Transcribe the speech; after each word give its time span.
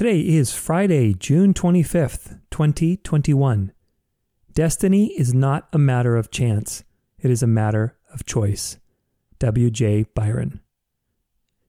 Today 0.00 0.20
is 0.20 0.54
Friday, 0.54 1.12
June 1.12 1.52
25th, 1.52 2.40
2021. 2.50 3.70
Destiny 4.54 5.08
is 5.08 5.34
not 5.34 5.68
a 5.74 5.78
matter 5.78 6.16
of 6.16 6.30
chance, 6.30 6.84
it 7.18 7.30
is 7.30 7.42
a 7.42 7.46
matter 7.46 7.98
of 8.10 8.24
choice. 8.24 8.78
W.J. 9.40 10.06
Bryan. 10.14 10.60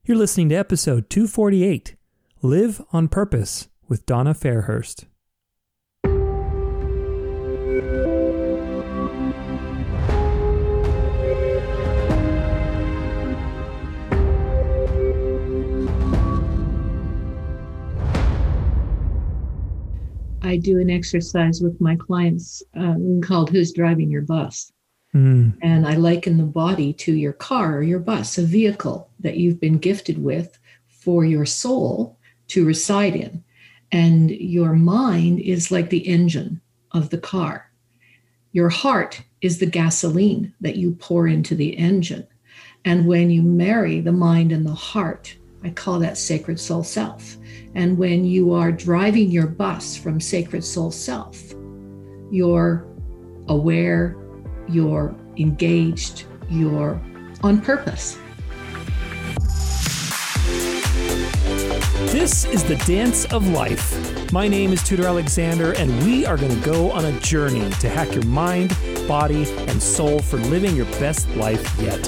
You're 0.06 0.16
listening 0.16 0.48
to 0.48 0.54
episode 0.54 1.10
248 1.10 1.94
Live 2.40 2.80
on 2.90 3.08
Purpose 3.08 3.68
with 3.86 4.06
Donna 4.06 4.32
Fairhurst. 4.32 5.04
I 20.42 20.56
do 20.56 20.78
an 20.80 20.90
exercise 20.90 21.60
with 21.60 21.80
my 21.80 21.96
clients 21.96 22.62
um, 22.74 23.20
called 23.22 23.50
Who's 23.50 23.72
Driving 23.72 24.10
Your 24.10 24.22
Bus? 24.22 24.72
Mm. 25.14 25.56
And 25.62 25.86
I 25.86 25.94
liken 25.94 26.36
the 26.36 26.44
body 26.44 26.92
to 26.94 27.14
your 27.14 27.32
car 27.32 27.76
or 27.76 27.82
your 27.82 28.00
bus, 28.00 28.38
a 28.38 28.42
vehicle 28.42 29.10
that 29.20 29.36
you've 29.36 29.60
been 29.60 29.78
gifted 29.78 30.22
with 30.22 30.58
for 30.88 31.24
your 31.24 31.46
soul 31.46 32.18
to 32.48 32.64
reside 32.64 33.14
in. 33.14 33.44
And 33.92 34.30
your 34.30 34.72
mind 34.72 35.40
is 35.40 35.70
like 35.70 35.90
the 35.90 36.08
engine 36.08 36.60
of 36.92 37.10
the 37.10 37.18
car. 37.18 37.70
Your 38.52 38.68
heart 38.68 39.22
is 39.42 39.58
the 39.58 39.66
gasoline 39.66 40.54
that 40.60 40.76
you 40.76 40.92
pour 40.92 41.26
into 41.26 41.54
the 41.54 41.76
engine. 41.76 42.26
And 42.84 43.06
when 43.06 43.30
you 43.30 43.42
marry 43.42 44.00
the 44.00 44.12
mind 44.12 44.50
and 44.50 44.66
the 44.66 44.74
heart, 44.74 45.36
I 45.62 45.70
call 45.70 45.98
that 46.00 46.18
sacred 46.18 46.58
soul 46.58 46.82
self. 46.82 47.36
And 47.74 47.96
when 47.96 48.24
you 48.24 48.52
are 48.52 48.70
driving 48.70 49.30
your 49.30 49.46
bus 49.46 49.96
from 49.96 50.20
sacred 50.20 50.62
soul 50.62 50.90
self, 50.90 51.40
you're 52.30 52.86
aware, 53.48 54.16
you're 54.68 55.14
engaged, 55.38 56.24
you're 56.50 57.00
on 57.42 57.60
purpose. 57.62 58.18
This 62.10 62.44
is 62.44 62.62
the 62.64 62.76
Dance 62.86 63.24
of 63.32 63.48
Life. 63.48 64.32
My 64.32 64.46
name 64.46 64.72
is 64.72 64.82
Tudor 64.82 65.06
Alexander, 65.06 65.72
and 65.72 65.90
we 66.04 66.26
are 66.26 66.36
going 66.36 66.54
to 66.54 66.66
go 66.66 66.90
on 66.90 67.06
a 67.06 67.20
journey 67.20 67.70
to 67.70 67.88
hack 67.88 68.12
your 68.12 68.24
mind, 68.26 68.76
body, 69.08 69.50
and 69.60 69.82
soul 69.82 70.18
for 70.20 70.36
living 70.36 70.76
your 70.76 70.86
best 71.00 71.26
life 71.36 71.64
yet. 71.80 72.06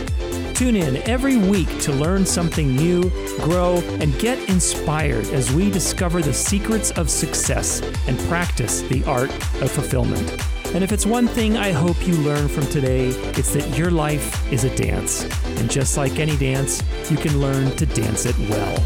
Tune 0.54 0.76
in 0.76 0.98
every 1.08 1.36
week 1.36 1.68
to 1.80 1.92
learn 1.92 2.24
something 2.24 2.76
new, 2.76 3.10
grow, 3.38 3.82
and 4.00 4.16
get 4.20 4.38
inspired 4.48 5.26
as 5.30 5.52
we 5.52 5.68
discover 5.68 6.22
the 6.22 6.32
secrets 6.32 6.92
of 6.92 7.10
success 7.10 7.80
and 8.06 8.16
practice 8.28 8.82
the 8.82 9.02
art 9.04 9.30
of 9.60 9.72
fulfillment. 9.72 10.30
And 10.72 10.84
if 10.84 10.92
it's 10.92 11.06
one 11.06 11.26
thing 11.26 11.56
I 11.56 11.72
hope 11.72 12.06
you 12.06 12.14
learn 12.18 12.46
from 12.46 12.66
today, 12.68 13.08
it's 13.36 13.52
that 13.54 13.76
your 13.76 13.90
life 13.90 14.52
is 14.52 14.62
a 14.62 14.74
dance. 14.76 15.24
And 15.58 15.68
just 15.68 15.96
like 15.96 16.20
any 16.20 16.36
dance, 16.36 16.84
you 17.10 17.16
can 17.16 17.40
learn 17.40 17.74
to 17.76 17.86
dance 17.86 18.24
it 18.24 18.38
well. 18.48 18.78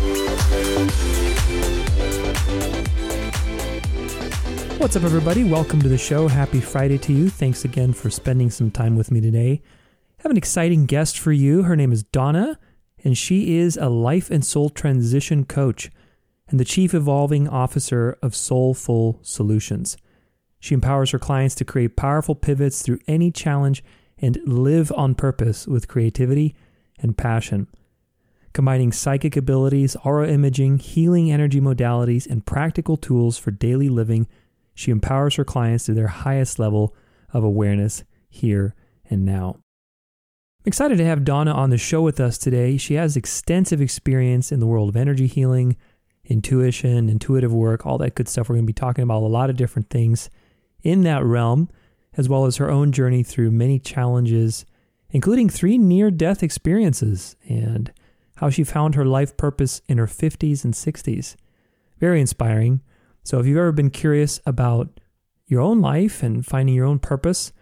What's 4.78 4.96
up, 4.96 5.02
everybody? 5.02 5.44
Welcome 5.44 5.82
to 5.82 5.88
the 5.88 5.98
show. 5.98 6.28
Happy 6.28 6.62
Friday 6.62 6.96
to 6.96 7.12
you. 7.12 7.28
Thanks 7.28 7.66
again 7.66 7.92
for 7.92 8.08
spending 8.08 8.48
some 8.48 8.70
time 8.70 8.96
with 8.96 9.10
me 9.10 9.20
today. 9.20 9.60
Have 10.22 10.32
an 10.32 10.36
exciting 10.36 10.86
guest 10.86 11.16
for 11.16 11.30
you. 11.30 11.62
Her 11.62 11.76
name 11.76 11.92
is 11.92 12.02
Donna, 12.02 12.58
and 13.04 13.16
she 13.16 13.56
is 13.56 13.76
a 13.76 13.88
life 13.88 14.32
and 14.32 14.44
soul 14.44 14.68
transition 14.68 15.44
coach 15.44 15.90
and 16.48 16.58
the 16.58 16.64
chief 16.64 16.92
evolving 16.92 17.48
officer 17.48 18.18
of 18.20 18.34
Soulful 18.34 19.20
Solutions. 19.22 19.96
She 20.58 20.74
empowers 20.74 21.12
her 21.12 21.20
clients 21.20 21.54
to 21.56 21.64
create 21.64 21.94
powerful 21.94 22.34
pivots 22.34 22.82
through 22.82 22.98
any 23.06 23.30
challenge 23.30 23.84
and 24.18 24.40
live 24.44 24.90
on 24.96 25.14
purpose 25.14 25.68
with 25.68 25.86
creativity 25.86 26.56
and 26.98 27.16
passion. 27.16 27.68
Combining 28.52 28.90
psychic 28.90 29.36
abilities, 29.36 29.94
aura 30.04 30.28
imaging, 30.28 30.80
healing 30.80 31.30
energy 31.30 31.60
modalities, 31.60 32.26
and 32.26 32.44
practical 32.44 32.96
tools 32.96 33.38
for 33.38 33.52
daily 33.52 33.88
living, 33.88 34.26
she 34.74 34.90
empowers 34.90 35.36
her 35.36 35.44
clients 35.44 35.84
to 35.84 35.94
their 35.94 36.08
highest 36.08 36.58
level 36.58 36.92
of 37.32 37.44
awareness 37.44 38.02
here 38.28 38.74
and 39.08 39.24
now. 39.24 39.60
I'm 40.60 40.70
excited 40.70 40.98
to 40.98 41.04
have 41.04 41.24
Donna 41.24 41.52
on 41.52 41.70
the 41.70 41.78
show 41.78 42.02
with 42.02 42.18
us 42.18 42.36
today. 42.36 42.76
She 42.76 42.94
has 42.94 43.16
extensive 43.16 43.80
experience 43.80 44.50
in 44.50 44.58
the 44.58 44.66
world 44.66 44.88
of 44.88 44.96
energy 44.96 45.28
healing, 45.28 45.76
intuition, 46.24 47.08
intuitive 47.08 47.54
work, 47.54 47.86
all 47.86 47.96
that 47.98 48.16
good 48.16 48.28
stuff. 48.28 48.48
We're 48.48 48.56
going 48.56 48.64
to 48.64 48.66
be 48.66 48.72
talking 48.72 49.04
about 49.04 49.22
a 49.22 49.26
lot 49.26 49.50
of 49.50 49.56
different 49.56 49.88
things 49.88 50.28
in 50.82 51.04
that 51.04 51.24
realm, 51.24 51.70
as 52.16 52.28
well 52.28 52.44
as 52.44 52.56
her 52.56 52.70
own 52.72 52.90
journey 52.90 53.22
through 53.22 53.52
many 53.52 53.78
challenges, 53.78 54.66
including 55.10 55.48
three 55.48 55.78
near 55.78 56.10
death 56.10 56.42
experiences, 56.42 57.36
and 57.48 57.92
how 58.38 58.50
she 58.50 58.64
found 58.64 58.96
her 58.96 59.06
life 59.06 59.36
purpose 59.36 59.80
in 59.86 59.96
her 59.98 60.08
50s 60.08 60.64
and 60.64 60.74
60s. 60.74 61.36
Very 61.98 62.20
inspiring. 62.20 62.82
So, 63.22 63.38
if 63.38 63.46
you've 63.46 63.58
ever 63.58 63.72
been 63.72 63.90
curious 63.90 64.40
about 64.44 64.98
your 65.46 65.60
own 65.60 65.80
life 65.80 66.20
and 66.20 66.44
finding 66.44 66.74
your 66.74 66.86
own 66.86 66.98
purpose, 66.98 67.52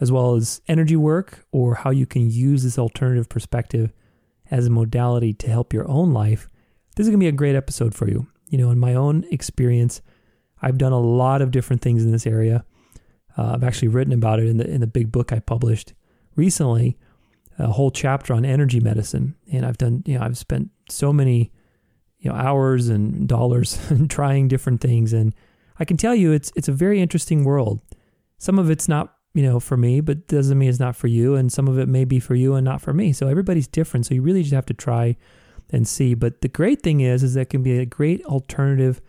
as 0.00 0.12
well 0.12 0.34
as 0.34 0.60
energy 0.68 0.96
work 0.96 1.46
or 1.52 1.74
how 1.74 1.90
you 1.90 2.06
can 2.06 2.30
use 2.30 2.62
this 2.62 2.78
alternative 2.78 3.28
perspective 3.28 3.92
as 4.50 4.66
a 4.66 4.70
modality 4.70 5.32
to 5.32 5.48
help 5.48 5.72
your 5.72 5.88
own 5.88 6.12
life, 6.12 6.48
this 6.94 7.04
is 7.04 7.10
going 7.10 7.18
to 7.18 7.24
be 7.24 7.28
a 7.28 7.32
great 7.32 7.56
episode 7.56 7.94
for 7.94 8.08
you. 8.08 8.26
You 8.48 8.58
know, 8.58 8.70
in 8.70 8.78
my 8.78 8.94
own 8.94 9.24
experience, 9.30 10.00
I've 10.62 10.78
done 10.78 10.92
a 10.92 11.00
lot 11.00 11.42
of 11.42 11.50
different 11.50 11.82
things 11.82 12.04
in 12.04 12.12
this 12.12 12.26
area. 12.26 12.64
Uh, 13.36 13.52
I've 13.54 13.64
actually 13.64 13.88
written 13.88 14.12
about 14.12 14.40
it 14.40 14.46
in 14.46 14.56
the 14.56 14.68
in 14.68 14.80
the 14.80 14.86
big 14.86 15.12
book 15.12 15.32
I 15.32 15.40
published 15.40 15.92
recently, 16.36 16.96
a 17.58 17.68
whole 17.68 17.90
chapter 17.90 18.32
on 18.32 18.44
energy 18.44 18.80
medicine, 18.80 19.36
and 19.52 19.66
I've 19.66 19.78
done 19.78 20.02
you 20.06 20.18
know 20.18 20.24
I've 20.24 20.38
spent 20.38 20.70
so 20.88 21.12
many 21.12 21.52
you 22.18 22.30
know 22.30 22.36
hours 22.36 22.88
and 22.88 23.28
dollars 23.28 23.78
trying 24.08 24.48
different 24.48 24.80
things, 24.80 25.12
and 25.12 25.34
I 25.78 25.84
can 25.84 25.96
tell 25.96 26.14
you 26.14 26.32
it's 26.32 26.52
it's 26.56 26.68
a 26.68 26.72
very 26.72 27.00
interesting 27.00 27.44
world. 27.44 27.80
Some 28.38 28.58
of 28.58 28.70
it's 28.70 28.88
not 28.88 29.15
you 29.36 29.42
know, 29.42 29.60
for 29.60 29.76
me, 29.76 30.00
but 30.00 30.26
doesn't 30.28 30.58
mean 30.58 30.70
it's 30.70 30.80
not 30.80 30.96
for 30.96 31.08
you. 31.08 31.34
And 31.34 31.52
some 31.52 31.68
of 31.68 31.78
it 31.78 31.90
may 31.90 32.06
be 32.06 32.18
for 32.18 32.34
you 32.34 32.54
and 32.54 32.64
not 32.64 32.80
for 32.80 32.94
me. 32.94 33.12
So 33.12 33.28
everybody's 33.28 33.68
different. 33.68 34.06
So 34.06 34.14
you 34.14 34.22
really 34.22 34.40
just 34.40 34.54
have 34.54 34.64
to 34.64 34.74
try 34.74 35.14
and 35.68 35.86
see. 35.86 36.14
But 36.14 36.40
the 36.40 36.48
great 36.48 36.80
thing 36.80 37.02
is, 37.02 37.22
is 37.22 37.34
that 37.34 37.50
can 37.50 37.62
be 37.62 37.78
a 37.78 37.84
great 37.84 38.24
alternative 38.24 39.02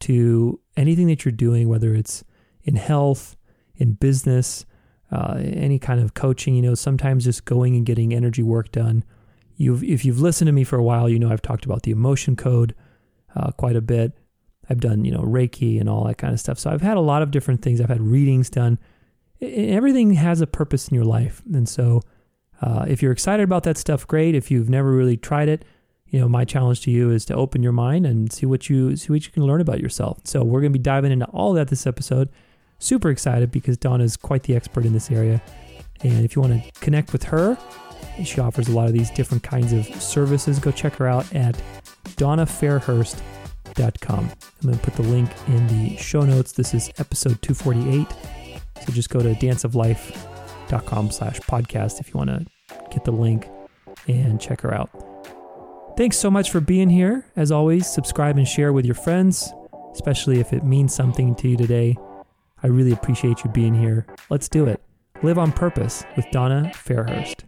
to 0.00 0.60
anything 0.76 1.06
that 1.06 1.24
you're 1.24 1.32
doing, 1.32 1.70
whether 1.70 1.94
it's 1.94 2.22
in 2.64 2.76
health, 2.76 3.34
in 3.74 3.94
business, 3.94 4.66
uh, 5.10 5.36
any 5.38 5.78
kind 5.78 6.00
of 6.00 6.12
coaching. 6.12 6.54
You 6.54 6.60
know, 6.60 6.74
sometimes 6.74 7.24
just 7.24 7.46
going 7.46 7.74
and 7.74 7.86
getting 7.86 8.12
energy 8.12 8.42
work 8.42 8.72
done. 8.72 9.04
You've, 9.56 9.82
if 9.82 10.04
you've 10.04 10.20
listened 10.20 10.48
to 10.48 10.52
me 10.52 10.64
for 10.64 10.76
a 10.76 10.82
while, 10.82 11.08
you 11.08 11.18
know 11.18 11.32
I've 11.32 11.40
talked 11.40 11.64
about 11.64 11.84
the 11.84 11.92
emotion 11.92 12.36
code 12.36 12.74
uh, 13.34 13.52
quite 13.52 13.76
a 13.76 13.80
bit. 13.80 14.12
I've 14.68 14.80
done, 14.80 15.06
you 15.06 15.12
know, 15.12 15.22
Reiki 15.22 15.80
and 15.80 15.88
all 15.88 16.04
that 16.04 16.18
kind 16.18 16.34
of 16.34 16.40
stuff. 16.40 16.58
So 16.58 16.68
I've 16.68 16.82
had 16.82 16.98
a 16.98 17.00
lot 17.00 17.22
of 17.22 17.30
different 17.30 17.62
things. 17.62 17.80
I've 17.80 17.88
had 17.88 18.02
readings 18.02 18.50
done 18.50 18.78
everything 19.42 20.14
has 20.14 20.40
a 20.40 20.46
purpose 20.46 20.88
in 20.88 20.94
your 20.94 21.04
life. 21.04 21.42
And 21.52 21.68
so, 21.68 22.02
uh, 22.60 22.86
if 22.88 23.02
you're 23.02 23.12
excited 23.12 23.42
about 23.42 23.64
that 23.64 23.76
stuff, 23.76 24.06
great. 24.06 24.34
If 24.34 24.50
you've 24.50 24.70
never 24.70 24.92
really 24.92 25.16
tried 25.16 25.48
it, 25.48 25.64
you 26.06 26.20
know, 26.20 26.28
my 26.28 26.44
challenge 26.44 26.82
to 26.82 26.90
you 26.90 27.10
is 27.10 27.24
to 27.24 27.34
open 27.34 27.62
your 27.62 27.72
mind 27.72 28.06
and 28.06 28.32
see 28.32 28.46
what 28.46 28.70
you 28.70 28.96
see 28.96 29.12
what 29.12 29.24
you 29.24 29.32
can 29.32 29.44
learn 29.44 29.60
about 29.60 29.80
yourself. 29.80 30.20
So 30.24 30.44
we're 30.44 30.60
going 30.60 30.72
to 30.72 30.78
be 30.78 30.82
diving 30.82 31.10
into 31.10 31.26
all 31.26 31.52
that 31.54 31.68
this 31.68 31.86
episode. 31.86 32.28
Super 32.78 33.10
excited 33.10 33.50
because 33.50 33.78
Donna 33.78 34.04
is 34.04 34.16
quite 34.16 34.44
the 34.44 34.54
expert 34.54 34.84
in 34.84 34.92
this 34.92 35.10
area. 35.10 35.42
And 36.02 36.24
if 36.24 36.36
you 36.36 36.42
want 36.42 36.62
to 36.62 36.80
connect 36.80 37.12
with 37.12 37.24
her, 37.24 37.56
she 38.24 38.40
offers 38.40 38.68
a 38.68 38.72
lot 38.72 38.86
of 38.86 38.92
these 38.92 39.10
different 39.10 39.42
kinds 39.42 39.72
of 39.72 39.86
services. 40.02 40.58
Go 40.58 40.70
check 40.70 40.96
her 40.96 41.06
out 41.06 41.32
at 41.34 41.60
donnafairhurst.com. 42.04 44.18
I'm 44.18 44.30
going 44.62 44.78
to 44.78 44.84
put 44.84 44.94
the 44.94 45.02
link 45.02 45.30
in 45.46 45.66
the 45.68 45.96
show 45.96 46.22
notes. 46.22 46.52
This 46.52 46.74
is 46.74 46.90
episode 46.98 47.40
248. 47.40 48.41
So 48.84 48.92
just 48.92 49.10
go 49.10 49.20
to 49.20 49.34
danceoflife.com 49.34 51.10
slash 51.10 51.40
podcast 51.40 52.00
if 52.00 52.08
you 52.08 52.14
want 52.14 52.30
to 52.30 52.46
get 52.90 53.04
the 53.04 53.12
link 53.12 53.48
and 54.08 54.40
check 54.40 54.60
her 54.62 54.74
out. 54.74 54.90
Thanks 55.96 56.16
so 56.16 56.30
much 56.30 56.50
for 56.50 56.60
being 56.60 56.88
here. 56.88 57.26
As 57.36 57.52
always, 57.52 57.86
subscribe 57.86 58.38
and 58.38 58.48
share 58.48 58.72
with 58.72 58.86
your 58.86 58.94
friends, 58.94 59.52
especially 59.92 60.40
if 60.40 60.52
it 60.52 60.64
means 60.64 60.94
something 60.94 61.34
to 61.36 61.48
you 61.48 61.56
today. 61.56 61.96
I 62.62 62.68
really 62.68 62.92
appreciate 62.92 63.44
you 63.44 63.50
being 63.50 63.74
here. 63.74 64.06
Let's 64.30 64.48
do 64.48 64.66
it. 64.66 64.80
Live 65.22 65.38
on 65.38 65.52
Purpose 65.52 66.04
with 66.16 66.30
Donna 66.30 66.72
Fairhurst. 66.74 67.44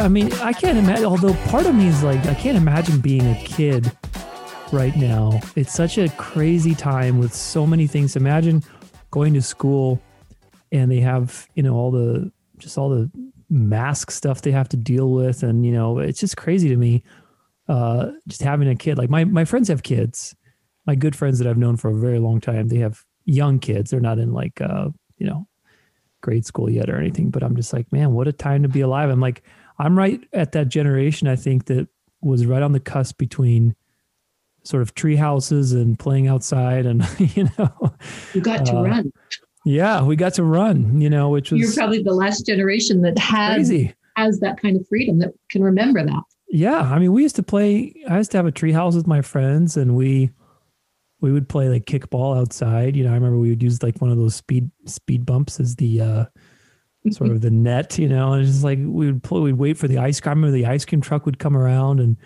I 0.00 0.08
mean, 0.08 0.32
I 0.34 0.52
can't 0.52 0.78
imagine. 0.78 1.04
Although 1.04 1.34
part 1.48 1.66
of 1.66 1.74
me 1.74 1.88
is 1.88 2.02
like, 2.02 2.24
I 2.26 2.34
can't 2.34 2.56
imagine 2.56 3.00
being 3.00 3.26
a 3.26 3.34
kid 3.44 3.90
right 4.72 4.96
now. 4.96 5.40
It's 5.54 5.72
such 5.72 5.98
a 5.98 6.08
crazy 6.10 6.74
time 6.74 7.18
with 7.18 7.34
so 7.34 7.66
many 7.66 7.86
things. 7.86 8.16
Imagine 8.16 8.62
going 9.10 9.34
to 9.34 9.42
school 9.42 10.00
and 10.70 10.90
they 10.90 11.00
have, 11.00 11.48
you 11.54 11.62
know, 11.62 11.74
all 11.74 11.90
the 11.90 12.32
just 12.58 12.78
all 12.78 12.88
the 12.88 13.10
mask 13.50 14.10
stuff 14.10 14.42
they 14.42 14.50
have 14.50 14.68
to 14.70 14.76
deal 14.76 15.10
with 15.10 15.42
and 15.42 15.66
you 15.66 15.72
know, 15.72 15.98
it's 15.98 16.20
just 16.20 16.36
crazy 16.36 16.68
to 16.68 16.76
me 16.76 17.02
uh 17.68 18.10
just 18.26 18.42
having 18.42 18.68
a 18.68 18.74
kid. 18.74 18.98
Like 18.98 19.10
my 19.10 19.24
my 19.24 19.44
friends 19.44 19.68
have 19.68 19.82
kids. 19.82 20.34
My 20.86 20.94
good 20.94 21.14
friends 21.14 21.38
that 21.38 21.46
I've 21.46 21.58
known 21.58 21.76
for 21.76 21.90
a 21.90 21.94
very 21.94 22.18
long 22.18 22.40
time, 22.40 22.68
they 22.68 22.78
have 22.78 23.04
young 23.24 23.58
kids. 23.58 23.90
They're 23.90 24.00
not 24.00 24.18
in 24.18 24.32
like 24.32 24.60
uh, 24.60 24.88
you 25.18 25.26
know, 25.26 25.46
grade 26.22 26.44
school 26.46 26.68
yet 26.68 26.90
or 26.90 26.96
anything, 26.96 27.30
but 27.30 27.42
I'm 27.42 27.54
just 27.54 27.72
like, 27.72 27.92
man, 27.92 28.12
what 28.12 28.26
a 28.26 28.32
time 28.32 28.62
to 28.62 28.68
be 28.68 28.80
alive. 28.80 29.10
I'm 29.10 29.20
like 29.20 29.42
I'm 29.82 29.98
right 29.98 30.20
at 30.32 30.52
that 30.52 30.68
generation 30.68 31.26
I 31.26 31.36
think 31.36 31.66
that 31.66 31.88
was 32.20 32.46
right 32.46 32.62
on 32.62 32.70
the 32.70 32.80
cusp 32.80 33.18
between 33.18 33.74
sort 34.62 34.80
of 34.80 34.94
tree 34.94 35.16
houses 35.16 35.72
and 35.72 35.98
playing 35.98 36.28
outside 36.28 36.86
and 36.86 37.04
you 37.18 37.48
know 37.58 37.92
you 38.32 38.40
got 38.40 38.64
to 38.64 38.76
uh, 38.76 38.82
run 38.82 39.12
yeah 39.64 40.00
we 40.00 40.14
got 40.14 40.34
to 40.34 40.44
run 40.44 41.00
you 41.00 41.10
know 41.10 41.28
which 41.30 41.50
was 41.50 41.60
you're 41.60 41.72
probably 41.72 42.00
the 42.00 42.14
last 42.14 42.46
generation 42.46 43.02
that 43.02 43.18
had 43.18 43.56
crazy. 43.56 43.92
has 44.16 44.38
that 44.38 44.60
kind 44.60 44.76
of 44.76 44.86
freedom 44.86 45.18
that 45.18 45.32
can 45.50 45.64
remember 45.64 46.04
that 46.04 46.22
yeah 46.48 46.80
i 46.80 46.98
mean 47.00 47.12
we 47.12 47.22
used 47.22 47.34
to 47.34 47.42
play 47.42 47.92
i 48.08 48.18
used 48.18 48.30
to 48.30 48.36
have 48.36 48.46
a 48.46 48.52
tree 48.52 48.70
house 48.70 48.94
with 48.94 49.08
my 49.08 49.20
friends 49.20 49.76
and 49.76 49.96
we 49.96 50.30
we 51.20 51.32
would 51.32 51.48
play 51.48 51.68
like 51.68 51.84
kickball 51.86 52.38
outside 52.38 52.94
you 52.94 53.02
know 53.02 53.10
i 53.10 53.14
remember 53.14 53.38
we 53.38 53.48
would 53.48 53.62
use 53.62 53.82
like 53.82 54.00
one 54.00 54.12
of 54.12 54.16
those 54.16 54.36
speed 54.36 54.70
speed 54.86 55.26
bumps 55.26 55.58
as 55.58 55.74
the 55.74 56.00
uh 56.00 56.24
sort 57.10 57.30
of 57.30 57.40
the 57.40 57.50
net 57.50 57.98
you 57.98 58.08
know 58.08 58.32
and 58.32 58.42
it's 58.42 58.52
just 58.52 58.64
like 58.64 58.78
we 58.78 59.06
would 59.06 59.22
play 59.22 59.40
we'd 59.40 59.54
wait 59.54 59.76
for 59.76 59.88
the 59.88 59.98
ice 59.98 60.20
cream 60.20 60.30
I 60.30 60.34
remember 60.34 60.56
the 60.56 60.66
ice 60.66 60.84
cream 60.84 61.00
truck 61.00 61.26
would 61.26 61.38
come 61.38 61.56
around 61.56 61.98
and 61.98 62.16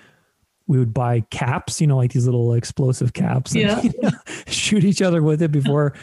we 0.66 0.78
would 0.78 0.92
buy 0.92 1.20
caps, 1.30 1.80
you 1.80 1.86
know, 1.86 1.96
like 1.96 2.12
these 2.12 2.26
little 2.26 2.54
explosive 2.54 3.12
caps, 3.12 3.52
and, 3.52 3.62
yeah. 3.62 3.80
You 3.82 3.92
know, 4.02 4.10
shoot 4.48 4.84
each 4.84 5.02
other 5.02 5.22
with 5.22 5.42
it 5.42 5.52
before 5.52 5.94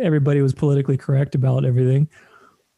everybody 0.00 0.42
was 0.42 0.54
politically 0.54 0.96
correct 0.96 1.34
about 1.34 1.64
everything. 1.64 2.08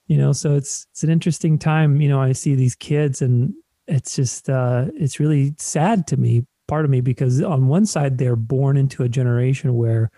You 0.06 0.18
know, 0.18 0.32
so 0.32 0.54
it's 0.54 0.86
it's 0.92 1.02
an 1.02 1.10
interesting 1.10 1.58
time. 1.58 2.00
You 2.00 2.08
know, 2.08 2.20
I 2.20 2.32
see 2.32 2.54
these 2.54 2.74
kids, 2.74 3.22
and 3.22 3.54
it's 3.86 4.14
just 4.14 4.48
uh, 4.48 4.86
it's 4.94 5.18
really 5.18 5.54
sad 5.58 6.06
to 6.08 6.16
me, 6.16 6.46
part 6.68 6.84
of 6.84 6.90
me, 6.90 7.00
because 7.00 7.42
on 7.42 7.68
one 7.68 7.86
side 7.86 8.18
they're 8.18 8.36
born 8.36 8.76
into 8.76 9.02
a 9.02 9.08
generation 9.08 9.74
where 9.74 10.10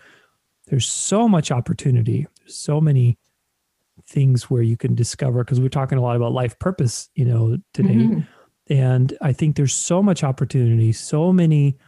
there's 0.67 0.88
so 0.88 1.28
much 1.28 1.50
opportunity, 1.50 2.26
there's 2.40 2.56
so 2.56 2.81
many 2.81 3.17
things 4.05 4.51
where 4.51 4.63
you 4.63 4.77
can 4.77 4.95
discover. 4.95 5.45
Because 5.45 5.61
we're 5.61 5.69
talking 5.69 5.99
a 5.99 6.03
lot 6.03 6.17
about 6.17 6.33
life 6.33 6.59
purpose, 6.59 7.09
you 7.15 7.25
know, 7.25 7.59
today. 7.73 7.95
Mm-hmm 7.95 8.21
and 8.69 9.17
I 9.21 9.33
think 9.33 9.57
there's 9.57 9.75
so 9.75 10.03
much 10.03 10.25
opportunity, 10.25 10.93
so 10.93 11.33
many 11.33 11.79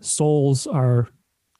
souls 0.00 0.66
are 0.66 1.08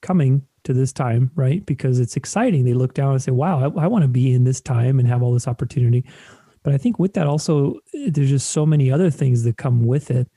coming 0.01 0.45
to 0.63 0.73
this 0.73 0.93
time, 0.93 1.31
right? 1.35 1.65
Because 1.65 1.99
it's 1.99 2.15
exciting. 2.15 2.63
They 2.63 2.73
look 2.73 2.93
down 2.93 3.11
and 3.11 3.21
say, 3.21 3.31
wow, 3.31 3.59
I, 3.59 3.83
I 3.83 3.87
want 3.87 4.03
to 4.03 4.07
be 4.07 4.31
in 4.31 4.45
this 4.45 4.61
time 4.61 4.99
and 4.99 5.07
have 5.07 5.21
all 5.21 5.33
this 5.33 5.47
opportunity. 5.47 6.05
But 6.63 6.73
I 6.73 6.77
think 6.77 6.97
with 6.97 7.13
that 7.15 7.27
also, 7.27 7.75
there's 7.93 8.29
just 8.29 8.51
so 8.51 8.65
many 8.65 8.89
other 8.89 9.09
things 9.09 9.43
that 9.43 9.57
come 9.57 9.83
with 9.83 10.09
it. 10.09 10.29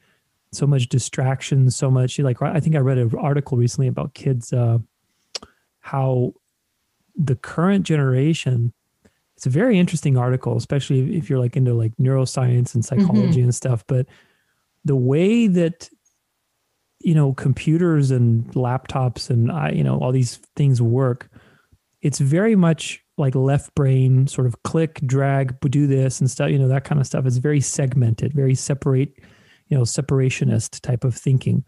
So 0.53 0.67
much 0.67 0.88
distraction, 0.88 1.70
so 1.70 1.91
much 1.91 2.19
like 2.19 2.41
I 2.41 2.61
think 2.61 2.75
I 2.75 2.81
read 2.81 2.99
an 2.99 3.12
article 3.19 3.58
recently 3.58 3.88
about 3.88 4.14
kids, 4.14 4.53
uh, 4.53 4.79
how 5.81 6.32
the 7.14 7.37
current 7.37 7.85
generation 7.85 8.73
it's 9.36 9.46
a 9.46 9.50
very 9.50 9.78
interesting 9.78 10.16
article, 10.16 10.56
especially 10.56 11.16
if 11.16 11.28
you're 11.28 11.38
like 11.38 11.56
into 11.56 11.74
like 11.74 11.92
neuroscience 12.00 12.74
and 12.74 12.84
psychology 12.84 13.38
mm-hmm. 13.38 13.44
and 13.44 13.54
stuff. 13.54 13.84
But 13.86 14.06
the 14.84 14.96
way 14.96 15.46
that 15.46 15.90
you 17.00 17.14
know 17.14 17.34
computers 17.34 18.10
and 18.10 18.46
laptops 18.54 19.28
and 19.28 19.52
I, 19.52 19.70
you 19.70 19.84
know 19.84 19.98
all 19.98 20.12
these 20.12 20.36
things 20.56 20.80
work, 20.80 21.28
it's 22.00 22.18
very 22.18 22.56
much 22.56 23.02
like 23.18 23.34
left 23.34 23.74
brain 23.74 24.26
sort 24.26 24.46
of 24.46 24.62
click, 24.62 25.00
drag, 25.06 25.58
do 25.60 25.86
this 25.86 26.20
and 26.20 26.30
stuff. 26.30 26.50
You 26.50 26.58
know 26.58 26.68
that 26.68 26.84
kind 26.84 27.00
of 27.00 27.06
stuff. 27.06 27.26
It's 27.26 27.36
very 27.36 27.60
segmented, 27.60 28.32
very 28.32 28.54
separate, 28.54 29.18
you 29.68 29.76
know, 29.76 29.82
separationist 29.82 30.80
type 30.80 31.04
of 31.04 31.14
thinking. 31.14 31.62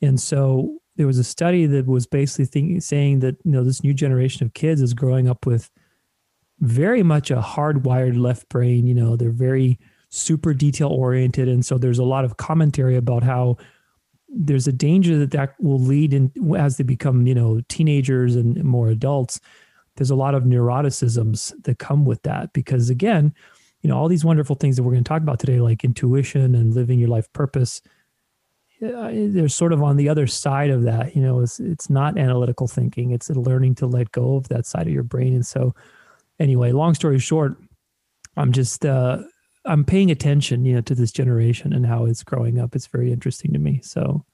And 0.00 0.18
so 0.18 0.78
there 0.96 1.06
was 1.06 1.18
a 1.18 1.24
study 1.24 1.66
that 1.66 1.86
was 1.86 2.06
basically 2.06 2.46
thinking, 2.46 2.80
saying 2.80 3.20
that 3.20 3.36
you 3.44 3.50
know 3.50 3.64
this 3.64 3.84
new 3.84 3.92
generation 3.92 4.46
of 4.46 4.54
kids 4.54 4.80
is 4.80 4.94
growing 4.94 5.28
up 5.28 5.44
with 5.44 5.70
very 6.62 7.02
much 7.02 7.30
a 7.30 7.40
hardwired 7.40 8.18
left 8.18 8.48
brain. 8.48 8.86
You 8.86 8.94
know, 8.94 9.16
they're 9.16 9.30
very 9.30 9.78
super 10.08 10.54
detail 10.54 10.88
oriented. 10.88 11.48
And 11.48 11.66
so 11.66 11.76
there's 11.76 11.98
a 11.98 12.04
lot 12.04 12.24
of 12.24 12.36
commentary 12.36 12.96
about 12.96 13.22
how 13.22 13.56
there's 14.28 14.66
a 14.66 14.72
danger 14.72 15.18
that 15.18 15.32
that 15.32 15.54
will 15.60 15.80
lead 15.80 16.14
in 16.14 16.32
as 16.56 16.76
they 16.76 16.84
become, 16.84 17.26
you 17.26 17.34
know, 17.34 17.60
teenagers 17.68 18.36
and 18.36 18.62
more 18.64 18.88
adults. 18.88 19.40
There's 19.96 20.10
a 20.10 20.14
lot 20.14 20.34
of 20.34 20.44
neuroticisms 20.44 21.52
that 21.64 21.78
come 21.78 22.04
with 22.04 22.22
that 22.22 22.52
because, 22.52 22.88
again, 22.88 23.34
you 23.82 23.88
know, 23.88 23.98
all 23.98 24.08
these 24.08 24.24
wonderful 24.24 24.56
things 24.56 24.76
that 24.76 24.84
we're 24.84 24.92
going 24.92 25.04
to 25.04 25.08
talk 25.08 25.20
about 25.20 25.40
today, 25.40 25.60
like 25.60 25.84
intuition 25.84 26.54
and 26.54 26.72
living 26.74 26.98
your 26.98 27.08
life 27.08 27.30
purpose, 27.32 27.82
uh, 28.82 29.10
they're 29.12 29.48
sort 29.48 29.72
of 29.72 29.82
on 29.82 29.96
the 29.96 30.08
other 30.08 30.26
side 30.26 30.70
of 30.70 30.82
that. 30.84 31.14
You 31.14 31.22
know, 31.22 31.40
it's 31.40 31.60
it's 31.60 31.90
not 31.90 32.18
analytical 32.18 32.68
thinking; 32.68 33.10
it's 33.10 33.28
learning 33.30 33.74
to 33.76 33.86
let 33.86 34.12
go 34.12 34.36
of 34.36 34.48
that 34.48 34.66
side 34.66 34.86
of 34.86 34.92
your 34.92 35.02
brain. 35.02 35.34
And 35.34 35.46
so, 35.46 35.74
anyway, 36.42 36.72
long 36.72 36.94
story 36.94 37.18
short, 37.18 37.56
I'm 38.36 38.52
just 38.52 38.84
uh, 38.84 39.18
I'm 39.64 39.84
paying 39.84 40.10
attention, 40.10 40.64
you 40.64 40.74
know, 40.74 40.80
to 40.82 40.94
this 40.94 41.12
generation 41.12 41.72
and 41.72 41.86
how 41.86 42.04
it's 42.06 42.24
growing 42.24 42.58
up. 42.58 42.74
It's 42.74 42.88
very 42.88 43.12
interesting 43.12 43.52
to 43.52 43.58
me. 43.58 43.80
So, 43.82 44.24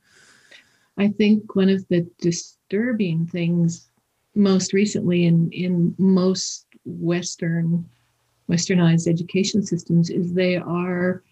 I 0.96 1.08
think 1.08 1.54
one 1.54 1.68
of 1.68 1.86
the 1.88 2.08
disturbing 2.20 3.26
things 3.26 3.90
most 4.34 4.72
recently 4.72 5.26
in 5.26 5.50
in 5.52 5.94
most 5.98 6.66
Western 6.84 7.84
westernized 8.50 9.06
education 9.06 9.62
systems 9.62 10.08
is 10.08 10.32
they 10.32 10.56
are 10.56 11.22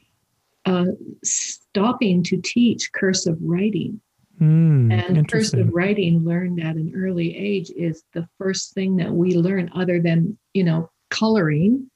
uh, 0.67 0.87
stopping 1.25 2.23
to 2.25 2.41
teach 2.43 2.93
cursive 2.93 3.39
writing. 3.41 4.01
Mm, 4.39 4.93
and 4.93 5.31
cursive 5.31 5.71
writing 5.73 6.23
learned 6.23 6.61
at 6.61 6.77
an 6.77 6.93
early 6.95 7.35
age 7.35 7.71
is 7.71 8.05
the 8.13 8.29
first 8.37 8.75
thing 8.75 8.97
that 8.97 9.11
we 9.11 9.35
learn 9.35 9.71
other 9.75 9.99
than 9.99 10.37
you 10.57 10.65
know 10.65 10.91
coloring 11.11 11.91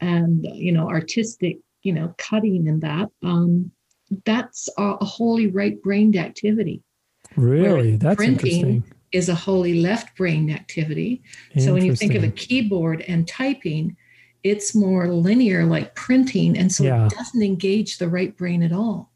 and 0.00 0.46
you 0.52 0.72
know 0.72 0.88
artistic 0.88 1.58
you 1.82 1.92
know 1.92 2.14
cutting 2.18 2.68
and 2.68 2.80
that 2.82 3.08
um 3.22 3.70
that's 4.24 4.68
a, 4.78 4.82
a 5.00 5.04
wholly 5.04 5.46
right 5.46 5.82
brained 5.82 6.16
activity 6.16 6.82
really? 7.36 7.96
That's 7.96 8.16
printing 8.16 8.84
is 9.12 9.28
a 9.28 9.34
wholly 9.34 9.80
left 9.80 10.16
brained 10.16 10.50
activity. 10.50 11.22
So 11.58 11.74
when 11.74 11.84
you 11.84 11.94
think 11.94 12.14
of 12.14 12.24
a 12.24 12.30
keyboard 12.30 13.02
and 13.02 13.28
typing 13.28 13.96
it's 14.42 14.74
more 14.74 15.06
linear 15.06 15.64
like 15.64 15.94
printing 15.94 16.58
and 16.58 16.72
so 16.72 16.82
yeah. 16.82 17.06
it 17.06 17.12
doesn't 17.12 17.42
engage 17.42 17.98
the 17.98 18.08
right 18.08 18.36
brain 18.36 18.62
at 18.62 18.72
all. 18.72 19.12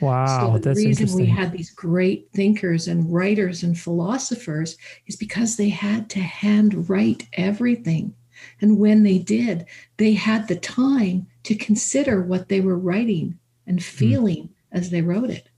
Wow, 0.00 0.54
so 0.54 0.58
the 0.58 0.74
reason 0.74 1.14
we 1.14 1.26
had 1.26 1.52
these 1.52 1.70
great 1.70 2.30
thinkers 2.34 2.88
and 2.88 3.12
writers 3.12 3.62
and 3.62 3.78
philosophers 3.78 4.78
is 5.06 5.16
because 5.16 5.56
they 5.58 5.68
had 5.68 6.08
to 6.10 6.20
hand 6.20 6.88
write 6.88 7.28
everything. 7.34 8.14
And 8.60 8.78
when 8.78 9.02
they 9.02 9.18
did, 9.18 9.66
they 9.96 10.12
had 10.12 10.48
the 10.48 10.56
time 10.56 11.26
to 11.44 11.54
consider 11.54 12.22
what 12.22 12.48
they 12.48 12.60
were 12.60 12.78
writing 12.78 13.38
and 13.66 13.78
hmm. 13.80 13.84
feeling 13.84 14.44
mm. 14.44 14.50
as 14.72 14.90
they 14.90 15.02
wrote 15.02 15.30
it. 15.30 15.48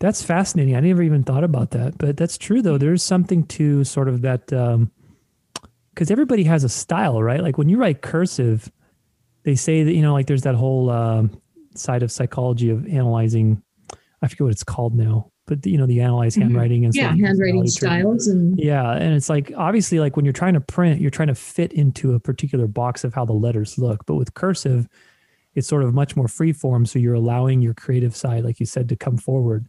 That's 0.00 0.22
fascinating. 0.22 0.76
I 0.76 0.80
never 0.80 1.02
even 1.02 1.24
thought 1.24 1.44
about 1.44 1.72
that, 1.72 1.98
but 1.98 2.16
that's 2.16 2.38
true 2.38 2.62
though. 2.62 2.78
There's 2.78 3.02
something 3.02 3.44
to 3.46 3.82
sort 3.84 4.08
of 4.08 4.22
that 4.22 4.52
um 4.52 4.92
because 5.98 6.12
everybody 6.12 6.44
has 6.44 6.62
a 6.62 6.68
style, 6.68 7.20
right? 7.20 7.42
Like 7.42 7.58
when 7.58 7.68
you 7.68 7.76
write 7.76 8.02
cursive, 8.02 8.70
they 9.42 9.56
say 9.56 9.82
that 9.82 9.92
you 9.92 10.00
know, 10.02 10.12
like 10.12 10.28
there's 10.28 10.42
that 10.42 10.54
whole 10.54 10.90
um, 10.90 11.42
side 11.74 12.04
of 12.04 12.12
psychology 12.12 12.70
of 12.70 12.86
analyzing. 12.86 13.60
I 14.22 14.28
forget 14.28 14.42
what 14.42 14.52
it's 14.52 14.62
called 14.62 14.94
now, 14.94 15.32
but 15.48 15.66
you 15.66 15.76
know 15.76 15.86
the 15.86 16.00
analyze 16.00 16.34
mm-hmm. 16.34 16.42
handwriting 16.42 16.84
and 16.84 16.94
yeah, 16.94 17.14
handwriting 17.16 17.66
styles 17.66 18.28
and 18.28 18.58
yeah, 18.58 18.92
and 18.92 19.14
it's 19.14 19.28
like 19.28 19.52
obviously 19.56 19.98
like 19.98 20.14
when 20.14 20.24
you're 20.24 20.32
trying 20.32 20.54
to 20.54 20.60
print, 20.60 21.00
you're 21.00 21.10
trying 21.10 21.28
to 21.28 21.34
fit 21.34 21.72
into 21.72 22.14
a 22.14 22.20
particular 22.20 22.68
box 22.68 23.02
of 23.02 23.14
how 23.14 23.24
the 23.24 23.32
letters 23.32 23.78
look. 23.78 24.06
But 24.06 24.14
with 24.14 24.34
cursive, 24.34 24.88
it's 25.54 25.66
sort 25.66 25.82
of 25.82 25.94
much 25.94 26.14
more 26.14 26.28
free 26.28 26.52
form, 26.52 26.86
so 26.86 26.98
you're 26.98 27.14
allowing 27.14 27.60
your 27.60 27.74
creative 27.74 28.14
side, 28.14 28.44
like 28.44 28.60
you 28.60 28.66
said, 28.66 28.88
to 28.90 28.96
come 28.96 29.16
forward. 29.16 29.66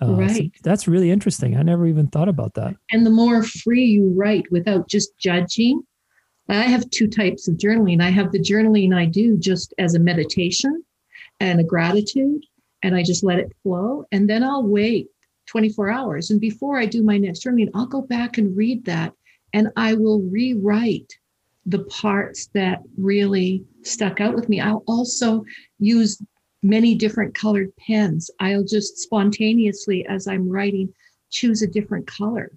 Uh, 0.00 0.12
right. 0.12 0.52
So 0.54 0.60
that's 0.62 0.86
really 0.86 1.10
interesting. 1.10 1.56
I 1.56 1.62
never 1.62 1.86
even 1.86 2.06
thought 2.06 2.28
about 2.28 2.54
that. 2.54 2.76
And 2.92 3.04
the 3.04 3.10
more 3.10 3.42
free 3.42 3.84
you 3.84 4.12
write 4.14 4.44
without 4.52 4.88
just 4.88 5.18
judging, 5.18 5.82
I 6.48 6.62
have 6.62 6.88
two 6.90 7.08
types 7.08 7.48
of 7.48 7.56
journaling. 7.56 8.00
I 8.00 8.10
have 8.10 8.30
the 8.30 8.38
journaling 8.38 8.94
I 8.94 9.06
do 9.06 9.36
just 9.36 9.74
as 9.78 9.94
a 9.94 9.98
meditation, 9.98 10.84
and 11.40 11.60
a 11.60 11.64
gratitude 11.64 12.44
and 12.82 12.94
I 12.94 13.02
just 13.02 13.24
let 13.24 13.38
it 13.38 13.52
flow. 13.62 14.04
And 14.12 14.28
then 14.28 14.42
I'll 14.42 14.66
wait 14.66 15.08
24 15.46 15.90
hours. 15.90 16.30
And 16.30 16.40
before 16.40 16.78
I 16.78 16.86
do 16.86 17.02
my 17.02 17.18
next 17.18 17.44
journaling, 17.44 17.70
I'll 17.74 17.86
go 17.86 18.02
back 18.02 18.38
and 18.38 18.56
read 18.56 18.84
that 18.84 19.12
and 19.52 19.68
I 19.76 19.94
will 19.94 20.20
rewrite 20.22 21.12
the 21.66 21.84
parts 21.84 22.46
that 22.54 22.82
really 22.96 23.64
stuck 23.82 24.20
out 24.20 24.34
with 24.34 24.48
me. 24.48 24.60
I'll 24.60 24.84
also 24.86 25.44
use 25.78 26.20
many 26.62 26.94
different 26.94 27.34
colored 27.34 27.74
pens. 27.76 28.30
I'll 28.40 28.64
just 28.64 28.98
spontaneously, 28.98 30.06
as 30.06 30.26
I'm 30.26 30.48
writing, 30.48 30.92
choose 31.30 31.62
a 31.62 31.66
different 31.66 32.06
color 32.06 32.52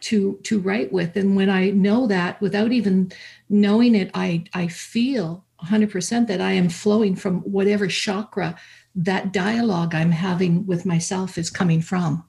to 0.00 0.38
to 0.44 0.60
write 0.60 0.92
with 0.92 1.16
and 1.16 1.34
when 1.34 1.48
i 1.48 1.70
know 1.70 2.06
that 2.06 2.38
without 2.42 2.70
even 2.70 3.10
knowing 3.48 3.94
it 3.94 4.10
i 4.12 4.44
i 4.52 4.68
feel 4.68 5.44
100% 5.64 6.26
that 6.26 6.40
i 6.40 6.52
am 6.52 6.68
flowing 6.68 7.16
from 7.16 7.40
whatever 7.40 7.86
chakra 7.86 8.54
that 8.96 9.32
dialogue 9.32 9.94
i'm 9.94 10.10
having 10.10 10.66
with 10.66 10.84
myself 10.84 11.38
is 11.38 11.50
coming 11.50 11.80
from 11.80 12.24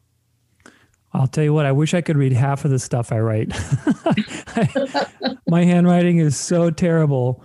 I'll 1.13 1.27
tell 1.27 1.43
you 1.43 1.53
what, 1.53 1.65
I 1.65 1.71
wish 1.71 1.93
I 1.93 2.01
could 2.01 2.17
read 2.17 2.33
half 2.33 2.65
of 2.65 2.69
the 2.69 2.79
stuff 2.79 3.11
I 3.11 3.19
write. 3.19 3.49
my 5.47 5.63
handwriting 5.63 6.19
is 6.19 6.37
so 6.37 6.69
terrible. 6.69 7.43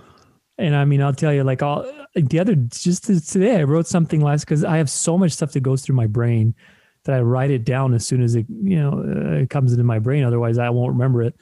And 0.59 0.77
I 0.77 0.85
mean, 0.85 1.01
I'll 1.01 1.15
tell 1.15 1.33
you, 1.33 1.45
like 1.45 1.63
all 1.63 1.91
the 2.15 2.39
other, 2.39 2.55
just 2.55 3.05
today, 3.05 3.61
I 3.61 3.63
wrote 3.63 3.87
something 3.87 4.21
last 4.21 4.45
because 4.45 4.65
I 4.65 4.77
have 4.77 4.91
so 4.91 5.17
much 5.17 5.33
stuff 5.33 5.53
that 5.53 5.61
goes 5.61 5.83
through 5.83 5.97
my 5.97 6.07
brain 6.07 6.55
that 7.05 7.17
I 7.17 7.21
write 7.21 7.51
it 7.51 7.65
down 7.65 7.95
as 7.95 8.07
soon 8.07 8.23
as 8.23 8.35
it, 8.35 8.47
you 8.49 8.79
know, 8.79 8.99
uh, 8.99 9.43
it 9.43 9.51
comes 9.51 9.73
into 9.73 9.85
my 9.85 9.99
brain. 9.99 10.25
Otherwise, 10.25 10.59
I 10.59 10.71
won't 10.71 10.93
remember 10.93 11.23
it. 11.23 11.35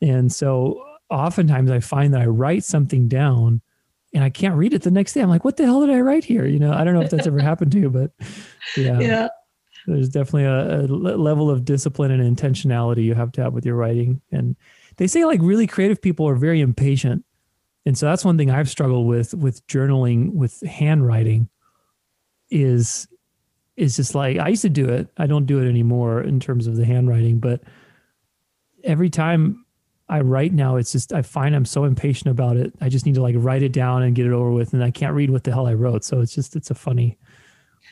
And 0.00 0.32
so, 0.32 0.84
oftentimes, 1.10 1.70
I 1.70 1.80
find 1.80 2.12
that 2.12 2.20
I 2.20 2.26
write 2.26 2.64
something 2.64 3.08
down, 3.08 3.62
and 4.14 4.22
I 4.22 4.30
can't 4.30 4.54
read 4.54 4.74
it 4.74 4.82
the 4.82 4.90
next 4.90 5.14
day. 5.14 5.20
I'm 5.20 5.30
like, 5.30 5.44
what 5.44 5.56
the 5.56 5.64
hell 5.64 5.80
did 5.80 5.94
I 5.94 6.00
write 6.00 6.24
here? 6.24 6.46
You 6.46 6.58
know, 6.58 6.72
I 6.72 6.84
don't 6.84 6.94
know 6.94 7.00
if 7.02 7.10
that's 7.10 7.26
ever 7.26 7.40
happened 7.40 7.72
to 7.72 7.78
you, 7.78 7.90
but 7.90 8.10
yeah. 8.76 9.00
Yeah 9.00 9.28
there's 9.86 10.08
definitely 10.08 10.44
a, 10.44 10.80
a, 10.80 10.86
level 10.86 11.50
of 11.50 11.64
discipline 11.64 12.10
and 12.10 12.36
intentionality 12.36 13.04
you 13.04 13.14
have 13.14 13.32
to 13.32 13.42
have 13.42 13.52
with 13.52 13.66
your 13.66 13.76
writing 13.76 14.20
and 14.30 14.56
they 14.96 15.06
say 15.06 15.24
like 15.24 15.40
really 15.42 15.66
creative 15.66 16.00
people 16.00 16.28
are 16.28 16.34
very 16.34 16.60
impatient 16.60 17.24
and 17.86 17.96
so 17.96 18.06
that's 18.06 18.24
one 18.24 18.38
thing 18.38 18.50
i've 18.50 18.70
struggled 18.70 19.06
with 19.06 19.34
with 19.34 19.66
journaling 19.66 20.32
with 20.32 20.60
handwriting 20.62 21.48
is 22.50 23.08
is 23.76 23.96
just 23.96 24.14
like 24.14 24.38
i 24.38 24.48
used 24.48 24.62
to 24.62 24.68
do 24.68 24.88
it 24.88 25.08
i 25.16 25.26
don't 25.26 25.46
do 25.46 25.60
it 25.60 25.68
anymore 25.68 26.20
in 26.20 26.38
terms 26.38 26.66
of 26.66 26.76
the 26.76 26.84
handwriting 26.84 27.38
but 27.38 27.62
every 28.84 29.10
time 29.10 29.61
i 30.12 30.20
write 30.20 30.52
now 30.52 30.76
it's 30.76 30.92
just 30.92 31.12
i 31.12 31.22
find 31.22 31.54
i'm 31.54 31.64
so 31.64 31.84
impatient 31.84 32.30
about 32.30 32.56
it 32.56 32.72
i 32.80 32.88
just 32.88 33.06
need 33.06 33.14
to 33.14 33.22
like 33.22 33.34
write 33.38 33.62
it 33.62 33.72
down 33.72 34.02
and 34.02 34.14
get 34.14 34.26
it 34.26 34.32
over 34.32 34.50
with 34.50 34.72
and 34.72 34.84
i 34.84 34.90
can't 34.90 35.14
read 35.14 35.30
what 35.30 35.44
the 35.44 35.52
hell 35.52 35.66
i 35.66 35.74
wrote 35.74 36.04
so 36.04 36.20
it's 36.20 36.34
just 36.34 36.54
it's 36.54 36.70
a 36.70 36.74
funny 36.74 37.18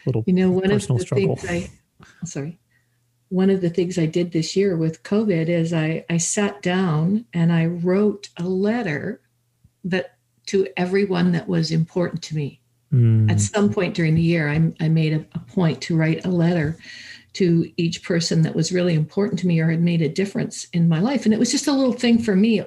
little 0.06 0.22
you 0.26 0.32
know 0.32 0.50
one 0.50 0.70
of 0.70 0.86
the 0.86 0.98
struggle. 1.00 1.36
things 1.36 1.68
i 1.68 1.70
sorry. 2.24 2.58
One 3.28 3.50
of 3.50 3.60
the 3.60 3.70
things 3.70 3.98
I 3.98 4.06
did 4.06 4.32
this 4.32 4.56
year 4.56 4.76
with 4.76 5.02
COVID 5.02 5.48
is 5.48 5.72
I, 5.72 6.04
I 6.10 6.16
sat 6.16 6.62
down 6.62 7.26
and 7.32 7.52
I 7.52 7.66
wrote 7.66 8.28
a 8.36 8.44
letter 8.44 9.20
that 9.84 10.16
to 10.46 10.66
everyone 10.76 11.32
that 11.32 11.48
was 11.48 11.70
important 11.70 12.22
to 12.24 12.36
me. 12.36 12.60
Mm. 12.92 13.30
At 13.30 13.40
some 13.40 13.72
point 13.72 13.94
during 13.94 14.16
the 14.16 14.22
year, 14.22 14.48
I, 14.48 14.72
I 14.80 14.88
made 14.88 15.12
a, 15.12 15.24
a 15.34 15.38
point 15.38 15.80
to 15.82 15.96
write 15.96 16.24
a 16.24 16.30
letter 16.30 16.76
to 17.32 17.70
each 17.76 18.02
person 18.02 18.42
that 18.42 18.56
was 18.56 18.72
really 18.72 18.94
important 18.94 19.38
to 19.38 19.46
me 19.46 19.60
or 19.60 19.70
had 19.70 19.80
made 19.80 20.02
a 20.02 20.08
difference 20.08 20.66
in 20.72 20.88
my 20.88 21.00
life 21.00 21.25
and 21.25 21.32
it 21.32 21.38
was 21.38 21.50
just 21.50 21.68
a 21.68 21.72
little 21.72 21.92
thing 21.92 22.18
for 22.18 22.34
me 22.34 22.62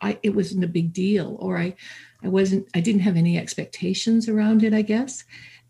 I, 0.00 0.18
it 0.22 0.30
wasn't 0.30 0.64
a 0.64 0.68
big 0.68 0.92
deal 0.92 1.36
or 1.38 1.58
i 1.58 1.74
i 2.22 2.28
wasn't 2.28 2.66
i 2.74 2.80
didn't 2.80 3.02
have 3.02 3.16
any 3.16 3.38
expectations 3.38 4.28
around 4.28 4.62
it 4.64 4.72
i 4.72 4.82
guess 4.82 5.24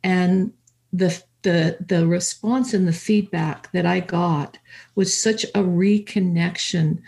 and 0.05 0.53
the 0.93 1.23
the 1.47 1.77
the 1.87 2.05
response 2.09 2.75
and 2.75 2.89
the 2.89 2.93
feedback 2.93 3.71
that 3.71 3.87
I 3.87 4.01
got 4.01 4.59
was 4.97 5.17
such 5.17 5.45
a 5.45 5.63
reconnection 5.63 7.01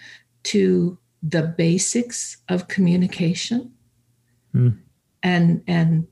to 0.44 0.96
the 1.24 1.42
basics 1.42 2.36
of 2.48 2.68
communication. 2.68 3.72
Mm. 4.54 4.78
And 5.24 5.64
and 5.66 6.06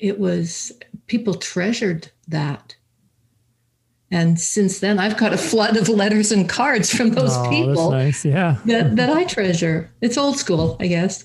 it 0.00 0.18
was 0.18 0.72
people 1.06 1.34
treasured 1.34 2.10
that. 2.26 2.74
And 4.12 4.38
since 4.38 4.78
then 4.78 5.00
I've 5.00 5.16
got 5.16 5.32
a 5.32 5.38
flood 5.38 5.76
of 5.76 5.88
letters 5.88 6.30
and 6.30 6.48
cards 6.48 6.94
from 6.94 7.10
those 7.10 7.36
oh, 7.36 7.50
people 7.50 7.90
nice. 7.90 8.24
yeah. 8.24 8.58
that, 8.66 8.94
that 8.96 9.10
I 9.10 9.24
treasure. 9.24 9.90
It's 10.00 10.16
old 10.16 10.36
school, 10.36 10.76
I 10.78 10.86
guess. 10.86 11.24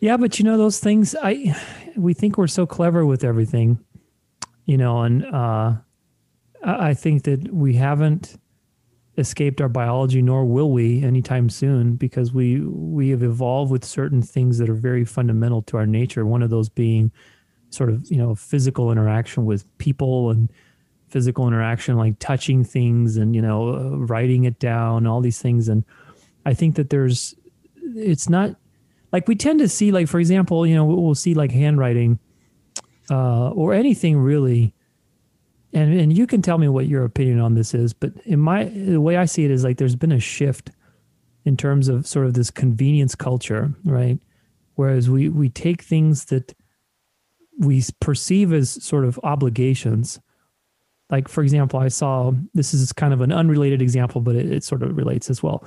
Yeah, 0.00 0.16
but 0.16 0.40
you 0.40 0.44
know 0.44 0.56
those 0.56 0.80
things 0.80 1.14
I 1.22 1.54
we 1.96 2.14
think 2.14 2.36
we're 2.38 2.48
so 2.48 2.66
clever 2.66 3.06
with 3.06 3.22
everything 3.22 3.78
you 4.66 4.76
know, 4.76 5.02
and 5.02 5.24
uh, 5.26 5.74
I 6.62 6.94
think 6.94 7.24
that 7.24 7.52
we 7.52 7.74
haven't 7.74 8.38
escaped 9.18 9.60
our 9.60 9.68
biology, 9.68 10.22
nor 10.22 10.44
will 10.44 10.70
we 10.70 11.02
anytime 11.02 11.50
soon, 11.50 11.96
because 11.96 12.32
we 12.32 12.60
we 12.60 13.10
have 13.10 13.22
evolved 13.22 13.70
with 13.70 13.84
certain 13.84 14.22
things 14.22 14.58
that 14.58 14.70
are 14.70 14.74
very 14.74 15.04
fundamental 15.04 15.62
to 15.62 15.76
our 15.76 15.86
nature. 15.86 16.24
One 16.24 16.42
of 16.42 16.50
those 16.50 16.68
being 16.68 17.12
sort 17.70 17.90
of 17.90 18.10
you 18.10 18.18
know 18.18 18.34
physical 18.34 18.92
interaction 18.92 19.44
with 19.44 19.66
people 19.78 20.30
and 20.30 20.50
physical 21.12 21.46
interaction 21.46 21.96
like 21.96 22.18
touching 22.18 22.64
things 22.64 23.16
and 23.16 23.34
you 23.34 23.42
know 23.42 23.74
uh, 23.74 23.96
writing 23.98 24.44
it 24.44 24.58
down 24.58 25.06
all 25.06 25.20
these 25.20 25.40
things 25.40 25.68
and 25.68 25.84
i 26.46 26.54
think 26.54 26.74
that 26.76 26.90
there's 26.90 27.34
it's 27.94 28.28
not 28.28 28.56
like 29.12 29.28
we 29.28 29.36
tend 29.36 29.58
to 29.58 29.68
see 29.68 29.92
like 29.92 30.08
for 30.08 30.18
example 30.18 30.66
you 30.66 30.74
know 30.74 30.84
we'll 30.84 31.14
see 31.14 31.34
like 31.34 31.52
handwriting 31.52 32.18
uh, 33.10 33.50
or 33.50 33.74
anything 33.74 34.18
really. 34.18 34.74
And 35.74 35.98
and 35.98 36.16
you 36.16 36.26
can 36.26 36.42
tell 36.42 36.58
me 36.58 36.68
what 36.68 36.86
your 36.86 37.04
opinion 37.04 37.40
on 37.40 37.54
this 37.54 37.72
is, 37.72 37.94
but 37.94 38.12
in 38.26 38.38
my 38.38 38.64
the 38.64 39.00
way 39.00 39.16
I 39.16 39.24
see 39.24 39.44
it 39.44 39.50
is 39.50 39.64
like 39.64 39.78
there's 39.78 39.96
been 39.96 40.12
a 40.12 40.20
shift 40.20 40.70
in 41.44 41.56
terms 41.56 41.88
of 41.88 42.06
sort 42.06 42.26
of 42.26 42.34
this 42.34 42.50
convenience 42.50 43.14
culture, 43.14 43.72
right? 43.84 44.18
Whereas 44.74 45.08
we 45.08 45.30
we 45.30 45.48
take 45.48 45.82
things 45.82 46.26
that 46.26 46.54
we 47.58 47.82
perceive 48.00 48.52
as 48.52 48.82
sort 48.84 49.06
of 49.06 49.18
obligations. 49.22 50.20
Like 51.12 51.28
for 51.28 51.42
example, 51.42 51.78
I 51.78 51.88
saw 51.88 52.32
this 52.54 52.74
is 52.74 52.92
kind 52.92 53.12
of 53.12 53.20
an 53.20 53.30
unrelated 53.30 53.80
example, 53.80 54.20
but 54.20 54.34
it, 54.34 54.50
it 54.50 54.64
sort 54.64 54.82
of 54.82 54.96
relates 54.96 55.30
as 55.30 55.42
well 55.42 55.64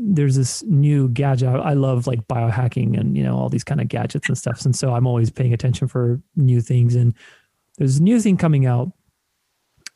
there's 0.00 0.36
this 0.36 0.62
new 0.64 1.08
gadget. 1.08 1.48
I 1.48 1.72
love 1.72 2.06
like 2.06 2.26
biohacking 2.28 2.98
and 2.98 3.16
you 3.16 3.24
know 3.24 3.36
all 3.36 3.48
these 3.48 3.64
kind 3.64 3.80
of 3.80 3.88
gadgets 3.88 4.28
and 4.28 4.38
stuff. 4.38 4.64
And 4.64 4.74
so 4.74 4.94
I'm 4.94 5.06
always 5.06 5.30
paying 5.30 5.52
attention 5.52 5.88
for 5.88 6.20
new 6.36 6.60
things. 6.60 6.94
And 6.94 7.14
there's 7.78 7.96
a 7.96 8.02
new 8.02 8.20
thing 8.20 8.36
coming 8.36 8.66
out. 8.66 8.92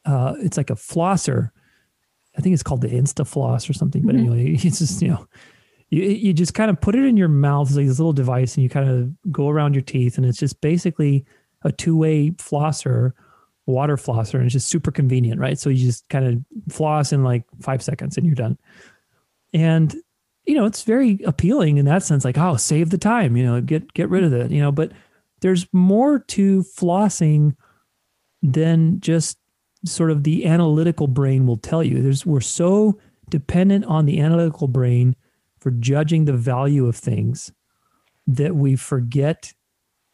Uh, 0.04 0.34
it's 0.40 0.56
like 0.56 0.70
a 0.70 0.74
flosser. 0.74 1.50
I 2.36 2.40
think 2.40 2.54
it's 2.54 2.62
called 2.62 2.80
the 2.80 2.88
InstaFloss 2.88 3.70
or 3.70 3.72
something. 3.74 4.04
But 4.04 4.16
mm-hmm. 4.16 4.32
anyway, 4.32 4.52
it's 4.64 4.80
just 4.80 5.00
you 5.00 5.08
know, 5.08 5.26
you 5.90 6.02
you 6.02 6.32
just 6.32 6.54
kind 6.54 6.70
of 6.70 6.80
put 6.80 6.96
it 6.96 7.04
in 7.04 7.16
your 7.16 7.28
mouth. 7.28 7.68
It's 7.68 7.76
like 7.76 7.86
this 7.86 8.00
little 8.00 8.12
device, 8.12 8.56
and 8.56 8.64
you 8.64 8.68
kind 8.68 8.88
of 8.88 9.32
go 9.32 9.48
around 9.48 9.74
your 9.74 9.82
teeth, 9.82 10.16
and 10.16 10.26
it's 10.26 10.38
just 10.38 10.60
basically 10.60 11.24
a 11.62 11.70
two 11.70 11.96
way 11.96 12.30
flosser, 12.30 13.12
water 13.66 13.96
flosser, 13.96 14.34
and 14.34 14.44
it's 14.44 14.52
just 14.52 14.68
super 14.68 14.90
convenient, 14.90 15.40
right? 15.40 15.58
So 15.58 15.70
you 15.70 15.84
just 15.84 16.08
kind 16.08 16.26
of 16.26 16.72
floss 16.72 17.12
in 17.12 17.24
like 17.24 17.44
five 17.60 17.82
seconds, 17.82 18.16
and 18.16 18.26
you're 18.26 18.34
done. 18.34 18.58
And 19.52 19.94
you 20.44 20.54
know 20.54 20.64
it's 20.64 20.82
very 20.82 21.20
appealing 21.24 21.76
in 21.76 21.84
that 21.84 22.02
sense 22.02 22.24
like 22.24 22.36
oh 22.36 22.56
save 22.56 22.90
the 22.90 22.98
time 22.98 23.36
you 23.36 23.44
know 23.44 23.60
get 23.60 23.94
get 23.94 24.08
rid 24.08 24.24
of 24.24 24.32
it 24.32 24.50
you 24.50 24.60
know? 24.60 24.72
But 24.72 24.90
there's 25.42 25.66
more 25.72 26.20
to 26.20 26.62
flossing 26.62 27.54
than 28.42 29.00
just 29.00 29.38
sort 29.84 30.10
of 30.10 30.22
the 30.22 30.46
analytical 30.46 31.08
brain 31.08 31.46
will 31.46 31.56
tell 31.56 31.82
you. 31.82 32.00
There's 32.00 32.24
we're 32.24 32.40
so 32.40 32.98
dependent 33.28 33.84
on 33.84 34.06
the 34.06 34.20
analytical 34.20 34.68
brain 34.68 35.16
for 35.58 35.70
judging 35.72 36.24
the 36.24 36.32
value 36.32 36.86
of 36.86 36.96
things 36.96 37.52
that 38.26 38.54
we 38.54 38.76
forget 38.76 39.52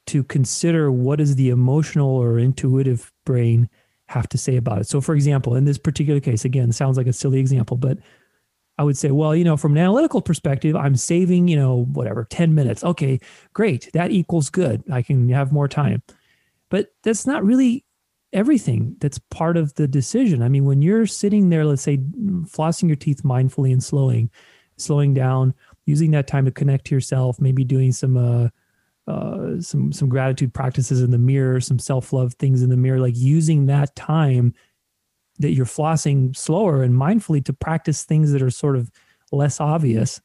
to 0.09 0.25
consider 0.25 0.91
what 0.91 1.19
does 1.19 1.37
the 1.37 1.51
emotional 1.51 2.11
or 2.11 2.39
intuitive 2.39 3.13
brain 3.25 3.69
have 4.07 4.29
to 4.31 4.39
say 4.39 4.57
about 4.57 4.81
it. 4.81 4.89
So 4.89 5.01
for 5.01 5.15
example, 5.15 5.55
in 5.55 5.65
this 5.65 5.79
particular 5.79 6.21
case, 6.21 6.45
again, 6.45 6.73
sounds 6.73 6.97
like 6.97 7.07
a 7.07 7.13
silly 7.13 7.39
example, 7.39 7.77
but 7.77 7.99
I 8.79 8.85
would 8.85 8.97
say, 8.97 9.11
well, 9.11 9.35
you 9.35 9.45
know, 9.45 9.57
from 9.57 9.73
an 9.73 9.79
analytical 9.79 10.23
perspective, 10.23 10.77
I'm 10.77 10.97
saving, 10.97 11.49
you 11.49 11.57
know, 11.57 11.85
whatever, 11.93 12.27
10 12.31 12.55
minutes. 12.55 12.85
Okay, 12.85 13.19
great. 13.53 13.91
That 13.93 14.13
equals 14.13 14.51
good. 14.51 14.85
I 14.91 15.03
can 15.03 15.29
have 15.31 15.53
more 15.53 15.69
time. 15.69 16.03
But 16.71 16.95
that's 17.03 17.27
not 17.27 17.45
really 17.45 17.85
everything 18.33 18.97
that's 19.01 19.19
part 19.31 19.57
of 19.57 19.75
the 19.75 19.89
decision. 19.89 20.43
I 20.43 20.49
mean, 20.49 20.65
when 20.65 20.81
you're 20.81 21.07
sitting 21.07 21.51
there, 21.51 21.65
let's 21.65 21.83
say 21.83 21.97
flossing 21.97 22.87
your 22.87 22.97
teeth 22.97 23.23
mindfully 23.25 23.73
and 23.73 23.83
slowing, 23.83 24.31
slowing 24.77 25.13
down, 25.13 25.55
using 25.87 26.13
that 26.13 26.29
time 26.29 26.45
to 26.45 26.51
connect 26.51 26.87
to 26.87 26.95
yourself, 26.95 27.41
maybe 27.41 27.65
doing 27.65 27.91
some 27.91 28.17
uh, 28.17 28.49
uh, 29.09 29.61
some 29.61 29.91
some 29.91 30.09
gratitude 30.09 30.53
practices 30.53 31.03
in 31.03 31.11
the 31.11 31.19
mirror, 31.19 31.61
some 31.61 31.79
self 31.79 32.13
love 32.13 32.35
things 32.35 32.63
in 32.63 32.69
the 32.69 32.77
mirror, 32.77 33.01
like 33.01 33.17
using 33.17 33.67
that 33.67 33.97
time 33.97 34.53
that 35.39 35.53
you're 35.53 35.67
flossing 35.67 36.37
slower 36.37 36.83
and 36.83 36.95
mindfully 36.95 37.45
to 37.45 37.53
practice 37.53 38.05
things 38.05 38.33
that 38.33 38.43
are 38.43 38.51
sort 38.51 38.77
of 38.77 38.91
less 39.33 39.61
obvious, 39.61 40.21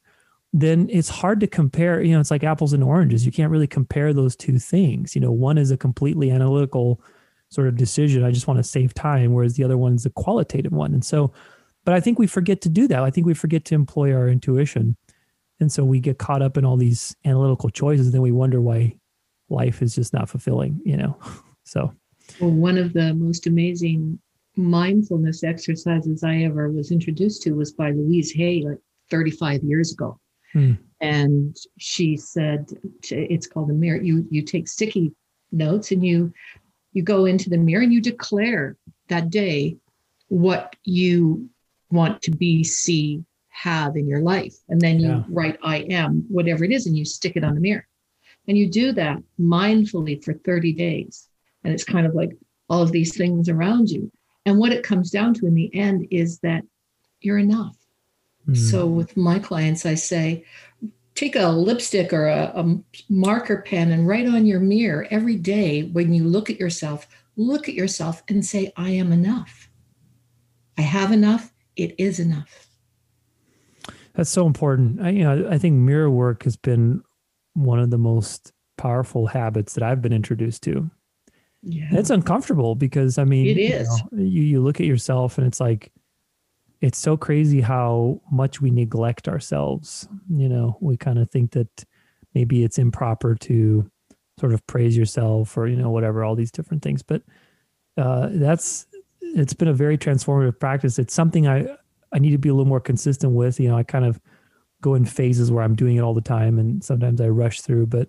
then 0.52 0.88
it's 0.90 1.08
hard 1.08 1.40
to 1.40 1.46
compare. 1.46 2.02
You 2.02 2.12
know, 2.12 2.20
it's 2.20 2.30
like 2.30 2.44
apples 2.44 2.72
and 2.72 2.84
oranges. 2.84 3.24
You 3.24 3.32
can't 3.32 3.50
really 3.50 3.66
compare 3.66 4.12
those 4.12 4.36
two 4.36 4.58
things. 4.58 5.14
You 5.14 5.20
know, 5.20 5.32
one 5.32 5.56
is 5.56 5.70
a 5.70 5.76
completely 5.76 6.30
analytical 6.30 7.00
sort 7.48 7.68
of 7.68 7.76
decision. 7.76 8.22
I 8.24 8.32
just 8.32 8.46
want 8.46 8.58
to 8.58 8.64
save 8.64 8.92
time, 8.92 9.32
whereas 9.32 9.54
the 9.54 9.64
other 9.64 9.78
one 9.78 9.94
is 9.94 10.04
a 10.04 10.10
qualitative 10.10 10.72
one. 10.72 10.92
And 10.92 11.04
so, 11.04 11.32
but 11.84 11.94
I 11.94 12.00
think 12.00 12.18
we 12.18 12.26
forget 12.26 12.60
to 12.62 12.68
do 12.68 12.86
that. 12.88 13.02
I 13.02 13.10
think 13.10 13.26
we 13.26 13.34
forget 13.34 13.64
to 13.66 13.74
employ 13.74 14.12
our 14.12 14.28
intuition. 14.28 14.96
And 15.60 15.70
so 15.70 15.84
we 15.84 16.00
get 16.00 16.18
caught 16.18 16.42
up 16.42 16.56
in 16.56 16.64
all 16.64 16.76
these 16.76 17.14
analytical 17.24 17.70
choices. 17.70 18.06
And 18.06 18.14
then 18.14 18.22
we 18.22 18.32
wonder 18.32 18.60
why 18.60 18.96
life 19.48 19.82
is 19.82 19.94
just 19.94 20.12
not 20.12 20.28
fulfilling, 20.28 20.80
you 20.84 20.96
know? 20.96 21.18
So, 21.66 21.94
well, 22.42 22.50
one 22.50 22.76
of 22.76 22.92
the 22.92 23.14
most 23.14 23.46
amazing 23.46 24.18
mindfulness 24.54 25.42
exercises 25.42 26.22
I 26.22 26.42
ever 26.42 26.70
was 26.70 26.90
introduced 26.90 27.40
to 27.44 27.52
was 27.52 27.72
by 27.72 27.92
Louise 27.92 28.32
Hay, 28.32 28.62
like 28.62 28.80
35 29.10 29.62
years 29.64 29.90
ago. 29.90 30.20
Hmm. 30.52 30.72
And 31.00 31.56
she 31.78 32.18
said, 32.18 32.66
it's 33.10 33.46
called 33.46 33.70
a 33.70 33.72
mirror. 33.72 34.00
You 34.00 34.26
you 34.30 34.42
take 34.42 34.68
sticky 34.68 35.12
notes 35.52 35.90
and 35.90 36.04
you 36.04 36.34
you 36.92 37.02
go 37.02 37.24
into 37.24 37.50
the 37.50 37.56
mirror 37.56 37.82
and 37.82 37.92
you 37.92 38.00
declare 38.00 38.76
that 39.08 39.30
day 39.30 39.76
what 40.28 40.76
you 40.84 41.48
want 41.90 42.22
to 42.22 42.30
be, 42.30 42.64
see, 42.64 43.24
have 43.54 43.96
in 43.96 44.08
your 44.08 44.20
life. 44.20 44.56
And 44.68 44.80
then 44.80 44.98
you 44.98 45.08
yeah. 45.08 45.22
write 45.28 45.58
I 45.62 45.78
am, 45.78 46.24
whatever 46.28 46.64
it 46.64 46.72
is, 46.72 46.86
and 46.86 46.98
you 46.98 47.04
stick 47.04 47.36
it 47.36 47.44
on 47.44 47.54
the 47.54 47.60
mirror. 47.60 47.86
And 48.48 48.58
you 48.58 48.68
do 48.68 48.92
that 48.92 49.22
mindfully 49.40 50.22
for 50.22 50.34
30 50.34 50.72
days. 50.72 51.28
And 51.62 51.72
it's 51.72 51.84
kind 51.84 52.06
of 52.06 52.14
like 52.14 52.36
all 52.68 52.82
of 52.82 52.92
these 52.92 53.16
things 53.16 53.48
around 53.48 53.88
you. 53.90 54.10
And 54.44 54.58
what 54.58 54.72
it 54.72 54.82
comes 54.82 55.10
down 55.10 55.34
to 55.34 55.46
in 55.46 55.54
the 55.54 55.74
end 55.74 56.08
is 56.10 56.40
that 56.40 56.64
you're 57.20 57.38
enough. 57.38 57.76
Mm. 58.48 58.56
So 58.56 58.86
with 58.86 59.16
my 59.16 59.38
clients, 59.38 59.86
I 59.86 59.94
say, 59.94 60.44
take 61.14 61.36
a 61.36 61.48
lipstick 61.48 62.12
or 62.12 62.26
a, 62.26 62.52
a, 62.56 62.78
marker 63.08 63.62
pen 63.62 63.92
and 63.92 64.06
write 64.06 64.26
on 64.26 64.46
your 64.46 64.60
mirror 64.60 65.06
every 65.10 65.36
day 65.36 65.84
when 65.84 66.12
you 66.12 66.24
look 66.24 66.50
at 66.50 66.58
yourself, 66.58 67.06
look 67.36 67.68
at 67.68 67.74
yourself 67.74 68.22
and 68.28 68.44
say, 68.44 68.72
I 68.76 68.90
am 68.90 69.12
enough. 69.12 69.70
I 70.76 70.82
have 70.82 71.12
enough. 71.12 71.52
It 71.76 71.94
is 71.98 72.18
enough. 72.18 72.73
That's 74.14 74.30
so 74.30 74.46
important. 74.46 75.00
I, 75.00 75.10
you 75.10 75.24
know, 75.24 75.48
I 75.50 75.58
think 75.58 75.76
mirror 75.76 76.10
work 76.10 76.44
has 76.44 76.56
been 76.56 77.02
one 77.54 77.78
of 77.78 77.90
the 77.90 77.98
most 77.98 78.52
powerful 78.76 79.26
habits 79.26 79.74
that 79.74 79.82
I've 79.82 80.02
been 80.02 80.12
introduced 80.12 80.62
to. 80.64 80.90
Yeah. 81.66 81.88
it's 81.92 82.10
uncomfortable 82.10 82.74
because 82.74 83.16
I 83.16 83.24
mean, 83.24 83.46
it 83.46 83.58
is. 83.58 83.88
You, 84.12 84.18
know, 84.18 84.22
you, 84.22 84.42
you 84.42 84.60
look 84.60 84.80
at 84.80 84.86
yourself 84.86 85.38
and 85.38 85.46
it's 85.46 85.60
like, 85.60 85.90
it's 86.80 86.98
so 86.98 87.16
crazy 87.16 87.62
how 87.62 88.20
much 88.30 88.60
we 88.60 88.70
neglect 88.70 89.28
ourselves. 89.28 90.06
You 90.28 90.48
know, 90.48 90.76
we 90.80 90.98
kind 90.98 91.18
of 91.18 91.30
think 91.30 91.52
that 91.52 91.84
maybe 92.34 92.64
it's 92.64 92.78
improper 92.78 93.34
to 93.36 93.90
sort 94.38 94.52
of 94.52 94.66
praise 94.66 94.94
yourself 94.96 95.56
or, 95.56 95.66
you 95.66 95.76
know, 95.76 95.88
whatever, 95.90 96.22
all 96.22 96.34
these 96.34 96.50
different 96.50 96.82
things. 96.82 97.02
But 97.02 97.22
uh, 97.96 98.28
that's, 98.32 98.86
it's 99.22 99.54
been 99.54 99.68
a 99.68 99.72
very 99.72 99.96
transformative 99.96 100.60
practice. 100.60 100.98
It's 100.98 101.14
something 101.14 101.48
I, 101.48 101.66
I 102.14 102.18
need 102.18 102.30
to 102.30 102.38
be 102.38 102.48
a 102.48 102.54
little 102.54 102.68
more 102.68 102.80
consistent 102.80 103.32
with. 103.32 103.60
You 103.60 103.68
know, 103.68 103.76
I 103.76 103.82
kind 103.82 104.04
of 104.04 104.20
go 104.80 104.94
in 104.94 105.04
phases 105.04 105.50
where 105.50 105.64
I'm 105.64 105.74
doing 105.74 105.96
it 105.96 106.00
all 106.00 106.14
the 106.14 106.20
time 106.20 106.58
and 106.58 106.82
sometimes 106.82 107.20
I 107.20 107.28
rush 107.28 107.60
through, 107.60 107.86
but 107.86 108.08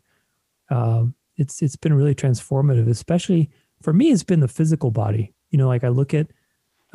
uh, 0.69 1.05
it's, 1.37 1.61
it's 1.61 1.75
been 1.75 1.93
really 1.93 2.15
transformative, 2.15 2.89
especially 2.89 3.49
for 3.81 3.93
me, 3.93 4.11
it's 4.11 4.23
been 4.23 4.39
the 4.39 4.47
physical 4.47 4.91
body. 4.91 5.33
You 5.49 5.57
know, 5.57 5.67
like 5.67 5.83
I 5.83 5.89
look 5.89 6.13
at, 6.13 6.27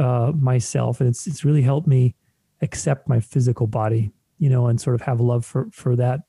uh, 0.01 0.33
myself, 0.35 1.01
and 1.01 1.09
it's 1.09 1.27
it's 1.27 1.45
really 1.45 1.63
helped 1.63 1.87
me 1.87 2.15
accept 2.63 3.09
my 3.09 3.21
physical 3.21 3.67
body, 3.67 4.11
you 4.39 4.49
know, 4.49 4.67
and 4.67 4.81
sort 4.81 4.95
of 4.95 5.03
have 5.03 5.21
love 5.21 5.45
for 5.45 5.69
for 5.73 5.95
that 5.97 6.21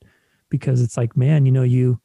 because 0.49 0.81
it's 0.81 0.97
like, 0.97 1.15
man, 1.15 1.45
you 1.45 1.51
know, 1.51 1.63
you 1.63 1.99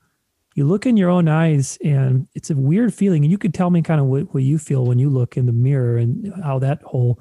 you 0.55 0.65
look 0.65 0.87
in 0.87 0.97
your 0.97 1.11
own 1.11 1.29
eyes 1.29 1.77
and 1.85 2.29
it's 2.35 2.51
a 2.51 2.57
weird 2.57 2.95
feeling 2.95 3.25
and 3.25 3.31
you 3.31 3.37
could 3.37 3.53
tell 3.53 3.71
me 3.71 3.83
kind 3.83 4.01
of 4.01 4.07
what, 4.07 4.33
what 4.33 4.43
you 4.43 4.59
feel 4.59 4.87
when 4.87 4.99
you 4.99 5.11
look 5.11 5.37
in 5.37 5.47
the 5.47 5.53
mirror 5.53 5.99
and 5.99 6.33
how 6.43 6.59
that 6.59 6.81
whole 6.83 7.21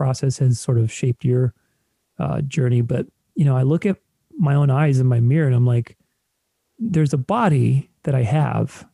process 0.00 0.38
has 0.38 0.58
sort 0.58 0.78
of 0.78 0.90
shaped 0.90 1.24
your 1.24 1.52
uh, 2.18 2.40
journey 2.42 2.80
but 2.80 3.06
you 3.34 3.44
know 3.44 3.56
i 3.56 3.62
look 3.62 3.84
at 3.84 3.96
my 4.38 4.54
own 4.54 4.70
eyes 4.70 4.98
in 4.98 5.06
my 5.06 5.20
mirror 5.20 5.46
and 5.46 5.54
i'm 5.54 5.66
like 5.66 5.96
there's 6.78 7.12
a 7.12 7.18
body 7.18 7.90
that 8.04 8.14
i 8.14 8.22
have 8.22 8.86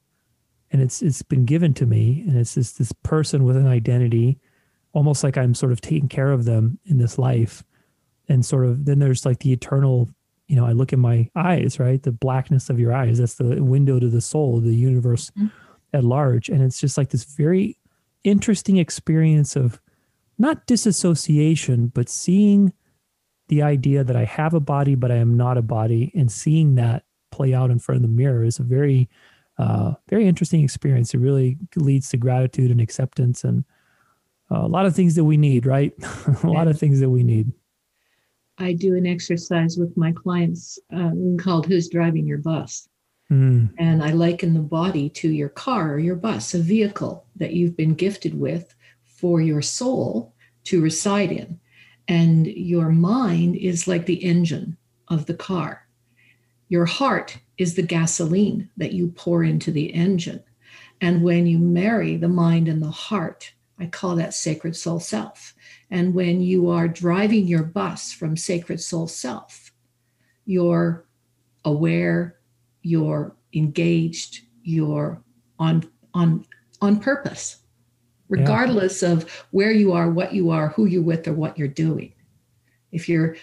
and 0.72 0.82
it's 0.82 1.02
it's 1.02 1.22
been 1.22 1.44
given 1.44 1.72
to 1.72 1.86
me 1.86 2.25
and 2.26 2.36
it's 2.36 2.54
this 2.54 2.72
this 2.72 2.92
person 3.02 3.44
with 3.44 3.56
an 3.56 3.68
identity 3.68 4.38
almost 4.96 5.22
like 5.22 5.36
I'm 5.36 5.54
sort 5.54 5.72
of 5.72 5.80
taking 5.82 6.08
care 6.08 6.32
of 6.32 6.46
them 6.46 6.78
in 6.86 6.96
this 6.96 7.18
life. 7.18 7.62
And 8.30 8.44
sort 8.44 8.64
of 8.64 8.86
then 8.86 8.98
there's 8.98 9.26
like 9.26 9.40
the 9.40 9.52
eternal, 9.52 10.08
you 10.48 10.57
know, 10.57 10.64
I 10.64 10.72
look 10.72 10.90
in 10.90 11.00
my 11.00 11.28
eyes, 11.37 11.78
right? 11.78 12.02
The 12.02 12.12
blackness 12.12 12.70
of 12.70 12.81
your 12.81 12.94
eyes. 12.94 13.18
That's 13.18 13.35
the 13.35 13.62
window 13.62 14.00
to 14.00 14.09
the 14.09 14.22
soul, 14.22 14.59
the 14.59 14.74
universe 14.74 15.31
mm-hmm. 15.37 15.48
at 15.92 16.02
large. 16.02 16.48
And 16.48 16.62
it's 16.62 16.81
just 16.81 16.96
like 16.96 17.11
this 17.11 17.24
very 17.24 17.78
interesting 18.24 18.78
experience 18.78 19.54
of 19.54 19.78
not 20.38 20.66
disassociation, 20.66 21.88
but 21.88 22.09
seeing 22.09 22.72
the 23.49 23.62
idea 23.62 24.05
that 24.05 24.16
I 24.16 24.25
have 24.25 24.55
a 24.55 24.61
body, 24.61 24.94
but 24.94 25.11
I 25.11 25.16
am 25.16 25.37
not 25.37 25.57
a 25.57 25.62
body, 25.62 26.12
and 26.14 26.31
seeing 26.31 26.75
that 26.75 27.05
play 27.31 27.55
out 27.55 27.70
in 27.70 27.79
front 27.79 27.96
of 27.96 28.03
the 28.03 28.09
mirror 28.09 28.44
is 28.44 28.59
a 28.59 28.62
very, 28.62 29.09
uh, 29.59 29.92
very 30.09 30.27
interesting 30.27 30.64
experience. 30.64 31.14
It 31.14 31.18
really 31.18 31.59
leads 31.77 32.09
to 32.11 32.16
gratitude 32.16 32.70
and 32.70 32.81
acceptance 32.81 33.44
and 33.44 33.64
uh, 34.51 34.64
a 34.64 34.68
lot 34.68 34.87
of 34.87 34.94
things 34.94 35.14
that 35.14 35.25
we 35.25 35.37
need, 35.37 35.66
right? 35.66 35.92
a 36.42 36.46
lot 36.46 36.68
of 36.68 36.79
things 36.79 37.01
that 37.01 37.11
we 37.11 37.22
need. 37.22 37.53
I 38.59 38.72
do 38.72 38.94
an 38.94 39.07
exercise 39.07 39.77
with 39.77 39.96
my 39.96 40.12
clients 40.12 40.79
uh, 40.94 41.11
called 41.38 41.66
Who's 41.66 41.88
Driving 41.88 42.27
Your 42.27 42.38
Bus? 42.38 42.88
Mm. 43.31 43.70
And 43.79 44.03
I 44.03 44.11
liken 44.12 44.55
the 44.55 44.61
body 44.61 45.11
to 45.11 45.29
your 45.29 45.49
car 45.49 45.92
or 45.92 45.99
your 45.99 46.14
bus, 46.14 46.55
a 46.55 46.59
vehicle 46.59 47.27
that 47.37 47.53
you've 47.53 47.77
been 47.77 47.94
gifted 47.94 48.38
with 48.38 48.75
for 49.16 49.40
your 49.40 49.62
soul 49.62 50.35
to 50.64 50.83
reside 50.83 51.33
in. 51.33 51.59
And 52.09 52.46
your 52.46 52.90
mind 52.90 53.57
is 53.57 53.88
like 53.88 54.07
the 54.07 54.24
engine 54.24 54.76
of 55.09 55.26
the 55.26 55.35
car. 55.35 55.87
Your 56.68 56.85
heart 56.85 57.38
is 57.59 57.74
the 57.74 57.83
gasoline 57.83 58.70
that 58.76 58.92
you 58.92 59.09
pour 59.09 59.42
into 59.42 59.70
the 59.70 59.92
engine. 59.92 60.42
And 61.00 61.22
when 61.22 61.46
you 61.46 61.59
marry 61.59 62.16
the 62.16 62.29
mind 62.29 62.68
and 62.68 62.83
the 62.83 62.90
heart, 62.90 63.52
I 63.79 63.87
call 63.87 64.16
that 64.16 64.35
sacred 64.35 64.74
soul 64.76 65.00
self. 65.00 65.55
And 65.90 66.14
when 66.14 66.40
you 66.40 66.70
are 66.70 66.88
driving 66.88 67.46
your 67.46 67.62
bus 67.62 68.12
from 68.12 68.37
sacred 68.37 68.81
soul 68.81 69.07
self, 69.07 69.72
you're 70.44 71.07
aware, 71.64 72.38
you're 72.83 73.37
engaged, 73.52 74.42
you're 74.62 75.22
on 75.59 75.88
on 76.14 76.44
on 76.81 77.00
purpose, 77.00 77.59
regardless 78.28 79.02
yeah. 79.02 79.12
of 79.12 79.44
where 79.50 79.72
you 79.72 79.92
are, 79.92 80.10
what 80.10 80.32
you 80.32 80.50
are, 80.50 80.68
who 80.68 80.86
you're 80.86 81.02
with, 81.02 81.28
or 81.28 81.32
what 81.32 81.58
you're 81.58 81.68
doing. 81.68 82.12
If 82.92 83.08
you're 83.08 83.36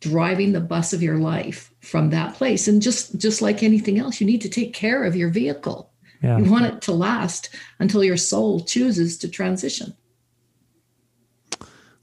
driving 0.00 0.52
the 0.52 0.60
bus 0.60 0.92
of 0.92 1.02
your 1.02 1.18
life 1.18 1.72
from 1.80 2.10
that 2.10 2.34
place, 2.34 2.68
and 2.68 2.82
just 2.82 3.18
just 3.18 3.42
like 3.42 3.62
anything 3.62 3.98
else, 3.98 4.20
you 4.20 4.26
need 4.26 4.42
to 4.42 4.48
take 4.48 4.74
care 4.74 5.04
of 5.04 5.16
your 5.16 5.30
vehicle 5.30 5.90
yeah. 6.24 6.38
You 6.38 6.50
want 6.50 6.64
it 6.64 6.80
to 6.82 6.92
last 6.92 7.50
until 7.80 8.02
your 8.02 8.16
soul 8.16 8.60
chooses 8.60 9.18
to 9.18 9.28
transition. 9.28 9.94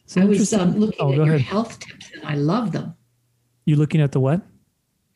So 0.05 0.21
I 0.21 0.25
was 0.25 0.53
um, 0.53 0.77
looking 0.77 0.99
oh, 0.99 1.11
at 1.11 1.15
your 1.15 1.25
ahead. 1.25 1.41
health 1.41 1.79
tips 1.79 2.11
and 2.13 2.23
I 2.23 2.35
love 2.35 2.71
them. 2.71 2.93
You 3.65 3.77
looking 3.77 3.99
at 3.99 4.11
the 4.11 4.19
what? 4.19 4.41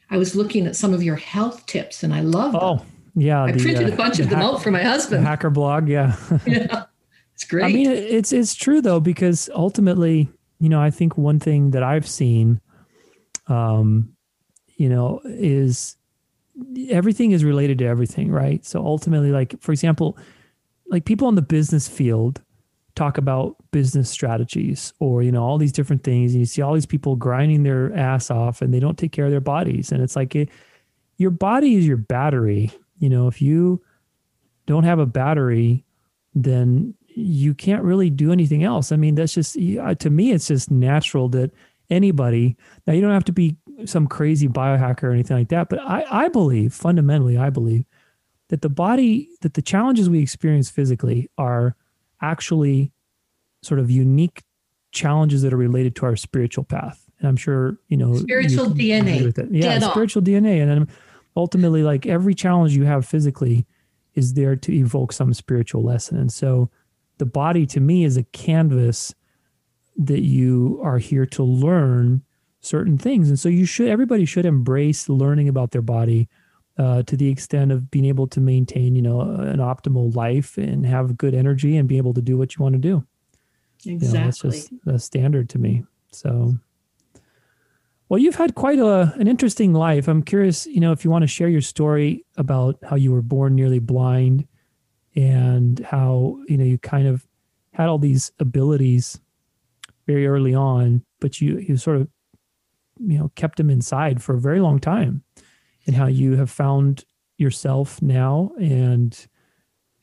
I 0.10 0.18
was 0.18 0.36
looking 0.36 0.66
at 0.66 0.76
some 0.76 0.92
of 0.92 1.04
your 1.04 1.18
health 1.18 1.68
tips 1.68 2.02
and 2.02 2.16
I 2.16 2.22
love 2.22 2.56
oh, 2.60 2.78
them. 2.78 2.88
Yeah. 3.16 3.44
I 3.44 3.52
the, 3.52 3.60
printed 3.60 3.90
uh, 3.90 3.94
a 3.94 3.96
bunch 3.96 4.20
of 4.20 4.30
them 4.30 4.42
out 4.42 4.62
for 4.62 4.72
my 4.72 4.84
husband. 4.84 5.26
hacker 5.26 5.50
blog, 5.50 5.88
yeah. 5.88 6.16
yeah. 6.46 6.86
It's 7.34 7.44
great. 7.44 7.66
I 7.66 7.70
mean, 7.70 7.90
it's 7.90 8.32
it's 8.32 8.56
true 8.56 8.82
though 8.82 9.00
because 9.00 9.50
ultimately, 9.54 10.30
you 10.60 10.70
know, 10.70 10.82
I 10.82 10.90
think 10.90 11.18
one 11.18 11.40
thing 11.40 11.72
that 11.72 11.84
I've 11.84 12.08
seen, 12.08 12.62
um, 13.48 14.16
you 14.78 14.88
know, 14.88 15.22
is 15.26 15.98
everything 16.90 17.32
is 17.32 17.44
related 17.44 17.78
to 17.80 17.86
everything, 17.86 18.32
right? 18.32 18.64
So 18.66 18.86
ultimately, 18.86 19.32
like 19.32 19.60
for 19.60 19.74
example, 19.74 20.18
like 20.88 21.04
people 21.04 21.28
in 21.28 21.36
the 21.36 21.42
business 21.42 21.90
field 21.90 22.42
talk 22.96 23.18
about 23.18 23.58
business 23.72 24.10
strategies 24.10 24.94
or 25.00 25.22
you 25.22 25.32
know 25.32 25.44
all 25.44 25.58
these 25.58 25.74
different 25.74 26.04
things 26.04 26.32
and 26.32 26.40
you 26.40 26.46
see 26.46 26.62
all 26.62 26.74
these 26.74 26.86
people 26.86 27.18
grinding 27.18 27.64
their 27.64 27.94
ass 27.94 28.32
off 28.32 28.62
and 28.62 28.74
they 28.74 28.80
don't 28.80 28.98
take 28.98 29.12
care 29.12 29.26
of 29.26 29.32
their 29.32 29.42
bodies 29.42 29.92
and 29.92 30.02
it's 30.02 30.16
like 30.16 30.34
it, 30.34 30.50
your 31.18 31.30
body 31.30 31.76
is 31.76 31.86
your 31.86 31.98
battery 31.98 32.72
you 32.98 33.10
know 33.10 33.28
if 33.28 33.42
you 33.42 33.82
don't 34.66 34.84
have 34.84 35.00
a 35.00 35.06
battery 35.06 35.84
then 36.34 36.94
you 37.08 37.54
can't 37.54 37.84
really 37.84 38.10
do 38.10 38.32
anything 38.32 38.64
else 38.64 38.92
i 38.92 38.96
mean 38.96 39.16
that's 39.16 39.34
just 39.34 39.58
uh, 39.58 39.96
to 39.96 40.10
me 40.10 40.32
it's 40.32 40.48
just 40.48 40.70
natural 40.70 41.30
that 41.30 41.52
anybody 41.90 42.58
now 42.88 42.94
you 42.94 43.02
don't 43.02 43.12
have 43.12 43.24
to 43.24 43.32
be 43.32 43.58
some 43.84 44.08
crazy 44.08 44.48
biohacker 44.48 45.04
or 45.04 45.12
anything 45.12 45.38
like 45.38 45.50
that. 45.50 45.70
But 45.70 45.80
I, 45.80 46.06
I 46.10 46.28
believe, 46.30 46.74
fundamentally, 46.74 47.38
I 47.38 47.50
believe 47.50 47.86
that 48.50 48.62
the 48.62 48.70
body, 48.70 49.30
that 49.42 49.56
the 49.56 49.62
challenges 49.62 50.10
we 50.10 50.20
experience 50.20 50.70
physically 50.70 51.30
are 51.38 51.76
actually 52.22 52.92
sort 53.62 53.80
of 53.80 53.90
unique 53.92 54.44
challenges 54.92 55.42
that 55.42 55.54
are 55.54 55.58
related 55.58 55.96
to 55.98 56.06
our 56.06 56.16
spiritual 56.16 56.64
path. 56.64 57.04
And 57.20 57.28
I'm 57.28 57.36
sure, 57.36 57.78
you 57.88 57.98
know, 57.98 58.16
spiritual 58.16 58.68
DNA. 58.68 59.34
Yeah, 59.52 59.80
Dead 59.80 59.84
spiritual 59.84 60.22
on. 60.22 60.26
DNA. 60.26 60.62
And 60.62 60.70
then 60.70 60.88
ultimately, 61.36 61.84
like 61.84 62.06
every 62.06 62.34
challenge 62.34 62.76
you 62.76 62.84
have 62.84 63.06
physically 63.06 63.66
is 64.14 64.34
there 64.34 64.56
to 64.56 64.74
evoke 64.74 65.12
some 65.12 65.34
spiritual 65.34 65.84
lesson. 65.84 66.18
And 66.18 66.32
so 66.32 66.70
the 67.18 67.26
body 67.26 67.66
to 67.68 67.80
me 67.80 68.04
is 68.04 68.18
a 68.18 68.24
canvas 68.24 69.14
that 69.98 70.22
you 70.22 70.80
are 70.84 70.98
here 70.98 71.26
to 71.26 71.44
learn 71.44 72.22
certain 72.60 72.98
things. 72.98 73.30
And 73.30 73.40
so 73.40 73.50
you 73.50 73.66
should 73.66 73.88
everybody 73.88 74.26
should 74.26 74.46
embrace 74.46 75.08
learning 75.08 75.48
about 75.48 75.72
their 75.72 75.82
body 75.82 76.28
uh, 76.78 77.04
to 77.04 77.16
the 77.16 77.30
extent 77.30 77.72
of 77.72 77.90
being 77.90 78.06
able 78.06 78.28
to 78.28 78.42
maintain, 78.42 78.96
you 78.96 79.02
know, 79.02 79.22
an 79.22 79.60
optimal 79.60 80.14
life 80.16 80.58
and 80.58 80.86
have 80.86 81.18
good 81.18 81.34
energy 81.34 81.78
and 81.78 81.88
be 81.88 81.98
able 81.98 82.14
to 82.14 82.22
do 82.22 82.38
what 82.38 82.56
you 82.56 82.64
want 82.64 82.74
to 82.74 82.80
do. 82.80 83.06
Exactly. 83.86 84.08
You 84.08 84.14
know, 84.14 84.26
that's 84.26 84.40
just 84.40 84.72
a 84.86 85.00
standard 85.00 85.50
to 85.50 85.60
me. 85.60 85.86
So, 86.12 86.58
well, 88.16 88.24
you've 88.24 88.36
had 88.36 88.56
quite 88.56 88.80
a, 88.80 89.14
an 89.20 89.28
interesting 89.28 89.74
life. 89.74 90.08
I'm 90.08 90.24
curious, 90.24 90.66
you 90.68 90.80
know, 90.80 90.94
if 90.94 91.04
you 91.04 91.12
want 91.12 91.24
to 91.24 91.28
share 91.28 91.50
your 91.50 91.60
story 91.60 92.24
about 92.38 92.78
how 92.82 92.96
you 92.96 93.12
were 93.12 93.22
born 93.22 93.56
nearly 93.56 93.80
blind 93.80 94.48
and 95.18 95.80
how, 95.80 96.40
you 96.48 96.58
know, 96.58 96.64
you 96.64 96.78
kind 96.78 97.10
of 97.10 97.28
had 97.74 97.90
all 97.90 97.98
these 97.98 98.32
abilities 98.40 99.20
very 100.08 100.28
early 100.28 100.56
on, 100.56 101.04
but 101.20 101.42
you, 101.42 101.60
you 101.60 101.76
sort 101.76 101.98
of, 101.98 102.08
you 103.02 103.18
know, 103.18 103.34
kept 103.36 103.58
them 103.58 103.70
inside 103.70 104.24
for 104.24 104.34
a 104.34 104.40
very 104.40 104.62
long 104.62 104.80
time 104.80 105.22
and 105.86 105.94
how 105.94 106.06
you 106.06 106.38
have 106.38 106.50
found 106.50 107.04
yourself 107.38 108.02
now 108.02 108.50
and 108.58 109.28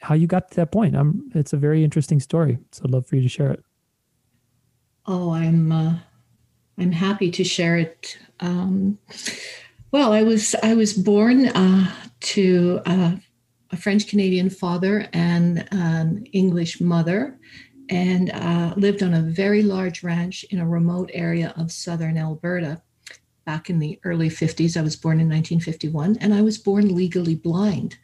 how 0.03 0.15
you 0.15 0.27
got 0.27 0.51
to 0.51 0.57
that 0.57 0.71
point. 0.71 0.95
I'm, 0.95 1.31
it's 1.35 1.55
a 1.55 1.57
very 1.57 1.83
interesting 1.83 2.21
story. 2.21 2.59
So 2.73 2.83
I'd 2.85 2.91
love 2.91 3.07
for 3.07 3.17
you 3.17 3.23
to 3.23 3.29
share 3.31 3.53
it. 3.53 3.65
Oh, 5.07 5.31
I'm, 5.31 5.73
uh, 5.73 5.95
I'm 6.83 6.93
happy 6.93 7.31
to 7.31 7.45
share 7.45 7.77
it. 7.77 8.19
Um, 8.41 8.99
well, 9.93 10.13
I 10.13 10.25
was, 10.25 10.57
I 10.65 10.75
was 10.75 10.93
born 10.93 11.47
uh, 11.47 11.93
to 12.21 12.81
uh, 12.85 13.13
a 13.71 13.77
French 13.77 14.09
Canadian 14.09 14.51
father 14.51 15.07
and 15.13 15.69
an 15.71 16.27
English 16.33 16.81
mother, 16.81 17.39
and 17.89 18.31
uh, 18.31 18.75
lived 18.77 19.03
on 19.05 19.15
a 19.15 19.23
very 19.23 19.63
large 19.63 20.03
ranch 20.03 20.45
in 20.51 20.59
a 20.59 20.67
remote 20.67 21.11
area 21.15 21.55
of 21.57 21.71
southern 21.71 22.19
Alberta 22.19 22.83
back 23.45 23.71
in 23.71 23.79
the 23.79 24.01
early 24.03 24.29
50s. 24.29 24.77
I 24.77 24.83
was 24.83 24.97
born 24.97 25.21
in 25.21 25.29
1951, 25.29 26.17
and 26.21 26.35
I 26.35 26.43
was 26.43 26.59
born 26.59 26.97
legally 26.97 27.37
blind. 27.37 27.97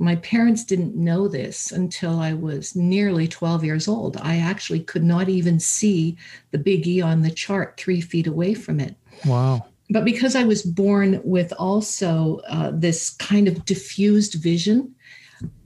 My 0.00 0.16
parents 0.16 0.64
didn't 0.64 0.96
know 0.96 1.28
this 1.28 1.72
until 1.72 2.18
I 2.18 2.32
was 2.32 2.74
nearly 2.74 3.28
12 3.28 3.64
years 3.64 3.86
old. 3.86 4.16
I 4.16 4.38
actually 4.38 4.80
could 4.80 5.04
not 5.04 5.28
even 5.28 5.60
see 5.60 6.16
the 6.52 6.58
big 6.58 6.86
E 6.86 7.02
on 7.02 7.20
the 7.20 7.30
chart 7.30 7.76
three 7.76 8.00
feet 8.00 8.26
away 8.26 8.54
from 8.54 8.80
it. 8.80 8.96
Wow. 9.26 9.66
But 9.90 10.06
because 10.06 10.34
I 10.34 10.44
was 10.44 10.62
born 10.62 11.20
with 11.22 11.52
also 11.58 12.40
uh, 12.48 12.70
this 12.72 13.10
kind 13.10 13.46
of 13.46 13.66
diffused 13.66 14.34
vision, 14.34 14.94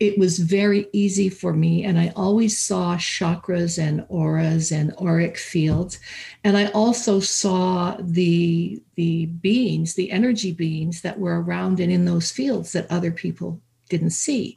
it 0.00 0.18
was 0.18 0.38
very 0.38 0.88
easy 0.92 1.28
for 1.28 1.52
me. 1.52 1.84
And 1.84 1.98
I 1.98 2.12
always 2.16 2.58
saw 2.58 2.96
chakras 2.96 3.80
and 3.80 4.04
auras 4.08 4.72
and 4.72 4.92
auric 5.00 5.36
fields. 5.36 6.00
And 6.42 6.56
I 6.56 6.66
also 6.70 7.20
saw 7.20 7.96
the, 8.00 8.82
the 8.96 9.26
beings, 9.26 9.94
the 9.94 10.10
energy 10.10 10.52
beings 10.52 11.02
that 11.02 11.18
were 11.20 11.40
around 11.40 11.78
and 11.78 11.92
in 11.92 12.04
those 12.04 12.32
fields 12.32 12.72
that 12.72 12.90
other 12.90 13.12
people 13.12 13.60
didn't 13.94 14.10
see. 14.10 14.56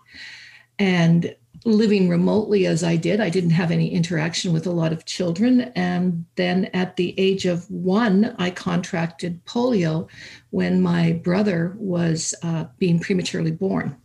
And 0.80 1.36
living 1.66 2.08
remotely 2.10 2.66
as 2.66 2.84
I 2.84 2.96
did, 2.96 3.20
I 3.20 3.30
didn't 3.30 3.52
have 3.52 3.72
any 3.72 3.94
interaction 3.94 4.54
with 4.54 4.66
a 4.66 4.72
lot 4.72 4.94
of 4.94 5.06
children. 5.06 5.62
And 5.76 6.26
then 6.36 6.66
at 6.74 6.96
the 6.96 7.14
age 7.20 7.46
of 7.46 7.70
one, 7.70 8.36
I 8.40 8.50
contracted 8.52 9.44
polio 9.46 10.08
when 10.52 10.82
my 10.82 11.14
brother 11.14 11.76
was 11.78 12.34
uh, 12.42 12.66
being 12.80 13.00
prematurely 13.00 13.52
born. 13.52 13.96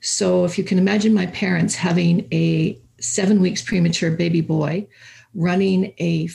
So 0.00 0.44
if 0.44 0.58
you 0.58 0.64
can 0.64 0.78
imagine 0.78 1.14
my 1.14 1.26
parents 1.26 1.74
having 1.74 2.26
a 2.32 2.78
seven 3.00 3.40
weeks 3.40 3.62
premature 3.62 4.10
baby 4.10 4.40
boy 4.40 4.86
running 5.34 5.94
a, 5.98 6.28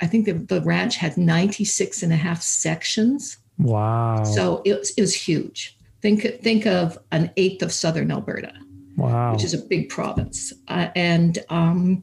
I 0.00 0.06
think 0.06 0.26
the, 0.26 0.32
the 0.32 0.60
ranch 0.62 0.96
had 0.96 1.16
96 1.16 2.02
and 2.02 2.12
a 2.12 2.16
half 2.16 2.42
sections. 2.42 3.38
Wow. 3.58 4.24
So 4.24 4.60
it 4.64 4.78
was, 4.78 4.90
it 4.90 5.00
was 5.00 5.14
huge. 5.14 5.75
Think, 6.02 6.22
think 6.42 6.66
of 6.66 6.98
an 7.10 7.30
eighth 7.36 7.62
of 7.62 7.72
Southern 7.72 8.10
Alberta. 8.10 8.52
Wow. 8.96 9.32
Which 9.32 9.44
is 9.44 9.54
a 9.54 9.58
big 9.58 9.88
province. 9.88 10.52
Uh, 10.68 10.88
and 10.96 11.38
um, 11.50 12.02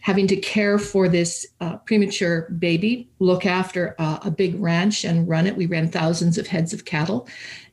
having 0.00 0.26
to 0.28 0.36
care 0.36 0.78
for 0.78 1.08
this 1.08 1.46
uh, 1.60 1.76
premature 1.78 2.50
baby, 2.58 3.10
look 3.18 3.46
after 3.46 3.94
uh, 3.98 4.18
a 4.24 4.30
big 4.30 4.60
ranch 4.60 5.04
and 5.04 5.28
run 5.28 5.46
it. 5.46 5.56
We 5.56 5.66
ran 5.66 5.88
thousands 5.88 6.38
of 6.38 6.46
heads 6.46 6.72
of 6.72 6.84
cattle. 6.84 7.28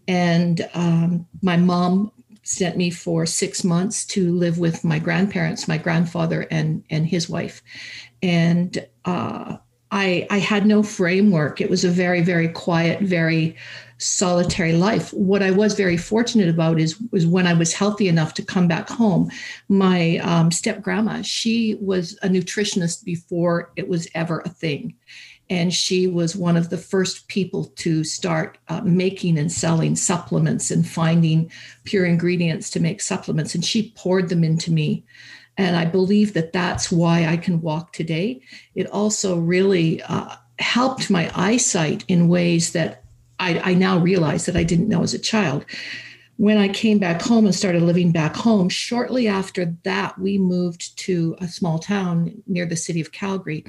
And 0.07 0.67
um, 0.73 1.27
my 1.41 1.57
mom 1.57 2.11
sent 2.43 2.77
me 2.77 2.89
for 2.89 3.27
six 3.27 3.63
months 3.63 4.05
to 4.05 4.31
live 4.31 4.57
with 4.57 4.83
my 4.83 4.97
grandparents, 4.97 5.67
my 5.67 5.77
grandfather 5.77 6.47
and 6.49 6.83
and 6.89 7.05
his 7.05 7.29
wife, 7.29 7.61
and 8.23 8.87
uh, 9.05 9.57
I 9.91 10.27
I 10.29 10.37
had 10.37 10.65
no 10.65 10.83
framework. 10.83 11.61
It 11.61 11.69
was 11.69 11.83
a 11.83 11.89
very 11.89 12.21
very 12.21 12.49
quiet, 12.49 13.01
very 13.01 13.55
solitary 13.97 14.73
life. 14.73 15.11
What 15.13 15.43
I 15.43 15.51
was 15.51 15.73
very 15.73 15.97
fortunate 15.97 16.47
about 16.47 16.79
is 16.79 16.99
was 17.11 17.27
when 17.27 17.47
I 17.47 17.53
was 17.53 17.73
healthy 17.73 18.07
enough 18.07 18.33
to 18.35 18.45
come 18.45 18.67
back 18.67 18.89
home. 18.89 19.29
My 19.67 20.17
um, 20.17 20.51
step 20.51 20.81
grandma, 20.81 21.21
she 21.21 21.77
was 21.81 22.17
a 22.21 22.29
nutritionist 22.29 23.03
before 23.03 23.71
it 23.75 23.89
was 23.89 24.07
ever 24.15 24.39
a 24.45 24.49
thing, 24.49 24.95
and 25.49 25.73
she 25.73 26.07
was 26.07 26.35
one 26.35 26.55
of 26.55 26.69
the 26.69 26.77
first 26.77 27.27
people 27.27 27.65
to 27.77 28.03
start 28.03 28.57
uh, 28.67 28.81
making 28.81 29.37
and 29.37 29.51
selling 29.51 29.95
supplements 29.95 30.71
and 30.71 30.87
finding 30.87 31.51
pure 31.83 32.05
ingredients 32.05 32.69
to 32.69 32.79
make 32.79 33.01
supplements 33.01 33.55
and 33.55 33.65
she 33.65 33.91
poured 33.95 34.29
them 34.29 34.43
into 34.43 34.71
me 34.71 35.03
and 35.59 35.75
i 35.75 35.85
believe 35.85 36.33
that 36.33 36.53
that's 36.53 36.91
why 36.91 37.25
i 37.27 37.37
can 37.37 37.61
walk 37.61 37.93
today 37.93 38.41
it 38.73 38.87
also 38.87 39.37
really 39.37 40.01
uh, 40.03 40.35
helped 40.57 41.09
my 41.09 41.29
eyesight 41.35 42.03
in 42.07 42.27
ways 42.27 42.71
that 42.73 43.03
I, 43.39 43.59
I 43.71 43.73
now 43.75 43.99
realize 43.99 44.45
that 44.45 44.57
i 44.57 44.63
didn't 44.63 44.89
know 44.89 45.03
as 45.03 45.13
a 45.13 45.19
child 45.19 45.65
when 46.39 46.57
I 46.57 46.69
came 46.69 46.99
back 46.99 47.21
home 47.21 47.45
and 47.45 47.53
started 47.53 47.81
living 47.81 48.13
back 48.13 48.33
home, 48.33 48.69
shortly 48.69 49.27
after 49.27 49.75
that, 49.83 50.17
we 50.17 50.37
moved 50.37 50.97
to 50.99 51.35
a 51.41 51.49
small 51.49 51.79
town 51.79 52.41
near 52.47 52.65
the 52.65 52.77
city 52.77 53.01
of 53.01 53.11
Calgary. 53.11 53.65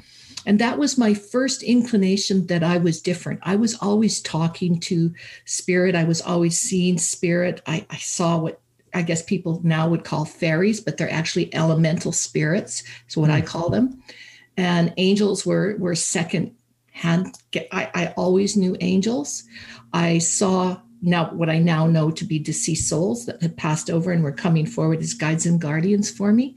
And 0.47 0.61
that 0.61 0.79
was 0.79 0.97
my 0.97 1.13
first 1.13 1.65
inclination 1.65 2.47
that 2.47 2.63
I 2.63 2.79
was 2.79 3.03
different. 3.03 3.41
I 3.43 3.57
was 3.57 3.77
always 3.81 4.21
talking 4.21 4.79
to 4.83 5.13
spirit, 5.47 5.97
I 5.97 6.05
was 6.05 6.21
always 6.21 6.61
seeing 6.61 6.97
spirit. 6.97 7.61
I, 7.67 7.87
I 7.91 7.97
saw 7.97 8.39
what 8.39 8.61
I 8.95 9.03
guess 9.03 9.23
people 9.23 9.61
now 9.63 9.89
would 9.89 10.05
call 10.05 10.25
fairies, 10.25 10.81
but 10.81 10.97
they're 10.97 11.13
actually 11.13 11.55
elemental 11.55 12.13
spirits, 12.13 12.83
is 13.09 13.17
what 13.17 13.31
I 13.31 13.41
hmm. 13.41 13.47
call 13.47 13.71
them. 13.71 14.03
And 14.57 14.93
angels 14.97 15.47
were, 15.47 15.77
were 15.79 15.95
second 15.95 16.55
hand. 16.93 17.39
I, 17.55 17.91
I 17.95 18.15
always 18.17 18.57
knew 18.57 18.77
angels. 18.81 19.45
I 19.93 20.19
saw 20.19 20.81
now 21.03 21.33
what 21.33 21.49
I 21.49 21.59
now 21.59 21.87
know 21.87 22.11
to 22.11 22.25
be 22.25 22.39
deceased 22.39 22.89
souls 22.89 23.27
that 23.27 23.41
had 23.41 23.57
passed 23.57 23.91
over 23.91 24.13
and 24.13 24.23
were 24.23 24.33
coming 24.33 24.67
forward 24.67 25.01
as 25.01 25.15
guides 25.15 25.47
and 25.47 25.61
guardians 25.61 26.11
for 26.11 26.33
me. 26.33 26.57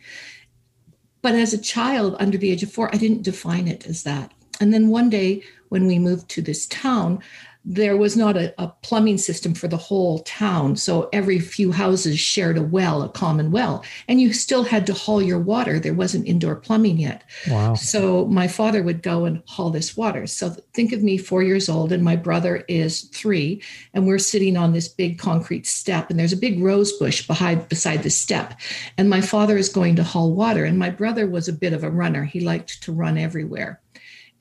But 1.22 1.36
as 1.36 1.54
a 1.54 1.62
child 1.62 2.18
under 2.20 2.38
the 2.38 2.52
age 2.52 2.64
of 2.64 2.72
four, 2.72 2.94
I 2.94 2.98
didn't 2.98 3.24
define 3.24 3.68
it 3.68 3.88
as 3.88 4.04
that. 4.04 4.34
And 4.60 4.74
then 4.74 4.90
one 4.90 5.10
day 5.10 5.44
when 5.70 5.88
we 5.88 5.98
moved 5.98 6.30
to 6.30 6.42
this 6.42 6.68
town, 6.68 7.20
there 7.66 7.96
was 7.96 8.18
not 8.18 8.36
a, 8.36 8.54
a, 8.62 8.68
plumbing 8.82 9.18
system 9.18 9.54
for 9.54 9.70
the 9.70 9.78
whole 9.78 10.20
town. 10.20 10.76
So 10.76 11.10
every 11.14 11.40
few 11.40 11.72
houses 11.72 12.20
shared 12.20 12.58
a 12.58 12.62
well, 12.62 13.02
a 13.02 13.10
common 13.10 13.52
well, 13.52 13.86
and 14.10 14.20
you 14.20 14.34
still 14.34 14.64
had 14.64 14.86
to 14.88 14.94
haul 14.94 15.22
your 15.22 15.40
water. 15.40 15.80
There 15.80 15.94
wasn't 15.94 16.28
indoor 16.28 16.56
plumbing 16.56 16.98
yet. 16.98 17.24
Wow. 17.50 17.76
So 17.76 18.26
my 18.26 18.50
father 18.50 18.84
would 18.84 19.02
go 19.02 19.24
and 19.24 19.42
haul 19.48 19.70
this 19.70 19.96
water. 19.96 20.28
So 20.28 20.50
think 20.74 20.92
of 20.92 21.02
me 21.02 21.18
four 21.18 21.42
years 21.42 21.70
old, 21.70 21.94
and 21.94 22.04
my 22.04 22.18
brother 22.18 22.66
is 22.68 23.04
three, 23.04 23.62
and 23.94 24.06
we're 24.06 24.20
sitting 24.20 24.58
on 24.58 24.74
this 24.74 24.90
big 24.90 25.18
concrete 25.18 25.66
step, 25.66 26.10
and 26.10 26.20
there's 26.20 26.34
a 26.34 26.38
big 26.38 26.62
rose 26.62 26.92
bush 26.98 27.26
behind 27.26 27.70
beside 27.70 28.04
the 28.04 28.10
step. 28.10 28.60
And 28.98 29.10
my 29.10 29.22
father 29.22 29.58
is 29.58 29.70
going 29.70 29.96
to 29.96 30.04
haul 30.04 30.34
water, 30.34 30.66
and 30.66 30.78
my 30.78 30.90
brother 30.90 31.28
was 31.28 31.48
a 31.48 31.54
bit 31.54 31.72
of 31.72 31.84
a 31.84 31.92
runner. 31.92 32.26
He 32.26 32.42
liked 32.42 32.84
to 32.84 32.92
run 32.92 33.18
everywhere. 33.18 33.80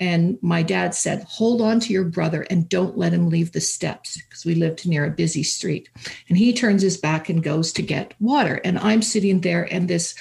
And 0.00 0.38
my 0.42 0.62
dad 0.62 0.94
said, 0.94 1.24
Hold 1.28 1.60
on 1.60 1.80
to 1.80 1.92
your 1.92 2.04
brother 2.04 2.46
and 2.50 2.68
don't 2.68 2.98
let 2.98 3.12
him 3.12 3.28
leave 3.28 3.52
the 3.52 3.60
steps 3.60 4.20
because 4.22 4.44
we 4.44 4.54
lived 4.54 4.86
near 4.86 5.04
a 5.04 5.10
busy 5.10 5.42
street. 5.42 5.88
And 6.28 6.36
he 6.36 6.52
turns 6.52 6.82
his 6.82 6.96
back 6.96 7.28
and 7.28 7.42
goes 7.42 7.72
to 7.74 7.82
get 7.82 8.14
water. 8.20 8.60
And 8.64 8.78
I'm 8.78 9.02
sitting 9.02 9.40
there, 9.40 9.72
and 9.72 9.88
this 9.88 10.14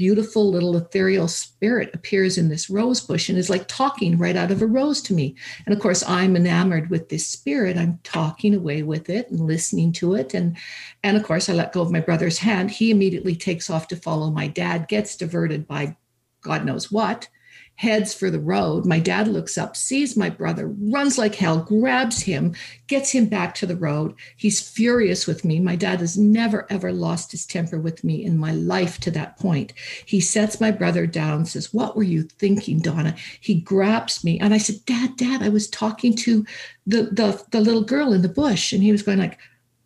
beautiful 0.00 0.50
little 0.50 0.78
ethereal 0.78 1.28
spirit 1.28 1.90
appears 1.92 2.38
in 2.38 2.48
this 2.48 2.70
rose 2.70 3.02
bush 3.02 3.28
and 3.28 3.36
is 3.36 3.50
like 3.50 3.68
talking 3.68 4.16
right 4.16 4.34
out 4.34 4.50
of 4.50 4.62
a 4.62 4.66
rose 4.66 5.02
to 5.02 5.12
me. 5.12 5.36
And 5.66 5.74
of 5.74 5.80
course, 5.82 6.02
I'm 6.08 6.36
enamored 6.36 6.88
with 6.88 7.10
this 7.10 7.26
spirit. 7.26 7.76
I'm 7.76 8.00
talking 8.02 8.54
away 8.54 8.82
with 8.82 9.10
it 9.10 9.30
and 9.30 9.40
listening 9.40 9.92
to 9.92 10.14
it. 10.14 10.32
And, 10.32 10.56
and 11.02 11.18
of 11.18 11.22
course, 11.22 11.50
I 11.50 11.52
let 11.52 11.74
go 11.74 11.82
of 11.82 11.92
my 11.92 12.00
brother's 12.00 12.38
hand. 12.38 12.70
He 12.70 12.90
immediately 12.90 13.36
takes 13.36 13.68
off 13.68 13.88
to 13.88 13.96
follow 13.96 14.30
my 14.30 14.46
dad, 14.46 14.88
gets 14.88 15.16
diverted 15.16 15.68
by 15.68 15.98
God 16.40 16.64
knows 16.64 16.90
what 16.90 17.28
heads 17.80 18.12
for 18.12 18.30
the 18.30 18.38
road. 18.38 18.84
My 18.84 18.98
dad 18.98 19.26
looks 19.26 19.56
up, 19.56 19.74
sees 19.74 20.14
my 20.14 20.28
brother, 20.28 20.68
runs 20.68 21.16
like 21.16 21.34
hell, 21.34 21.62
grabs 21.62 22.20
him, 22.20 22.54
gets 22.88 23.10
him 23.10 23.24
back 23.24 23.54
to 23.54 23.64
the 23.64 23.74
road. 23.74 24.14
He's 24.36 24.60
furious 24.60 25.26
with 25.26 25.46
me. 25.46 25.60
My 25.60 25.76
dad 25.76 26.00
has 26.00 26.18
never, 26.18 26.66
ever 26.70 26.92
lost 26.92 27.30
his 27.30 27.46
temper 27.46 27.80
with 27.80 28.04
me 28.04 28.22
in 28.22 28.36
my 28.36 28.52
life 28.52 29.00
to 29.00 29.10
that 29.12 29.38
point. 29.38 29.72
He 30.04 30.20
sets 30.20 30.60
my 30.60 30.70
brother 30.70 31.06
down, 31.06 31.46
says, 31.46 31.72
What 31.72 31.96
were 31.96 32.02
you 32.02 32.24
thinking, 32.24 32.80
Donna? 32.80 33.16
He 33.40 33.54
grabs 33.54 34.22
me. 34.22 34.38
And 34.38 34.52
I 34.52 34.58
said, 34.58 34.84
Dad, 34.84 35.16
Dad, 35.16 35.42
I 35.42 35.48
was 35.48 35.66
talking 35.66 36.14
to 36.16 36.44
the, 36.86 37.04
the, 37.04 37.42
the 37.50 37.62
little 37.62 37.84
girl 37.84 38.12
in 38.12 38.20
the 38.20 38.28
bush. 38.28 38.74
And 38.74 38.82
he 38.82 38.92
was 38.92 39.02
going 39.02 39.20
like, 39.20 39.38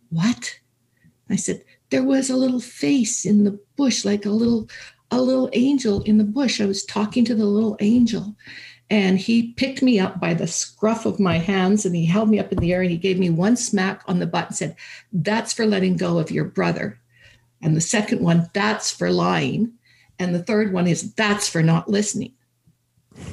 What? 0.09 0.59
I 1.29 1.37
said, 1.37 1.63
There 1.91 2.03
was 2.03 2.29
a 2.29 2.35
little 2.35 2.59
face 2.59 3.25
in 3.25 3.45
the 3.45 3.57
bush, 3.77 4.03
like 4.03 4.25
a 4.25 4.31
little 4.31 4.67
a 5.15 5.21
little 5.21 5.49
angel 5.53 6.01
in 6.03 6.17
the 6.17 6.23
bush. 6.23 6.61
I 6.61 6.65
was 6.65 6.85
talking 6.85 7.25
to 7.25 7.35
the 7.35 7.45
little 7.45 7.77
angel. 7.79 8.35
And 8.89 9.17
he 9.17 9.53
picked 9.53 9.81
me 9.81 9.99
up 9.99 10.19
by 10.19 10.35
the 10.35 10.45
scruff 10.45 11.07
of 11.07 11.19
my 11.19 11.39
hands 11.39 11.85
and 11.85 11.95
he 11.95 12.05
held 12.05 12.29
me 12.29 12.39
up 12.39 12.51
in 12.51 12.59
the 12.59 12.71
air 12.71 12.81
and 12.81 12.91
he 12.91 12.97
gave 12.97 13.17
me 13.17 13.31
one 13.31 13.55
smack 13.55 14.03
on 14.07 14.19
the 14.19 14.27
butt 14.27 14.47
and 14.47 14.55
said, 14.55 14.75
That's 15.11 15.53
for 15.53 15.65
letting 15.65 15.97
go 15.97 16.19
of 16.19 16.29
your 16.29 16.45
brother. 16.45 16.99
And 17.63 17.75
the 17.75 17.81
second 17.81 18.21
one, 18.21 18.49
That's 18.53 18.91
for 18.91 19.09
lying. 19.09 19.73
And 20.19 20.35
the 20.35 20.43
third 20.43 20.71
one 20.71 20.85
is, 20.85 21.13
That's 21.15 21.49
for 21.49 21.63
not 21.63 21.89
listening. 21.89 22.33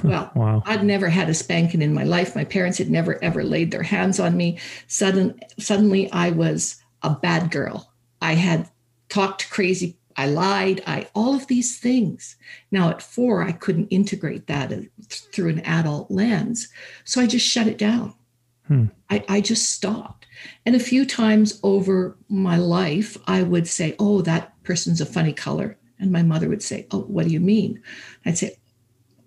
Well, 0.03 0.31
wow. 0.35 0.63
I'd 0.65 0.85
never 0.85 1.09
had 1.09 1.29
a 1.29 1.35
spanking 1.35 1.83
in 1.83 1.93
my 1.93 2.05
life. 2.05 2.35
My 2.35 2.45
parents 2.45 2.79
had 2.79 2.91
never 2.91 3.23
ever 3.23 3.45
laid 3.45 3.73
their 3.73 3.83
hands 3.83 4.21
on 4.21 4.37
me. 4.37 4.59
Sudden, 4.87 5.39
suddenly, 5.59 6.11
I 6.13 6.31
was 6.31 6.77
a 7.03 7.11
bad 7.11 7.51
girl. 7.51 7.93
I 8.21 8.35
had 8.35 8.71
talked 9.09 9.51
crazy 9.51 9.99
I 10.17 10.27
lied, 10.27 10.83
I 10.87 11.09
all 11.15 11.35
of 11.35 11.47
these 11.47 11.79
things. 11.79 12.37
Now 12.71 12.91
at 12.91 13.03
four, 13.03 13.43
I 13.43 13.53
couldn't 13.53 13.89
integrate 13.89 14.47
that 14.47 14.73
through 15.09 15.51
an 15.51 15.61
adult 15.61 16.11
lens. 16.11 16.69
So 17.05 17.21
I 17.21 17.27
just 17.27 17.49
shut 17.49 17.67
it 17.67 17.79
down. 17.79 18.15
Hmm. 18.69 18.87
I, 19.11 19.25
I 19.29 19.41
just 19.41 19.71
stopped. 19.71 20.27
And 20.65 20.75
a 20.75 20.81
few 20.81 21.05
times 21.05 21.61
over 21.63 22.17
my 22.29 22.57
life, 22.57 23.17
I 23.27 23.43
would 23.43 23.67
say, 23.67 23.95
Oh, 23.99 24.23
that 24.23 24.61
person's 24.63 25.01
a 25.01 25.07
funny 25.07 25.33
color. 25.33 25.79
And 25.99 26.11
my 26.11 26.23
mother 26.23 26.49
would 26.49 26.63
say, 26.63 26.87
Oh, 26.91 27.03
what 27.03 27.27
do 27.27 27.33
you 27.33 27.41
mean? 27.41 27.83
I'd 28.25 28.39
say, 28.39 28.57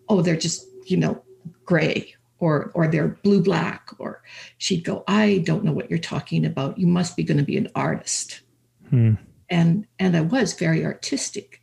Oh, 0.09 0.21
they're 0.21 0.37
just, 0.37 0.65
you 0.85 0.97
know, 0.97 1.23
gray 1.65 2.13
or 2.39 2.71
or 2.73 2.87
they're 2.87 3.19
blue 3.23 3.41
black. 3.41 3.89
Or 3.99 4.23
she'd 4.57 4.83
go, 4.83 5.03
I 5.07 5.43
don't 5.45 5.63
know 5.63 5.73
what 5.73 5.89
you're 5.89 5.99
talking 5.99 6.45
about. 6.45 6.77
You 6.77 6.87
must 6.87 7.15
be 7.15 7.23
going 7.23 7.37
to 7.37 7.43
be 7.43 7.57
an 7.57 7.69
artist. 7.75 8.41
Hmm 8.89 9.15
and 9.49 9.87
and 9.99 10.15
I 10.15 10.21
was 10.21 10.53
very 10.53 10.85
artistic. 10.85 11.61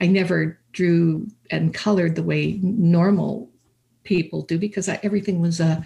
I 0.00 0.06
never 0.06 0.58
drew 0.72 1.28
and 1.50 1.74
colored 1.74 2.14
the 2.14 2.22
way 2.22 2.60
normal 2.62 3.50
people 4.04 4.42
do 4.42 4.58
because 4.58 4.88
I, 4.88 5.00
everything 5.02 5.40
was 5.40 5.60
a 5.60 5.84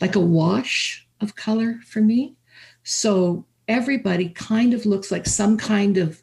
like 0.00 0.16
a 0.16 0.20
wash 0.20 1.06
of 1.20 1.36
color 1.36 1.78
for 1.86 2.00
me. 2.00 2.36
So 2.82 3.46
everybody 3.68 4.28
kind 4.30 4.74
of 4.74 4.84
looks 4.84 5.10
like 5.10 5.26
some 5.26 5.56
kind 5.56 5.96
of 5.96 6.20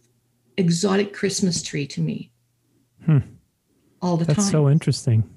exotic 0.57 1.13
Christmas 1.13 1.63
tree 1.63 1.87
to 1.87 2.01
me. 2.01 2.31
Hmm. 3.05 3.19
All 4.01 4.17
the 4.17 4.25
That's 4.25 4.35
time. 4.35 4.43
That's 4.43 4.51
so 4.51 4.69
interesting. 4.69 5.29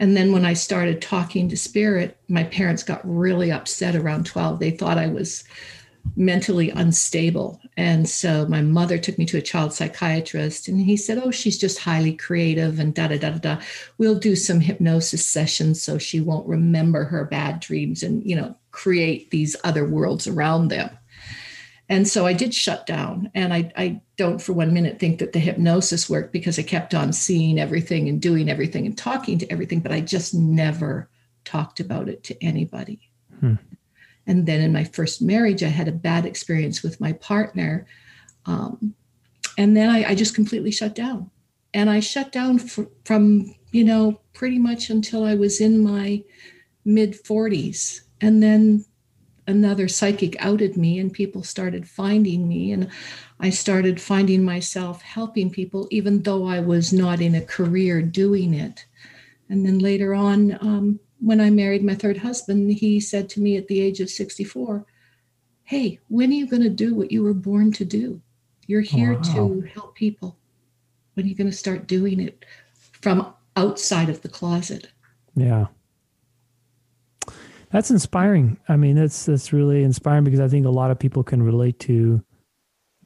And 0.00 0.16
then 0.16 0.32
when 0.32 0.44
I 0.44 0.52
started 0.52 1.02
talking 1.02 1.48
to 1.48 1.56
spirit, 1.56 2.18
my 2.28 2.44
parents 2.44 2.82
got 2.82 3.00
really 3.04 3.50
upset 3.50 3.96
around 3.96 4.26
12. 4.26 4.60
They 4.60 4.70
thought 4.70 4.98
I 4.98 5.08
was 5.08 5.44
mentally 6.16 6.70
unstable. 6.70 7.60
And 7.76 8.08
so 8.08 8.46
my 8.46 8.62
mother 8.62 8.98
took 8.98 9.18
me 9.18 9.26
to 9.26 9.38
a 9.38 9.42
child 9.42 9.72
psychiatrist 9.72 10.68
and 10.68 10.80
he 10.80 10.96
said, 10.96 11.18
Oh, 11.18 11.30
she's 11.30 11.58
just 11.58 11.78
highly 11.78 12.14
creative 12.14 12.78
and 12.78 12.94
da 12.94 13.08
da 13.08 13.18
da 13.18 13.30
da 13.30 13.38
da. 13.38 13.62
We'll 13.98 14.18
do 14.18 14.34
some 14.34 14.60
hypnosis 14.60 15.26
sessions 15.26 15.82
so 15.82 15.98
she 15.98 16.20
won't 16.20 16.48
remember 16.48 17.04
her 17.04 17.24
bad 17.24 17.60
dreams 17.60 18.02
and, 18.02 18.24
you 18.28 18.36
know, 18.36 18.56
create 18.70 19.30
these 19.30 19.56
other 19.64 19.84
worlds 19.84 20.26
around 20.26 20.68
them. 20.68 20.90
And 21.88 22.06
so 22.06 22.26
I 22.26 22.32
did 22.34 22.52
shut 22.52 22.86
down. 22.86 23.30
And 23.34 23.54
I, 23.54 23.72
I 23.76 24.00
don't 24.16 24.42
for 24.42 24.52
one 24.52 24.74
minute 24.74 24.98
think 24.98 25.20
that 25.20 25.32
the 25.32 25.38
hypnosis 25.38 26.10
worked 26.10 26.32
because 26.32 26.58
I 26.58 26.62
kept 26.62 26.94
on 26.94 27.12
seeing 27.12 27.58
everything 27.58 28.08
and 28.08 28.20
doing 28.20 28.50
everything 28.50 28.86
and 28.86 28.96
talking 28.96 29.38
to 29.38 29.50
everything, 29.50 29.80
but 29.80 29.92
I 29.92 30.00
just 30.00 30.34
never 30.34 31.08
talked 31.44 31.80
about 31.80 32.08
it 32.08 32.24
to 32.24 32.44
anybody. 32.44 33.00
Hmm. 33.40 33.54
And 34.28 34.44
then 34.46 34.60
in 34.60 34.72
my 34.72 34.84
first 34.84 35.22
marriage, 35.22 35.62
I 35.62 35.68
had 35.68 35.88
a 35.88 35.92
bad 35.92 36.26
experience 36.26 36.82
with 36.82 37.00
my 37.00 37.14
partner. 37.14 37.86
Um, 38.44 38.94
and 39.56 39.76
then 39.76 39.88
I, 39.88 40.10
I, 40.10 40.14
just 40.14 40.34
completely 40.34 40.70
shut 40.70 40.94
down. 40.94 41.30
And 41.74 41.90
I 41.90 42.00
shut 42.00 42.30
down 42.30 42.58
for, 42.58 42.88
from, 43.04 43.54
you 43.72 43.84
know, 43.84 44.20
pretty 44.34 44.58
much 44.58 44.90
until 44.90 45.24
I 45.24 45.34
was 45.34 45.60
in 45.60 45.82
my 45.82 46.22
mid 46.84 47.14
40s. 47.24 48.02
And 48.20 48.42
then 48.42 48.84
another 49.46 49.88
psychic 49.88 50.36
outed 50.38 50.76
me, 50.76 50.98
and 50.98 51.10
people 51.12 51.42
started 51.42 51.88
finding 51.88 52.46
me. 52.46 52.72
And 52.72 52.90
I 53.40 53.48
started 53.48 54.00
finding 54.00 54.44
myself 54.44 55.00
helping 55.00 55.50
people, 55.50 55.88
even 55.90 56.22
though 56.22 56.46
I 56.46 56.60
was 56.60 56.92
not 56.92 57.22
in 57.22 57.34
a 57.34 57.40
career 57.40 58.02
doing 58.02 58.52
it. 58.52 58.84
And 59.48 59.64
then 59.64 59.78
later 59.78 60.14
on, 60.14 60.58
um, 60.60 61.00
when 61.20 61.40
I 61.40 61.50
married 61.50 61.84
my 61.84 61.94
third 61.94 62.18
husband, 62.18 62.72
he 62.72 63.00
said 63.00 63.28
to 63.30 63.40
me 63.40 63.56
at 63.56 63.68
the 63.68 63.80
age 63.80 64.00
of 64.00 64.10
64, 64.10 64.86
Hey, 65.64 65.98
when 66.08 66.30
are 66.30 66.34
you 66.34 66.46
going 66.46 66.62
to 66.62 66.70
do 66.70 66.94
what 66.94 67.12
you 67.12 67.22
were 67.22 67.34
born 67.34 67.72
to 67.72 67.84
do? 67.84 68.22
You're 68.66 68.80
here 68.80 69.14
wow. 69.14 69.34
to 69.34 69.60
help 69.74 69.94
people. 69.94 70.38
When 71.14 71.26
are 71.26 71.28
you 71.28 71.34
going 71.34 71.50
to 71.50 71.56
start 71.56 71.86
doing 71.86 72.20
it 72.20 72.44
from 72.92 73.34
outside 73.56 74.08
of 74.08 74.22
the 74.22 74.28
closet? 74.28 74.88
Yeah. 75.34 75.66
That's 77.70 77.90
inspiring. 77.90 78.58
I 78.68 78.76
mean, 78.76 78.96
that's 78.96 79.26
that's 79.26 79.52
really 79.52 79.82
inspiring 79.82 80.24
because 80.24 80.40
I 80.40 80.48
think 80.48 80.64
a 80.64 80.70
lot 80.70 80.90
of 80.90 80.98
people 80.98 81.22
can 81.22 81.42
relate 81.42 81.78
to 81.80 82.24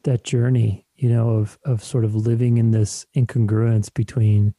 that 0.04 0.22
journey, 0.22 0.86
you 0.94 1.08
know, 1.08 1.30
of 1.30 1.58
of 1.64 1.82
sort 1.82 2.04
of 2.04 2.14
living 2.14 2.58
in 2.58 2.70
this 2.70 3.06
incongruence 3.16 3.92
between 3.92 4.54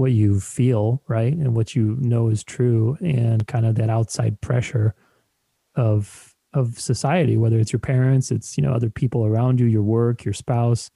what 0.00 0.12
you 0.12 0.40
feel, 0.40 1.02
right? 1.08 1.34
And 1.34 1.54
what 1.54 1.76
you 1.76 1.96
know 2.00 2.28
is 2.28 2.42
true 2.42 2.96
and 3.00 3.46
kind 3.46 3.66
of 3.66 3.74
that 3.76 3.90
outside 3.90 4.40
pressure 4.40 4.94
of 5.76 6.34
of 6.52 6.80
society, 6.80 7.36
whether 7.36 7.60
it's 7.60 7.72
your 7.72 7.80
parents, 7.80 8.32
it's 8.32 8.56
you 8.56 8.62
know 8.62 8.72
other 8.72 8.90
people 8.90 9.26
around 9.26 9.60
you, 9.60 9.66
your 9.66 9.82
work, 9.82 10.24
your 10.24 10.34
spouse. 10.34 10.90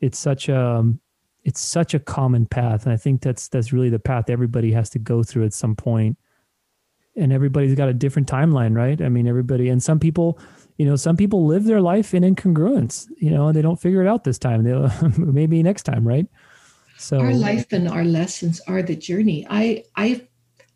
It's 0.00 0.18
such 0.18 0.48
a 0.48 0.60
um, 0.60 1.00
it's 1.44 1.60
such 1.60 1.94
a 1.94 1.98
common 1.98 2.44
path. 2.44 2.84
And 2.84 2.92
I 2.92 2.96
think 2.98 3.22
that's 3.22 3.48
that's 3.48 3.72
really 3.72 3.88
the 3.88 3.98
path 3.98 4.28
everybody 4.28 4.70
has 4.72 4.90
to 4.90 4.98
go 4.98 5.22
through 5.22 5.46
at 5.46 5.54
some 5.54 5.74
point. 5.74 6.18
And 7.16 7.32
everybody's 7.32 7.74
got 7.74 7.88
a 7.88 7.94
different 7.94 8.28
timeline, 8.28 8.76
right? 8.76 9.00
I 9.00 9.08
mean, 9.08 9.26
everybody 9.26 9.70
and 9.70 9.82
some 9.82 9.98
people, 9.98 10.38
you 10.76 10.84
know, 10.84 10.96
some 10.96 11.16
people 11.16 11.46
live 11.46 11.64
their 11.64 11.80
life 11.80 12.12
in 12.12 12.22
incongruence, 12.22 13.08
you 13.16 13.30
know, 13.30 13.46
and 13.48 13.56
they 13.56 13.62
don't 13.62 13.80
figure 13.80 14.02
it 14.02 14.08
out 14.08 14.24
this 14.24 14.38
time. 14.38 14.62
They'll 14.62 14.90
maybe 15.16 15.62
next 15.62 15.84
time, 15.84 16.06
right? 16.06 16.26
So 16.98 17.18
our 17.18 17.34
life 17.34 17.72
and 17.72 17.88
our 17.88 18.04
lessons 18.04 18.60
are 18.66 18.82
the 18.82 18.96
journey. 18.96 19.46
I 19.48 19.84
I 19.96 20.26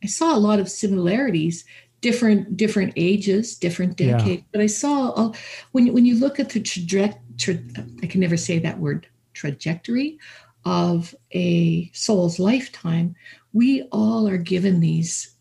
I 0.03 0.07
saw 0.07 0.35
a 0.35 0.39
lot 0.39 0.61
of 0.61 0.69
similarities, 0.69 1.65
different 2.01 2.57
different 2.57 2.93
ages, 2.97 3.57
different 3.57 3.97
decades. 3.97 4.43
Yeah. 4.43 4.49
But 4.53 4.61
I 4.61 4.67
saw 4.67 5.11
uh, 5.11 5.33
when 5.73 5.93
when 5.93 6.05
you 6.05 6.19
look 6.19 6.39
at 6.39 6.51
the 6.51 6.61
trajectory, 6.61 7.21
tra- 7.39 7.85
I 8.03 8.07
can 8.07 8.21
never 8.21 8.37
say 8.37 8.59
that 8.59 8.79
word 8.79 9.07
trajectory 9.33 10.19
of 10.65 11.15
a 11.33 11.91
soul's 11.93 12.39
lifetime. 12.39 13.15
We 13.53 13.83
all 13.91 14.29
are 14.29 14.37
given 14.37 14.81
these 14.81 15.35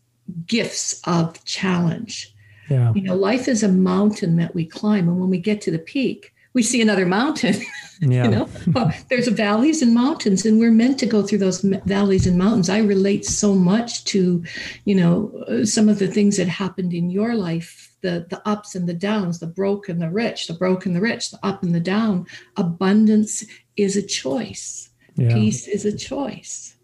gifts 0.46 1.00
of 1.04 1.44
challenge. 1.44 2.34
Yeah. 2.68 2.92
You 2.94 3.02
know, 3.02 3.16
life 3.16 3.48
is 3.48 3.62
a 3.62 3.68
mountain 3.68 4.36
that 4.36 4.54
we 4.54 4.64
climb, 4.64 5.08
and 5.08 5.20
when 5.20 5.28
we 5.28 5.38
get 5.38 5.60
to 5.62 5.70
the 5.70 5.78
peak, 5.78 6.32
we 6.52 6.62
see 6.62 6.80
another 6.80 7.06
mountain. 7.06 7.56
Yeah. 8.02 8.24
you 8.24 8.30
know, 8.30 8.48
well, 8.68 8.90
there's 9.10 9.28
valleys 9.28 9.82
and 9.82 9.92
mountains, 9.92 10.46
and 10.46 10.58
we're 10.58 10.70
meant 10.70 10.98
to 11.00 11.06
go 11.06 11.22
through 11.22 11.36
those 11.36 11.60
valleys 11.60 12.26
and 12.26 12.38
mountains. 12.38 12.70
I 12.70 12.78
relate 12.78 13.26
so 13.26 13.54
much 13.54 14.04
to, 14.06 14.42
you 14.86 14.94
know, 14.94 15.30
uh, 15.46 15.66
some 15.66 15.86
of 15.90 15.98
the 15.98 16.06
things 16.06 16.38
that 16.38 16.48
happened 16.48 16.94
in 16.94 17.10
your 17.10 17.34
life 17.34 17.90
the 18.00 18.26
the 18.30 18.40
ups 18.48 18.74
and 18.74 18.88
the 18.88 18.94
downs, 18.94 19.38
the 19.38 19.46
broke 19.46 19.88
and 19.88 20.00
the 20.00 20.10
rich, 20.10 20.46
the 20.46 20.54
broke 20.54 20.86
and 20.86 20.96
the 20.96 21.00
rich, 21.00 21.30
the 21.30 21.38
up 21.42 21.62
and 21.62 21.74
the 21.74 21.80
down. 21.80 22.26
Abundance 22.56 23.44
is 23.76 23.96
a 23.96 24.02
choice. 24.02 24.90
Yeah. 25.16 25.32
Peace 25.32 25.68
is 25.68 25.84
a 25.84 25.96
choice. 25.96 26.76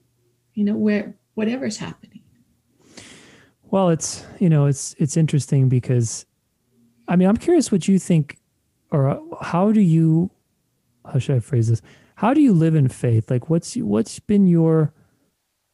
You 0.55 0.65
know, 0.65 0.77
where 0.77 1.17
whatever's 1.35 1.77
happening. 1.77 2.23
Well, 3.65 3.91
it's 3.91 4.25
you 4.39 4.49
know, 4.49 4.67
it's 4.67 4.95
it's 4.99 5.17
interesting 5.17 5.69
because 5.69 6.27
I 7.09 7.17
mean, 7.17 7.29
I'm 7.29 7.37
curious 7.37 7.73
what 7.73 7.89
you 7.89 7.99
think 7.99 8.39
or 8.97 9.21
how 9.43 9.73
do 9.73 9.81
you 9.81 10.31
how 11.05 11.19
should 11.19 11.37
I 11.37 11.41
phrase 11.41 11.69
this? 11.69 11.83
How 12.17 12.35
do 12.35 12.41
you 12.41 12.53
live 12.53 12.75
in 12.75 12.89
faith? 12.89 13.31
Like 13.31 13.51
what's 13.51 13.77
what's 13.77 14.19
been 14.19 14.47
your 14.47 14.93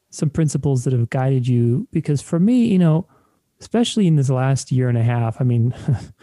some 0.09 0.29
principles 0.29 0.83
that 0.83 0.93
have 0.93 1.09
guided 1.09 1.47
you? 1.47 1.87
Because 1.91 2.21
for 2.21 2.39
me, 2.39 2.65
you 2.65 2.77
know, 2.77 3.07
especially 3.59 4.07
in 4.07 4.15
this 4.15 4.29
last 4.29 4.71
year 4.71 4.89
and 4.89 4.97
a 4.97 5.03
half, 5.03 5.39
I 5.39 5.43
mean, 5.43 5.73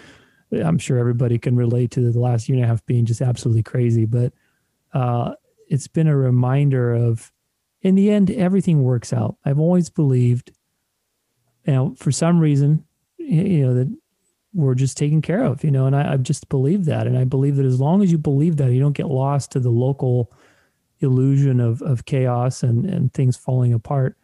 I'm 0.52 0.78
sure 0.78 0.98
everybody 0.98 1.38
can 1.38 1.56
relate 1.56 1.90
to 1.92 2.12
the 2.12 2.18
last 2.18 2.48
year 2.48 2.56
and 2.56 2.64
a 2.64 2.68
half 2.68 2.84
being 2.86 3.06
just 3.06 3.20
absolutely 3.20 3.62
crazy, 3.62 4.04
but 4.04 4.32
uh, 4.92 5.34
it's 5.68 5.88
been 5.88 6.06
a 6.06 6.16
reminder 6.16 6.92
of, 6.92 7.32
in 7.82 7.94
the 7.94 8.10
end, 8.10 8.30
everything 8.30 8.82
works 8.82 9.12
out. 9.12 9.36
I've 9.44 9.58
always 9.58 9.88
believed, 9.88 10.52
you 11.66 11.72
know, 11.72 11.94
for 11.96 12.12
some 12.12 12.40
reason, 12.40 12.84
you 13.16 13.66
know, 13.66 13.74
that 13.74 13.96
we're 14.52 14.74
just 14.74 14.96
taken 14.96 15.22
care 15.22 15.44
of, 15.44 15.62
you 15.62 15.70
know, 15.70 15.86
and 15.86 15.94
I, 15.94 16.12
I've 16.12 16.22
just 16.22 16.48
believe 16.48 16.84
that. 16.86 17.06
And 17.06 17.16
I 17.16 17.24
believe 17.24 17.56
that 17.56 17.66
as 17.66 17.80
long 17.80 18.02
as 18.02 18.10
you 18.10 18.18
believe 18.18 18.56
that, 18.56 18.72
you 18.72 18.80
don't 18.80 18.96
get 18.96 19.06
lost 19.06 19.52
to 19.52 19.60
the 19.60 19.70
local 19.70 20.32
illusion 21.00 21.60
of, 21.60 21.82
of 21.82 22.04
chaos 22.04 22.62
and, 22.62 22.84
and 22.84 23.12
things 23.12 23.36
falling 23.36 23.72
apart, 23.72 24.16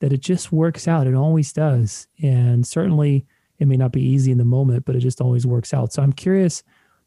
that 0.00 0.12
it 0.12 0.20
just 0.20 0.50
works 0.50 0.88
out. 0.88 1.06
It 1.06 1.14
always 1.14 1.52
does. 1.52 2.08
And 2.22 2.66
certainly 2.66 3.26
it 3.58 3.68
may 3.68 3.76
not 3.76 3.92
be 3.92 4.02
easy 4.02 4.32
in 4.32 4.38
the 4.38 4.44
moment, 4.44 4.84
but 4.84 4.96
it 4.96 5.00
just 5.00 5.20
always 5.20 5.46
works 5.46 5.72
out. 5.72 5.92
So 5.92 6.02
I'm 6.02 6.12
curious, 6.12 6.62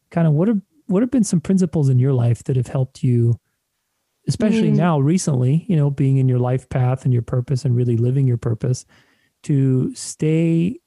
kind 0.10 0.28
of 0.28 0.34
what 0.34 0.48
have 0.48 0.62
what 0.88 1.02
have 1.02 1.12
been 1.12 1.24
some 1.24 1.42
principles 1.42 1.90
in 1.90 1.98
your 1.98 2.14
life 2.14 2.44
that 2.44 2.56
have 2.58 2.68
helped 2.68 3.04
you, 3.04 3.40
especially 4.28 4.70
mm. 4.70 4.76
now 4.76 5.00
recently, 5.00 5.66
you 5.68 5.76
know, 5.76 5.90
being 5.90 6.18
in 6.18 6.28
your 6.28 6.40
life 6.40 6.68
path 6.70 7.06
and 7.06 7.14
your 7.14 7.22
purpose 7.22 7.66
and 7.66 7.76
really 7.76 7.98
living 7.98 8.28
your 8.28 8.38
purpose 8.38 8.86
to 9.44 9.94
stay 9.96 10.80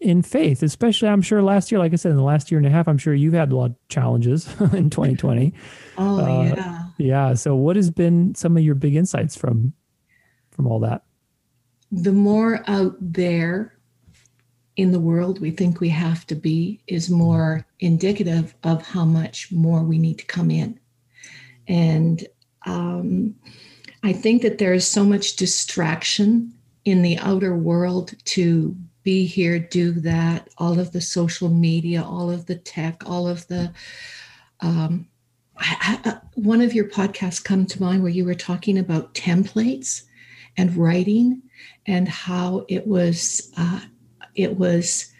in 0.00 0.22
faith, 0.22 0.62
especially 0.62 1.08
I'm 1.08 1.22
sure 1.22 1.42
last 1.42 1.72
year, 1.72 1.78
like 1.78 1.92
I 1.92 1.96
said, 1.96 2.10
in 2.10 2.16
the 2.16 2.22
last 2.22 2.50
year 2.50 2.58
and 2.58 2.66
a 2.66 2.70
half, 2.70 2.86
I'm 2.86 2.98
sure 2.98 3.14
you've 3.14 3.34
had 3.34 3.52
a 3.52 3.56
lot 3.56 3.70
of 3.70 3.88
challenges 3.88 4.46
in 4.60 4.90
2020. 4.90 5.54
oh 5.98 6.20
uh, 6.20 6.54
yeah. 6.54 6.82
Yeah. 6.98 7.34
So 7.34 7.54
what 7.54 7.76
has 7.76 7.90
been 7.90 8.34
some 8.34 8.56
of 8.56 8.62
your 8.62 8.74
big 8.74 8.96
insights 8.96 9.36
from 9.36 9.72
from 10.50 10.66
all 10.66 10.80
that? 10.80 11.02
The 11.92 12.12
more 12.12 12.62
out 12.66 12.96
there 13.00 13.74
in 14.76 14.92
the 14.92 15.00
world 15.00 15.40
we 15.40 15.50
think 15.50 15.80
we 15.80 15.88
have 15.88 16.26
to 16.26 16.34
be 16.34 16.80
is 16.86 17.08
more 17.08 17.66
indicative 17.80 18.54
of 18.62 18.86
how 18.86 19.04
much 19.04 19.50
more 19.50 19.82
we 19.82 19.98
need 19.98 20.18
to 20.18 20.26
come 20.26 20.50
in. 20.50 20.78
And 21.68 22.26
um, 22.66 23.34
I 24.02 24.12
think 24.12 24.42
that 24.42 24.58
there 24.58 24.74
is 24.74 24.86
so 24.86 25.04
much 25.04 25.36
distraction 25.36 26.52
in 26.84 27.02
the 27.02 27.18
outer 27.18 27.56
world 27.56 28.14
to 28.26 28.76
be 29.06 29.24
here, 29.24 29.60
do 29.60 29.92
that, 29.92 30.48
all 30.58 30.80
of 30.80 30.90
the 30.90 31.00
social 31.00 31.48
media, 31.48 32.02
all 32.02 32.28
of 32.28 32.46
the 32.46 32.56
tech, 32.56 33.08
all 33.08 33.28
of 33.28 33.46
the. 33.46 33.72
Um, 34.58 35.06
I, 35.56 36.00
I, 36.04 36.18
one 36.34 36.60
of 36.60 36.74
your 36.74 36.86
podcasts 36.86 37.42
come 37.42 37.66
to 37.66 37.80
mind 37.80 38.02
where 38.02 38.10
you 38.10 38.24
were 38.24 38.34
talking 38.34 38.76
about 38.76 39.14
templates 39.14 40.02
and 40.56 40.76
writing 40.76 41.40
and 41.86 42.08
how 42.08 42.66
it 42.68 42.84
was 42.84 43.52
uh, 43.56 43.80
it 44.34 44.58
was 44.58 45.12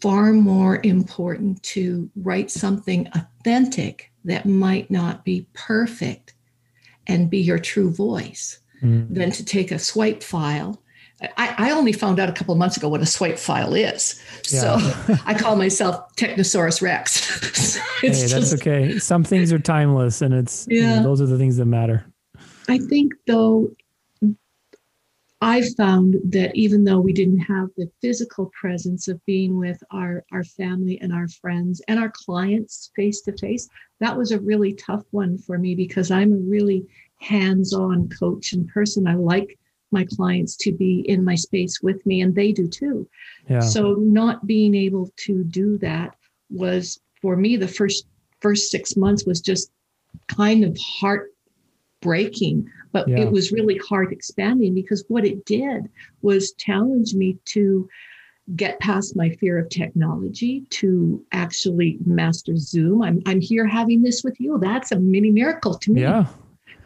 far 0.00 0.32
more 0.32 0.80
important 0.82 1.62
to 1.64 2.10
write 2.16 2.50
something 2.50 3.06
authentic 3.14 4.10
that 4.24 4.46
might 4.46 4.90
not 4.90 5.26
be 5.26 5.46
perfect 5.52 6.32
and 7.06 7.28
be 7.28 7.38
your 7.38 7.58
true 7.58 7.90
voice 7.90 8.60
mm. 8.82 9.14
than 9.14 9.30
to 9.30 9.44
take 9.44 9.70
a 9.70 9.78
swipe 9.78 10.22
file 10.22 10.82
I, 11.20 11.54
I, 11.56 11.70
only 11.70 11.92
found 11.92 12.20
out 12.20 12.28
a 12.28 12.32
couple 12.32 12.52
of 12.52 12.58
months 12.58 12.76
ago 12.76 12.88
what 12.88 13.00
a 13.00 13.06
swipe 13.06 13.38
file 13.38 13.74
is. 13.74 14.20
Yeah. 14.50 14.78
So 14.78 15.16
I 15.26 15.32
call 15.32 15.56
myself 15.56 16.14
Technosaurus 16.16 16.82
Rex. 16.82 17.76
hey, 18.00 18.08
that's 18.08 18.30
just, 18.30 18.54
okay. 18.54 18.98
Some 18.98 19.24
things 19.24 19.50
are 19.52 19.58
timeless 19.58 20.20
and 20.20 20.34
it's, 20.34 20.66
yeah. 20.68 20.80
You 20.80 20.86
know, 20.96 21.02
those 21.04 21.22
are 21.22 21.26
the 21.26 21.38
things 21.38 21.56
that 21.56 21.64
matter. 21.64 22.04
I 22.68 22.78
think 22.78 23.14
though, 23.26 23.70
I 25.40 25.62
found 25.76 26.16
that 26.24 26.54
even 26.54 26.84
though 26.84 27.00
we 27.00 27.12
didn't 27.12 27.40
have 27.40 27.68
the 27.76 27.90
physical 28.00 28.50
presence 28.58 29.06
of 29.08 29.24
being 29.26 29.58
with 29.58 29.82
our, 29.90 30.24
our 30.32 30.44
family 30.44 30.98
and 31.00 31.12
our 31.12 31.28
friends 31.28 31.80
and 31.88 31.98
our 31.98 32.10
clients 32.10 32.90
face 32.96 33.20
to 33.22 33.36
face, 33.36 33.68
that 34.00 34.16
was 34.16 34.32
a 34.32 34.40
really 34.40 34.74
tough 34.74 35.04
one 35.10 35.38
for 35.38 35.58
me 35.58 35.74
because 35.74 36.10
I'm 36.10 36.32
a 36.32 36.36
really 36.36 36.86
hands 37.20 37.72
on 37.72 38.08
coach 38.08 38.52
and 38.52 38.68
person. 38.68 39.06
I 39.06 39.14
like 39.14 39.58
my 39.96 40.06
clients 40.16 40.56
to 40.56 40.72
be 40.72 40.92
in 41.08 41.24
my 41.24 41.34
space 41.34 41.80
with 41.82 42.04
me 42.04 42.20
and 42.20 42.34
they 42.34 42.52
do 42.52 42.68
too. 42.68 43.08
Yeah. 43.48 43.60
so 43.60 43.94
not 43.94 44.46
being 44.46 44.74
able 44.74 45.10
to 45.26 45.44
do 45.44 45.78
that 45.78 46.16
was 46.50 47.00
for 47.22 47.36
me 47.36 47.56
the 47.56 47.74
first 47.78 48.06
first 48.40 48.70
six 48.70 48.96
months 48.96 49.24
was 49.24 49.40
just 49.40 49.70
kind 50.28 50.64
of 50.64 50.76
heartbreaking 51.00 52.68
but 52.92 53.08
yeah. 53.08 53.20
it 53.22 53.30
was 53.30 53.52
really 53.52 53.78
hard 53.88 54.12
expanding 54.12 54.74
because 54.74 55.04
what 55.08 55.24
it 55.24 55.44
did 55.44 55.88
was 56.22 56.52
challenge 56.66 57.14
me 57.14 57.38
to 57.44 57.88
get 58.54 58.78
past 58.80 59.16
my 59.16 59.28
fear 59.40 59.58
of 59.58 59.68
technology 59.68 60.64
to 60.70 61.20
actually 61.32 61.98
master 62.06 62.56
zoom. 62.56 63.02
I'm, 63.02 63.20
I'm 63.26 63.40
here 63.40 63.66
having 63.66 64.02
this 64.02 64.22
with 64.22 64.38
you. 64.38 64.56
That's 64.60 64.92
a 64.92 65.00
mini 65.00 65.32
miracle 65.32 65.74
to 65.74 65.92
me. 65.92 66.02
Yeah 66.02 66.26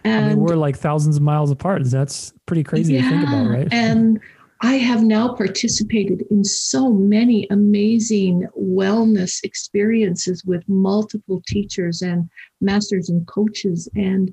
and 0.04 0.24
I 0.24 0.28
mean, 0.30 0.40
we're 0.40 0.56
like 0.56 0.76
thousands 0.76 1.16
of 1.16 1.22
miles 1.22 1.50
apart. 1.50 1.82
That's 1.84 2.32
pretty 2.46 2.64
crazy 2.64 2.94
yeah, 2.94 3.02
to 3.02 3.08
think 3.08 3.28
about, 3.28 3.48
right? 3.48 3.68
And 3.70 4.20
I 4.62 4.74
have 4.74 5.02
now 5.02 5.34
participated 5.34 6.24
in 6.30 6.44
so 6.44 6.92
many 6.92 7.46
amazing 7.50 8.46
wellness 8.58 9.42
experiences 9.42 10.44
with 10.44 10.68
multiple 10.68 11.42
teachers 11.46 12.02
and 12.02 12.28
masters 12.60 13.08
and 13.08 13.26
coaches, 13.26 13.88
and 13.94 14.32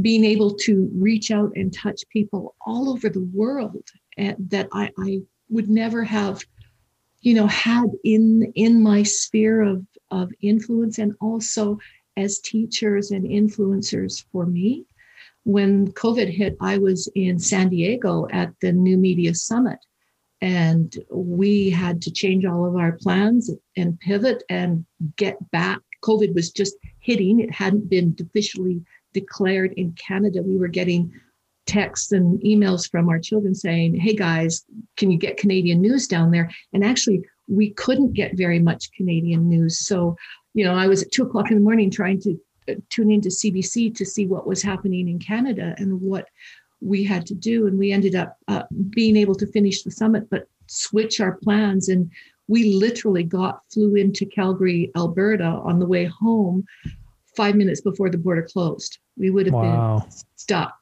being 0.00 0.24
able 0.24 0.54
to 0.54 0.90
reach 0.94 1.30
out 1.30 1.52
and 1.56 1.72
touch 1.72 2.02
people 2.10 2.54
all 2.66 2.90
over 2.90 3.08
the 3.08 3.28
world 3.34 3.90
eh, 4.18 4.34
that 4.38 4.68
I, 4.72 4.90
I 4.98 5.20
would 5.48 5.68
never 5.68 6.04
have, 6.04 6.42
you 7.20 7.34
know, 7.34 7.46
had 7.46 7.86
in 8.04 8.52
in 8.54 8.82
my 8.82 9.02
sphere 9.02 9.62
of 9.62 9.86
of 10.10 10.30
influence, 10.40 10.98
and 10.98 11.14
also 11.20 11.78
as 12.16 12.40
teachers 12.40 13.10
and 13.10 13.24
influencers 13.26 14.24
for 14.32 14.44
me 14.44 14.84
when 15.44 15.92
COVID 15.92 16.28
hit, 16.28 16.56
I 16.60 16.78
was 16.78 17.08
in 17.14 17.38
San 17.38 17.68
Diego 17.68 18.26
at 18.30 18.52
the 18.60 18.72
New 18.72 18.96
Media 18.96 19.34
Summit, 19.34 19.78
and 20.40 20.94
we 21.10 21.70
had 21.70 22.02
to 22.02 22.10
change 22.10 22.44
all 22.44 22.66
of 22.66 22.76
our 22.76 22.92
plans 22.92 23.50
and 23.76 23.98
pivot 24.00 24.42
and 24.48 24.84
get 25.16 25.50
back. 25.50 25.80
COVID 26.04 26.34
was 26.34 26.50
just 26.50 26.76
hitting, 26.98 27.40
it 27.40 27.52
hadn't 27.52 27.88
been 27.88 28.16
officially 28.20 28.82
declared 29.12 29.72
in 29.74 29.92
Canada. 29.92 30.42
We 30.42 30.56
were 30.56 30.68
getting 30.68 31.12
texts 31.66 32.12
and 32.12 32.40
emails 32.40 32.90
from 32.90 33.08
our 33.08 33.18
children 33.18 33.54
saying, 33.54 33.94
Hey 33.94 34.14
guys, 34.14 34.64
can 34.96 35.10
you 35.10 35.18
get 35.18 35.36
Canadian 35.36 35.80
news 35.80 36.08
down 36.08 36.30
there? 36.30 36.50
And 36.72 36.84
actually, 36.84 37.22
we 37.48 37.70
couldn't 37.70 38.14
get 38.14 38.36
very 38.36 38.58
much 38.58 38.92
Canadian 38.92 39.48
news. 39.48 39.86
So, 39.86 40.16
you 40.54 40.64
know, 40.64 40.74
I 40.74 40.86
was 40.86 41.02
at 41.02 41.12
two 41.12 41.24
o'clock 41.24 41.50
in 41.50 41.56
the 41.56 41.62
morning 41.62 41.90
trying 41.90 42.20
to 42.22 42.38
tune 42.90 43.10
into 43.10 43.28
CBC 43.28 43.94
to 43.96 44.04
see 44.04 44.26
what 44.26 44.46
was 44.46 44.62
happening 44.62 45.08
in 45.08 45.18
Canada 45.18 45.74
and 45.78 46.00
what 46.00 46.28
we 46.80 47.04
had 47.04 47.26
to 47.26 47.34
do. 47.34 47.66
And 47.66 47.78
we 47.78 47.92
ended 47.92 48.14
up 48.14 48.36
uh, 48.48 48.64
being 48.90 49.16
able 49.16 49.34
to 49.36 49.46
finish 49.46 49.82
the 49.82 49.90
summit, 49.90 50.28
but 50.30 50.48
switch 50.66 51.20
our 51.20 51.36
plans. 51.36 51.88
And 51.88 52.10
we 52.48 52.74
literally 52.74 53.22
got 53.22 53.60
flew 53.72 53.94
into 53.94 54.26
Calgary, 54.26 54.90
Alberta 54.96 55.44
on 55.44 55.78
the 55.78 55.86
way 55.86 56.04
home 56.04 56.64
five 57.36 57.54
minutes 57.54 57.80
before 57.80 58.10
the 58.10 58.18
border 58.18 58.42
closed. 58.42 58.98
We 59.16 59.30
would 59.30 59.46
have 59.46 59.54
wow. 59.54 60.00
been 60.00 60.10
stuck 60.36 60.74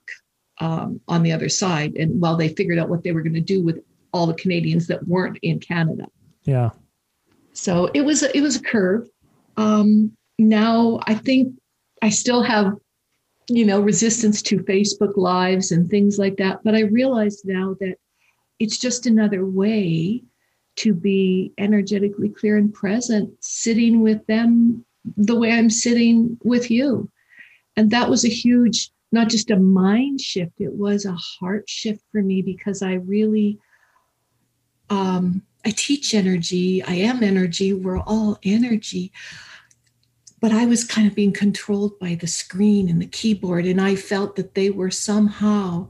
um, 0.59 1.01
on 1.09 1.23
the 1.23 1.33
other 1.33 1.49
side. 1.49 1.95
And 1.97 2.21
while 2.21 2.37
they 2.37 2.49
figured 2.49 2.79
out 2.79 2.89
what 2.89 3.03
they 3.03 3.13
were 3.13 3.23
going 3.23 3.35
to 3.35 3.41
do 3.41 3.63
with 3.63 3.81
all 4.13 4.27
the 4.27 4.35
Canadians 4.35 4.87
that 4.89 5.07
weren't 5.07 5.39
in 5.43 5.61
Canada. 5.61 6.07
Yeah. 6.43 6.71
So 7.53 7.91
it 7.95 8.03
was 8.03 8.23
a, 8.23 8.37
it 8.37 8.41
was 8.41 8.57
a 8.57 8.63
curve. 8.63 9.09
Um, 9.57 10.13
now 10.39 11.01
I 11.05 11.15
think 11.15 11.55
I 12.03 12.11
still 12.11 12.43
have, 12.43 12.75
you 13.49 13.65
know, 13.65 13.81
resistance 13.81 14.43
to 14.43 14.59
Facebook 14.59 15.17
lives 15.17 15.73
and 15.73 15.89
things 15.89 16.19
like 16.19 16.37
that. 16.37 16.63
But 16.65 16.75
I 16.75 16.83
realize 16.83 17.43
now 17.45 17.77
that 17.81 17.97
it's 18.59 18.79
just 18.79 19.07
another 19.07 19.45
way 19.47 20.23
to 20.77 20.95
be 20.95 21.53
energetically 21.59 22.29
clear 22.29 22.57
and 22.57 22.73
present, 22.73 23.33
sitting 23.41 24.01
with 24.01 24.25
them 24.27 24.85
the 25.17 25.39
way 25.39 25.53
I'm 25.53 25.71
sitting 25.71 26.39
with 26.43 26.71
you. 26.71 27.11
And 27.77 27.91
that 27.91 28.09
was 28.09 28.25
a 28.25 28.29
huge, 28.29 28.91
not 29.13 29.29
just 29.29 29.51
a 29.51 29.57
mind 29.57 30.21
shift, 30.21 30.53
it 30.59 30.73
was 30.73 31.05
a 31.05 31.13
heart 31.13 31.69
shift 31.69 32.03
for 32.13 32.23
me 32.23 32.43
because 32.43 32.83
I 32.83 32.95
really, 32.95 33.59
um, 34.89 35.43
I 35.65 35.71
teach 35.71 36.15
energy, 36.15 36.83
I 36.83 36.95
am 36.95 37.23
energy, 37.23 37.73
we're 37.73 38.01
all 38.01 38.39
energy 38.43 39.13
but 40.41 40.53
I 40.53 40.67
was 40.67 40.85
kind 40.85 41.07
of 41.07 41.15
being 41.15 41.33
controlled 41.33 41.99
by 41.99 42.15
the 42.15 42.27
screen 42.27 42.89
and 42.89 43.01
the 43.01 43.07
keyboard, 43.07 43.67
and 43.67 43.81
I 43.81 43.95
felt 43.95 44.37
that 44.37 44.55
they 44.55 44.71
were 44.71 44.91
somehow 44.91 45.89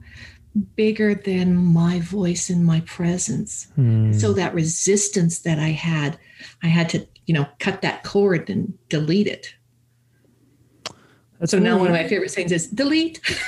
bigger 0.75 1.15
than 1.15 1.57
my 1.57 2.01
voice 2.01 2.51
and 2.51 2.65
my 2.65 2.81
presence. 2.81 3.69
Mm. 3.79 4.19
So 4.21 4.33
that 4.33 4.53
resistance 4.53 5.41
that 5.41 5.59
I 5.59 5.69
had, 5.69 6.19
I 6.63 6.67
had 6.67 6.89
to, 6.91 7.07
you 7.27 7.35
know, 7.35 7.47
cut 7.61 7.83
that 7.83 8.03
cord 8.03 8.51
and 8.51 8.77
delete 8.89 9.29
it. 9.29 9.55
That's 11.39 11.53
so 11.53 11.59
now 11.59 11.79
one 11.79 11.87
of 11.87 11.93
my 11.93 12.09
favorite 12.09 12.33
things 12.33 12.53
is 12.53 12.67
delete. 12.67 13.21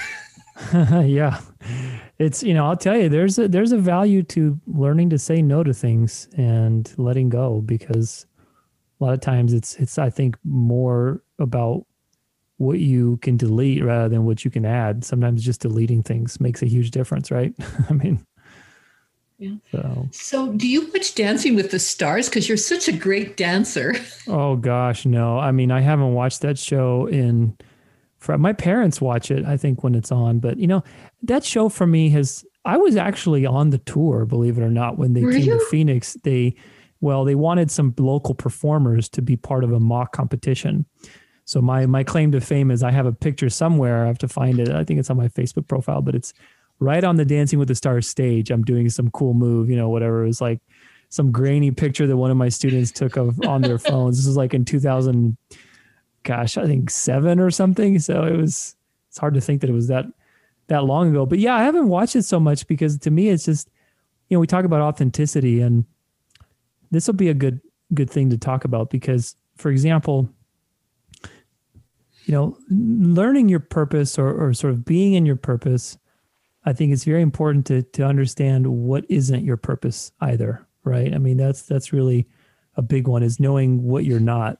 yeah. 1.04 1.40
It's, 2.18 2.42
you 2.42 2.54
know, 2.54 2.66
I'll 2.66 2.76
tell 2.76 2.96
you, 2.96 3.08
there's 3.08 3.38
a 3.38 3.48
there's 3.48 3.72
a 3.72 3.78
value 3.78 4.22
to 4.24 4.60
learning 4.66 5.10
to 5.10 5.18
say 5.18 5.42
no 5.42 5.64
to 5.64 5.74
things 5.74 6.28
and 6.36 6.92
letting 6.96 7.28
go 7.28 7.60
because 7.60 8.26
a 9.02 9.04
lot 9.04 9.14
of 9.14 9.20
times 9.20 9.52
it's 9.52 9.74
it's 9.76 9.98
I 9.98 10.10
think 10.10 10.36
more 10.44 11.22
about 11.38 11.84
what 12.58 12.78
you 12.78 13.16
can 13.18 13.36
delete 13.36 13.82
rather 13.82 14.08
than 14.08 14.24
what 14.24 14.44
you 14.44 14.50
can 14.50 14.64
add. 14.64 15.04
Sometimes 15.04 15.44
just 15.44 15.60
deleting 15.60 16.02
things 16.02 16.40
makes 16.40 16.62
a 16.62 16.66
huge 16.66 16.92
difference, 16.92 17.30
right? 17.30 17.52
I 17.90 17.92
mean, 17.94 18.24
yeah. 19.38 19.54
So. 19.72 20.08
so, 20.12 20.52
do 20.52 20.68
you 20.68 20.88
watch 20.92 21.16
Dancing 21.16 21.56
with 21.56 21.72
the 21.72 21.80
Stars? 21.80 22.28
Because 22.28 22.48
you're 22.48 22.56
such 22.56 22.86
a 22.86 22.92
great 22.92 23.36
dancer. 23.36 23.94
Oh 24.28 24.54
gosh, 24.54 25.04
no. 25.04 25.36
I 25.38 25.50
mean, 25.50 25.72
I 25.72 25.80
haven't 25.80 26.14
watched 26.14 26.42
that 26.42 26.56
show 26.56 27.06
in. 27.06 27.56
For, 28.18 28.38
my 28.38 28.52
parents 28.52 29.00
watch 29.00 29.32
it, 29.32 29.44
I 29.44 29.56
think, 29.56 29.82
when 29.82 29.96
it's 29.96 30.12
on. 30.12 30.38
But 30.38 30.58
you 30.58 30.68
know, 30.68 30.84
that 31.24 31.42
show 31.42 31.68
for 31.68 31.88
me 31.88 32.08
has 32.10 32.44
I 32.64 32.76
was 32.76 32.94
actually 32.94 33.44
on 33.44 33.70
the 33.70 33.78
tour, 33.78 34.24
believe 34.26 34.58
it 34.58 34.62
or 34.62 34.70
not, 34.70 34.96
when 34.96 35.14
they 35.14 35.24
Were 35.24 35.32
came 35.32 35.42
you? 35.42 35.58
to 35.58 35.64
Phoenix. 35.66 36.14
They, 36.22 36.54
well, 37.02 37.24
they 37.24 37.34
wanted 37.34 37.70
some 37.70 37.92
local 37.98 38.34
performers 38.34 39.08
to 39.10 39.20
be 39.20 39.36
part 39.36 39.64
of 39.64 39.72
a 39.72 39.80
mock 39.80 40.12
competition. 40.12 40.86
So 41.44 41.60
my 41.60 41.84
my 41.84 42.04
claim 42.04 42.30
to 42.32 42.40
fame 42.40 42.70
is 42.70 42.84
I 42.84 42.92
have 42.92 43.06
a 43.06 43.12
picture 43.12 43.50
somewhere. 43.50 44.04
I 44.04 44.06
have 44.06 44.18
to 44.18 44.28
find 44.28 44.60
it. 44.60 44.70
I 44.70 44.84
think 44.84 45.00
it's 45.00 45.10
on 45.10 45.16
my 45.16 45.28
Facebook 45.28 45.66
profile, 45.66 46.00
but 46.00 46.14
it's 46.14 46.32
right 46.78 47.02
on 47.02 47.16
the 47.16 47.24
Dancing 47.24 47.58
with 47.58 47.66
the 47.66 47.74
Stars 47.74 48.08
stage. 48.08 48.50
I'm 48.52 48.62
doing 48.62 48.88
some 48.88 49.10
cool 49.10 49.34
move, 49.34 49.68
you 49.68 49.76
know, 49.76 49.88
whatever. 49.88 50.22
It 50.22 50.28
was 50.28 50.40
like 50.40 50.60
some 51.08 51.32
grainy 51.32 51.72
picture 51.72 52.06
that 52.06 52.16
one 52.16 52.30
of 52.30 52.36
my 52.36 52.48
students 52.48 52.92
took 52.92 53.16
of 53.16 53.38
on 53.46 53.62
their 53.62 53.78
phones. 53.90 54.16
This 54.16 54.26
was 54.26 54.36
like 54.36 54.54
in 54.54 54.64
2000, 54.64 55.36
gosh, 56.22 56.56
I 56.56 56.66
think 56.66 56.88
seven 56.88 57.40
or 57.40 57.50
something. 57.50 57.98
So 57.98 58.22
it 58.24 58.36
was. 58.36 58.76
It's 59.08 59.18
hard 59.18 59.34
to 59.34 59.42
think 59.42 59.60
that 59.60 59.68
it 59.68 59.74
was 59.74 59.88
that 59.88 60.06
that 60.68 60.84
long 60.84 61.10
ago. 61.10 61.26
But 61.26 61.40
yeah, 61.40 61.54
I 61.56 61.64
haven't 61.64 61.88
watched 61.88 62.16
it 62.16 62.22
so 62.22 62.40
much 62.40 62.66
because 62.66 62.96
to 63.00 63.10
me 63.10 63.28
it's 63.28 63.44
just 63.44 63.68
you 64.28 64.36
know, 64.36 64.40
we 64.40 64.46
talk 64.46 64.64
about 64.64 64.80
authenticity 64.80 65.60
and 65.60 65.84
this 66.92 67.06
will 67.06 67.14
be 67.14 67.28
a 67.28 67.34
good 67.34 67.60
good 67.92 68.08
thing 68.08 68.30
to 68.30 68.38
talk 68.38 68.64
about 68.64 68.90
because 68.90 69.34
for 69.56 69.70
example, 69.70 70.28
you 72.24 72.32
know, 72.32 72.56
learning 72.70 73.48
your 73.48 73.60
purpose 73.60 74.18
or, 74.18 74.32
or 74.32 74.54
sort 74.54 74.72
of 74.72 74.84
being 74.84 75.14
in 75.14 75.26
your 75.26 75.36
purpose, 75.36 75.98
I 76.64 76.72
think 76.72 76.92
it's 76.92 77.04
very 77.04 77.22
important 77.22 77.66
to 77.66 77.82
to 77.82 78.04
understand 78.04 78.66
what 78.66 79.04
isn't 79.08 79.44
your 79.44 79.56
purpose 79.56 80.12
either, 80.20 80.66
right? 80.84 81.12
I 81.12 81.18
mean, 81.18 81.36
that's 81.36 81.62
that's 81.62 81.92
really 81.92 82.28
a 82.76 82.82
big 82.82 83.08
one 83.08 83.22
is 83.22 83.40
knowing 83.40 83.82
what 83.82 84.04
you're 84.04 84.20
not. 84.20 84.58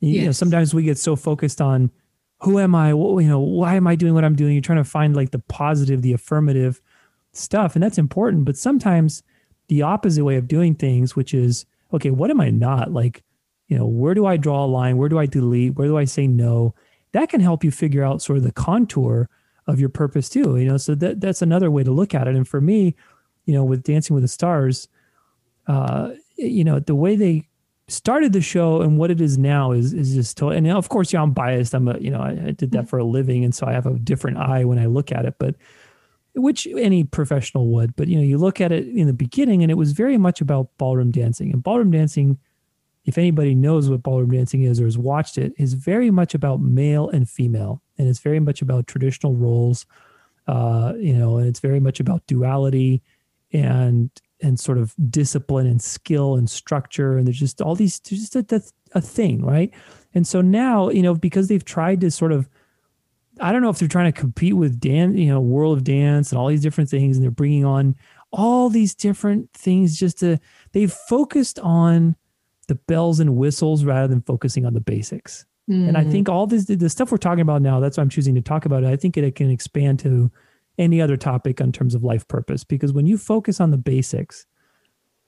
You 0.00 0.26
know, 0.26 0.32
sometimes 0.32 0.74
we 0.74 0.82
get 0.82 0.98
so 0.98 1.16
focused 1.16 1.62
on 1.62 1.90
who 2.40 2.58
am 2.58 2.74
I? 2.74 2.92
What, 2.92 3.22
you 3.22 3.28
know, 3.28 3.40
why 3.40 3.74
am 3.74 3.86
I 3.86 3.94
doing 3.94 4.12
what 4.12 4.24
I'm 4.24 4.36
doing? 4.36 4.52
You're 4.52 4.60
trying 4.60 4.78
to 4.78 4.84
find 4.84 5.16
like 5.16 5.30
the 5.30 5.38
positive, 5.38 6.02
the 6.02 6.12
affirmative 6.12 6.82
stuff, 7.32 7.74
and 7.74 7.82
that's 7.82 7.96
important. 7.96 8.44
But 8.44 8.58
sometimes 8.58 9.22
the 9.68 9.80
opposite 9.80 10.24
way 10.24 10.36
of 10.36 10.46
doing 10.46 10.74
things, 10.74 11.16
which 11.16 11.32
is 11.32 11.64
okay, 11.94 12.10
what 12.10 12.30
am 12.30 12.40
I 12.40 12.50
not? 12.50 12.92
Like, 12.92 13.22
you 13.68 13.78
know, 13.78 13.86
where 13.86 14.14
do 14.14 14.26
I 14.26 14.36
draw 14.36 14.64
a 14.64 14.66
line? 14.66 14.96
Where 14.96 15.08
do 15.08 15.18
I 15.18 15.26
delete? 15.26 15.74
Where 15.74 15.88
do 15.88 15.96
I 15.96 16.04
say 16.04 16.26
no? 16.26 16.74
That 17.12 17.28
can 17.28 17.40
help 17.40 17.64
you 17.64 17.70
figure 17.70 18.04
out 18.04 18.22
sort 18.22 18.38
of 18.38 18.44
the 18.44 18.52
contour 18.52 19.28
of 19.66 19.80
your 19.80 19.88
purpose 19.88 20.28
too. 20.28 20.56
You 20.56 20.66
know, 20.66 20.76
so 20.76 20.94
that 20.96 21.20
that's 21.20 21.42
another 21.42 21.70
way 21.70 21.82
to 21.82 21.90
look 21.90 22.14
at 22.14 22.28
it. 22.28 22.34
And 22.34 22.46
for 22.46 22.60
me, 22.60 22.94
you 23.46 23.54
know, 23.54 23.64
with 23.64 23.82
Dancing 23.82 24.14
with 24.14 24.24
the 24.24 24.28
Stars, 24.28 24.88
uh, 25.66 26.10
you 26.36 26.64
know, 26.64 26.80
the 26.80 26.94
way 26.94 27.16
they 27.16 27.48
started 27.88 28.32
the 28.32 28.40
show 28.40 28.80
and 28.80 28.98
what 28.98 29.10
it 29.10 29.20
is 29.20 29.36
now 29.38 29.72
is 29.72 29.92
is 29.92 30.14
just 30.14 30.36
total. 30.36 30.56
And 30.56 30.70
of 30.70 30.88
course, 30.88 31.12
yeah, 31.12 31.22
I'm 31.22 31.32
biased. 31.32 31.74
I'm 31.74 31.88
a 31.88 31.98
you 31.98 32.10
know 32.10 32.20
I, 32.20 32.30
I 32.30 32.50
did 32.50 32.72
that 32.72 32.88
for 32.88 32.98
a 32.98 33.04
living, 33.04 33.44
and 33.44 33.54
so 33.54 33.66
I 33.66 33.72
have 33.72 33.86
a 33.86 33.98
different 33.98 34.38
eye 34.38 34.64
when 34.64 34.78
I 34.78 34.86
look 34.86 35.12
at 35.12 35.24
it. 35.24 35.34
But 35.38 35.54
which 36.34 36.66
any 36.66 37.04
professional 37.04 37.68
would. 37.68 37.94
But 37.96 38.08
you 38.08 38.16
know, 38.16 38.24
you 38.24 38.38
look 38.38 38.60
at 38.60 38.72
it 38.72 38.86
in 38.88 39.06
the 39.06 39.12
beginning, 39.12 39.62
and 39.62 39.70
it 39.70 39.76
was 39.76 39.92
very 39.92 40.18
much 40.18 40.40
about 40.40 40.68
ballroom 40.78 41.10
dancing. 41.10 41.52
And 41.52 41.62
ballroom 41.62 41.90
dancing, 41.90 42.38
if 43.04 43.18
anybody 43.18 43.54
knows 43.54 43.88
what 43.88 44.02
ballroom 44.02 44.30
dancing 44.30 44.62
is 44.62 44.80
or 44.80 44.84
has 44.84 44.98
watched 44.98 45.38
it, 45.38 45.52
is 45.58 45.74
very 45.74 46.10
much 46.10 46.34
about 46.34 46.60
male 46.60 47.08
and 47.08 47.28
female, 47.28 47.82
and 47.98 48.08
it's 48.08 48.20
very 48.20 48.40
much 48.40 48.62
about 48.62 48.86
traditional 48.86 49.34
roles. 49.34 49.86
Uh, 50.46 50.92
you 50.98 51.14
know, 51.14 51.38
and 51.38 51.48
it's 51.48 51.60
very 51.60 51.80
much 51.80 52.00
about 52.00 52.26
duality 52.26 53.02
and 53.52 54.10
and 54.42 54.60
sort 54.60 54.78
of 54.78 54.94
discipline 55.10 55.66
and 55.66 55.80
skill 55.80 56.36
and 56.36 56.50
structure 56.50 57.16
and 57.16 57.26
there's 57.26 57.38
just 57.38 57.62
all 57.62 57.74
these 57.74 57.98
just 58.00 58.36
a, 58.36 58.62
a 58.92 59.00
thing 59.00 59.42
right 59.44 59.72
and 60.12 60.26
so 60.26 60.40
now 60.40 60.90
you 60.90 61.02
know 61.02 61.14
because 61.14 61.48
they've 61.48 61.64
tried 61.64 62.00
to 62.00 62.10
sort 62.10 62.32
of 62.32 62.48
i 63.40 63.52
don't 63.52 63.62
know 63.62 63.68
if 63.70 63.78
they're 63.78 63.88
trying 63.88 64.12
to 64.12 64.18
compete 64.20 64.54
with 64.54 64.78
dan 64.80 65.16
you 65.16 65.28
know 65.28 65.40
world 65.40 65.76
of 65.78 65.84
dance 65.84 66.30
and 66.30 66.38
all 66.38 66.48
these 66.48 66.62
different 66.62 66.88
things 66.90 67.16
and 67.16 67.24
they're 67.24 67.30
bringing 67.30 67.64
on 67.64 67.94
all 68.32 68.68
these 68.68 68.94
different 68.94 69.52
things 69.52 69.98
just 69.98 70.18
to 70.18 70.38
they've 70.72 70.92
focused 70.92 71.58
on 71.60 72.16
the 72.68 72.74
bells 72.74 73.20
and 73.20 73.36
whistles 73.36 73.84
rather 73.84 74.08
than 74.08 74.22
focusing 74.22 74.64
on 74.66 74.74
the 74.74 74.80
basics 74.80 75.46
and 75.66 75.96
I 75.96 76.04
Mhm. 76.04 76.10
think 76.10 76.28
all 76.28 76.46
this, 76.46 76.66
the 76.66 76.90
stuff 76.90 77.10
we're 77.10 77.16
talking 77.16 77.40
about 77.40 77.62
now, 77.62 77.80
that's 77.80 77.96
why 77.96 78.02
I'm 78.02 78.10
choosing 78.10 78.34
to 78.34 78.42
talk 78.42 78.66
about 78.66 78.84
it. 78.84 78.86
I 78.88 78.96
think 78.96 79.16
it 79.16 79.34
can 79.34 79.48
expand 79.50 79.98
to 80.00 80.30
any 80.76 81.00
other 81.00 81.16
topic 81.16 81.58
in 81.58 81.72
terms 81.72 81.94
of 81.94 82.04
life 82.04 82.28
purpose, 82.28 82.64
because 82.64 82.92
when 82.92 83.06
you 83.06 83.16
focus 83.16 83.62
on 83.62 83.70
the 83.70 83.78
basics, 83.78 84.44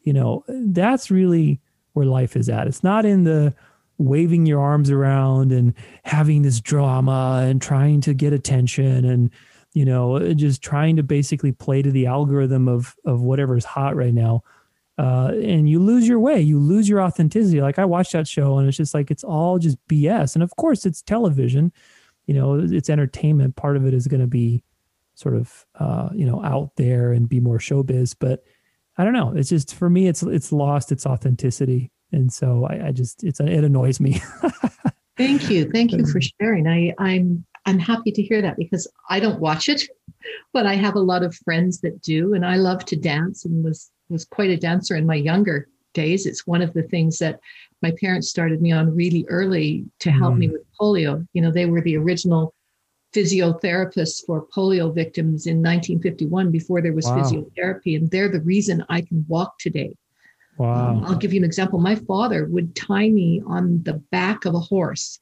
you 0.02 0.12
know, 0.12 0.44
that's 0.46 1.10
really 1.10 1.58
where 1.94 2.04
life 2.04 2.36
is 2.36 2.50
at. 2.50 2.66
It's 2.66 2.82
not 2.84 3.06
in 3.06 3.24
the 3.24 3.54
waving 3.98 4.46
your 4.46 4.60
arms 4.60 4.90
around 4.90 5.52
and 5.52 5.74
having 6.04 6.42
this 6.42 6.60
drama 6.60 7.44
and 7.44 7.62
trying 7.62 8.00
to 8.02 8.14
get 8.14 8.32
attention 8.32 9.04
and, 9.04 9.30
you 9.72 9.84
know, 9.84 10.32
just 10.34 10.62
trying 10.62 10.96
to 10.96 11.02
basically 11.02 11.52
play 11.52 11.82
to 11.82 11.90
the 11.90 12.06
algorithm 12.06 12.68
of, 12.68 12.94
of 13.04 13.22
whatever's 13.22 13.64
hot 13.64 13.96
right 13.96 14.14
now 14.14 14.42
uh, 14.98 15.30
and 15.34 15.68
you 15.68 15.78
lose 15.78 16.08
your 16.08 16.18
way. 16.18 16.40
You 16.40 16.58
lose 16.58 16.88
your 16.88 17.02
authenticity. 17.02 17.60
Like 17.60 17.78
I 17.78 17.84
watched 17.84 18.12
that 18.12 18.26
show, 18.26 18.58
and 18.58 18.66
it's 18.66 18.76
just 18.76 18.94
like 18.94 19.10
it's 19.10 19.24
all 19.24 19.58
just 19.58 19.76
BS. 19.88 20.34
And 20.34 20.42
of 20.42 20.56
course, 20.56 20.86
it's 20.86 21.02
television. 21.02 21.72
You 22.26 22.34
know, 22.34 22.54
it's 22.54 22.88
entertainment. 22.88 23.56
Part 23.56 23.76
of 23.76 23.86
it 23.86 23.94
is 23.94 24.06
going 24.06 24.20
to 24.20 24.26
be 24.26 24.62
sort 25.14 25.34
of 25.34 25.66
uh, 25.78 26.08
you 26.14 26.24
know 26.24 26.42
out 26.42 26.70
there 26.76 27.12
and 27.12 27.28
be 27.28 27.40
more 27.40 27.58
showbiz. 27.58 28.16
But 28.18 28.42
I 28.96 29.04
don't 29.04 29.12
know. 29.12 29.34
It's 29.36 29.50
just 29.50 29.74
for 29.74 29.90
me, 29.90 30.08
it's 30.08 30.22
it's 30.22 30.50
lost 30.50 30.92
its 30.92 31.04
authenticity, 31.04 31.90
and 32.12 32.32
so 32.32 32.66
I, 32.68 32.88
I 32.88 32.92
just 32.92 33.24
it's 33.24 33.40
it 33.40 33.64
annoys 33.64 34.00
me. 34.00 34.20
Thank 35.16 35.50
you. 35.50 35.70
Thank 35.70 35.92
you 35.92 36.06
for 36.06 36.20
sharing. 36.20 36.68
I, 36.68 36.94
I'm 36.98 37.44
I'm 37.64 37.78
happy 37.78 38.12
to 38.12 38.22
hear 38.22 38.42
that 38.42 38.56
because 38.56 38.86
I 39.08 39.18
don't 39.18 39.40
watch 39.40 39.68
it, 39.68 39.82
but 40.52 40.66
I 40.66 40.74
have 40.74 40.94
a 40.94 41.00
lot 41.00 41.22
of 41.22 41.34
friends 41.36 41.80
that 41.80 42.02
do, 42.02 42.34
and 42.34 42.44
I 42.44 42.56
love 42.56 42.84
to 42.86 42.96
dance 42.96 43.44
and 43.44 43.64
was 43.64 43.90
was 44.08 44.24
quite 44.24 44.50
a 44.50 44.56
dancer 44.56 44.94
in 44.94 45.06
my 45.06 45.14
younger 45.14 45.68
days. 45.94 46.26
It's 46.26 46.46
one 46.46 46.62
of 46.62 46.72
the 46.74 46.82
things 46.84 47.18
that 47.18 47.40
my 47.82 47.92
parents 48.00 48.28
started 48.28 48.60
me 48.60 48.72
on 48.72 48.94
really 48.94 49.24
early 49.28 49.84
to 50.00 50.10
help 50.10 50.36
me 50.36 50.48
mm. 50.48 50.52
with 50.52 50.62
polio. 50.78 51.26
You 51.32 51.42
know, 51.42 51.50
they 51.50 51.66
were 51.66 51.80
the 51.80 51.96
original 51.96 52.54
physiotherapists 53.14 54.24
for 54.24 54.46
polio 54.54 54.94
victims 54.94 55.46
in 55.46 55.56
1951 55.56 56.50
before 56.50 56.82
there 56.82 56.92
was 56.92 57.06
Wow. 57.06 57.22
physiotherapy, 57.22 57.96
and 57.96 58.10
they're 58.10 58.28
the 58.28 58.42
reason 58.42 58.84
I 58.88 59.00
can 59.00 59.24
walk 59.28 59.58
today. 59.58 59.94
Um. 60.58 61.04
I'll 61.04 61.16
give 61.16 61.32
you 61.32 61.40
an 61.40 61.44
example. 61.44 61.78
My 61.78 61.94
father 61.94 62.46
would 62.46 62.74
tie 62.74 63.08
me 63.10 63.42
on 63.46 63.82
the 63.82 63.94
back 63.94 64.44
of 64.44 64.54
a 64.54 64.60
horse 64.60 65.20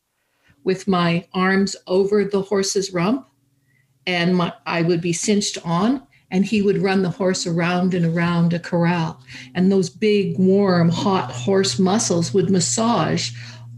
with 0.63 0.89
my 0.89 1.27
arms 1.35 1.77
over 1.87 2.25
the 2.25 2.43
horse's 2.43 2.93
rump, 2.93 3.27
and 4.07 4.37
my, 4.37 4.53
I 4.67 4.83
would 4.83 5.01
be 5.01 5.13
cinched 5.13 5.59
on, 5.65 6.03
and 6.31 6.45
he 6.45 6.63
would 6.63 6.79
run 6.79 7.03
the 7.03 7.11
horse 7.11 7.47
around 7.47 7.95
and 7.95 8.07
around 8.07 8.53
a 8.53 8.59
corral. 8.59 9.21
And 9.55 9.71
those 9.71 9.91
big, 9.91 10.39
warm, 10.39 10.89
hot 10.89 11.31
horse 11.31 11.79
muscles 11.79 12.33
would 12.33 12.51
massage 12.51 13.33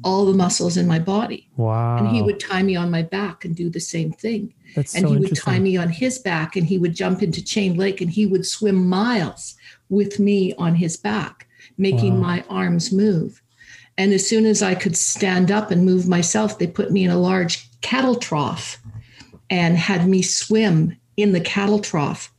all 0.07 0.25
the 0.25 0.33
muscles 0.33 0.77
in 0.77 0.87
my 0.87 1.01
body. 1.01 1.49
Wow. 1.57 1.99
And 1.99 2.09
he 2.09 2.23
would 2.23 2.39
tie 2.39 2.63
me 2.63 2.77
on 2.77 2.91
my 2.91 3.03
back 3.03 3.45
and 3.45 3.57
do 3.57 3.69
the 3.69 3.81
same 3.81 4.13
thing 4.13 4.55
That's 4.77 4.95
and 4.95 5.07
so 5.07 5.13
he 5.13 5.19
would 5.19 5.37
tie 5.37 5.59
me 5.59 5.77
on 5.77 5.89
his 5.89 6.21
back 6.21 6.55
and 6.55 6.65
he 6.65 6.79
would 6.79 6.95
jump 6.95 7.23
into 7.23 7.45
chain 7.45 7.77
lake 7.77 8.01
and 8.01 8.11
he 8.11 8.25
would 8.25 8.47
swim 8.47 8.89
miles 8.89 9.57
with 9.89 10.21
me 10.21 10.55
on 10.55 10.77
his 10.77 10.97
back 10.97 11.46
making 11.79 12.15
Wow. 12.15 12.27
my 12.27 12.45
arms 12.49 12.93
move 12.93 13.43
and 13.99 14.13
as 14.13 14.27
soon 14.27 14.47
as 14.47 14.63
i 14.63 14.75
could 14.75 14.97
stand 14.97 15.51
up 15.51 15.71
and 15.71 15.85
move 15.85 16.09
myself 16.09 16.59
they 16.59 16.67
put 16.67 16.91
me 16.91 17.05
in 17.05 17.11
a 17.11 17.19
large 17.19 17.69
cattle 17.81 18.17
trough 18.17 18.79
and 19.51 19.77
had 19.77 20.09
me 20.09 20.23
swim 20.23 20.97
in 21.17 21.33
the 21.33 21.41
cattle 21.41 21.79
trough 21.79 22.33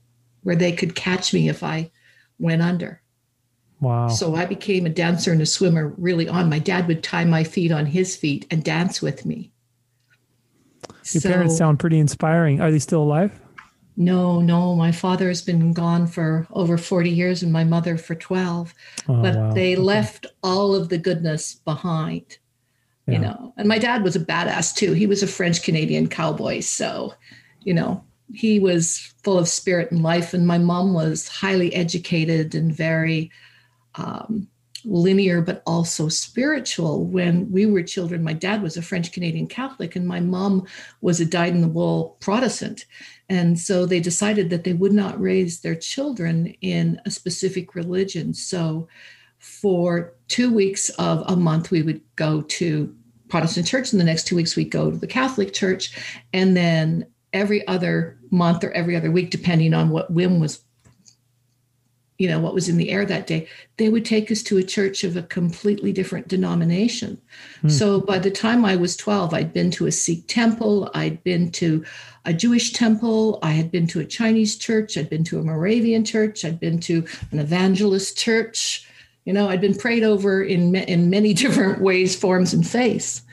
where 0.44 0.56
they 0.56 0.72
could 0.72 0.96
catch 0.96 1.34
me 1.34 1.50
if 1.50 1.64
i 1.64 1.90
went 2.40 2.62
under 2.62 3.02
wow. 3.80 4.08
so 4.08 4.36
i 4.36 4.46
became 4.46 4.86
a 4.86 4.90
dancer 4.90 5.32
and 5.32 5.42
a 5.42 5.46
swimmer 5.46 5.94
really 5.98 6.28
on 6.28 6.50
my 6.50 6.60
dad 6.60 6.88
would 6.88 7.04
tie 7.04 7.26
my 7.26 7.44
feet 7.44 7.72
on 7.72 7.86
his 7.86 8.16
feet 8.16 8.46
and 8.52 8.64
dance 8.64 9.02
with 9.02 9.26
me 9.26 9.52
Your 11.12 11.22
parents 11.22 11.58
sound 11.58 11.80
pretty 11.80 12.00
inspiring. 12.00 12.60
Are 12.62 12.70
they 12.70 12.80
still 12.80 13.02
alive? 13.02 13.32
No, 14.00 14.40
no, 14.42 14.76
my 14.76 14.92
father 14.92 15.28
has 15.28 15.42
been 15.42 15.74
gone 15.74 16.06
for 16.06 16.46
over 16.52 16.78
40 16.78 17.10
years 17.10 17.42
and 17.42 17.52
my 17.52 17.64
mother 17.64 17.98
for 17.98 18.14
12, 18.14 18.74
Oh, 19.10 19.22
but 19.24 19.36
wow. 19.36 19.54
they 19.54 19.74
Okay. 19.74 19.82
left 19.82 20.28
all 20.44 20.76
of 20.76 20.90
the 20.90 21.00
goodness 21.00 21.56
behind, 21.56 22.38
Yeah. 23.08 23.14
you 23.16 23.20
know. 23.20 23.54
And 23.58 23.68
my 23.68 23.80
dad 23.80 24.04
was 24.04 24.16
a 24.16 24.20
badass 24.20 24.76
too. 24.76 24.94
He 24.94 25.08
was 25.08 25.24
a 25.24 25.28
French 25.28 25.64
Canadian 25.64 26.08
cowboy. 26.10 26.60
So, 26.60 27.16
you 27.64 27.74
know, 27.74 28.04
he 28.32 28.60
was 28.60 29.14
full 29.24 29.40
of 29.40 29.48
spirit 29.48 29.92
and 29.92 30.04
life. 30.04 30.32
And 30.34 30.46
my 30.46 30.60
mom 30.60 30.94
was 30.94 31.28
highly 31.28 31.74
educated 31.74 32.54
and 32.54 32.72
very 32.76 33.32
um, 33.96 34.48
linear, 34.86 35.42
but 35.42 35.64
also 35.66 36.08
spiritual. 36.08 37.04
When 37.06 37.52
we 37.52 37.66
were 37.66 37.82
children, 37.82 38.24
my 38.24 38.34
dad 38.34 38.62
was 38.62 38.78
a 38.78 38.82
French 38.84 39.12
Canadian 39.12 39.48
Catholic 39.48 39.96
and 39.96 40.06
my 40.08 40.20
mom 40.20 40.68
was 41.02 41.20
a 41.20 41.26
dyed 41.26 41.54
in 41.56 41.62
the 41.62 41.68
wool 41.68 42.16
Protestant. 42.20 42.86
And 43.30 43.60
so 43.60 43.86
they 43.86 44.00
decided 44.00 44.50
that 44.50 44.64
they 44.64 44.74
would 44.74 44.94
not 44.94 45.20
raise 45.20 45.60
their 45.60 45.76
children 45.76 46.48
in 46.62 47.02
a 47.06 47.12
specific 47.12 47.76
religion. 47.76 48.34
So 48.34 48.88
for 49.40 50.14
two 50.28 50.54
weeks 50.54 50.90
of 50.92 51.24
a 51.28 51.36
month, 51.36 51.72
we 51.72 51.82
would 51.82 52.02
go 52.16 52.42
to 52.42 52.96
Protestant 53.28 53.68
church, 53.68 53.92
and 53.92 54.00
the 54.00 54.06
next 54.06 54.26
two 54.26 54.38
weeks 54.38 54.56
we'd 54.56 54.72
go 54.72 54.90
to 54.90 54.98
the 54.98 55.08
Catholic 55.08 55.54
church. 55.54 55.98
And 56.34 56.56
then 56.56 57.08
every 57.34 57.68
other 57.68 58.18
month 58.32 58.64
or 58.64 58.72
every 58.72 58.96
other 58.96 59.12
week, 59.12 59.30
depending 59.30 59.74
on 59.74 59.90
what 59.90 60.12
whim 60.12 60.40
was 60.40 60.64
you 62.18 62.28
know 62.28 62.40
what 62.40 62.54
was 62.54 62.68
in 62.68 62.78
the 62.78 62.90
air 62.90 63.06
that 63.06 63.28
day 63.28 63.48
they 63.78 63.90
would 63.90 64.06
take 64.06 64.32
us 64.32 64.42
to 64.42 64.58
a 64.58 64.64
church 64.64 65.04
of 65.04 65.16
a 65.16 65.22
completely 65.22 65.92
different 65.92 66.28
denomination 66.28 67.22
hmm. 67.62 67.70
so 67.70 68.00
by 68.02 68.18
the 68.18 68.32
time 68.32 68.66
i 68.66 68.76
was 68.76 68.98
12 68.98 69.34
i'd 69.34 69.54
been 69.54 69.70
to 69.72 69.86
a 69.86 69.92
sikh 69.92 70.28
temple 70.28 70.90
i'd 70.96 71.24
been 71.24 71.52
to 71.52 71.86
a 72.28 72.34
jewish 72.34 72.74
temple 72.74 73.40
i 73.42 73.52
had 73.52 73.72
been 73.72 73.88
to 73.88 74.00
a 74.00 74.06
chinese 74.06 74.56
church 74.56 74.98
i'd 74.98 75.10
been 75.10 75.24
to 75.24 75.40
a 75.40 75.44
moravian 75.44 76.06
church 76.06 76.46
i'd 76.46 76.60
been 76.60 76.80
to 76.80 77.04
an 77.32 77.40
evangelist 77.40 78.18
church 78.18 78.88
you 79.26 79.34
know 79.34 79.50
i'd 79.50 79.62
been 79.62 79.76
prayed 79.76 80.04
over 80.04 80.44
in, 80.44 80.76
in 80.76 81.10
many 81.10 81.34
different 81.44 81.82
ways 81.82 82.16
forms 82.16 82.54
and 82.54 82.68
faiths 82.68 83.24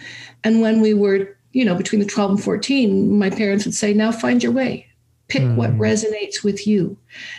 and 0.43 0.63
when 0.63 0.81
we 0.81 0.95
were 0.95 1.37
you 1.53 1.65
know 1.65 1.75
between 1.75 2.01
the 2.01 2.07
12 2.07 2.31
and 2.31 2.43
14 2.43 3.19
my 3.19 3.29
parents 3.29 3.67
would 3.67 3.75
say 3.75 3.93
now 3.93 4.11
find 4.11 4.43
your 4.43 4.53
way 4.53 4.89
Pick 5.29 5.43
mm. 5.43 5.57
what 5.57 5.71
hmm. 5.71 5.81
resonates 5.81 6.45
with 6.45 6.67
you. 6.67 6.97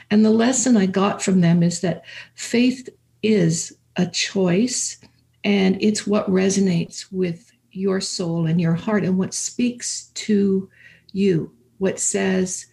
And 0.09 0.25
the 0.25 0.31
lesson 0.31 0.75
I 0.75 0.85
got 0.87 1.21
from 1.21 1.41
them 1.41 1.61
is 1.61 1.81
that 1.81 2.03
faith 2.33 2.89
is 3.21 3.77
a 3.95 4.07
choice 4.07 4.97
and 5.43 5.77
it's 5.81 6.07
what 6.07 6.29
resonates 6.29 7.11
with 7.11 7.51
your 7.71 8.01
soul 8.01 8.47
and 8.47 8.59
your 8.59 8.73
heart 8.73 9.03
and 9.03 9.17
what 9.17 9.33
speaks 9.33 10.09
to 10.15 10.69
you, 11.15 11.53
what 11.77 11.99
says, 11.99 12.67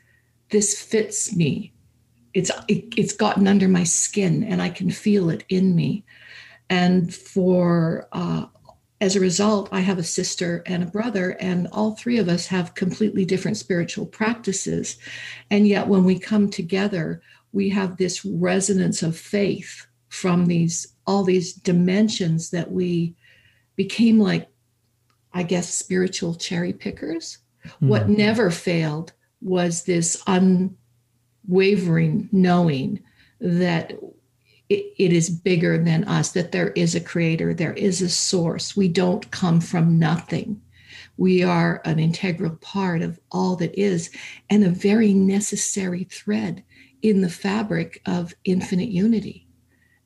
this 0.51 0.81
fits 0.81 1.35
me. 1.35 1.73
It's 2.35 2.51
it, 2.69 2.95
it's 2.97 3.13
gotten 3.13 3.47
under 3.47 3.69
my 3.69 3.85
skin 3.85 4.43
and 4.45 4.61
I 4.63 4.71
can 4.71 4.91
feel 4.91 5.31
it 5.31 5.45
in 5.49 5.77
me. 5.77 6.05
And 6.71 7.15
for 7.15 8.09
uh, 8.13 8.47
as 9.03 9.17
a 9.17 9.21
result, 9.21 9.69
I 9.73 9.81
have 9.81 9.99
a 9.99 10.05
sister 10.05 10.63
and 10.65 10.83
a 10.83 10.87
brother, 10.87 11.31
and 11.41 11.67
all 11.73 11.97
three 11.97 12.19
of 12.19 12.29
us 12.29 12.47
have 12.47 12.77
completely 12.77 13.25
different 13.25 13.57
spiritual 13.57 14.07
practices. 14.07 14.97
And 15.51 15.67
yet, 15.67 15.89
when 15.89 16.05
we 16.05 16.21
come 16.21 16.49
together, 16.49 17.21
we 17.51 17.69
have 17.71 17.97
this 17.97 18.25
resonance 18.25 19.03
of 19.03 19.17
faith 19.17 19.87
from 20.09 20.47
these 20.47 20.95
all 21.05 21.25
these 21.25 21.53
dimensions 21.53 22.51
that 22.51 22.71
we 22.71 23.17
became 23.75 24.21
like, 24.21 24.49
I 25.33 25.43
guess, 25.43 25.75
spiritual 25.75 26.37
cherry 26.37 26.73
pickers. 26.73 27.39
Mm-hmm. 27.65 27.89
What 27.89 28.09
never 28.09 28.51
failed 28.51 29.13
was 29.41 29.85
this 29.85 30.23
unwavering 30.27 32.29
knowing 32.33 33.03
that 33.41 33.93
it, 34.69 34.95
it 34.99 35.13
is 35.13 35.31
bigger 35.31 35.83
than 35.83 36.05
us, 36.05 36.33
that 36.33 36.53
there 36.53 36.71
is 36.71 36.95
a 36.95 37.01
creator, 37.01 37.53
there 37.53 37.75
is 37.75 38.01
a 38.01 38.09
source. 38.09 38.77
We 38.77 38.89
don't 38.89 39.31
come 39.31 39.61
from 39.61 39.99
nothing. 39.99 40.61
We 41.17 41.43
are 41.43 41.83
an 41.85 41.99
integral 41.99 42.57
part 42.57 43.03
of 43.03 43.19
all 43.31 43.57
that 43.57 43.79
is 43.79 44.11
and 44.49 44.65
a 44.65 44.71
very 44.71 45.13
necessary 45.13 46.05
thread 46.05 46.65
in 47.03 47.21
the 47.21 47.29
fabric 47.29 48.01
of 48.07 48.35
infinite 48.45 48.89
unity. 48.89 49.47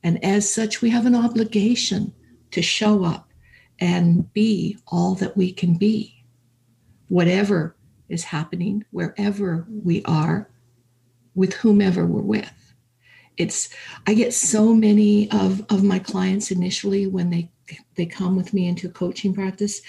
And 0.03 0.23
as 0.25 0.53
such, 0.53 0.83
we 0.83 0.91
have 0.91 1.07
an 1.07 1.15
obligation 1.15 2.13
to 2.53 2.63
show 2.63 3.05
up 3.05 3.31
and 3.79 4.33
be 4.33 4.79
all 4.87 5.15
that 5.17 5.37
we 5.37 5.53
can 5.53 5.77
be, 5.77 6.16
whatever 7.09 7.77
is 8.09 8.25
happening, 8.25 8.85
wherever 8.91 9.67
we 9.69 10.03
are, 10.05 10.49
with 11.35 11.55
whomever 11.55 12.07
we're 12.07 12.23
with. 12.23 12.53
It's 13.37 13.69
i 14.07 14.15
get 14.15 14.33
so 14.33 14.75
many 14.75 15.31
of 15.31 15.65
of 15.69 15.85
my 15.85 15.99
clients 15.99 16.51
initially 16.51 17.07
when 17.07 17.29
they 17.29 17.51
they 17.97 18.07
come 18.07 18.35
with 18.35 18.55
me 18.55 18.67
into 18.67 18.89
coaching 18.89 19.35
practice 19.35 19.83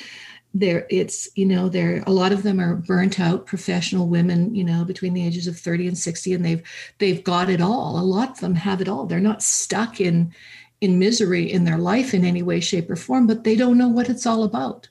there 0.53 0.87
it's 0.89 1.29
you 1.35 1.45
know 1.45 1.69
there 1.69 2.03
a 2.07 2.11
lot 2.11 2.31
of 2.31 2.43
them 2.43 2.59
are 2.59 2.75
burnt 2.75 3.19
out 3.19 3.45
professional 3.45 4.07
women 4.07 4.53
you 4.55 4.63
know 4.63 4.83
between 4.83 5.13
the 5.13 5.25
ages 5.25 5.47
of 5.47 5.57
30 5.57 5.87
and 5.87 5.97
60 5.97 6.33
and 6.33 6.43
they've 6.43 6.63
they've 6.97 7.23
got 7.23 7.49
it 7.49 7.61
all. 7.61 7.99
A 7.99 8.03
lot 8.03 8.31
of 8.31 8.39
them 8.39 8.55
have 8.55 8.81
it 8.81 8.89
all. 8.89 9.05
They're 9.05 9.19
not 9.19 9.43
stuck 9.43 10.01
in 10.01 10.33
in 10.81 10.99
misery 10.99 11.51
in 11.51 11.63
their 11.63 11.77
life 11.77 12.13
in 12.13 12.23
any 12.23 12.43
way 12.43 12.59
shape 12.59 12.89
or 12.89 12.95
form 12.95 13.25
but 13.25 13.43
they 13.43 13.55
don't 13.55 13.77
know 13.77 13.87
what 13.87 14.09
it's 14.09 14.27
all 14.27 14.43
about 14.43 14.87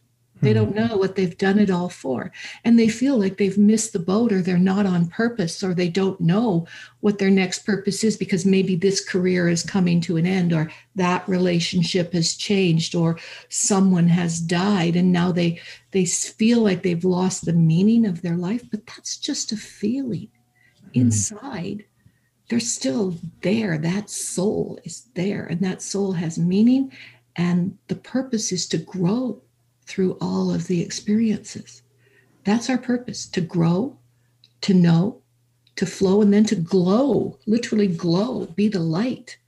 they 0.47 0.53
don't 0.53 0.73
hmm. 0.73 0.87
know 0.87 0.97
what 0.97 1.17
they've 1.17 1.37
done 1.37 1.59
it 1.59 1.71
all 1.71 1.89
for. 1.89 2.33
And 2.65 2.79
they 2.79 2.89
feel 2.89 3.19
like 3.19 3.37
they've 3.37 3.59
missed 3.59 3.93
the 3.93 3.99
boat 3.99 4.33
or 4.33 4.41
they're 4.41 4.59
not 4.59 4.87
on 4.87 5.09
purpose 5.09 5.63
or 5.63 5.75
they 5.75 5.89
don't 5.89 6.21
know 6.21 6.67
what 7.01 7.19
their 7.19 7.31
next 7.31 7.67
purpose 7.67 8.05
is 8.05 8.17
because 8.17 8.47
maybe 8.47 8.77
this 8.77 9.05
career 9.05 9.49
is 9.49 9.63
coming 9.63 10.01
to 10.03 10.17
an 10.17 10.27
end 10.27 10.53
or 10.53 10.71
that 10.95 11.29
relationship 11.29 12.13
has 12.13 12.35
changed 12.35 12.95
or 12.95 13.19
someone 13.49 14.09
has 14.09 14.41
died 14.41 14.97
and 14.97 15.13
now 15.13 15.33
they 15.33 15.61
they 15.91 16.05
feel 16.05 16.61
like 16.61 16.83
they've 16.83 17.05
lost 17.05 17.45
the 17.45 17.53
meaning 17.53 18.05
of 18.05 18.23
their 18.23 18.37
life, 18.37 18.63
but 18.71 18.87
that's 18.87 19.17
just 19.17 19.53
a 19.53 19.57
feeling. 19.57 20.29
Mm-hmm. 20.29 21.01
Inside, 21.01 21.85
they're 22.49 22.61
still 22.61 23.17
there. 23.43 23.79
That 23.79 24.11
soul 24.11 24.79
is 24.85 25.09
there 25.15 25.47
and 25.47 25.61
that 25.63 25.83
soul 25.83 26.13
has 26.13 26.39
meaning 26.39 26.93
and 27.37 27.77
the 27.89 27.97
purpose 27.97 28.51
is 28.51 28.67
to 28.69 28.79
grow 28.79 29.43
through 29.87 30.18
all 30.20 30.53
of 30.53 30.66
the 30.66 30.82
experiences. 30.82 31.82
That's 32.45 32.68
our 32.68 32.78
purpose 32.78 33.26
to 33.26 33.41
grow, 33.41 33.99
to 34.62 34.74
know, 34.74 35.22
to 35.76 35.87
flow, 35.87 36.22
and 36.22 36.32
then 36.32 36.45
to 36.45 36.57
glow, 36.57 37.39
literally 37.47 37.89
glow, 37.89 38.47
be 38.47 38.68
the 38.68 38.80
light 38.80 39.39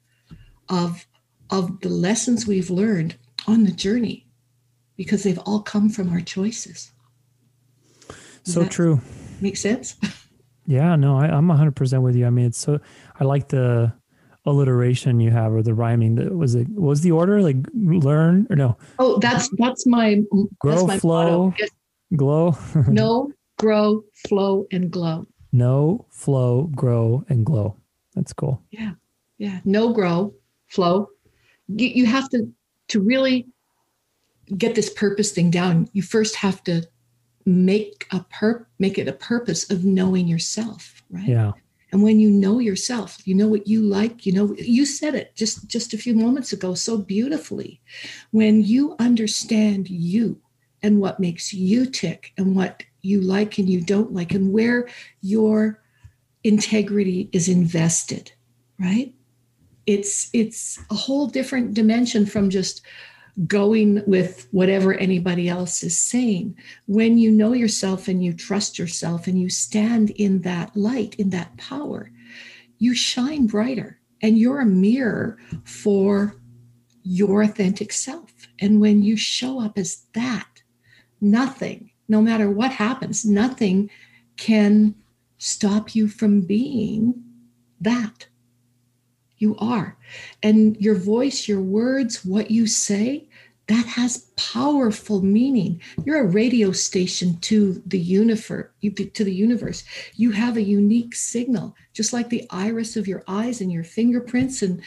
of, 0.68 1.06
of 1.50 1.80
the 1.80 1.88
lessons 1.88 2.46
we've 2.46 2.70
learned 2.70 3.16
on 3.46 3.64
the 3.64 3.72
journey 3.72 4.26
because 4.96 5.22
they've 5.22 5.38
all 5.40 5.60
come 5.60 5.88
from 5.88 6.10
our 6.10 6.20
choices. 6.20 6.92
Does 8.44 8.54
so 8.54 8.66
true. 8.66 9.00
Make 9.40 9.56
sense? 9.56 9.96
Yeah, 10.70 10.96
no, 10.96 11.16
I, 11.16 11.28
I'm 11.28 11.46
100% 11.46 12.02
with 12.02 12.14
you. 12.14 12.26
I 12.26 12.30
mean, 12.30 12.44
it's 12.44 12.58
so, 12.58 12.78
I 13.18 13.24
like 13.24 13.48
the, 13.48 13.90
alliteration 14.50 15.20
you 15.20 15.30
have 15.30 15.52
or 15.52 15.62
the 15.62 15.74
rhyming 15.74 16.16
that 16.16 16.34
was 16.34 16.54
it 16.54 16.68
was 16.70 17.00
the 17.02 17.12
order? 17.12 17.42
Like 17.42 17.56
learn 17.74 18.46
or 18.50 18.56
no? 18.56 18.76
Oh 18.98 19.18
that's 19.18 19.48
that's 19.58 19.86
my 19.86 20.22
grow 20.58 20.74
that's 20.74 20.86
my 20.86 20.98
flow 20.98 21.54
glow? 22.16 22.56
No 22.88 23.32
grow 23.58 24.04
flow 24.28 24.66
and 24.72 24.90
glow. 24.90 25.26
No 25.52 26.06
flow 26.10 26.64
grow 26.74 27.24
and 27.28 27.44
glow. 27.44 27.76
That's 28.14 28.32
cool. 28.32 28.62
Yeah 28.70 28.92
yeah. 29.38 29.60
No 29.64 29.92
grow 29.92 30.34
flow. 30.68 31.08
You, 31.68 31.88
you 31.88 32.06
have 32.06 32.28
to 32.30 32.52
to 32.88 33.00
really 33.00 33.46
get 34.56 34.74
this 34.74 34.90
purpose 34.90 35.30
thing 35.30 35.50
down 35.50 35.88
you 35.92 36.02
first 36.02 36.34
have 36.36 36.64
to 36.64 36.82
make 37.44 38.06
a 38.12 38.20
perp 38.32 38.64
make 38.78 38.98
it 38.98 39.06
a 39.06 39.12
purpose 39.12 39.70
of 39.70 39.84
knowing 39.84 40.26
yourself 40.26 41.02
right? 41.10 41.28
Yeah 41.28 41.52
and 41.92 42.02
when 42.02 42.20
you 42.20 42.30
know 42.30 42.58
yourself 42.58 43.26
you 43.26 43.34
know 43.34 43.48
what 43.48 43.66
you 43.66 43.82
like 43.82 44.26
you 44.26 44.32
know 44.32 44.54
you 44.58 44.84
said 44.84 45.14
it 45.14 45.34
just 45.34 45.68
just 45.68 45.94
a 45.94 45.98
few 45.98 46.14
moments 46.14 46.52
ago 46.52 46.74
so 46.74 46.98
beautifully. 46.98 47.80
When 48.30 48.62
you 48.62 48.96
understand 48.98 49.88
you 49.88 50.40
and 50.82 51.00
what 51.00 51.20
makes 51.20 51.52
you 51.52 51.86
tick 51.86 52.32
and 52.36 52.54
what 52.54 52.82
you 53.02 53.20
like 53.20 53.58
and 53.58 53.68
you 53.68 53.80
don't 53.80 54.12
like 54.12 54.32
and 54.32 54.52
where 54.52 54.88
your 55.20 55.82
integrity 56.44 57.28
is 57.32 57.48
invested 57.48 58.32
right? 58.78 59.14
It's 59.86 60.30
it's 60.32 60.78
a 60.90 60.94
whole 60.94 61.26
different 61.26 61.74
dimension 61.74 62.26
from 62.26 62.50
just 62.50 62.82
going 63.46 64.02
with 64.06 64.48
whatever 64.50 64.94
anybody 64.94 65.48
else 65.48 65.82
is 65.82 66.00
saying. 66.00 66.56
When 66.86 67.18
you 67.18 67.30
know 67.30 67.52
yourself 67.52 68.08
and 68.08 68.24
you 68.24 68.32
trust 68.32 68.78
yourself 68.78 69.26
and 69.26 69.40
you 69.40 69.48
stand 69.48 70.10
in 70.10 70.40
that 70.42 70.76
light, 70.76 71.14
in 71.16 71.30
that 71.30 71.56
power, 71.56 72.10
you 72.78 72.94
shine 72.94 73.46
brighter 73.46 73.98
and 74.22 74.38
you're 74.38 74.60
a 74.60 74.66
mirror 74.66 75.38
for 75.64 76.34
your 77.02 77.42
authentic 77.42 77.92
self. 77.92 78.32
And 78.58 78.80
when 78.80 79.02
you 79.02 79.16
show 79.16 79.60
up 79.60 79.78
as 79.78 80.04
that, 80.14 80.62
nothing, 81.20 81.90
no 82.08 82.20
matter 82.20 82.50
what 82.50 82.72
happens, 82.72 83.24
nothing 83.24 83.90
can 84.36 84.94
stop 85.38 85.94
you 85.94 86.08
from 86.08 86.40
being 86.40 87.22
that. 87.80 88.26
You 89.38 89.56
are. 89.58 89.96
And 90.42 90.76
your 90.78 90.96
voice, 90.96 91.46
your 91.46 91.60
words, 91.60 92.24
what 92.24 92.50
you 92.50 92.66
say, 92.66 93.27
that 93.68 93.86
has 93.86 94.30
powerful 94.36 95.22
meaning. 95.22 95.80
You're 96.04 96.22
a 96.22 96.26
radio 96.26 96.72
station 96.72 97.38
to 97.40 97.82
the 97.86 97.98
universe 97.98 98.66
to 98.82 99.24
the 99.24 99.34
universe. 99.34 99.84
You 100.16 100.30
have 100.32 100.56
a 100.56 100.62
unique 100.62 101.14
signal 101.14 101.76
just 101.92 102.12
like 102.12 102.30
the 102.30 102.46
iris 102.50 102.96
of 102.96 103.06
your 103.06 103.22
eyes 103.28 103.60
and 103.60 103.70
your 103.70 103.84
fingerprints 103.84 104.62
and 104.62 104.80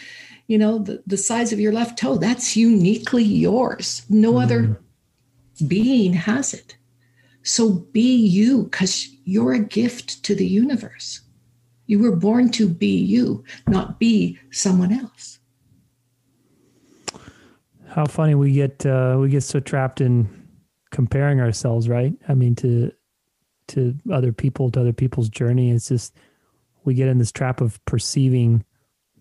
you 0.47 0.57
know 0.57 0.79
the, 0.79 1.03
the 1.05 1.17
size 1.17 1.53
of 1.53 1.59
your 1.59 1.71
left 1.71 1.99
toe. 1.99 2.17
That's 2.17 2.57
uniquely 2.57 3.23
yours. 3.23 4.03
No 4.09 4.33
mm. 4.33 4.43
other 4.43 4.81
being 5.67 6.13
has 6.13 6.53
it. 6.53 6.75
So 7.43 7.69
be 7.69 8.15
you 8.15 8.63
because 8.63 9.09
you're 9.25 9.53
a 9.53 9.59
gift 9.59 10.23
to 10.23 10.33
the 10.33 10.47
universe. 10.47 11.21
You 11.85 11.99
were 11.99 12.15
born 12.15 12.49
to 12.51 12.67
be 12.67 12.97
you 12.97 13.43
not 13.67 13.99
be 13.99 14.39
someone 14.49 14.91
else 14.91 15.39
how 17.91 18.05
funny 18.05 18.35
we 18.35 18.53
get 18.53 18.85
uh, 18.85 19.17
we 19.19 19.29
get 19.29 19.43
so 19.43 19.59
trapped 19.59 20.01
in 20.01 20.29
comparing 20.91 21.41
ourselves, 21.41 21.89
right? 21.89 22.13
I 22.27 22.33
mean 22.33 22.55
to 22.57 22.91
to 23.69 23.95
other 24.11 24.31
people, 24.31 24.71
to 24.71 24.81
other 24.81 24.93
people's 24.93 25.29
journey. 25.29 25.71
It's 25.71 25.89
just 25.89 26.15
we 26.83 26.93
get 26.93 27.09
in 27.09 27.17
this 27.17 27.31
trap 27.31 27.61
of 27.61 27.83
perceiving 27.85 28.63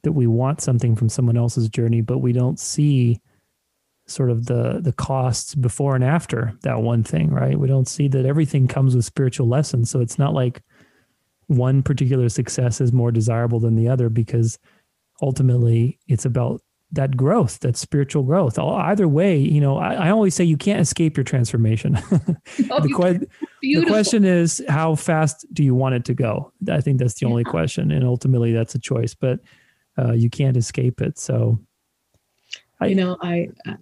that 0.02 0.12
we 0.12 0.26
want 0.26 0.60
something 0.60 0.96
from 0.96 1.08
someone 1.08 1.36
else's 1.36 1.68
journey, 1.68 2.00
but 2.00 2.18
we 2.18 2.32
don't 2.32 2.58
see 2.58 3.20
sort 4.06 4.30
of 4.30 4.46
the 4.46 4.80
the 4.82 4.92
costs 4.92 5.54
before 5.54 5.94
and 5.94 6.04
after 6.04 6.52
that 6.62 6.80
one 6.82 7.02
thing, 7.02 7.30
right? 7.30 7.58
We 7.58 7.68
don't 7.68 7.88
see 7.88 8.08
that 8.08 8.24
everything 8.24 8.68
comes 8.68 8.94
with 8.94 9.04
spiritual 9.04 9.48
lessons. 9.48 9.90
So 9.90 10.00
it's 10.00 10.18
not 10.18 10.32
like 10.32 10.62
one 11.48 11.82
particular 11.82 12.28
success 12.28 12.80
is 12.80 12.92
more 12.92 13.10
desirable 13.10 13.58
than 13.58 13.74
the 13.74 13.88
other 13.88 14.08
because 14.08 14.58
ultimately 15.20 15.98
it's 16.06 16.24
about 16.24 16.62
that 16.92 17.16
growth, 17.16 17.60
that 17.60 17.76
spiritual 17.76 18.22
growth. 18.24 18.58
Either 18.58 19.06
way, 19.06 19.38
you 19.38 19.60
know, 19.60 19.78
I, 19.78 19.94
I 19.94 20.10
always 20.10 20.34
say 20.34 20.42
you 20.44 20.56
can't 20.56 20.80
escape 20.80 21.16
your 21.16 21.24
transformation. 21.24 21.96
Oh, 22.70 22.80
the, 22.80 22.88
que- 22.88 23.26
the 23.62 23.86
question 23.86 24.24
is, 24.24 24.62
how 24.68 24.94
fast 24.96 25.46
do 25.52 25.62
you 25.62 25.74
want 25.74 25.94
it 25.94 26.04
to 26.06 26.14
go? 26.14 26.52
I 26.68 26.80
think 26.80 26.98
that's 26.98 27.14
the 27.14 27.26
only 27.26 27.44
question, 27.44 27.90
and 27.92 28.04
ultimately 28.04 28.52
that's 28.52 28.74
a 28.74 28.78
choice. 28.78 29.14
But 29.14 29.40
uh, 29.98 30.12
you 30.12 30.28
can't 30.30 30.56
escape 30.56 31.00
it. 31.00 31.18
So, 31.18 31.60
I- 32.80 32.86
you 32.86 32.94
know, 32.96 33.16
I, 33.22 33.48
uh, 33.66 33.74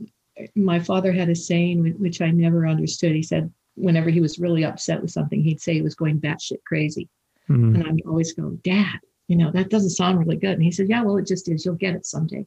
my 0.55 0.79
father 0.79 1.13
had 1.13 1.29
a 1.31 1.35
saying 1.35 1.95
which 1.99 2.21
I 2.21 2.31
never 2.31 2.67
understood. 2.67 3.13
He 3.13 3.23
said, 3.23 3.51
whenever 3.75 4.11
he 4.11 4.21
was 4.21 4.39
really 4.39 4.65
upset 4.65 5.01
with 5.01 5.11
something, 5.11 5.43
he'd 5.43 5.61
say 5.61 5.75
he 5.75 5.83
was 5.83 5.95
going 5.95 6.21
batshit 6.21 6.63
crazy. 6.67 7.09
mm, 7.49 7.75
And 7.75 7.87
I'd 7.87 8.07
always 8.07 8.33
go, 8.35 8.51
Dad, 8.65 8.99
you 9.29 9.37
know, 9.37 9.51
that 9.53 9.71
doesn't 9.71 9.91
sound 9.91 10.19
really 10.19 10.37
good. 10.37 10.53
And 10.53 10.63
he 10.63 10.71
said, 10.71 10.89
Yeah, 10.89 11.03
well, 11.03 11.17
it 11.17 11.27
just 11.27 11.49
is. 11.49 11.65
You'll 11.65 11.75
get 11.77 11.95
it 11.95 12.05
someday. 12.07 12.45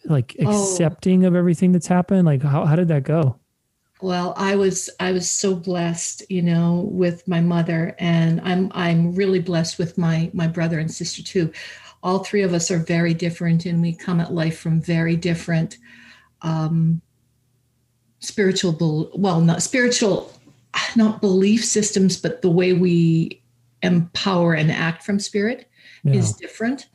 like 0.04 0.36
Oh. 0.44 0.50
accepting 0.50 1.24
of 1.24 1.34
everything 1.34 1.72
that's 1.72 1.86
happened? 1.86 2.26
Like 2.26 2.42
how, 2.42 2.66
how 2.66 2.76
did 2.76 2.88
that 2.88 3.02
go? 3.04 3.36
Well, 4.02 4.34
I 4.36 4.56
was 4.56 4.90
I 5.00 5.12
was 5.12 5.26
so 5.26 5.54
blessed, 5.54 6.22
you 6.28 6.42
know, 6.42 6.86
with 6.92 7.26
my 7.26 7.40
mother, 7.40 7.96
and 7.98 8.42
I'm 8.42 8.70
I'm 8.74 9.14
really 9.14 9.40
blessed 9.40 9.78
with 9.78 9.96
my 9.96 10.30
my 10.34 10.46
brother 10.48 10.78
and 10.78 10.92
sister 10.92 11.22
too. 11.22 11.50
All 12.02 12.18
three 12.18 12.42
of 12.42 12.52
us 12.52 12.70
are 12.70 12.76
very 12.78 13.14
different, 13.14 13.64
and 13.64 13.80
we 13.80 13.94
come 13.94 14.20
at 14.20 14.34
life 14.34 14.58
from 14.58 14.82
very 14.82 15.16
different 15.16 15.78
um, 16.42 17.00
spiritual, 18.18 19.10
well, 19.14 19.40
not 19.40 19.62
spiritual, 19.62 20.30
not 20.96 21.20
belief 21.20 21.64
systems, 21.64 22.16
but 22.16 22.42
the 22.42 22.50
way 22.50 22.72
we 22.72 23.42
empower 23.82 24.54
and 24.54 24.70
act 24.72 25.02
from 25.02 25.18
spirit 25.18 25.68
Yeah. 26.04 26.14
is 26.14 26.32
different. 26.32 26.88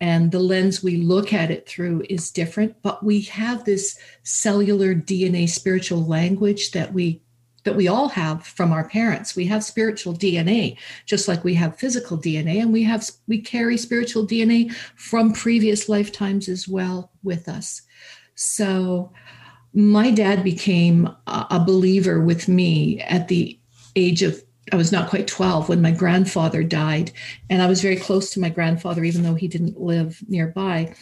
And 0.00 0.32
the 0.32 0.40
lens 0.40 0.82
we 0.82 0.96
look 0.96 1.32
at 1.32 1.50
it 1.52 1.68
through 1.68 2.02
is 2.10 2.32
different 2.32 2.74
but 2.82 3.04
we 3.04 3.20
have 3.20 3.64
this 3.64 3.96
cellular 4.24 4.94
dna 4.96 5.48
spiritual 5.48 6.04
language 6.04 6.72
that 6.72 6.92
we 6.92 7.22
that 7.64 7.76
we 7.76 7.86
all 7.86 8.08
have 8.08 8.44
from 8.44 8.72
our 8.72 8.88
parents. 8.88 9.36
We 9.36 9.46
have 9.46 9.62
spiritual 9.62 10.14
dna 10.14 10.76
just 11.06 11.28
like 11.28 11.44
we 11.44 11.54
have 11.54 11.78
physical 11.78 12.18
dna 12.18 12.62
and 12.62 12.72
we 12.72 12.82
have 12.82 13.08
we 13.28 13.38
carry 13.40 13.76
spiritual 13.76 14.26
dna 14.26 14.72
from 14.96 15.32
previous 15.32 15.88
lifetimes 15.88 16.48
as 16.48 16.66
well 16.66 17.12
with 17.22 17.48
us. 17.48 17.82
So 18.34 19.12
my 19.74 20.10
dad 20.10 20.44
became 20.44 21.08
a 21.26 21.62
believer 21.64 22.20
with 22.20 22.48
me 22.48 23.00
at 23.02 23.28
the 23.28 23.58
age 23.96 24.22
of 24.22 24.42
I 24.70 24.76
was 24.76 24.92
not 24.92 25.10
quite 25.10 25.26
12 25.26 25.68
when 25.68 25.82
my 25.82 25.90
grandfather 25.90 26.62
died. 26.62 27.10
And 27.50 27.60
I 27.60 27.66
was 27.66 27.82
very 27.82 27.96
close 27.96 28.30
to 28.30 28.40
my 28.40 28.48
grandfather, 28.48 29.02
even 29.02 29.22
though 29.22 29.34
he 29.34 29.48
didn't 29.48 29.80
live 29.80 30.22
nearby. 30.28 30.94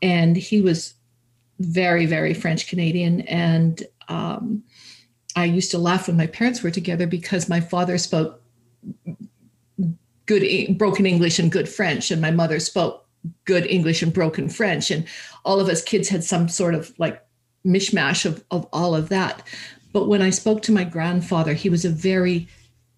And 0.00 0.36
he 0.36 0.60
was 0.60 0.94
very, 1.58 2.06
very 2.06 2.32
French 2.32 2.68
Canadian. 2.68 3.22
And 3.22 3.82
um, 4.08 4.62
I 5.34 5.46
used 5.46 5.70
to 5.72 5.78
laugh 5.78 6.06
when 6.06 6.16
my 6.16 6.28
parents 6.28 6.62
were 6.62 6.70
together 6.70 7.06
because 7.06 7.48
my 7.48 7.60
father 7.60 7.98
spoke 7.98 8.40
good, 10.26 10.78
broken 10.78 11.04
English 11.04 11.38
and 11.38 11.50
good 11.50 11.68
French, 11.68 12.10
and 12.10 12.22
my 12.22 12.30
mother 12.30 12.60
spoke 12.60 13.06
good 13.44 13.66
English 13.66 14.02
and 14.02 14.12
broken 14.12 14.48
French. 14.48 14.90
And 14.90 15.06
all 15.44 15.58
of 15.58 15.68
us 15.68 15.82
kids 15.82 16.08
had 16.08 16.22
some 16.22 16.48
sort 16.48 16.74
of 16.74 16.92
like 16.98 17.20
mishmash 17.68 18.24
of, 18.24 18.42
of 18.50 18.66
all 18.72 18.94
of 18.94 19.10
that. 19.10 19.46
But 19.92 20.08
when 20.08 20.22
I 20.22 20.30
spoke 20.30 20.62
to 20.62 20.72
my 20.72 20.84
grandfather, 20.84 21.54
he 21.54 21.68
was 21.68 21.84
a 21.84 21.90
very 21.90 22.48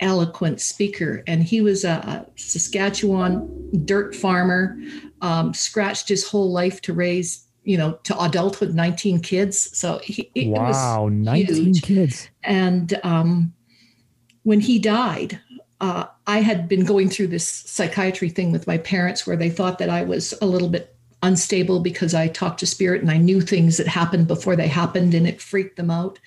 eloquent 0.00 0.60
speaker, 0.60 1.22
and 1.26 1.42
he 1.42 1.60
was 1.60 1.84
a, 1.84 1.90
a 1.90 2.26
Saskatchewan 2.36 3.84
dirt 3.84 4.14
farmer, 4.14 4.78
um, 5.20 5.52
scratched 5.52 6.08
his 6.08 6.26
whole 6.28 6.50
life 6.50 6.80
to 6.82 6.92
raise, 6.92 7.46
you 7.64 7.76
know, 7.76 7.92
to 8.04 8.18
adulthood, 8.18 8.74
19 8.74 9.20
kids. 9.20 9.76
So 9.76 9.98
he, 9.98 10.30
it, 10.34 10.48
wow, 10.48 11.08
19 11.10 11.64
huge. 11.64 11.82
kids. 11.82 12.30
and 12.42 12.98
um, 13.04 13.52
when 14.42 14.60
he 14.60 14.78
died, 14.78 15.38
uh, 15.80 16.06
I 16.26 16.40
had 16.40 16.68
been 16.68 16.84
going 16.84 17.08
through 17.08 17.28
this 17.28 17.46
psychiatry 17.48 18.28
thing 18.28 18.52
with 18.52 18.66
my 18.66 18.78
parents 18.78 19.26
where 19.26 19.36
they 19.36 19.50
thought 19.50 19.78
that 19.78 19.90
I 19.90 20.02
was 20.02 20.34
a 20.40 20.46
little 20.46 20.68
bit 20.68 20.96
unstable 21.22 21.80
because 21.80 22.14
I 22.14 22.28
talked 22.28 22.60
to 22.60 22.66
spirit 22.66 23.02
and 23.02 23.10
I 23.10 23.18
knew 23.18 23.40
things 23.40 23.76
that 23.76 23.86
happened 23.86 24.26
before 24.26 24.56
they 24.56 24.68
happened 24.68 25.14
and 25.14 25.26
it 25.26 25.40
freaked 25.40 25.76
them 25.76 25.90
out. 25.90 26.18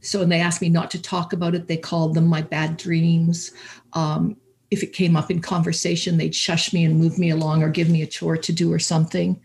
So 0.00 0.20
when 0.20 0.28
they 0.28 0.40
asked 0.40 0.60
me 0.60 0.68
not 0.68 0.90
to 0.92 1.02
talk 1.02 1.32
about 1.32 1.54
it, 1.54 1.66
they 1.66 1.78
called 1.78 2.14
them 2.14 2.26
my 2.26 2.42
bad 2.42 2.76
dreams. 2.76 3.52
Um, 3.94 4.36
if 4.70 4.82
it 4.82 4.92
came 4.92 5.16
up 5.16 5.30
in 5.30 5.40
conversation, 5.40 6.18
they'd 6.18 6.34
shush 6.34 6.72
me 6.72 6.84
and 6.84 6.98
move 6.98 7.18
me 7.18 7.30
along 7.30 7.62
or 7.62 7.70
give 7.70 7.88
me 7.88 8.02
a 8.02 8.06
chore 8.06 8.36
to 8.36 8.52
do 8.52 8.72
or 8.72 8.78
something. 8.78 9.40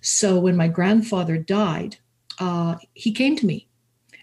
So 0.00 0.38
when 0.38 0.56
my 0.56 0.68
grandfather 0.68 1.36
died, 1.36 1.96
uh, 2.38 2.76
he 2.92 3.12
came 3.12 3.34
to 3.36 3.46
me 3.46 3.66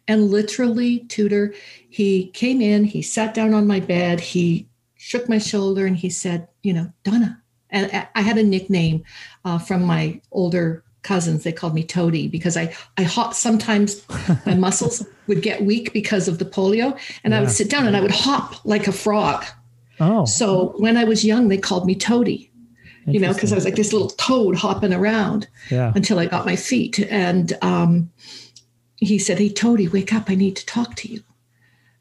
and 0.07 0.29
literally, 0.29 0.99
Tudor, 1.07 1.53
he 1.89 2.27
came 2.27 2.61
in, 2.61 2.83
he 2.83 3.01
sat 3.01 3.33
down 3.33 3.53
on 3.53 3.67
my 3.67 3.79
bed, 3.79 4.19
he 4.19 4.67
shook 4.95 5.29
my 5.29 5.37
shoulder, 5.37 5.85
and 5.85 5.95
he 5.95 6.09
said, 6.09 6.47
You 6.63 6.73
know, 6.73 6.93
Donna. 7.03 7.40
And 7.71 8.07
I- 8.15 8.21
had 8.21 8.37
a 8.37 8.43
nickname 8.43 9.03
uh, 9.45 9.57
from 9.57 9.83
my 9.83 10.21
older 10.31 10.83
cousins. 11.03 11.43
They 11.43 11.51
called 11.51 11.73
me 11.73 11.83
Toady 11.83 12.27
because 12.27 12.55
I, 12.57 12.75
I 12.97 13.03
hop, 13.03 13.33
sometimes 13.33 14.05
my 14.45 14.55
muscles 14.55 15.05
would 15.27 15.41
get 15.41 15.63
weak 15.63 15.93
because 15.93 16.27
of 16.27 16.37
the 16.37 16.45
polio, 16.45 16.97
and 17.23 17.33
I 17.33 17.39
would 17.39 17.51
sit 17.51 17.69
down 17.69 17.87
and 17.87 17.97
I 17.97 18.01
would 18.01 18.11
hop 18.11 18.63
like 18.65 18.87
a 18.87 18.91
frog. 18.91 19.45
Oh, 19.99 20.25
So 20.25 20.73
when 20.77 20.97
I 20.97 21.03
was 21.03 21.23
young, 21.23 21.47
they 21.47 21.57
called 21.57 21.85
me 21.85 21.95
Toady, 21.95 22.51
you 23.07 23.19
know, 23.19 23.33
because 23.33 23.51
I 23.51 23.55
was 23.55 23.65
like 23.65 23.75
this 23.75 23.93
little 23.93 24.09
toad 24.09 24.55
hopping 24.55 24.93
around 24.93 25.47
yeah. 25.69 25.91
until 25.95 26.19
I 26.19 26.25
got 26.25 26.45
my 26.45 26.55
feet. 26.55 26.99
And 26.99 27.53
um, 27.61 28.11
he 28.97 29.17
said, 29.17 29.37
Hey, 29.39 29.49
Toady, 29.49 29.87
wake 29.87 30.13
up. 30.13 30.29
I 30.29 30.35
need 30.35 30.55
to 30.55 30.65
talk 30.65 30.95
to 30.97 31.11
you. 31.11 31.23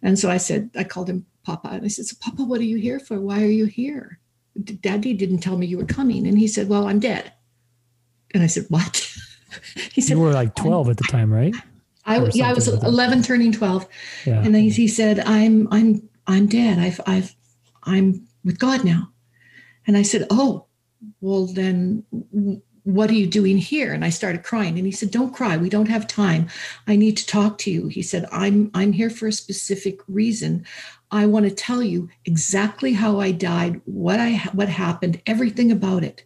And 0.02 0.18
so 0.18 0.30
I 0.30 0.38
said, 0.38 0.70
I 0.76 0.84
called 0.84 1.08
him 1.08 1.26
Papa. 1.44 1.68
And 1.68 1.84
I 1.84 1.88
said, 1.88 2.06
so 2.06 2.16
Papa, 2.20 2.42
what 2.44 2.60
are 2.60 2.64
you 2.64 2.78
here 2.78 3.00
for? 3.00 3.20
Why 3.20 3.42
are 3.42 3.46
you 3.46 3.66
here? 3.66 4.18
Daddy 4.80 5.14
didn't 5.14 5.38
tell 5.38 5.56
me 5.56 5.66
you 5.66 5.78
were 5.78 5.84
coming. 5.84 6.26
And 6.26 6.38
he 6.38 6.48
said, 6.48 6.68
Well, 6.68 6.88
I'm 6.88 7.00
dead. 7.00 7.32
And 8.34 8.42
I 8.42 8.46
said, 8.46 8.66
What? 8.68 8.96
he 9.92 10.00
said, 10.00 10.16
You 10.16 10.20
were 10.20 10.32
like 10.32 10.58
um, 10.60 10.64
12 10.64 10.88
at 10.90 10.96
the 10.96 11.04
time, 11.04 11.32
right? 11.32 11.54
I, 12.06 12.28
yeah, 12.32 12.48
I 12.48 12.52
was 12.54 12.64
something 12.64 12.82
like 12.82 12.90
that. 12.90 13.12
11 13.12 13.22
turning 13.22 13.52
12. 13.52 13.86
Yeah. 14.26 14.42
And 14.42 14.54
then 14.54 14.62
he 14.62 14.88
said, 14.88 15.20
I'm, 15.20 15.68
I'm, 15.70 16.08
I'm 16.26 16.46
dead. 16.46 16.78
I've, 16.78 17.00
I've, 17.06 17.34
I'm 17.84 18.26
with 18.44 18.58
God 18.58 18.84
now. 18.84 19.12
And 19.86 19.96
I 19.96 20.02
said, 20.02 20.26
Oh, 20.30 20.66
well, 21.20 21.46
then 21.46 22.04
what 22.84 23.10
are 23.10 23.14
you 23.14 23.26
doing 23.26 23.58
here 23.58 23.92
and 23.92 24.04
i 24.04 24.08
started 24.08 24.42
crying 24.42 24.78
and 24.78 24.86
he 24.86 24.92
said 24.92 25.10
don't 25.10 25.34
cry 25.34 25.56
we 25.56 25.68
don't 25.68 25.88
have 25.88 26.06
time 26.06 26.48
i 26.86 26.96
need 26.96 27.16
to 27.16 27.26
talk 27.26 27.58
to 27.58 27.70
you 27.70 27.88
he 27.88 28.02
said 28.02 28.26
i'm 28.32 28.70
i'm 28.74 28.92
here 28.92 29.10
for 29.10 29.26
a 29.26 29.32
specific 29.32 30.00
reason 30.08 30.64
i 31.10 31.26
want 31.26 31.44
to 31.44 31.54
tell 31.54 31.82
you 31.82 32.08
exactly 32.24 32.92
how 32.92 33.20
i 33.20 33.30
died 33.30 33.80
what 33.84 34.20
i 34.20 34.36
what 34.52 34.68
happened 34.68 35.20
everything 35.26 35.70
about 35.70 36.04
it 36.04 36.24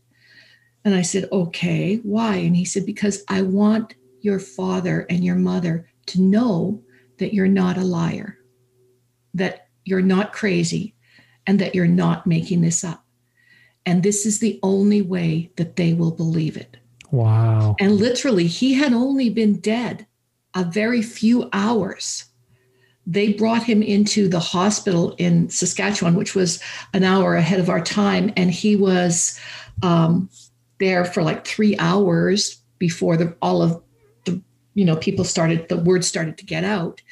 and 0.84 0.94
i 0.94 1.02
said 1.02 1.28
okay 1.32 1.96
why 1.96 2.36
and 2.36 2.56
he 2.56 2.64
said 2.64 2.86
because 2.86 3.24
i 3.28 3.42
want 3.42 3.94
your 4.20 4.38
father 4.38 5.06
and 5.10 5.24
your 5.24 5.36
mother 5.36 5.88
to 6.06 6.20
know 6.20 6.82
that 7.18 7.34
you're 7.34 7.46
not 7.46 7.76
a 7.76 7.84
liar 7.84 8.38
that 9.32 9.68
you're 9.84 10.02
not 10.02 10.32
crazy 10.32 10.94
and 11.46 11.58
that 11.58 11.74
you're 11.74 11.86
not 11.86 12.26
making 12.26 12.60
this 12.60 12.82
up 12.84 13.04
and 13.86 14.02
this 14.02 14.24
is 14.24 14.38
the 14.38 14.58
only 14.62 15.02
way 15.02 15.50
that 15.56 15.76
they 15.76 15.92
will 15.92 16.10
believe 16.10 16.56
it. 16.56 16.76
Wow. 17.10 17.76
And 17.78 17.96
literally, 17.96 18.46
he 18.46 18.74
had 18.74 18.92
only 18.92 19.28
been 19.28 19.60
dead 19.60 20.06
a 20.54 20.64
very 20.64 21.02
few 21.02 21.48
hours. 21.52 22.24
They 23.06 23.32
brought 23.32 23.62
him 23.62 23.82
into 23.82 24.28
the 24.28 24.40
hospital 24.40 25.14
in 25.18 25.50
Saskatchewan, 25.50 26.14
which 26.14 26.34
was 26.34 26.60
an 26.92 27.04
hour 27.04 27.34
ahead 27.34 27.60
of 27.60 27.68
our 27.68 27.82
time. 27.82 28.32
And 28.36 28.50
he 28.50 28.76
was 28.76 29.38
um, 29.82 30.30
there 30.78 31.04
for 31.04 31.22
like 31.22 31.46
three 31.46 31.76
hours 31.78 32.62
before 32.78 33.16
the, 33.16 33.36
all 33.42 33.62
of 33.62 33.82
the, 34.24 34.40
you 34.74 34.84
know, 34.84 34.96
people 34.96 35.24
started, 35.24 35.68
the 35.68 35.76
word 35.76 36.04
started 36.04 36.38
to 36.38 36.44
get 36.44 36.64
out. 36.64 37.02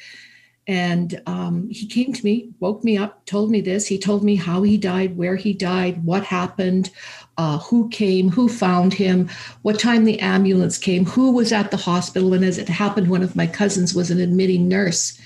And 0.65 1.21
um, 1.25 1.69
he 1.69 1.87
came 1.87 2.13
to 2.13 2.23
me, 2.23 2.51
woke 2.59 2.83
me 2.83 2.97
up, 2.97 3.25
told 3.25 3.51
me 3.51 3.59
this. 3.59 3.87
He 3.87 3.99
told 3.99 4.23
me 4.23 4.35
how 4.35 4.63
he 4.63 4.77
died, 4.77 5.17
where 5.17 5.35
he 5.35 5.53
died, 5.53 6.05
what 6.05 6.23
happened, 6.23 6.89
uh, 7.37 7.57
who 7.59 7.89
came, 7.89 8.29
who 8.29 8.47
found 8.47 8.93
him, 8.93 9.29
what 9.63 9.79
time 9.79 10.05
the 10.05 10.19
ambulance 10.19 10.77
came, 10.77 11.05
who 11.05 11.31
was 11.31 11.51
at 11.51 11.71
the 11.71 11.77
hospital. 11.77 12.33
And 12.33 12.45
as 12.45 12.57
it 12.57 12.69
happened, 12.69 13.09
one 13.09 13.23
of 13.23 13.35
my 13.35 13.47
cousins 13.47 13.93
was 13.93 14.11
an 14.11 14.19
admitting 14.19 14.67
nurse 14.67 15.19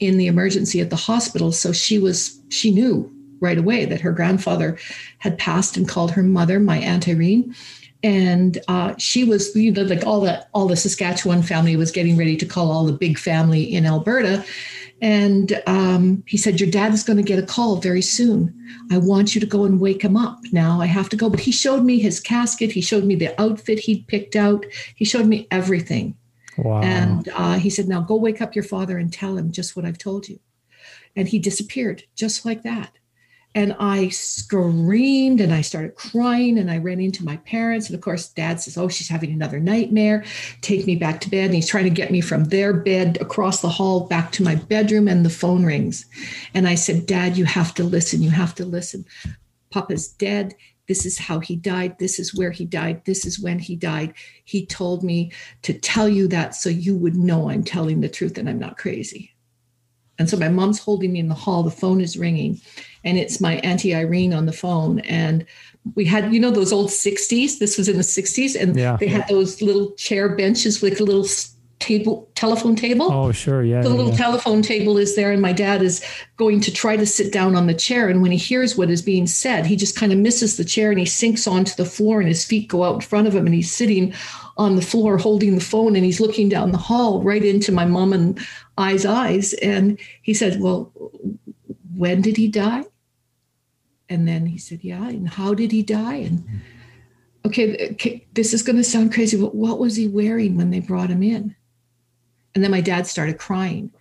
in 0.00 0.18
the 0.18 0.26
emergency 0.26 0.80
at 0.80 0.90
the 0.90 0.96
hospital. 0.96 1.52
So 1.52 1.72
she 1.72 1.98
was, 1.98 2.38
she 2.50 2.70
knew 2.70 3.10
right 3.40 3.58
away 3.58 3.84
that 3.86 4.00
her 4.00 4.12
grandfather 4.12 4.78
had 5.18 5.38
passed 5.38 5.76
and 5.76 5.88
called 5.88 6.10
her 6.12 6.22
mother, 6.22 6.60
my 6.60 6.78
Aunt 6.78 7.08
Irene 7.08 7.54
and 8.04 8.58
uh, 8.68 8.94
she 8.98 9.24
was 9.24 9.56
you 9.56 9.72
know 9.72 9.82
like 9.82 10.06
all 10.06 10.20
the 10.20 10.46
all 10.52 10.68
the 10.68 10.76
saskatchewan 10.76 11.42
family 11.42 11.74
was 11.74 11.90
getting 11.90 12.16
ready 12.16 12.36
to 12.36 12.44
call 12.44 12.70
all 12.70 12.84
the 12.84 12.92
big 12.92 13.18
family 13.18 13.62
in 13.62 13.86
alberta 13.86 14.44
and 15.04 15.60
um, 15.66 16.24
he 16.26 16.38
said, 16.38 16.58
Your 16.58 16.70
dad 16.70 16.94
is 16.94 17.02
going 17.02 17.18
to 17.18 17.22
get 17.22 17.38
a 17.38 17.46
call 17.46 17.76
very 17.76 18.00
soon. 18.00 18.58
I 18.90 18.96
want 18.96 19.34
you 19.34 19.40
to 19.42 19.46
go 19.46 19.66
and 19.66 19.78
wake 19.78 20.00
him 20.00 20.16
up. 20.16 20.38
Now 20.50 20.80
I 20.80 20.86
have 20.86 21.10
to 21.10 21.16
go. 21.16 21.28
But 21.28 21.40
he 21.40 21.52
showed 21.52 21.84
me 21.84 21.98
his 21.98 22.18
casket. 22.18 22.72
He 22.72 22.80
showed 22.80 23.04
me 23.04 23.14
the 23.14 23.38
outfit 23.38 23.80
he'd 23.80 24.06
picked 24.06 24.34
out. 24.34 24.64
He 24.96 25.04
showed 25.04 25.26
me 25.26 25.46
everything. 25.50 26.16
Wow. 26.56 26.80
And 26.80 27.28
uh, 27.34 27.58
he 27.58 27.68
said, 27.68 27.86
Now 27.86 28.00
go 28.00 28.16
wake 28.16 28.40
up 28.40 28.54
your 28.54 28.64
father 28.64 28.96
and 28.96 29.12
tell 29.12 29.36
him 29.36 29.52
just 29.52 29.76
what 29.76 29.84
I've 29.84 29.98
told 29.98 30.26
you. 30.26 30.40
And 31.14 31.28
he 31.28 31.38
disappeared 31.38 32.04
just 32.16 32.46
like 32.46 32.62
that. 32.62 32.92
And 33.54 33.76
I 33.78 34.08
screamed 34.08 35.40
and 35.40 35.54
I 35.54 35.60
started 35.60 35.94
crying 35.94 36.58
and 36.58 36.70
I 36.70 36.78
ran 36.78 37.00
into 37.00 37.24
my 37.24 37.36
parents. 37.38 37.86
And 37.86 37.94
of 37.94 38.00
course, 38.00 38.28
dad 38.28 38.60
says, 38.60 38.76
Oh, 38.76 38.88
she's 38.88 39.08
having 39.08 39.32
another 39.32 39.60
nightmare. 39.60 40.24
Take 40.60 40.86
me 40.86 40.96
back 40.96 41.20
to 41.20 41.30
bed. 41.30 41.46
And 41.46 41.54
he's 41.54 41.68
trying 41.68 41.84
to 41.84 41.90
get 41.90 42.10
me 42.10 42.20
from 42.20 42.44
their 42.44 42.72
bed 42.72 43.18
across 43.20 43.60
the 43.60 43.68
hall 43.68 44.08
back 44.08 44.32
to 44.32 44.42
my 44.42 44.56
bedroom. 44.56 45.06
And 45.06 45.24
the 45.24 45.30
phone 45.30 45.64
rings. 45.64 46.04
And 46.52 46.66
I 46.66 46.74
said, 46.74 47.06
Dad, 47.06 47.36
you 47.36 47.44
have 47.44 47.74
to 47.74 47.84
listen. 47.84 48.22
You 48.22 48.30
have 48.30 48.54
to 48.56 48.64
listen. 48.64 49.04
Papa's 49.70 50.08
dead. 50.08 50.54
This 50.86 51.06
is 51.06 51.18
how 51.18 51.40
he 51.40 51.56
died. 51.56 51.98
This 51.98 52.18
is 52.18 52.34
where 52.34 52.50
he 52.50 52.64
died. 52.64 53.04
This 53.04 53.24
is 53.24 53.40
when 53.40 53.58
he 53.58 53.74
died. 53.74 54.14
He 54.44 54.66
told 54.66 55.02
me 55.02 55.32
to 55.62 55.72
tell 55.72 56.08
you 56.08 56.28
that 56.28 56.54
so 56.54 56.68
you 56.68 56.96
would 56.96 57.16
know 57.16 57.50
I'm 57.50 57.64
telling 57.64 58.00
the 58.00 58.08
truth 58.08 58.36
and 58.36 58.48
I'm 58.48 58.58
not 58.58 58.76
crazy. 58.76 59.33
And 60.18 60.30
so 60.30 60.36
my 60.36 60.48
mom's 60.48 60.78
holding 60.78 61.12
me 61.12 61.20
in 61.20 61.28
the 61.28 61.34
hall. 61.34 61.62
The 61.62 61.70
phone 61.70 62.00
is 62.00 62.16
ringing 62.16 62.60
and 63.04 63.18
it's 63.18 63.40
my 63.40 63.56
auntie 63.58 63.94
Irene 63.94 64.32
on 64.32 64.46
the 64.46 64.52
phone. 64.52 65.00
And 65.00 65.46
we 65.94 66.04
had, 66.04 66.32
you 66.32 66.40
know, 66.40 66.50
those 66.50 66.72
old 66.72 66.88
60s. 66.88 67.58
This 67.58 67.76
was 67.76 67.88
in 67.88 67.96
the 67.96 68.02
60s, 68.02 68.60
and 68.60 68.74
yeah. 68.74 68.96
they 68.98 69.06
had 69.06 69.28
those 69.28 69.60
little 69.60 69.92
chair 69.92 70.30
benches 70.30 70.80
with 70.80 70.98
a 70.98 71.04
little 71.04 71.26
table, 71.78 72.30
telephone 72.34 72.74
table. 72.74 73.12
Oh, 73.12 73.30
sure, 73.32 73.62
yeah. 73.62 73.82
The 73.82 73.90
yeah, 73.90 73.94
little 73.94 74.12
yeah. 74.12 74.16
telephone 74.16 74.62
table 74.62 74.96
is 74.96 75.14
there, 75.14 75.30
and 75.30 75.42
my 75.42 75.52
dad 75.52 75.82
is 75.82 76.02
going 76.38 76.60
to 76.62 76.72
try 76.72 76.96
to 76.96 77.04
sit 77.04 77.30
down 77.30 77.54
on 77.54 77.66
the 77.66 77.74
chair. 77.74 78.08
And 78.08 78.22
when 78.22 78.32
he 78.32 78.38
hears 78.38 78.78
what 78.78 78.88
is 78.88 79.02
being 79.02 79.26
said, 79.26 79.66
he 79.66 79.76
just 79.76 79.94
kind 79.94 80.10
of 80.10 80.18
misses 80.18 80.56
the 80.56 80.64
chair 80.64 80.90
and 80.90 80.98
he 80.98 81.04
sinks 81.04 81.46
onto 81.46 81.74
the 81.74 81.84
floor, 81.84 82.20
and 82.20 82.28
his 82.28 82.46
feet 82.46 82.68
go 82.68 82.84
out 82.84 82.94
in 82.94 83.00
front 83.02 83.26
of 83.28 83.34
him, 83.34 83.44
and 83.44 83.54
he's 83.54 83.70
sitting 83.70 84.14
on 84.56 84.76
the 84.76 84.82
floor 84.82 85.18
holding 85.18 85.54
the 85.54 85.60
phone, 85.60 85.96
and 85.96 86.04
he's 86.06 86.20
looking 86.20 86.48
down 86.48 86.72
the 86.72 86.78
hall 86.78 87.22
right 87.22 87.44
into 87.44 87.72
my 87.72 87.84
mom 87.84 88.14
and 88.14 88.38
I's 88.76 89.06
eyes. 89.06 89.52
And 89.54 89.98
he 90.22 90.34
said, 90.34 90.60
"Well, 90.60 90.92
when 91.94 92.20
did 92.22 92.36
he 92.36 92.48
die?" 92.48 92.84
And 94.08 94.28
then 94.28 94.46
he 94.46 94.58
said, 94.58 94.80
Yeah. 94.82 95.08
And 95.08 95.28
how 95.28 95.54
did 95.54 95.72
he 95.72 95.82
die? 95.82 96.16
And 96.16 96.44
okay, 97.44 97.90
okay 97.92 98.26
this 98.32 98.52
is 98.52 98.62
going 98.62 98.76
to 98.76 98.84
sound 98.84 99.12
crazy, 99.12 99.40
but 99.40 99.54
what 99.54 99.78
was 99.78 99.96
he 99.96 100.06
wearing 100.06 100.56
when 100.56 100.70
they 100.70 100.80
brought 100.80 101.10
him 101.10 101.22
in? 101.22 101.54
And 102.54 102.62
then 102.62 102.70
my 102.70 102.80
dad 102.80 103.06
started 103.06 103.38
crying. 103.38 103.92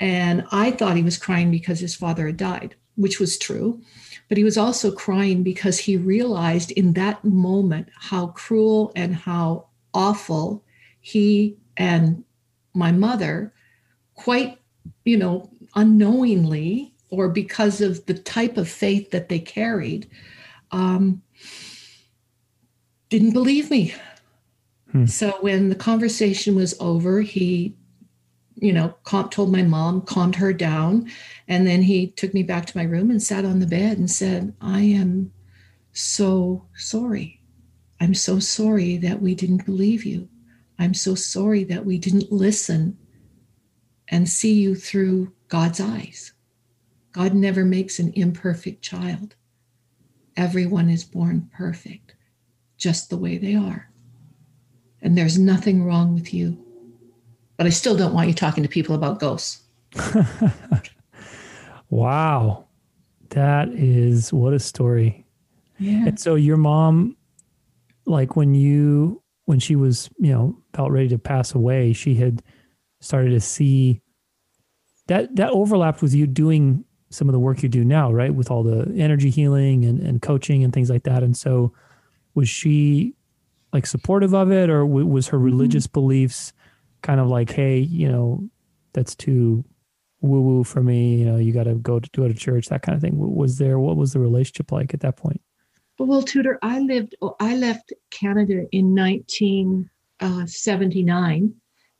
And 0.00 0.44
I 0.50 0.72
thought 0.72 0.96
he 0.96 1.02
was 1.02 1.18
crying 1.18 1.50
because 1.50 1.78
his 1.78 1.94
father 1.94 2.26
had 2.26 2.36
died, 2.36 2.74
which 2.96 3.20
was 3.20 3.38
true. 3.38 3.80
But 4.28 4.38
he 4.38 4.44
was 4.44 4.58
also 4.58 4.90
crying 4.90 5.42
because 5.42 5.78
he 5.78 5.96
realized 5.96 6.72
in 6.72 6.94
that 6.94 7.24
moment 7.24 7.88
how 7.94 8.28
cruel 8.28 8.90
and 8.96 9.14
how 9.14 9.68
awful 9.92 10.64
he 11.00 11.58
and 11.76 12.24
my 12.72 12.90
mother, 12.90 13.52
quite, 14.14 14.58
you 15.04 15.16
know, 15.16 15.50
unknowingly, 15.74 16.94
or 17.10 17.28
because 17.28 17.80
of 17.80 18.04
the 18.06 18.14
type 18.14 18.56
of 18.56 18.68
faith 18.68 19.10
that 19.10 19.28
they 19.28 19.38
carried, 19.38 20.08
um, 20.70 21.22
didn't 23.08 23.32
believe 23.32 23.70
me. 23.70 23.94
Hmm. 24.90 25.06
So 25.06 25.30
when 25.40 25.68
the 25.68 25.74
conversation 25.74 26.54
was 26.54 26.74
over, 26.80 27.20
he, 27.20 27.76
you 28.56 28.72
know, 28.72 28.94
told 29.30 29.52
my 29.52 29.62
mom, 29.62 30.02
calmed 30.02 30.36
her 30.36 30.52
down, 30.52 31.10
and 31.48 31.66
then 31.66 31.82
he 31.82 32.08
took 32.08 32.34
me 32.34 32.42
back 32.42 32.66
to 32.66 32.76
my 32.76 32.84
room 32.84 33.10
and 33.10 33.22
sat 33.22 33.44
on 33.44 33.60
the 33.60 33.66
bed 33.66 33.98
and 33.98 34.10
said, 34.10 34.54
"I 34.60 34.82
am 34.82 35.32
so 35.92 36.66
sorry. 36.76 37.40
I'm 38.00 38.14
so 38.14 38.38
sorry 38.38 38.96
that 38.98 39.22
we 39.22 39.34
didn't 39.34 39.64
believe 39.64 40.04
you. 40.04 40.28
I'm 40.78 40.94
so 40.94 41.14
sorry 41.14 41.64
that 41.64 41.84
we 41.84 41.98
didn't 41.98 42.32
listen 42.32 42.98
and 44.08 44.28
see 44.28 44.54
you 44.54 44.74
through 44.74 45.32
God's 45.48 45.80
eyes." 45.80 46.34
God 47.14 47.32
never 47.32 47.64
makes 47.64 48.00
an 48.00 48.12
imperfect 48.16 48.82
child. 48.82 49.36
Everyone 50.36 50.90
is 50.90 51.04
born 51.04 51.48
perfect, 51.56 52.16
just 52.76 53.08
the 53.08 53.16
way 53.16 53.38
they 53.38 53.54
are. 53.54 53.88
And 55.00 55.16
there's 55.16 55.38
nothing 55.38 55.84
wrong 55.84 56.12
with 56.12 56.34
you. 56.34 56.58
But 57.56 57.66
I 57.66 57.70
still 57.70 57.96
don't 57.96 58.14
want 58.14 58.26
you 58.26 58.34
talking 58.34 58.64
to 58.64 58.68
people 58.68 58.96
about 58.96 59.20
ghosts. 59.20 59.62
wow. 61.88 62.66
That 63.30 63.68
is 63.68 64.32
what 64.32 64.52
a 64.52 64.58
story. 64.58 65.24
Yeah. 65.78 66.08
And 66.08 66.18
so 66.18 66.34
your 66.34 66.56
mom, 66.56 67.16
like 68.06 68.34
when 68.34 68.54
you, 68.54 69.22
when 69.44 69.60
she 69.60 69.76
was, 69.76 70.10
you 70.18 70.32
know, 70.32 70.58
about 70.72 70.90
ready 70.90 71.08
to 71.10 71.18
pass 71.18 71.54
away, 71.54 71.92
she 71.92 72.16
had 72.16 72.42
started 73.04 73.30
to 73.30 73.40
see 73.40 74.00
that 75.06 75.34
that 75.36 75.50
overlapped 75.50 76.02
with 76.02 76.14
you 76.14 76.26
doing 76.26 76.84
some 77.10 77.28
of 77.28 77.32
the 77.32 77.38
work 77.38 77.62
you 77.62 77.68
do 77.68 77.84
now, 77.84 78.12
right? 78.12 78.34
With 78.34 78.50
all 78.50 78.64
the 78.64 78.92
energy 78.96 79.30
healing 79.30 79.84
and, 79.84 80.00
and 80.00 80.20
coaching 80.20 80.64
and 80.64 80.72
things 80.72 80.90
like 80.90 81.04
that. 81.04 81.22
And 81.22 81.36
so 81.36 81.72
was 82.34 82.48
she 82.48 83.14
like 83.72 83.86
supportive 83.86 84.34
of 84.34 84.50
it 84.50 84.68
or 84.68 84.80
w- 84.80 85.06
was 85.06 85.28
her 85.28 85.36
mm-hmm. 85.36 85.44
religious 85.44 85.86
mm-hmm. 85.86 86.00
beliefs 86.00 86.52
kind 87.02 87.20
of 87.20 87.28
like, 87.28 87.52
Hey, 87.52 87.78
you 87.78 88.10
know, 88.10 88.48
that's 88.92 89.14
too 89.14 89.64
woo 90.20 90.40
woo 90.40 90.64
for 90.64 90.82
me. 90.82 91.14
You 91.16 91.26
know, 91.26 91.36
you 91.36 91.52
got 91.52 91.64
to 91.64 91.74
go 91.74 92.00
to 92.00 92.10
go 92.10 92.26
to 92.26 92.34
church, 92.34 92.68
that 92.68 92.82
kind 92.82 92.96
of 92.96 93.02
thing. 93.02 93.16
Was 93.16 93.58
there, 93.58 93.78
what 93.78 93.96
was 93.96 94.12
the 94.12 94.18
relationship 94.18 94.72
like 94.72 94.92
at 94.94 95.00
that 95.00 95.16
point? 95.16 95.40
Well, 95.98 96.22
Tudor, 96.22 96.58
I 96.62 96.80
lived, 96.80 97.14
I 97.38 97.56
left 97.56 97.92
Canada 98.10 98.64
in 98.72 98.96
1979 98.96 101.54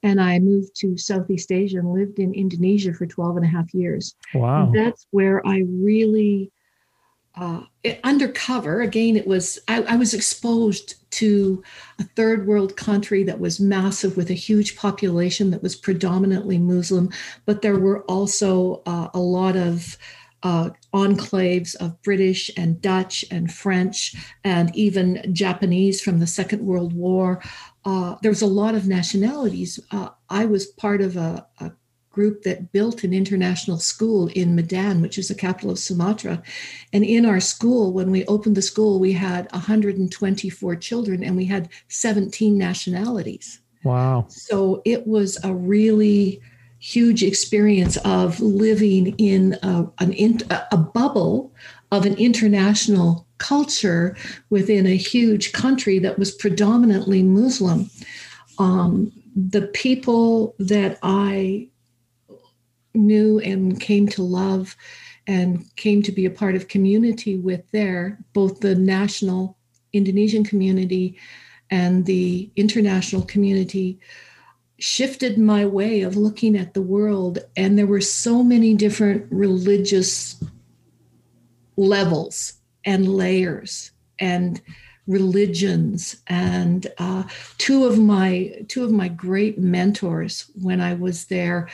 and 0.05 0.21
I 0.21 0.39
moved 0.39 0.77
to 0.77 0.99
Southeast 0.99 1.51
Asia 1.51 1.79
and 1.79 1.93
lived 1.93 2.19
in 2.19 2.35
Indonesia 2.35 2.93
for 2.93 3.07
12 3.07 3.37
and 3.39 3.45
a 3.47 3.49
half 3.49 3.73
years. 3.73 4.15
Wow. 4.35 4.67
And 4.67 4.75
that's 4.75 5.07
where 5.11 5.45
I 5.47 5.65
really, 5.67 6.53
uh, 7.35 7.63
it, 7.83 8.01
undercover, 8.05 8.83
again, 8.83 9.17
it 9.17 9.27
was, 9.27 9.59
I, 9.67 9.83
I, 9.83 9.97
was 9.97 10.13
exposed 10.13 11.11
to 11.13 11.63
a 11.99 12.05
third 12.05 12.47
world 12.47 12.77
country 12.77 13.25
that 13.25 13.41
was 13.41 13.59
massive 13.59 14.17
with 14.17 14.31
a 14.31 14.35
huge 14.35 14.77
population 14.77 15.51
that 15.51 15.63
was 15.63 15.75
predominantly 15.75 16.59
Muslim, 16.59 17.11
but 17.47 17.63
there 17.63 17.79
were 17.79 18.03
also 18.03 18.83
uh, 18.85 19.09
a 19.15 19.19
lot 19.19 19.57
of 19.57 19.97
uh, 20.45 20.69
enclaves 20.93 21.75
of 21.77 22.01
British 22.03 22.51
and 22.57 22.81
Dutch 22.83 23.25
and 23.31 23.51
French 23.51 24.15
and 24.45 24.75
even 24.77 25.25
Japanese 25.33 26.03
from 26.03 26.21
the 26.21 26.27
Second 26.27 26.65
World 26.65 26.93
War. 26.93 27.43
Uh, 27.85 28.17
there 28.23 28.31
was 28.31 28.43
a 28.43 28.47
lot 28.47 28.75
of 28.75 28.87
nationalities. 28.87 29.79
Uh, 29.91 30.09
I 30.31 30.47
was 30.47 30.67
part 30.67 31.01
of 31.01 31.17
a, 31.17 31.47
a, 31.61 31.73
group 32.11 32.45
that 32.45 32.71
built 32.71 33.03
an 33.03 33.13
international 33.13 33.77
school 33.77 34.29
in 34.37 34.55
Medan, 34.55 35.03
which 35.03 35.19
is 35.19 35.27
the 35.27 35.35
capital 35.35 35.71
of 35.73 35.81
Sumatra. 35.81 36.41
And 36.93 37.05
in 37.05 37.27
our 37.27 37.41
school, 37.41 37.93
when 37.93 38.13
we 38.13 38.25
opened 38.27 38.57
the 38.57 38.63
school, 38.63 39.01
we 39.01 39.13
had 39.13 39.51
124 39.51 40.77
children 40.77 41.25
and 41.25 41.37
we 41.37 41.45
had 41.45 41.69
17 41.89 42.57
nationalities. 42.57 43.59
Wow. 43.83 44.27
So 44.29 44.81
it 44.85 45.09
was 45.09 45.43
a 45.43 45.53
really 45.53 46.41
huge 46.79 47.23
experience 47.23 47.97
of 48.05 48.39
living 48.41 49.15
in 49.19 49.59
a, 49.63 49.87
an 49.99 50.15
a 50.71 50.77
bubble 50.77 51.53
of 51.95 52.07
an 52.07 52.17
international 52.17 53.27
culture 53.39 54.17
within 54.51 54.87
a 54.87 54.97
huge 54.97 55.53
country 55.53 55.99
that 56.01 56.19
was 56.19 56.33
predominantly 56.33 57.23
Muslim. 57.23 57.91
Um, 58.59 59.13
the 59.35 59.63
people 59.63 60.55
that 60.59 60.99
I 61.03 61.69
knew 62.95 63.41
and 63.41 63.81
came 63.81 64.09
to 64.09 64.23
love 64.23 64.77
and 65.27 65.65
came 65.77 66.03
to 66.03 66.13
be 66.13 66.27
a 66.27 66.31
part 66.31 66.55
of 66.55 66.69
community 66.69 67.37
with 67.37 67.69
there, 67.71 68.19
both 68.33 68.61
the 68.61 68.75
national 68.75 69.57
Indonesian 69.93 70.45
community 70.45 71.17
and 71.71 72.07
the 72.07 72.51
international 72.57 73.23
community 73.23 73.99
shifted 74.79 75.39
my 75.39 75.65
way 75.65 76.03
of 76.03 76.17
looking 76.17 76.57
at 76.57 76.75
the 76.75 76.83
world. 76.83 77.39
And 77.57 77.79
there 77.79 77.87
were 77.87 78.01
so 78.01 78.43
many 78.43 78.75
different 78.75 79.27
religious 79.31 80.43
levels 81.77 82.55
and 82.85 83.09
layers 83.09 83.91
and 84.19 84.61
religions 85.07 86.17
and 86.29 86.87
uh, 86.99 87.23
two 87.59 87.85
of 87.85 87.99
my 87.99 88.53
two 88.69 88.85
of 88.85 88.91
my 88.91 89.09
great 89.09 89.59
mentors 89.59 90.51
when 90.55 90.81
i 90.81 90.95
was 90.95 91.27
there 91.27 91.69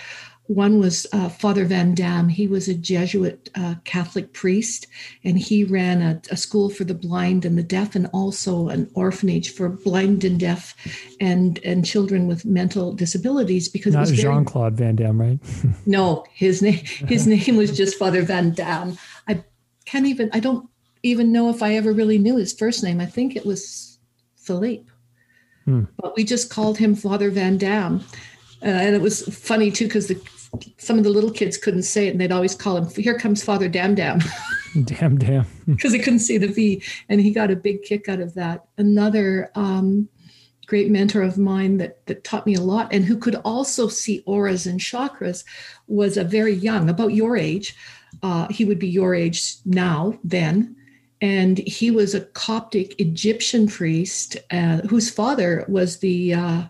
one 0.50 0.80
was 0.80 1.06
uh, 1.12 1.28
Father 1.28 1.64
Van 1.64 1.94
Dam. 1.94 2.28
He 2.28 2.48
was 2.48 2.66
a 2.66 2.74
Jesuit 2.74 3.48
uh, 3.54 3.76
Catholic 3.84 4.32
priest, 4.32 4.88
and 5.22 5.38
he 5.38 5.62
ran 5.62 6.02
a, 6.02 6.20
a, 6.32 6.36
school 6.36 6.68
for 6.68 6.82
the 6.82 6.94
blind 6.94 7.44
and 7.44 7.56
the 7.56 7.62
deaf, 7.62 7.94
and 7.94 8.08
also 8.12 8.66
an 8.66 8.90
orphanage 8.94 9.54
for 9.54 9.68
blind 9.68 10.24
and 10.24 10.40
deaf, 10.40 10.74
and 11.20 11.60
and 11.64 11.86
children 11.86 12.26
with 12.26 12.44
mental 12.44 12.92
disabilities. 12.92 13.68
Because 13.68 13.94
not 13.94 14.08
Jean 14.08 14.44
Claude 14.44 14.74
Van 14.74 14.96
Damme, 14.96 15.20
right? 15.20 15.38
no, 15.86 16.24
his 16.32 16.62
name 16.62 16.84
his 17.06 17.28
name 17.28 17.56
was 17.56 17.76
just 17.76 17.96
Father 17.96 18.22
Van 18.22 18.50
Dam. 18.50 18.98
I 19.90 19.92
can't 19.92 20.06
even. 20.06 20.30
I 20.32 20.38
don't 20.38 20.68
even 21.02 21.32
know 21.32 21.50
if 21.50 21.64
I 21.64 21.74
ever 21.74 21.92
really 21.92 22.18
knew 22.18 22.36
his 22.36 22.52
first 22.52 22.84
name. 22.84 23.00
I 23.00 23.06
think 23.06 23.34
it 23.34 23.44
was 23.44 23.98
Philippe, 24.36 24.88
hmm. 25.64 25.84
but 25.96 26.16
we 26.16 26.22
just 26.22 26.48
called 26.48 26.78
him 26.78 26.94
Father 26.94 27.28
Van 27.28 27.58
Dam. 27.58 28.04
Uh, 28.62 28.66
and 28.66 28.94
it 28.94 29.02
was 29.02 29.22
funny 29.34 29.72
too 29.72 29.86
because 29.86 30.06
the 30.06 30.20
some 30.78 30.96
of 30.96 31.02
the 31.02 31.10
little 31.10 31.32
kids 31.32 31.56
couldn't 31.56 31.82
say 31.82 32.06
it 32.06 32.10
and 32.10 32.20
they'd 32.20 32.30
always 32.30 32.54
call 32.54 32.76
him 32.76 32.88
here 32.90 33.16
comes 33.16 33.40
father 33.40 33.68
dam 33.68 33.94
dam 33.94 34.18
damn 34.84 35.16
damn 35.16 35.46
because 35.66 35.92
they 35.92 35.98
couldn't 36.00 36.18
see 36.18 36.38
the 36.38 36.48
v 36.48 36.82
and 37.08 37.20
he 37.20 37.30
got 37.30 37.52
a 37.52 37.56
big 37.56 37.80
kick 37.82 38.08
out 38.08 38.18
of 38.18 38.34
that 38.34 38.64
another 38.76 39.48
um, 39.54 40.08
great 40.66 40.90
mentor 40.90 41.22
of 41.22 41.38
mine 41.38 41.76
that, 41.76 42.04
that 42.06 42.24
taught 42.24 42.46
me 42.46 42.56
a 42.56 42.60
lot 42.60 42.92
and 42.92 43.04
who 43.04 43.16
could 43.16 43.36
also 43.44 43.86
see 43.86 44.24
auras 44.26 44.66
and 44.66 44.80
chakras 44.80 45.44
was 45.86 46.16
a 46.16 46.24
very 46.24 46.52
young 46.52 46.90
about 46.90 47.14
your 47.14 47.36
age 47.36 47.76
uh, 48.22 48.48
he 48.48 48.64
would 48.64 48.78
be 48.78 48.88
your 48.88 49.14
age 49.14 49.56
now 49.64 50.18
then 50.24 50.76
and 51.22 51.58
he 51.58 51.90
was 51.90 52.14
a 52.14 52.20
coptic 52.20 52.98
egyptian 53.00 53.66
priest 53.66 54.36
uh, 54.50 54.78
whose 54.88 55.10
father 55.10 55.64
was 55.68 55.98
the 55.98 56.34
uh, 56.34 56.62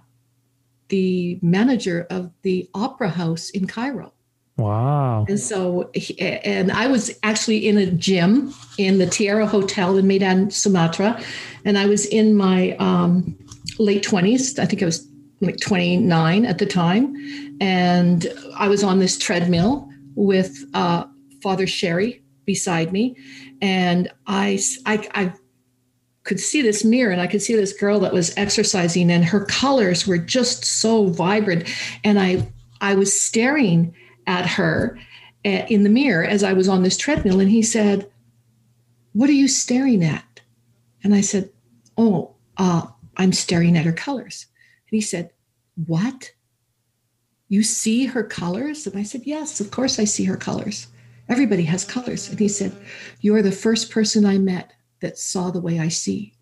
the 0.90 1.38
manager 1.40 2.06
of 2.10 2.30
the 2.42 2.68
opera 2.74 3.08
house 3.08 3.48
in 3.50 3.66
Cairo. 3.66 4.12
Wow. 4.58 5.24
And 5.26 5.40
so, 5.40 5.90
and 6.20 6.70
I 6.70 6.86
was 6.86 7.18
actually 7.22 7.66
in 7.66 7.78
a 7.78 7.86
gym 7.86 8.52
in 8.76 8.98
the 8.98 9.06
Tiara 9.06 9.46
Hotel 9.46 9.96
in 9.96 10.06
Medan, 10.06 10.50
Sumatra. 10.50 11.18
And 11.64 11.78
I 11.78 11.86
was 11.86 12.04
in 12.04 12.34
my 12.34 12.76
um, 12.76 13.38
late 13.78 14.04
20s. 14.04 14.58
I 14.58 14.66
think 14.66 14.82
I 14.82 14.84
was 14.84 15.08
like 15.40 15.58
29 15.60 16.44
at 16.44 16.58
the 16.58 16.66
time. 16.66 17.16
And 17.62 18.30
I 18.54 18.68
was 18.68 18.84
on 18.84 18.98
this 18.98 19.16
treadmill 19.16 19.88
with 20.14 20.62
uh, 20.74 21.06
Father 21.42 21.66
Sherry 21.66 22.22
beside 22.44 22.92
me. 22.92 23.16
And 23.60 24.10
I, 24.26 24.60
I, 24.86 25.08
I 25.14 25.32
could 26.24 26.40
see 26.40 26.62
this 26.62 26.84
mirror 26.84 27.12
and 27.12 27.20
I 27.20 27.26
could 27.26 27.42
see 27.42 27.54
this 27.54 27.72
girl 27.72 28.00
that 28.00 28.12
was 28.12 28.36
exercising 28.36 29.10
and 29.10 29.24
her 29.24 29.44
colors 29.44 30.06
were 30.06 30.18
just 30.18 30.64
so 30.64 31.06
vibrant. 31.06 31.68
And 32.04 32.18
I, 32.18 32.50
I 32.80 32.94
was 32.94 33.18
staring 33.18 33.94
at 34.26 34.46
her 34.46 34.98
eh, 35.44 35.66
in 35.68 35.82
the 35.82 35.90
mirror 35.90 36.24
as 36.24 36.42
I 36.42 36.52
was 36.52 36.68
on 36.68 36.82
this 36.82 36.96
treadmill. 36.96 37.40
And 37.40 37.50
he 37.50 37.62
said, 37.62 38.10
What 39.12 39.30
are 39.30 39.34
you 39.34 39.48
staring 39.48 40.04
at? 40.04 40.40
And 41.02 41.14
I 41.14 41.20
said, 41.20 41.50
Oh, 41.96 42.34
uh, 42.56 42.86
I'm 43.16 43.32
staring 43.32 43.76
at 43.76 43.84
her 43.84 43.92
colors. 43.92 44.46
And 44.90 44.96
he 44.96 45.00
said, 45.00 45.30
What? 45.86 46.32
You 47.48 47.62
see 47.62 48.06
her 48.06 48.22
colors? 48.22 48.86
And 48.86 48.98
I 48.98 49.02
said, 49.02 49.22
Yes, 49.24 49.60
of 49.60 49.70
course 49.70 49.98
I 49.98 50.04
see 50.04 50.24
her 50.24 50.36
colors. 50.36 50.86
Everybody 51.30 51.62
has 51.62 51.84
colors. 51.84 52.28
And 52.28 52.38
he 52.38 52.48
said, 52.48 52.72
You're 53.20 53.40
the 53.40 53.52
first 53.52 53.90
person 53.90 54.26
I 54.26 54.36
met 54.38 54.72
that 55.00 55.16
saw 55.16 55.50
the 55.50 55.60
way 55.60 55.78
I 55.78 55.88
see. 55.88 56.34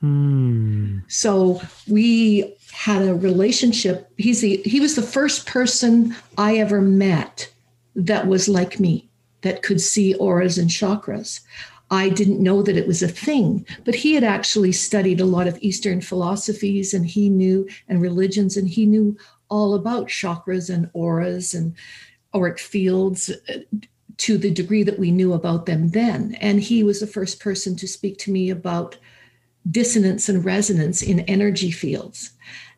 Hmm. 0.00 0.98
So 1.08 1.60
we 1.86 2.56
had 2.72 3.02
a 3.02 3.14
relationship. 3.14 4.10
He's 4.16 4.40
the 4.40 4.56
he 4.64 4.80
was 4.80 4.96
the 4.96 5.02
first 5.02 5.46
person 5.46 6.16
I 6.38 6.56
ever 6.56 6.80
met 6.80 7.52
that 7.94 8.26
was 8.26 8.48
like 8.48 8.80
me, 8.80 9.10
that 9.42 9.62
could 9.62 9.80
see 9.80 10.14
auras 10.14 10.56
and 10.56 10.70
chakras. 10.70 11.40
I 11.90 12.08
didn't 12.08 12.42
know 12.42 12.62
that 12.62 12.76
it 12.76 12.86
was 12.86 13.02
a 13.02 13.08
thing, 13.08 13.66
but 13.84 13.96
he 13.96 14.14
had 14.14 14.24
actually 14.24 14.72
studied 14.72 15.20
a 15.20 15.26
lot 15.26 15.48
of 15.48 15.58
Eastern 15.60 16.00
philosophies 16.00 16.94
and 16.94 17.04
he 17.04 17.28
knew 17.28 17.68
and 17.88 18.00
religions 18.00 18.56
and 18.56 18.68
he 18.68 18.86
knew 18.86 19.18
all 19.48 19.74
about 19.74 20.06
chakras 20.06 20.72
and 20.72 20.88
auras 20.94 21.52
and 21.52 21.74
auric 22.32 22.60
fields 22.60 23.30
to 24.20 24.36
the 24.36 24.50
degree 24.50 24.82
that 24.82 24.98
we 24.98 25.10
knew 25.10 25.32
about 25.32 25.64
them 25.64 25.88
then. 25.88 26.36
And 26.42 26.60
he 26.60 26.82
was 26.82 27.00
the 27.00 27.06
first 27.06 27.40
person 27.40 27.74
to 27.76 27.88
speak 27.88 28.18
to 28.18 28.30
me 28.30 28.50
about 28.50 28.98
dissonance 29.70 30.28
and 30.28 30.44
resonance 30.44 31.00
in 31.00 31.20
energy 31.20 31.70
fields. 31.70 32.32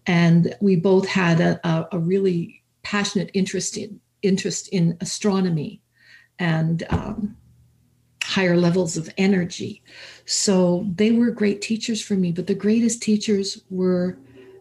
And 0.07 0.55
we 0.61 0.77
both 0.77 1.09
had 1.09 1.41
a, 1.41 1.89
a 1.91 1.99
really 1.99 2.63
passionate 2.85 3.31
interest 3.35 3.77
in 3.77 4.01
interest 4.23 4.69
in 4.69 4.97
astronomy 5.01 5.83
and 6.39 6.85
um, 6.91 7.37
higher 8.23 8.57
levels 8.57 8.97
of 8.97 9.13
energy. 9.19 9.83
So 10.27 10.87
they 10.95 11.11
were 11.11 11.33
great 11.33 11.61
teachers 11.61 12.01
for 12.01 12.15
me, 12.15 12.31
but 12.31 12.47
the 12.47 12.55
greatest 12.55 13.03
teachers 13.03 13.63
were 13.69 14.17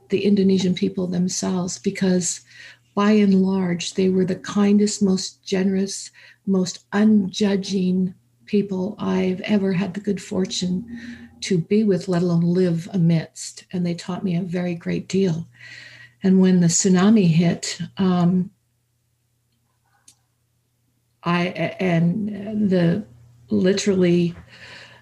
the 0.09 0.25
Indonesian 0.25 0.73
people 0.73 1.05
themselves 1.05 1.77
because 1.77 2.41
by 2.93 3.11
and 3.11 3.41
large, 3.41 3.93
they 3.93 4.09
were 4.09 4.25
the 4.25 4.35
kindest, 4.35 5.01
most 5.01 5.43
generous, 5.43 6.11
most 6.45 6.85
unjudging 6.91 8.13
people 8.45 8.95
I've 8.99 9.41
ever 9.41 9.73
had 9.73 9.93
the 9.93 10.01
good 10.01 10.21
fortune 10.21 11.29
to 11.41 11.57
be 11.57 11.83
with, 11.83 12.07
let 12.07 12.21
alone 12.21 12.41
live 12.41 12.89
amidst. 12.93 13.65
And 13.71 13.85
they 13.85 13.93
taught 13.93 14.23
me 14.23 14.35
a 14.35 14.41
very 14.41 14.75
great 14.75 15.07
deal. 15.07 15.47
And 16.23 16.39
when 16.39 16.59
the 16.59 16.67
tsunami 16.67 17.27
hit, 17.27 17.79
um, 17.97 18.51
I 21.23 21.47
and 21.79 22.69
the 22.69 23.05
literally 23.49 24.35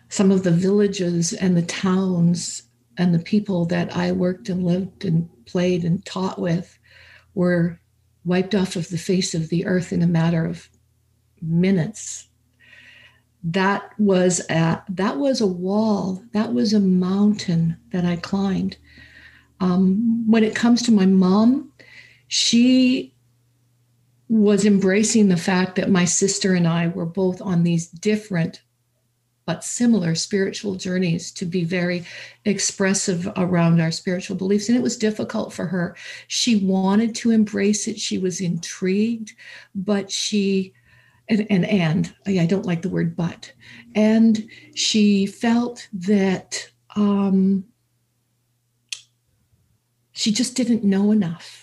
some 0.09 0.31
of 0.31 0.43
the 0.43 0.51
villages 0.51 1.33
and 1.33 1.55
the 1.55 1.61
towns 1.61 2.63
and 2.97 3.13
the 3.13 3.19
people 3.19 3.65
that 3.65 3.95
I 3.95 4.11
worked 4.11 4.49
and 4.49 4.63
lived 4.65 5.05
and 5.05 5.29
played 5.45 5.83
and 5.83 6.03
taught 6.05 6.39
with 6.39 6.78
were 7.39 7.79
wiped 8.25 8.53
off 8.53 8.75
of 8.75 8.89
the 8.89 8.97
face 8.97 9.33
of 9.33 9.47
the 9.47 9.65
earth 9.65 9.93
in 9.93 10.01
a 10.01 10.07
matter 10.07 10.45
of 10.45 10.67
minutes. 11.41 12.27
That 13.41 13.91
was 13.97 14.41
a 14.49 14.83
that 14.89 15.17
was 15.17 15.39
a 15.39 15.47
wall 15.47 16.21
that 16.33 16.53
was 16.53 16.73
a 16.73 16.81
mountain 16.81 17.77
that 17.93 18.03
i 18.03 18.17
climbed. 18.17 18.75
Um, 19.61 20.29
when 20.29 20.43
it 20.43 20.53
comes 20.53 20.81
to 20.83 20.91
my 20.91 21.05
mom 21.05 21.71
she 22.27 23.13
was 24.27 24.65
embracing 24.65 25.29
the 25.29 25.37
fact 25.37 25.75
that 25.77 25.89
my 25.89 26.05
sister 26.05 26.53
and 26.53 26.67
i 26.67 26.87
were 26.87 27.05
both 27.05 27.41
on 27.41 27.63
these 27.63 27.87
different 27.87 28.61
but 29.49 29.63
similar 29.63 30.13
spiritual 30.13 30.75
journeys 30.75 31.31
to 31.31 31.43
be 31.43 31.63
very 31.63 32.05
expressive 32.45 33.27
around 33.35 33.81
our 33.81 33.89
spiritual 33.89 34.35
beliefs. 34.35 34.69
And 34.69 34.77
it 34.77 34.83
was 34.83 34.95
difficult 34.95 35.51
for 35.51 35.65
her. 35.65 35.95
She 36.27 36.57
wanted 36.57 37.15
to 37.15 37.31
embrace 37.31 37.87
it, 37.87 37.99
she 37.99 38.19
was 38.19 38.41
intrigued, 38.41 39.33
but 39.73 40.11
she 40.11 40.75
and 41.29 41.47
and, 41.49 41.65
and 41.65 42.13
I 42.27 42.45
don't 42.45 42.67
like 42.67 42.83
the 42.83 42.89
word 42.89 43.15
but. 43.15 43.51
And 43.95 44.47
she 44.75 45.25
felt 45.25 45.87
that 45.93 46.69
um, 46.95 47.65
she 50.11 50.31
just 50.31 50.55
didn't 50.55 50.83
know 50.83 51.11
enough. 51.11 51.58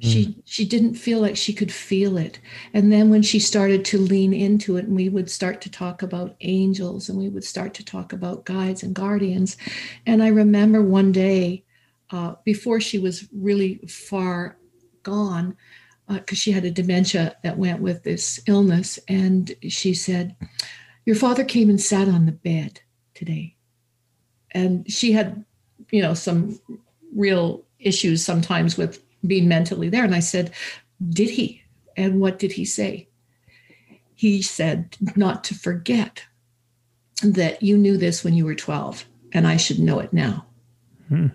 Mm. 0.00 0.10
She 0.10 0.42
she 0.44 0.64
didn't 0.64 0.94
feel 0.94 1.20
like 1.20 1.36
she 1.36 1.52
could 1.52 1.72
feel 1.72 2.16
it. 2.16 2.40
And 2.72 2.90
then 2.90 3.10
when 3.10 3.22
she 3.22 3.38
started 3.38 3.84
to 3.86 3.98
lean 3.98 4.32
into 4.32 4.76
it, 4.76 4.86
and 4.86 4.96
we 4.96 5.08
would 5.08 5.30
start 5.30 5.60
to 5.62 5.70
talk 5.70 6.02
about 6.02 6.36
angels, 6.40 7.08
and 7.08 7.18
we 7.18 7.28
would 7.28 7.44
start 7.44 7.74
to 7.74 7.84
talk 7.84 8.12
about 8.12 8.44
guides 8.44 8.82
and 8.82 8.94
guardians. 8.94 9.56
And 10.06 10.22
I 10.22 10.28
remember 10.28 10.82
one 10.82 11.12
day, 11.12 11.64
uh, 12.10 12.34
before 12.44 12.80
she 12.80 12.98
was 12.98 13.28
really 13.32 13.76
far 13.88 14.56
gone, 15.02 15.56
because 16.08 16.38
uh, 16.38 16.40
she 16.40 16.52
had 16.52 16.64
a 16.64 16.70
dementia 16.70 17.36
that 17.42 17.58
went 17.58 17.80
with 17.80 18.02
this 18.02 18.40
illness. 18.46 18.98
And 19.08 19.54
she 19.68 19.94
said, 19.94 20.34
Your 21.04 21.16
father 21.16 21.44
came 21.44 21.68
and 21.68 21.80
sat 21.80 22.08
on 22.08 22.26
the 22.26 22.32
bed 22.32 22.80
today. 23.14 23.56
And 24.52 24.90
she 24.90 25.12
had, 25.12 25.44
you 25.90 26.02
know, 26.02 26.14
some 26.14 26.58
real 27.14 27.64
issues 27.78 28.24
sometimes 28.24 28.76
with 28.76 29.02
being 29.26 29.48
mentally 29.48 29.88
there. 29.88 30.04
And 30.04 30.14
I 30.14 30.20
said, 30.20 30.52
Did 31.08 31.30
he? 31.30 31.62
And 31.96 32.20
what 32.20 32.38
did 32.38 32.52
he 32.52 32.64
say? 32.64 33.08
He 34.14 34.42
said, 34.42 34.96
Not 35.16 35.44
to 35.44 35.54
forget 35.54 36.24
that 37.22 37.62
you 37.62 37.76
knew 37.76 37.96
this 37.96 38.24
when 38.24 38.34
you 38.34 38.44
were 38.44 38.54
12, 38.54 39.04
and 39.32 39.46
I 39.46 39.56
should 39.56 39.78
know 39.78 39.98
it 39.98 40.12
now. 40.12 40.46
Hmm. 41.08 41.28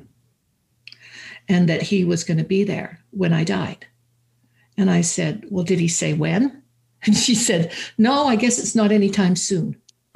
And 1.47 1.69
that 1.69 1.83
he 1.83 2.03
was 2.03 2.23
going 2.23 2.39
to 2.39 2.43
be 2.43 2.63
there 2.63 3.01
when 3.11 3.31
I 3.31 3.43
died 3.43 3.85
and 4.77 4.89
I 4.89 5.01
said, 5.01 5.45
Well, 5.49 5.63
did 5.63 5.79
he 5.79 5.87
say 5.87 6.13
when? 6.13 6.61
And 7.05 7.15
she 7.15 7.35
said, 7.35 7.71
No, 7.99 8.25
I 8.25 8.35
guess 8.35 8.57
it's 8.57 8.75
not 8.75 8.91
anytime 8.91 9.35
soon. 9.35 9.79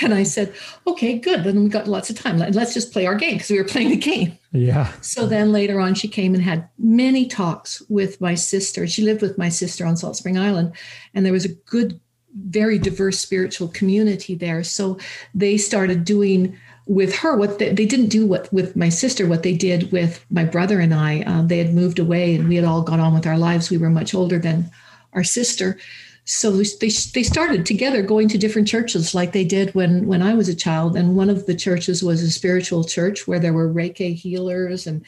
and 0.00 0.14
I 0.14 0.22
said, 0.22 0.54
Okay, 0.86 1.18
good. 1.18 1.44
Then 1.44 1.62
we 1.62 1.68
got 1.68 1.88
lots 1.88 2.10
of 2.10 2.18
time. 2.18 2.38
Let's 2.38 2.74
just 2.74 2.92
play 2.92 3.06
our 3.06 3.14
game 3.14 3.34
because 3.34 3.50
we 3.50 3.58
were 3.58 3.64
playing 3.64 3.90
the 3.90 3.96
game. 3.96 4.38
Yeah. 4.52 4.92
So 5.00 5.26
then 5.26 5.52
later 5.52 5.80
on, 5.80 5.94
she 5.94 6.08
came 6.08 6.34
and 6.34 6.42
had 6.42 6.68
many 6.78 7.26
talks 7.26 7.82
with 7.88 8.20
my 8.20 8.34
sister. 8.34 8.86
She 8.86 9.02
lived 9.02 9.22
with 9.22 9.38
my 9.38 9.48
sister 9.48 9.84
on 9.86 9.96
Salt 9.96 10.16
Spring 10.16 10.38
Island, 10.38 10.72
and 11.14 11.24
there 11.24 11.32
was 11.32 11.44
a 11.44 11.54
good, 11.66 12.00
very 12.34 12.78
diverse 12.78 13.18
spiritual 13.18 13.68
community 13.68 14.34
there. 14.34 14.62
So 14.64 14.98
they 15.34 15.56
started 15.56 16.04
doing 16.04 16.56
with 16.86 17.14
her 17.16 17.36
what 17.36 17.58
they, 17.58 17.72
they, 17.72 17.86
didn't 17.86 18.08
do 18.08 18.26
what 18.26 18.52
with 18.52 18.76
my 18.76 18.90
sister 18.90 19.26
what 19.26 19.42
they 19.42 19.54
did 19.54 19.90
with 19.90 20.24
my 20.30 20.44
brother 20.44 20.80
and 20.80 20.92
i 20.92 21.22
uh, 21.22 21.40
they 21.40 21.56
had 21.56 21.72
moved 21.72 21.98
away 21.98 22.34
and 22.34 22.46
we 22.46 22.56
had 22.56 22.64
all 22.64 22.82
gone 22.82 23.00
on 23.00 23.14
with 23.14 23.26
our 23.26 23.38
lives 23.38 23.70
we 23.70 23.78
were 23.78 23.88
much 23.88 24.14
older 24.14 24.38
than 24.38 24.70
our 25.14 25.24
sister 25.24 25.78
so 26.24 26.50
they, 26.50 26.88
they 27.12 27.22
started 27.22 27.66
together 27.66 28.00
going 28.02 28.28
to 28.28 28.38
different 28.38 28.66
churches 28.66 29.14
like 29.14 29.32
they 29.32 29.44
did 29.44 29.74
when 29.74 30.06
when 30.06 30.22
i 30.22 30.34
was 30.34 30.48
a 30.48 30.54
child. 30.54 30.96
And 30.96 31.16
one 31.16 31.28
of 31.28 31.46
the 31.46 31.54
churches 31.54 32.02
was 32.02 32.22
a 32.22 32.30
spiritual 32.30 32.84
church 32.84 33.28
where 33.28 33.38
there 33.38 33.52
were 33.52 33.72
reiki 33.72 34.14
healers 34.14 34.86
and 34.86 35.04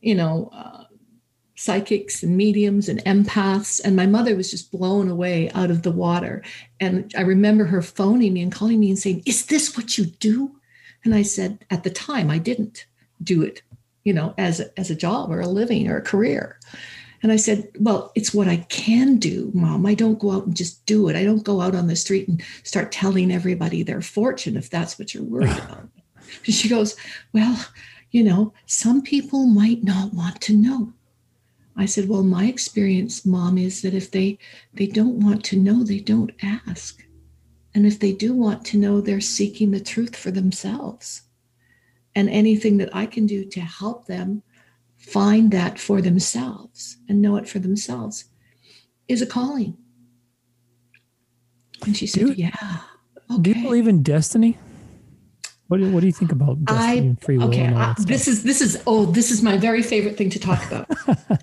you 0.00 0.14
know 0.14 0.50
uh, 0.52 0.84
psychics 1.54 2.22
and 2.24 2.36
mediums 2.36 2.88
and 2.88 3.04
empaths. 3.04 3.80
And 3.84 3.94
my 3.94 4.06
mother 4.06 4.34
was 4.34 4.50
just 4.50 4.72
blown 4.72 5.08
away 5.08 5.50
out 5.52 5.70
of 5.70 5.82
the 5.82 5.92
water. 5.92 6.42
And 6.80 7.12
i 7.16 7.20
remember 7.20 7.64
her 7.64 7.82
phoning 7.82 8.32
me 8.32 8.42
and 8.42 8.52
calling 8.52 8.80
me 8.80 8.90
and 8.90 8.98
saying 8.98 9.22
is 9.26 9.46
this 9.46 9.76
what 9.76 9.96
you 9.96 10.06
do? 10.06 10.56
And 11.04 11.14
I 11.14 11.22
said, 11.22 11.64
at 11.70 11.84
the 11.84 11.90
time, 11.90 12.28
I 12.28 12.38
didn't 12.38 12.86
do 13.22 13.42
it, 13.42 13.62
you 14.02 14.12
know, 14.12 14.34
as 14.36 14.60
as 14.76 14.90
a 14.90 14.96
job 14.96 15.30
or 15.30 15.40
a 15.40 15.46
living 15.46 15.88
or 15.88 15.98
a 15.98 16.02
career. 16.02 16.58
And 17.22 17.32
I 17.32 17.36
said, 17.36 17.68
Well, 17.78 18.12
it's 18.14 18.32
what 18.32 18.48
I 18.48 18.58
can 18.68 19.16
do, 19.16 19.50
mom. 19.54 19.86
I 19.86 19.94
don't 19.94 20.18
go 20.18 20.32
out 20.32 20.46
and 20.46 20.56
just 20.56 20.84
do 20.86 21.08
it. 21.08 21.16
I 21.16 21.24
don't 21.24 21.44
go 21.44 21.60
out 21.60 21.74
on 21.74 21.86
the 21.86 21.96
street 21.96 22.28
and 22.28 22.42
start 22.62 22.92
telling 22.92 23.32
everybody 23.32 23.82
their 23.82 24.02
fortune 24.02 24.56
if 24.56 24.70
that's 24.70 24.98
what 24.98 25.14
you're 25.14 25.24
worried 25.24 25.50
about. 25.64 25.88
And 26.44 26.54
she 26.54 26.68
goes, 26.68 26.96
Well, 27.32 27.58
you 28.10 28.22
know, 28.22 28.52
some 28.66 29.02
people 29.02 29.46
might 29.46 29.82
not 29.82 30.14
want 30.14 30.40
to 30.42 30.56
know. 30.56 30.92
I 31.76 31.86
said, 31.86 32.08
Well, 32.08 32.24
my 32.24 32.46
experience, 32.46 33.26
mom, 33.26 33.58
is 33.58 33.82
that 33.82 33.94
if 33.94 34.10
they 34.10 34.38
they 34.74 34.86
don't 34.86 35.20
want 35.20 35.44
to 35.46 35.56
know, 35.56 35.82
they 35.82 36.00
don't 36.00 36.32
ask. 36.42 37.04
And 37.74 37.86
if 37.86 37.98
they 37.98 38.12
do 38.12 38.34
want 38.34 38.64
to 38.66 38.78
know, 38.78 39.00
they're 39.00 39.20
seeking 39.20 39.70
the 39.70 39.80
truth 39.80 40.16
for 40.16 40.30
themselves. 40.30 41.22
And 42.14 42.28
anything 42.28 42.78
that 42.78 42.94
I 42.94 43.06
can 43.06 43.26
do 43.26 43.44
to 43.44 43.60
help 43.60 44.06
them 44.06 44.42
find 45.12 45.50
that 45.52 45.78
for 45.78 46.00
themselves 46.00 46.98
and 47.08 47.22
know 47.22 47.36
it 47.36 47.48
for 47.48 47.58
themselves 47.58 48.26
is 49.08 49.22
a 49.22 49.26
calling. 49.26 49.76
And 51.84 51.96
she 51.96 52.06
said, 52.06 52.26
do, 52.26 52.32
Yeah. 52.32 52.50
Okay. 53.30 53.42
Do 53.42 53.50
you 53.50 53.62
believe 53.62 53.88
in 53.88 54.02
destiny? 54.02 54.58
What 55.68 55.80
do, 55.80 55.92
what 55.92 56.00
do 56.00 56.06
you 56.06 56.12
think 56.12 56.32
about 56.32 56.64
destiny 56.64 56.88
I, 56.88 56.94
and 56.94 57.20
free 57.20 57.36
will? 57.36 57.48
Okay, 57.48 57.66
uh, 57.66 57.94
this 57.98 58.26
is 58.26 58.42
this 58.42 58.62
is 58.62 58.82
oh 58.86 59.04
this 59.04 59.30
is 59.30 59.42
my 59.42 59.58
very 59.58 59.82
favorite 59.82 60.16
thing 60.16 60.30
to 60.30 60.38
talk 60.38 60.64
about. 60.66 60.88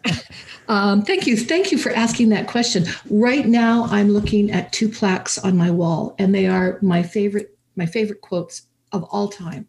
um, 0.68 1.03
thank 1.03 1.28
you, 1.28 1.38
thank 1.38 1.72
you 1.72 1.78
for 1.78 1.91
asking 1.91 2.30
that 2.30 2.47
question. 2.47 2.86
Right 3.11 3.45
now, 3.45 3.86
I'm 3.86 4.09
looking 4.09 4.49
at 4.49 4.74
two 4.74 4.89
plaques 4.89 5.38
on 5.38 5.55
my 5.55 5.70
wall, 5.70 6.16
and 6.18 6.34
they 6.34 6.47
are 6.47 6.80
my 6.82 7.03
favorite 7.03 7.55
my 7.76 7.86
favorite 7.86 8.22
quotes 8.22 8.63
of 8.91 9.03
all 9.11 9.28
time, 9.28 9.68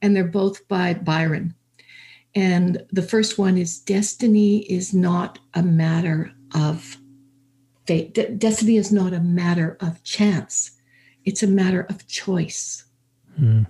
and 0.00 0.14
they're 0.14 0.24
both 0.24 0.68
by 0.68 0.94
Bryan. 0.94 1.56
And 2.36 2.84
the 2.92 3.02
first 3.02 3.38
one 3.38 3.56
is 3.56 3.80
Destiny 3.80 4.58
is 4.70 4.92
not 4.92 5.38
a 5.54 5.62
matter 5.62 6.32
of 6.54 6.98
fate. 7.86 8.14
De- 8.14 8.30
destiny 8.30 8.76
is 8.76 8.92
not 8.92 9.14
a 9.14 9.20
matter 9.20 9.76
of 9.80 10.04
chance, 10.04 10.72
it's 11.24 11.42
a 11.42 11.48
matter 11.48 11.86
of 11.88 12.06
choice. 12.06 12.84
Hmm. 13.36 13.62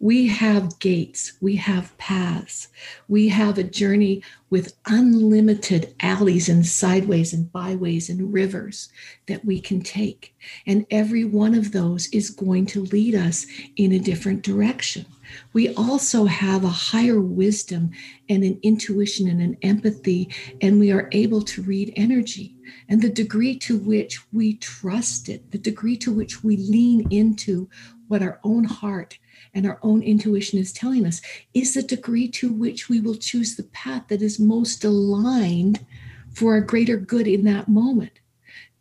We 0.00 0.28
have 0.28 0.78
gates, 0.78 1.34
we 1.42 1.56
have 1.56 1.96
paths, 1.98 2.68
we 3.08 3.28
have 3.28 3.58
a 3.58 3.62
journey 3.62 4.22
with 4.48 4.74
unlimited 4.86 5.94
alleys 6.00 6.48
and 6.48 6.64
sideways 6.64 7.34
and 7.34 7.52
byways 7.52 8.08
and 8.08 8.32
rivers 8.32 8.88
that 9.26 9.44
we 9.44 9.60
can 9.60 9.82
take. 9.82 10.34
And 10.66 10.86
every 10.90 11.24
one 11.24 11.54
of 11.54 11.72
those 11.72 12.08
is 12.08 12.30
going 12.30 12.64
to 12.66 12.84
lead 12.84 13.14
us 13.14 13.46
in 13.76 13.92
a 13.92 13.98
different 13.98 14.42
direction. 14.42 15.04
We 15.52 15.74
also 15.74 16.24
have 16.24 16.64
a 16.64 16.68
higher 16.68 17.20
wisdom 17.20 17.90
and 18.28 18.44
an 18.44 18.58
intuition 18.62 19.28
and 19.28 19.40
an 19.40 19.56
empathy, 19.62 20.30
and 20.60 20.78
we 20.78 20.92
are 20.92 21.08
able 21.12 21.42
to 21.42 21.62
read 21.62 21.92
energy. 21.96 22.56
And 22.88 23.00
the 23.00 23.10
degree 23.10 23.56
to 23.60 23.78
which 23.78 24.20
we 24.32 24.54
trust 24.54 25.28
it, 25.28 25.50
the 25.50 25.58
degree 25.58 25.96
to 25.98 26.12
which 26.12 26.42
we 26.42 26.56
lean 26.56 27.06
into 27.10 27.68
what 28.08 28.22
our 28.22 28.40
own 28.44 28.64
heart 28.64 29.18
and 29.54 29.66
our 29.66 29.78
own 29.82 30.02
intuition 30.02 30.58
is 30.58 30.72
telling 30.72 31.06
us 31.06 31.20
is 31.54 31.74
the 31.74 31.82
degree 31.82 32.28
to 32.28 32.52
which 32.52 32.88
we 32.88 33.00
will 33.00 33.16
choose 33.16 33.56
the 33.56 33.64
path 33.64 34.04
that 34.08 34.22
is 34.22 34.38
most 34.38 34.84
aligned 34.84 35.84
for 36.32 36.52
our 36.52 36.60
greater 36.60 36.96
good 36.96 37.26
in 37.26 37.44
that 37.44 37.68
moment. 37.68 38.20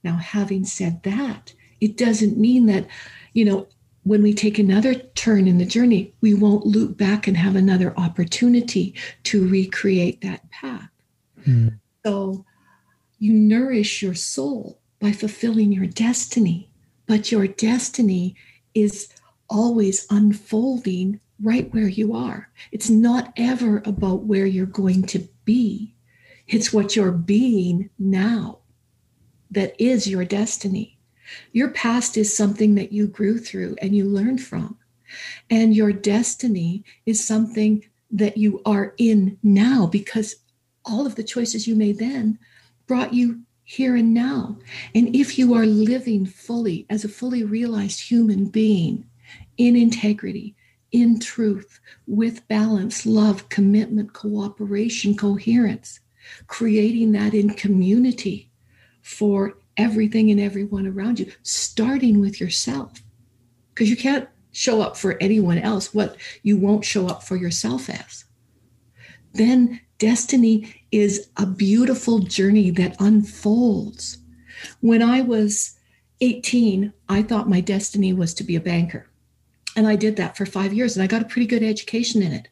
Now, 0.04 0.18
having 0.18 0.66
said 0.66 1.02
that, 1.04 1.54
it 1.82 1.98
doesn't 1.98 2.38
mean 2.38 2.66
that, 2.68 2.88
you 3.34 3.46
know, 3.46 3.68
when 4.06 4.22
we 4.22 4.34
take 4.34 4.60
another 4.60 4.94
turn 4.94 5.48
in 5.48 5.58
the 5.58 5.66
journey, 5.66 6.14
we 6.22 6.36
won't 6.36 6.66
loop 6.66 6.96
back 6.96 7.28
and 7.28 7.36
have 7.36 7.56
another 7.56 7.92
opportunity 7.98 8.94
to 9.24 9.48
recreate 9.48 10.22
that 10.22 10.50
path. 10.52 10.90
Mm. 11.46 11.80
So 12.06 12.46
you 13.18 13.34
nourish 13.34 14.04
your 14.04 14.14
soul 14.14 14.80
by 15.00 15.12
fulfilling 15.12 15.72
your 15.72 15.88
destiny, 15.88 16.70
but 17.08 17.32
your 17.32 17.48
destiny 17.48 18.36
is 18.76 19.10
always 19.50 20.06
unfolding 20.12 21.20
right 21.42 21.74
where 21.74 21.88
you 21.88 22.16
are. 22.16 22.50
It's 22.72 22.92
not 22.92 23.34
ever 23.36 23.82
about 23.86 24.24
where 24.24 24.46
you're 24.46 24.68
going 24.68 25.04
to 25.08 25.28
be, 25.46 25.96
it's 26.48 26.72
what 26.72 26.96
you're 26.96 27.12
being 27.12 27.90
now 27.98 28.60
that 29.50 29.74
is 29.82 30.08
your 30.08 30.26
destiny. 30.26 30.95
Your 31.52 31.70
past 31.70 32.18
is 32.18 32.36
something 32.36 32.76
that 32.76 32.92
you 32.92 33.08
grew 33.08 33.38
through 33.38 33.76
and 33.82 33.96
you 33.96 34.06
learned 34.06 34.42
from. 34.42 34.78
And 35.50 35.76
your 35.76 35.92
destiny 35.92 36.84
is 37.06 37.26
something 37.26 37.86
that 38.12 38.38
you 38.38 38.62
are 38.66 38.94
in 38.98 39.38
now 39.44 39.88
because 39.88 40.36
all 40.86 41.06
of 41.06 41.16
the 41.16 41.24
choices 41.24 41.68
you 41.68 41.76
made 41.76 41.98
then 41.98 42.40
brought 42.88 43.14
you 43.14 43.42
here 43.64 43.96
and 43.96 44.14
now. 44.14 44.58
And 44.94 45.16
if 45.16 45.38
you 45.40 45.54
are 45.56 45.66
living 45.66 46.26
fully 46.26 46.86
as 46.90 47.04
a 47.04 47.10
fully 47.10 47.44
realized 47.44 48.00
human 48.00 48.46
being, 48.46 49.06
in 49.58 49.76
integrity, 49.76 50.56
in 50.92 51.20
truth, 51.20 51.80
with 52.08 52.48
balance, 52.48 53.06
love, 53.06 53.50
commitment, 53.50 54.14
cooperation, 54.14 55.16
coherence, 55.16 56.00
creating 56.48 57.12
that 57.14 57.34
in 57.34 57.50
community 57.52 58.52
for 59.02 59.58
everything 59.78 60.32
and 60.32 60.40
everyone 60.40 60.88
around 60.88 61.20
you, 61.20 61.32
starting 61.44 62.20
with 62.20 62.40
yourself. 62.40 63.02
Because 63.74 63.90
you 63.90 63.98
can't 63.98 64.30
show 64.52 64.82
up 64.82 64.96
for 64.96 65.22
anyone 65.22 65.58
else 65.58 65.94
what 65.94 66.16
you 66.44 66.58
won't 66.58 66.86
show 66.86 67.08
up 67.08 67.24
for 67.24 67.36
yourself 67.36 67.90
as. 67.90 68.26
Then 69.34 69.82
destiny 69.98 70.86
is 70.92 71.30
a 71.36 71.46
beautiful 71.46 72.20
journey 72.20 72.70
that 72.72 72.96
unfolds. 73.00 74.20
When 74.80 75.02
I 75.02 75.22
was 75.22 75.78
18, 76.22 76.94
I 77.10 77.22
thought 77.22 77.50
my 77.50 77.60
destiny 77.60 78.14
was 78.14 78.34
to 78.36 78.44
be 78.44 78.56
a 78.56 78.62
banker. 78.62 79.10
And 79.76 79.88
I 79.88 79.98
did 79.98 80.16
that 80.16 80.38
for 80.38 80.46
five 80.46 80.74
years 80.74 80.96
and 80.96 81.04
I 81.04 81.08
got 81.08 81.22
a 81.22 81.26
pretty 81.26 81.48
good 81.48 81.64
education 81.64 82.22
in 82.22 82.32
it. 82.32 82.48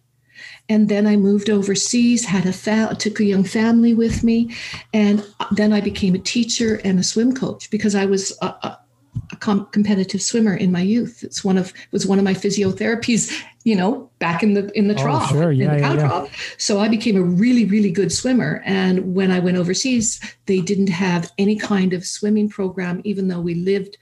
And 0.70 0.90
then 0.90 1.06
I 1.08 1.16
moved 1.18 1.50
overseas, 1.50 2.26
had 2.26 2.46
a 2.46 2.54
fa- 2.54 2.96
took 2.98 3.20
a 3.20 3.26
young 3.26 3.44
family 3.44 3.94
with 3.94 4.24
me, 4.24 4.56
and 4.94 5.26
then 5.52 5.74
I 5.74 5.82
became 5.82 6.16
a 6.16 6.20
teacher 6.20 6.80
and 6.84 7.00
a 7.00 7.04
swim 7.04 7.34
coach 7.36 7.70
because 7.70 7.96
I 7.96 8.06
was 8.06 8.38
a, 8.42 8.46
a, 8.46 8.80
a 9.32 9.36
com- 9.36 9.68
competitive 9.72 10.22
swimmer 10.22 10.56
in 10.56 10.72
my 10.72 10.82
youth. 10.82 11.24
It's 11.24 11.44
one 11.44 11.58
of 11.58 11.74
was 11.92 12.06
one 12.08 12.18
of 12.18 12.24
my 12.26 12.34
physiotherapies, 12.34 13.32
you 13.64 13.76
know, 13.76 14.10
back 14.20 14.42
in 14.44 14.54
the 14.54 14.72
in 14.78 14.88
the 14.88 14.96
Oh, 14.96 15.04
trough, 15.04 15.30
sure. 15.30 15.52
in 15.52 15.60
Yeah, 15.60 15.76
the 15.76 15.82
cow 15.82 15.94
yeah. 15.94 16.08
trough. 16.08 16.56
So 16.58 16.80
I 16.80 16.88
became 16.88 17.18
a 17.18 17.22
really 17.24 17.66
really 17.66 17.92
good 17.92 18.12
swimmer. 18.12 18.62
And 18.66 19.14
when 19.16 19.32
I 19.32 19.40
went 19.40 19.58
overseas, 19.58 20.20
they 20.46 20.62
didn't 20.62 20.90
have 20.90 21.32
any 21.38 21.56
kind 21.58 21.94
of 21.94 22.06
swimming 22.06 22.50
program, 22.50 23.02
even 23.04 23.28
though 23.28 23.42
we 23.42 23.56
lived 23.56 23.98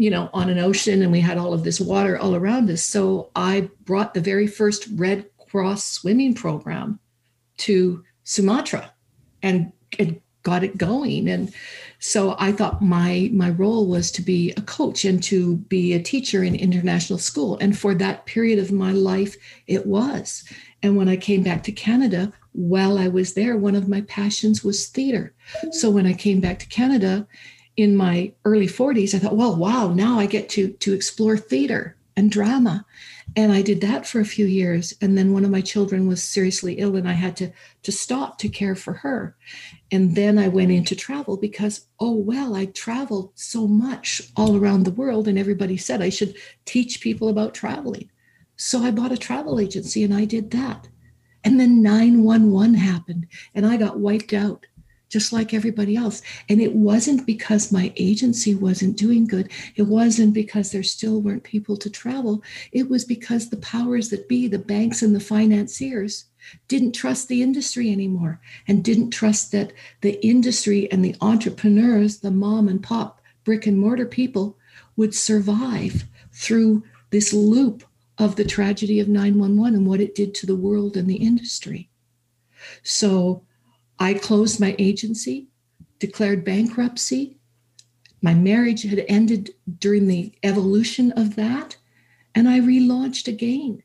you 0.00 0.10
know, 0.10 0.30
on 0.32 0.48
an 0.48 0.60
ocean 0.60 1.02
and 1.02 1.10
we 1.10 1.18
had 1.18 1.36
all 1.36 1.52
of 1.52 1.64
this 1.64 1.80
water 1.80 2.16
all 2.16 2.36
around 2.36 2.70
us. 2.70 2.84
So 2.84 3.30
I 3.34 3.68
brought 3.84 4.14
the 4.14 4.20
very 4.20 4.46
first 4.46 4.86
Red 4.94 5.26
Cross 5.48 5.84
swimming 5.84 6.34
program 6.34 6.98
to 7.58 8.04
Sumatra 8.24 8.92
and, 9.42 9.72
and 9.98 10.20
got 10.42 10.64
it 10.64 10.78
going. 10.78 11.28
And 11.28 11.52
so 11.98 12.36
I 12.38 12.52
thought 12.52 12.80
my 12.80 13.28
my 13.32 13.50
role 13.50 13.86
was 13.86 14.10
to 14.12 14.22
be 14.22 14.52
a 14.56 14.62
coach 14.62 15.04
and 15.04 15.22
to 15.24 15.56
be 15.56 15.92
a 15.92 16.02
teacher 16.02 16.42
in 16.42 16.54
international 16.54 17.18
school. 17.18 17.58
And 17.60 17.76
for 17.76 17.94
that 17.94 18.26
period 18.26 18.58
of 18.58 18.72
my 18.72 18.92
life, 18.92 19.36
it 19.66 19.86
was. 19.86 20.44
And 20.82 20.96
when 20.96 21.08
I 21.08 21.16
came 21.16 21.42
back 21.42 21.64
to 21.64 21.72
Canada, 21.72 22.32
while 22.52 22.98
I 22.98 23.08
was 23.08 23.34
there, 23.34 23.56
one 23.56 23.74
of 23.74 23.88
my 23.88 24.02
passions 24.02 24.64
was 24.64 24.86
theater. 24.86 25.34
So 25.72 25.90
when 25.90 26.06
I 26.06 26.12
came 26.12 26.40
back 26.40 26.58
to 26.60 26.66
Canada, 26.68 27.26
in 27.76 27.94
my 27.94 28.32
early 28.44 28.66
40s, 28.66 29.14
I 29.14 29.18
thought, 29.20 29.36
well, 29.36 29.54
wow, 29.54 29.92
now 29.92 30.18
I 30.18 30.26
get 30.26 30.48
to 30.50 30.72
to 30.72 30.92
explore 30.92 31.36
theater 31.36 31.96
and 32.16 32.30
drama. 32.30 32.84
And 33.38 33.52
I 33.52 33.62
did 33.62 33.80
that 33.82 34.04
for 34.04 34.18
a 34.18 34.24
few 34.24 34.46
years. 34.46 34.92
And 35.00 35.16
then 35.16 35.32
one 35.32 35.44
of 35.44 35.52
my 35.52 35.60
children 35.60 36.08
was 36.08 36.20
seriously 36.20 36.74
ill 36.74 36.96
and 36.96 37.08
I 37.08 37.12
had 37.12 37.36
to, 37.36 37.52
to 37.84 37.92
stop 37.92 38.36
to 38.38 38.48
care 38.48 38.74
for 38.74 38.94
her. 38.94 39.36
And 39.92 40.16
then 40.16 40.40
I 40.40 40.48
went 40.48 40.72
into 40.72 40.96
travel 40.96 41.36
because, 41.36 41.86
oh, 42.00 42.16
well, 42.16 42.56
I 42.56 42.64
traveled 42.64 43.30
so 43.36 43.68
much 43.68 44.22
all 44.36 44.56
around 44.56 44.82
the 44.82 44.90
world. 44.90 45.28
And 45.28 45.38
everybody 45.38 45.76
said 45.76 46.02
I 46.02 46.08
should 46.08 46.34
teach 46.64 47.00
people 47.00 47.28
about 47.28 47.54
traveling. 47.54 48.10
So 48.56 48.82
I 48.82 48.90
bought 48.90 49.12
a 49.12 49.16
travel 49.16 49.60
agency 49.60 50.02
and 50.02 50.12
I 50.12 50.24
did 50.24 50.50
that. 50.50 50.88
And 51.44 51.60
then 51.60 51.80
911 51.80 52.74
happened 52.74 53.28
and 53.54 53.64
I 53.64 53.76
got 53.76 54.00
wiped 54.00 54.32
out 54.32 54.66
just 55.08 55.32
like 55.32 55.54
everybody 55.54 55.96
else. 55.96 56.22
And 56.48 56.60
it 56.60 56.74
wasn't 56.74 57.26
because 57.26 57.72
my 57.72 57.92
agency 57.96 58.54
wasn't 58.54 58.96
doing 58.96 59.26
good. 59.26 59.50
It 59.76 59.82
wasn't 59.82 60.34
because 60.34 60.70
there 60.70 60.82
still 60.82 61.20
weren't 61.20 61.44
people 61.44 61.76
to 61.78 61.90
travel. 61.90 62.42
It 62.72 62.88
was 62.88 63.04
because 63.04 63.48
the 63.48 63.56
powers 63.58 64.10
that 64.10 64.28
be, 64.28 64.48
the 64.48 64.58
banks 64.58 65.02
and 65.02 65.14
the 65.14 65.20
financiers, 65.20 66.26
didn't 66.66 66.92
trust 66.92 67.28
the 67.28 67.42
industry 67.42 67.90
anymore 67.90 68.40
and 68.66 68.84
didn't 68.84 69.10
trust 69.10 69.52
that 69.52 69.72
the 70.00 70.24
industry 70.24 70.90
and 70.90 71.04
the 71.04 71.16
entrepreneurs, 71.20 72.18
the 72.18 72.30
mom 72.30 72.68
and 72.68 72.82
pop 72.82 73.20
brick 73.44 73.66
and 73.66 73.78
mortar 73.78 74.06
people, 74.06 74.56
would 74.96 75.14
survive 75.14 76.04
through 76.32 76.82
this 77.10 77.32
loop 77.32 77.84
of 78.18 78.36
the 78.36 78.44
tragedy 78.44 79.00
of 79.00 79.08
911 79.08 79.74
and 79.74 79.86
what 79.86 80.00
it 80.00 80.14
did 80.14 80.34
to 80.34 80.46
the 80.46 80.56
world 80.56 80.96
and 80.96 81.08
the 81.08 81.16
industry. 81.16 81.88
So 82.82 83.44
I 83.98 84.14
closed 84.14 84.60
my 84.60 84.76
agency, 84.78 85.48
declared 85.98 86.44
bankruptcy. 86.44 87.38
My 88.22 88.34
marriage 88.34 88.82
had 88.82 89.04
ended 89.08 89.50
during 89.78 90.06
the 90.06 90.32
evolution 90.42 91.12
of 91.12 91.36
that, 91.36 91.76
and 92.34 92.48
I 92.48 92.60
relaunched 92.60 93.28
again. 93.28 93.82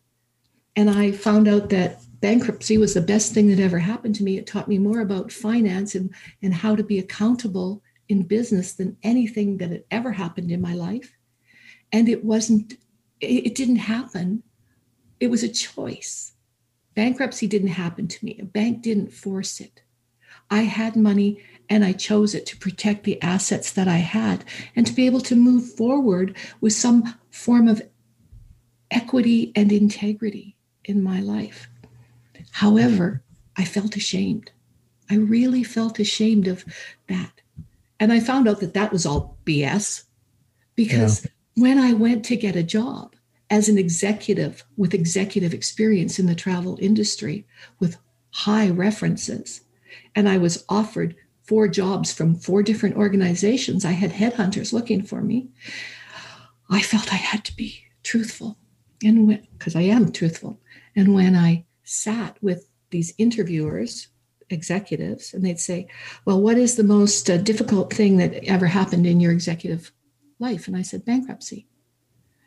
And 0.75 0.89
I 0.89 1.11
found 1.11 1.47
out 1.47 1.69
that 1.69 2.01
bankruptcy 2.19 2.77
was 2.77 2.93
the 2.93 3.01
best 3.01 3.33
thing 3.33 3.47
that 3.49 3.59
ever 3.59 3.79
happened 3.79 4.15
to 4.15 4.23
me. 4.23 4.37
It 4.37 4.47
taught 4.47 4.67
me 4.67 4.79
more 4.79 5.01
about 5.01 5.31
finance 5.31 5.93
and, 5.93 6.13
and 6.41 6.53
how 6.53 6.75
to 6.75 6.83
be 6.83 6.99
accountable 6.99 7.83
in 8.09 8.23
business 8.23 8.73
than 8.73 8.97
anything 9.03 9.57
that 9.57 9.71
had 9.71 9.83
ever 9.91 10.11
happened 10.11 10.51
in 10.51 10.61
my 10.61 10.73
life. 10.73 11.15
And 11.91 12.09
it 12.09 12.23
wasn't, 12.23 12.73
it, 13.19 13.47
it 13.47 13.55
didn't 13.55 13.77
happen. 13.77 14.43
It 15.19 15.27
was 15.27 15.43
a 15.43 15.49
choice. 15.49 16.33
Bankruptcy 16.95 17.47
didn't 17.47 17.69
happen 17.69 18.07
to 18.07 18.25
me. 18.25 18.39
A 18.39 18.45
bank 18.45 18.81
didn't 18.81 19.13
force 19.13 19.59
it. 19.59 19.82
I 20.53 20.65
had 20.65 20.95
money 20.95 21.39
and 21.67 21.83
I 21.83 21.93
chose 21.93 22.35
it 22.35 22.45
to 22.45 22.57
protect 22.57 23.05
the 23.05 23.19
assets 23.23 23.71
that 23.71 23.87
I 23.87 23.97
had 23.97 24.45
and 24.75 24.85
to 24.85 24.93
be 24.93 25.07
able 25.07 25.21
to 25.21 25.35
move 25.35 25.73
forward 25.73 26.37
with 26.61 26.73
some 26.73 27.15
form 27.31 27.67
of 27.67 27.81
equity 28.91 29.51
and 29.55 29.71
integrity 29.71 30.55
in 30.85 31.01
my 31.01 31.19
life. 31.21 31.67
However, 32.51 33.23
I 33.57 33.65
felt 33.65 33.95
ashamed. 33.95 34.51
I 35.09 35.15
really 35.15 35.63
felt 35.63 35.97
ashamed 35.97 36.47
of 36.47 36.63
that. 37.09 37.41
And 37.99 38.13
I 38.13 38.19
found 38.19 38.47
out 38.47 38.59
that 38.59 38.75
that 38.75 38.91
was 38.91 39.07
all 39.07 39.39
BS 39.45 40.03
because 40.75 41.25
when 41.55 41.79
I 41.79 41.93
went 41.93 42.23
to 42.25 42.35
get 42.35 42.55
a 42.55 42.61
job 42.61 43.15
as 43.49 43.69
an 43.69 43.79
executive 43.79 44.63
with 44.77 44.93
executive 44.93 45.51
experience 45.51 46.19
in 46.19 46.27
the 46.27 46.35
travel 46.35 46.77
industry 46.79 47.47
with 47.79 47.97
high 48.29 48.69
references, 48.69 49.61
and 50.15 50.29
I 50.29 50.37
was 50.37 50.65
offered 50.69 51.15
four 51.43 51.67
jobs 51.67 52.13
from 52.13 52.35
four 52.35 52.63
different 52.63 52.95
organizations. 52.95 53.83
I 53.83 53.91
had 53.91 54.11
headhunters 54.11 54.73
looking 54.73 55.03
for 55.03 55.21
me. 55.21 55.49
I 56.69 56.81
felt 56.81 57.13
I 57.13 57.17
had 57.17 57.43
to 57.45 57.55
be 57.55 57.83
truthful, 58.03 58.57
and 59.03 59.47
because 59.57 59.75
I 59.75 59.81
am 59.81 60.11
truthful. 60.11 60.59
And 60.95 61.13
when 61.13 61.35
I 61.35 61.65
sat 61.83 62.37
with 62.41 62.69
these 62.91 63.13
interviewers, 63.17 64.07
executives, 64.49 65.33
and 65.33 65.43
they'd 65.45 65.59
say, 65.59 65.87
"Well, 66.25 66.41
what 66.41 66.57
is 66.57 66.75
the 66.75 66.83
most 66.83 67.29
uh, 67.29 67.37
difficult 67.37 67.93
thing 67.93 68.17
that 68.17 68.43
ever 68.45 68.67
happened 68.67 69.05
in 69.05 69.19
your 69.19 69.31
executive 69.31 69.91
life?" 70.39 70.67
And 70.67 70.77
I 70.77 70.81
said, 70.81 71.05
"Bankruptcy." 71.05 71.67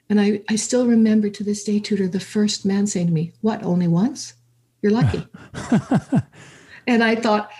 And 0.08 0.20
I, 0.20 0.42
I 0.48 0.56
still 0.56 0.86
remember 0.86 1.28
to 1.30 1.44
this 1.44 1.64
day, 1.64 1.80
Tudor, 1.80 2.08
the 2.08 2.20
first 2.20 2.64
man 2.64 2.86
saying 2.86 3.08
to 3.08 3.12
me, 3.12 3.32
What, 3.40 3.62
only 3.62 3.88
once? 3.88 4.34
You're 4.82 4.92
lucky. 4.92 5.26
And 6.86 7.02
I 7.02 7.16
thought, 7.16 7.50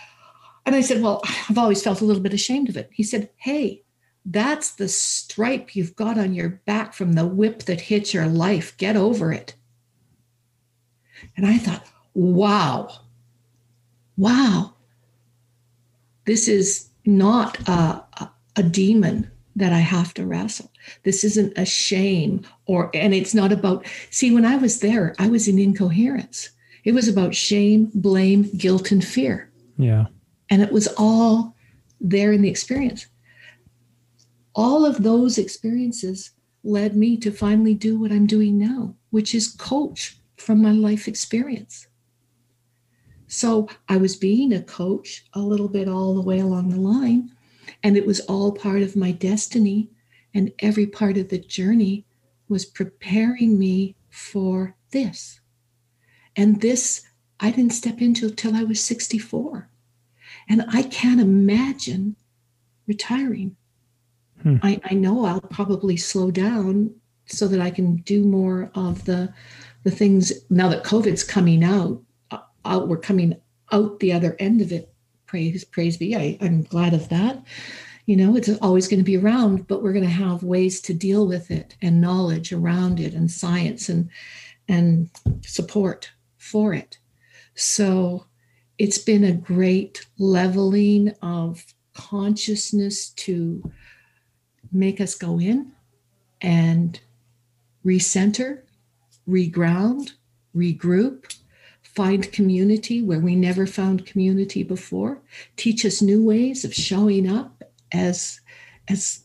and 0.65 0.75
I 0.75 0.81
said, 0.81 1.03
Well, 1.03 1.23
I've 1.49 1.59
always 1.59 1.83
felt 1.83 2.01
a 2.01 2.05
little 2.05 2.23
bit 2.23 2.35
ashamed 2.35 2.69
of 2.69 2.77
it. 2.77 2.91
He 2.93 3.03
said, 3.03 3.31
Hey, 3.37 3.83
that's 4.25 4.73
the 4.73 4.89
stripe 4.89 5.77
you've 5.77 5.97
got 5.97 6.19
on 6.19 6.35
your 6.35 6.49
back 6.67 6.93
from 6.93 7.13
the 7.13 7.27
whip 7.27 7.65
that 7.65 7.81
hit 7.81 8.13
your 8.13 8.27
life. 8.27 8.77
Get 8.77 8.97
over 8.97 9.33
it. 9.33 9.55
And 11.37 11.47
I 11.47 11.59
thought, 11.59 11.87
Wow, 12.15 12.89
wow, 14.17 14.75
this 16.25 16.49
is 16.49 16.89
not 17.05 17.59
a, 17.69 18.05
a, 18.19 18.31
a 18.57 18.63
demon 18.63 19.31
that 19.55 19.73
I 19.73 19.79
have 19.79 20.13
to 20.15 20.27
wrestle. 20.27 20.71
This 21.03 21.25
isn't 21.25 21.57
a 21.57 21.65
shame 21.65 22.43
or, 22.67 22.91
and 22.93 23.15
it's 23.15 23.35
not 23.35 23.53
about, 23.53 23.87
see, 24.11 24.33
when 24.33 24.45
I 24.45 24.57
was 24.57 24.81
there, 24.81 25.15
I 25.19 25.29
was 25.29 25.49
in 25.49 25.59
incoherence. 25.59 26.51
It 26.87 26.95
was 26.95 27.09
about 27.09 27.35
shame, 27.35 27.91
blame, 27.95 28.49
guilt, 28.57 28.93
and 28.93 29.05
fear. 29.05 29.51
Yeah. 29.77 30.07
And 30.49 30.63
it 30.63 30.71
was 30.71 30.89
all 30.97 31.57
there 32.01 32.33
in 32.33 32.43
the 32.43 32.49
experience. 32.49 33.09
All 34.55 34.87
of 34.87 35.03
those 35.03 35.37
experiences 35.37 36.31
led 36.63 36.97
me 36.97 37.17
to 37.17 37.33
finally 37.33 37.75
do 37.75 37.99
what 37.99 38.13
I'm 38.13 38.27
doing 38.27 38.57
now, 38.57 38.95
which 39.11 39.35
is 39.35 39.49
coach 39.49 40.21
from 40.37 40.63
my 40.63 40.71
life 40.71 41.09
experience. 41.09 41.89
So 43.27 43.69
I 43.89 43.97
was 43.97 44.15
being 44.15 44.53
a 44.53 44.63
coach 44.63 45.27
a 45.33 45.41
little 45.41 45.69
bit 45.69 45.89
all 45.89 46.15
the 46.15 46.23
way 46.23 46.39
along 46.39 46.69
the 46.69 46.81
line, 46.81 47.33
and 47.83 47.97
it 47.97 48.07
was 48.07 48.21
all 48.21 48.53
part 48.53 48.83
of 48.83 48.95
my 48.95 49.11
destiny. 49.11 49.91
And 50.33 50.53
every 50.61 50.87
part 50.87 51.17
of 51.17 51.31
the 51.31 51.39
journey 51.39 52.07
was 52.49 52.65
preparing 52.65 53.59
me 53.59 53.97
for 54.09 54.77
this. 54.93 55.41
And 56.37 56.61
this 56.61 57.07
I 57.41 57.51
didn't 57.51 57.73
step 57.73 58.01
into 58.01 58.31
till 58.31 58.57
I 58.57 58.65
was 58.65 58.81
64. 58.81 59.69
And 60.49 60.65
I 60.69 60.83
can't 60.85 61.21
imagine 61.21 62.17
retiring. 62.87 63.57
Hmm. 64.43 64.57
I, 64.63 64.81
I 64.85 64.95
know 64.95 65.25
I'll 65.25 65.41
probably 65.41 65.97
slow 65.97 66.31
down 66.31 66.95
so 67.27 67.49
that 67.49 67.61
I 67.61 67.71
can 67.71 67.97
do 67.97 68.25
more 68.25 68.71
of 68.75 69.05
the 69.05 69.33
the 69.83 69.91
things 69.91 70.33
now 70.51 70.69
that 70.69 70.85
COVID's 70.85 71.25
coming 71.25 71.63
out. 71.63 72.03
uh, 72.31 72.39
Out 72.65 72.89
we're 72.89 72.97
coming 72.97 73.37
out 73.73 74.01
the 74.01 74.13
other 74.13 74.37
end 74.39 74.61
of 74.61 74.73
it. 74.73 74.93
Praise 75.27 75.65
praise 75.65 75.97
be. 75.97 76.17
I, 76.17 76.39
I'm 76.41 76.63
glad 76.63 76.95
of 76.95 77.09
that. 77.09 77.45
You 78.07 78.17
know, 78.17 78.37
it's 78.37 78.49
always 78.63 78.87
going 78.87 79.01
to 79.01 79.05
be 79.05 79.17
around, 79.17 79.67
but 79.67 79.83
we're 79.83 79.93
going 79.93 80.05
to 80.05 80.11
have 80.11 80.45
ways 80.45 80.81
to 80.83 80.95
deal 80.95 81.27
with 81.27 81.51
it 81.51 81.77
and 81.83 82.01
knowledge 82.01 82.53
around 82.53 83.01
it 83.01 83.15
and 83.15 83.31
science 83.31 83.89
and 83.89 84.09
and 84.69 85.11
support 85.43 86.11
for 86.47 86.73
it. 86.75 86.99
So 87.55 88.27
it's 88.79 88.99
been 88.99 89.25
a 89.25 89.33
great 89.33 90.07
leveling 90.19 91.15
of 91.23 91.65
consciousness 91.95 93.11
to 93.11 93.73
make 94.73 95.01
us 95.01 95.15
go 95.15 95.41
in 95.41 95.73
and 96.41 97.01
recenter, 97.85 98.63
reground, 99.29 100.13
regroup, 100.55 101.35
find 101.83 102.31
community 102.31 103.03
where 103.03 103.19
we 103.19 103.35
never 103.35 103.67
found 103.67 104.05
community 104.05 104.63
before, 104.63 105.23
teach 105.57 105.87
us 105.87 106.03
new 106.03 106.23
ways 106.23 106.65
of 106.65 106.75
showing 106.75 107.29
up 107.31 107.63
as 107.93 108.41
as 108.89 109.25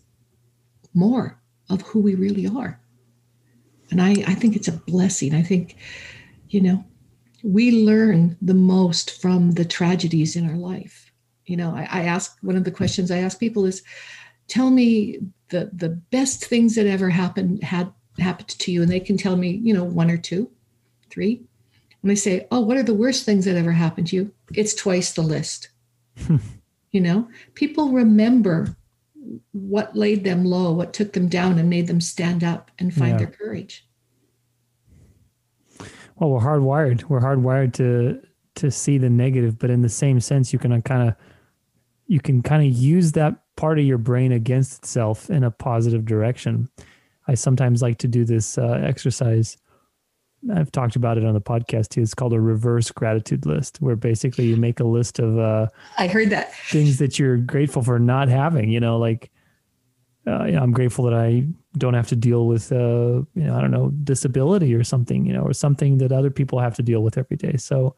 more 0.93 1.39
of 1.69 1.81
who 1.81 1.99
we 1.99 2.15
really 2.15 2.47
are. 2.47 2.79
And 3.91 4.01
I, 4.01 4.11
I 4.25 4.35
think 4.35 4.55
it's 4.55 4.67
a 4.67 4.73
blessing. 4.73 5.35
I 5.35 5.43
think, 5.43 5.75
you 6.49 6.61
know, 6.61 6.85
we 7.43 7.71
learn 7.71 8.37
the 8.41 8.53
most 8.53 9.21
from 9.21 9.51
the 9.51 9.65
tragedies 9.65 10.35
in 10.35 10.49
our 10.49 10.57
life. 10.57 11.11
You 11.45 11.57
know, 11.57 11.75
I, 11.75 11.87
I 11.91 12.03
ask 12.03 12.37
one 12.41 12.55
of 12.55 12.63
the 12.63 12.71
questions 12.71 13.11
I 13.11 13.17
ask 13.17 13.39
people 13.39 13.65
is 13.65 13.83
tell 14.47 14.69
me 14.69 15.19
the 15.49 15.69
the 15.73 15.89
best 15.89 16.45
things 16.45 16.75
that 16.75 16.87
ever 16.87 17.09
happened 17.09 17.63
had 17.63 17.91
happened 18.19 18.49
to 18.49 18.71
you. 18.71 18.81
And 18.81 18.91
they 18.91 18.99
can 18.99 19.17
tell 19.17 19.35
me, 19.35 19.59
you 19.63 19.73
know, 19.73 19.83
one 19.83 20.11
or 20.11 20.17
two, 20.17 20.49
three. 21.09 21.41
And 22.01 22.09
they 22.09 22.15
say, 22.15 22.47
Oh, 22.51 22.61
what 22.61 22.77
are 22.77 22.83
the 22.83 22.93
worst 22.93 23.25
things 23.25 23.45
that 23.45 23.57
ever 23.57 23.71
happened 23.71 24.07
to 24.07 24.15
you? 24.15 24.31
It's 24.53 24.73
twice 24.73 25.13
the 25.13 25.21
list. 25.21 25.69
you 26.91 27.01
know, 27.01 27.27
people 27.53 27.91
remember 27.91 28.75
what 29.51 29.95
laid 29.95 30.23
them 30.23 30.45
low, 30.45 30.71
what 30.71 30.93
took 30.93 31.13
them 31.13 31.27
down 31.27 31.59
and 31.59 31.69
made 31.69 31.87
them 31.87 32.01
stand 32.01 32.43
up 32.43 32.71
and 32.79 32.93
find 32.93 33.11
yeah. 33.11 33.17
their 33.17 33.27
courage. 33.27 33.85
Well, 36.21 36.29
we're 36.29 36.39
hardwired. 36.39 37.05
We're 37.05 37.19
hardwired 37.19 37.73
to 37.73 38.21
to 38.53 38.69
see 38.69 38.99
the 38.99 39.09
negative, 39.09 39.57
but 39.57 39.71
in 39.71 39.81
the 39.81 39.89
same 39.89 40.19
sense, 40.19 40.53
you 40.53 40.59
can 40.59 40.79
kind 40.83 41.09
of 41.09 41.15
you 42.05 42.19
can 42.19 42.43
kind 42.43 42.63
of 42.63 42.71
use 42.71 43.13
that 43.13 43.37
part 43.55 43.79
of 43.79 43.85
your 43.85 43.97
brain 43.97 44.31
against 44.31 44.83
itself 44.83 45.31
in 45.31 45.43
a 45.43 45.49
positive 45.49 46.05
direction. 46.05 46.69
I 47.27 47.33
sometimes 47.33 47.81
like 47.81 47.97
to 47.99 48.07
do 48.07 48.23
this 48.23 48.59
uh, 48.59 48.81
exercise. 48.83 49.57
I've 50.53 50.71
talked 50.71 50.95
about 50.95 51.17
it 51.17 51.25
on 51.25 51.33
the 51.33 51.41
podcast 51.41 51.89
too. 51.89 52.03
It's 52.03 52.13
called 52.13 52.33
a 52.33 52.39
reverse 52.39 52.91
gratitude 52.91 53.47
list, 53.47 53.81
where 53.81 53.95
basically 53.95 54.45
you 54.45 54.57
make 54.57 54.79
a 54.79 54.83
list 54.83 55.17
of 55.17 55.39
uh, 55.39 55.69
I 55.97 56.05
heard 56.05 56.29
that 56.29 56.53
things 56.53 56.99
that 56.99 57.17
you're 57.17 57.37
grateful 57.37 57.81
for 57.81 57.97
not 57.97 58.29
having. 58.29 58.69
You 58.69 58.79
know, 58.79 58.99
like 58.99 59.31
uh, 60.27 60.45
you 60.45 60.51
know, 60.51 60.61
I'm 60.61 60.71
grateful 60.71 61.05
that 61.05 61.13
I 61.13 61.47
don't 61.77 61.93
have 61.93 62.07
to 62.09 62.15
deal 62.15 62.45
with 62.45 62.71
uh, 62.71 62.75
you 62.75 63.27
know 63.35 63.55
I 63.55 63.61
don't 63.61 63.71
know 63.71 63.89
disability 64.03 64.73
or 64.75 64.83
something, 64.83 65.25
you 65.25 65.33
know, 65.33 65.41
or 65.41 65.53
something 65.53 65.97
that 65.97 66.11
other 66.11 66.29
people 66.29 66.59
have 66.59 66.75
to 66.75 66.83
deal 66.83 67.01
with 67.01 67.17
every 67.17 67.37
day. 67.37 67.57
So 67.57 67.95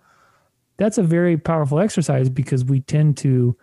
that's 0.78 0.98
a 0.98 1.04
very 1.04 1.38
powerful 1.38 1.80
exercise 1.80 2.30
because 2.30 2.64
we 2.64 2.80
tend 2.82 3.18
to 3.18 3.58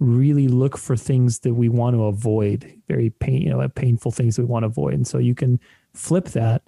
really 0.00 0.48
look 0.48 0.78
for 0.78 0.96
things 0.96 1.40
that 1.40 1.54
we 1.54 1.68
want 1.68 1.96
to 1.96 2.04
avoid, 2.04 2.72
very 2.88 3.10
pain, 3.10 3.42
you 3.42 3.50
know, 3.50 3.68
painful 3.68 4.12
things 4.12 4.38
we 4.38 4.44
want 4.44 4.62
to 4.62 4.68
avoid. 4.68 4.94
And 4.94 5.06
so 5.06 5.18
you 5.18 5.34
can 5.34 5.60
flip 5.92 6.26
that 6.26 6.62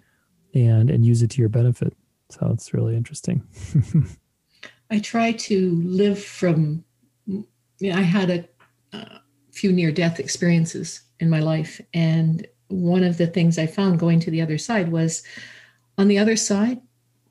and 0.55 0.91
and 0.91 1.05
use 1.07 1.23
it 1.23 1.31
to 1.31 1.41
your 1.41 1.49
benefit. 1.49 1.97
So 2.29 2.51
it's 2.53 2.75
really 2.75 2.97
interesting. 2.97 3.43
I 4.91 4.99
try 4.99 5.33
to 5.33 5.71
live 5.85 6.23
from. 6.23 6.85
I 7.83 8.03
had 8.03 8.29
a, 8.31 8.49
a 8.93 9.21
few 9.53 9.73
near 9.73 9.91
death 9.91 10.21
experiences 10.21 11.01
in 11.21 11.31
my 11.31 11.41
life, 11.41 11.81
and 11.95 12.47
one 12.69 13.05
of 13.05 13.19
the 13.19 13.27
things 13.27 13.59
I 13.59 13.67
found 13.67 13.99
going 13.99 14.21
to 14.21 14.31
the 14.31 14.43
other 14.43 14.59
side 14.59 14.91
was, 14.91 15.23
on 15.99 16.09
the 16.09 16.19
other 16.19 16.37
side, 16.37 16.81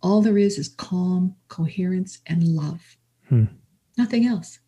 all 0.02 0.22
there 0.22 0.38
is 0.38 0.58
is 0.58 0.70
calm, 0.70 1.36
coherence, 1.48 2.20
and 2.28 2.44
love. 2.44 2.98
Hmm. 3.28 3.46
Nothing 3.98 4.26
else. 4.26 4.60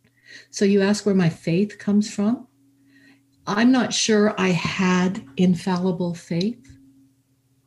So 0.50 0.66
you 0.66 0.82
ask 0.82 1.06
where 1.06 1.16
my 1.16 1.30
faith 1.30 1.78
comes 1.78 2.14
from. 2.14 2.48
I'm 3.48 3.72
not 3.72 3.94
sure 3.94 4.36
I 4.38 4.50
had 4.50 5.24
infallible 5.38 6.14
faith, 6.14 6.78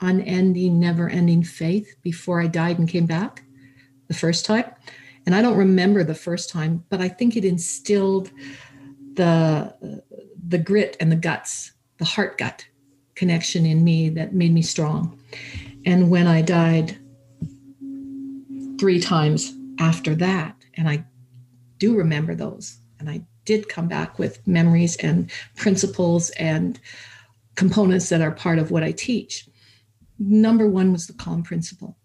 unending, 0.00 0.78
never 0.78 1.08
ending 1.08 1.42
faith 1.42 1.96
before 2.02 2.40
I 2.40 2.46
died 2.46 2.78
and 2.78 2.88
came 2.88 3.06
back 3.06 3.44
the 4.08 4.14
first 4.14 4.44
time. 4.44 4.70
And 5.26 5.34
I 5.34 5.42
don't 5.42 5.56
remember 5.56 6.04
the 6.04 6.14
first 6.14 6.50
time, 6.50 6.84
but 6.90 7.00
I 7.00 7.08
think 7.08 7.36
it 7.36 7.44
instilled 7.44 8.30
the, 9.14 10.02
the 10.46 10.58
grit 10.58 10.96
and 11.00 11.10
the 11.10 11.16
guts, 11.16 11.72
the 11.98 12.04
heart 12.04 12.38
gut 12.38 12.66
connection 13.14 13.64
in 13.64 13.84
me 13.84 14.08
that 14.10 14.34
made 14.34 14.52
me 14.52 14.62
strong. 14.62 15.18
And 15.86 16.10
when 16.10 16.26
I 16.26 16.42
died 16.42 16.98
three 18.78 19.00
times 19.00 19.54
after 19.78 20.14
that, 20.16 20.56
and 20.74 20.88
I 20.88 21.04
do 21.78 21.96
remember 21.96 22.34
those. 22.34 22.78
And 22.98 23.08
I 23.08 23.22
did 23.44 23.68
come 23.68 23.88
back 23.88 24.18
with 24.18 24.46
memories 24.46 24.96
and 24.96 25.30
principles 25.56 26.30
and 26.30 26.80
components 27.54 28.08
that 28.08 28.20
are 28.20 28.32
part 28.32 28.58
of 28.58 28.70
what 28.70 28.82
I 28.82 28.92
teach. 28.92 29.48
Number 30.18 30.68
one 30.68 30.92
was 30.92 31.06
the 31.06 31.12
calm 31.12 31.42
principle 31.42 31.96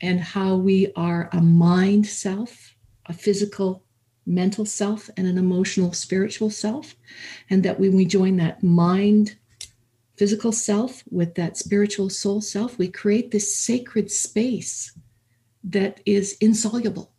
and 0.00 0.20
how 0.20 0.56
we 0.56 0.92
are 0.96 1.28
a 1.32 1.40
mind 1.40 2.06
self, 2.06 2.74
a 3.06 3.12
physical, 3.12 3.84
mental 4.28 4.64
self, 4.64 5.10
and 5.16 5.26
an 5.26 5.38
emotional, 5.38 5.92
spiritual 5.92 6.50
self. 6.50 6.94
And 7.50 7.62
that 7.64 7.80
when 7.80 7.96
we 7.96 8.04
join 8.04 8.36
that 8.36 8.62
mind, 8.62 9.36
physical 10.16 10.52
self 10.52 11.02
with 11.10 11.34
that 11.36 11.56
spiritual 11.56 12.10
soul 12.10 12.40
self, 12.40 12.78
we 12.78 12.88
create 12.88 13.30
this 13.30 13.56
sacred 13.56 14.10
space 14.10 14.96
that 15.64 16.00
is 16.06 16.36
insoluble. 16.40 17.10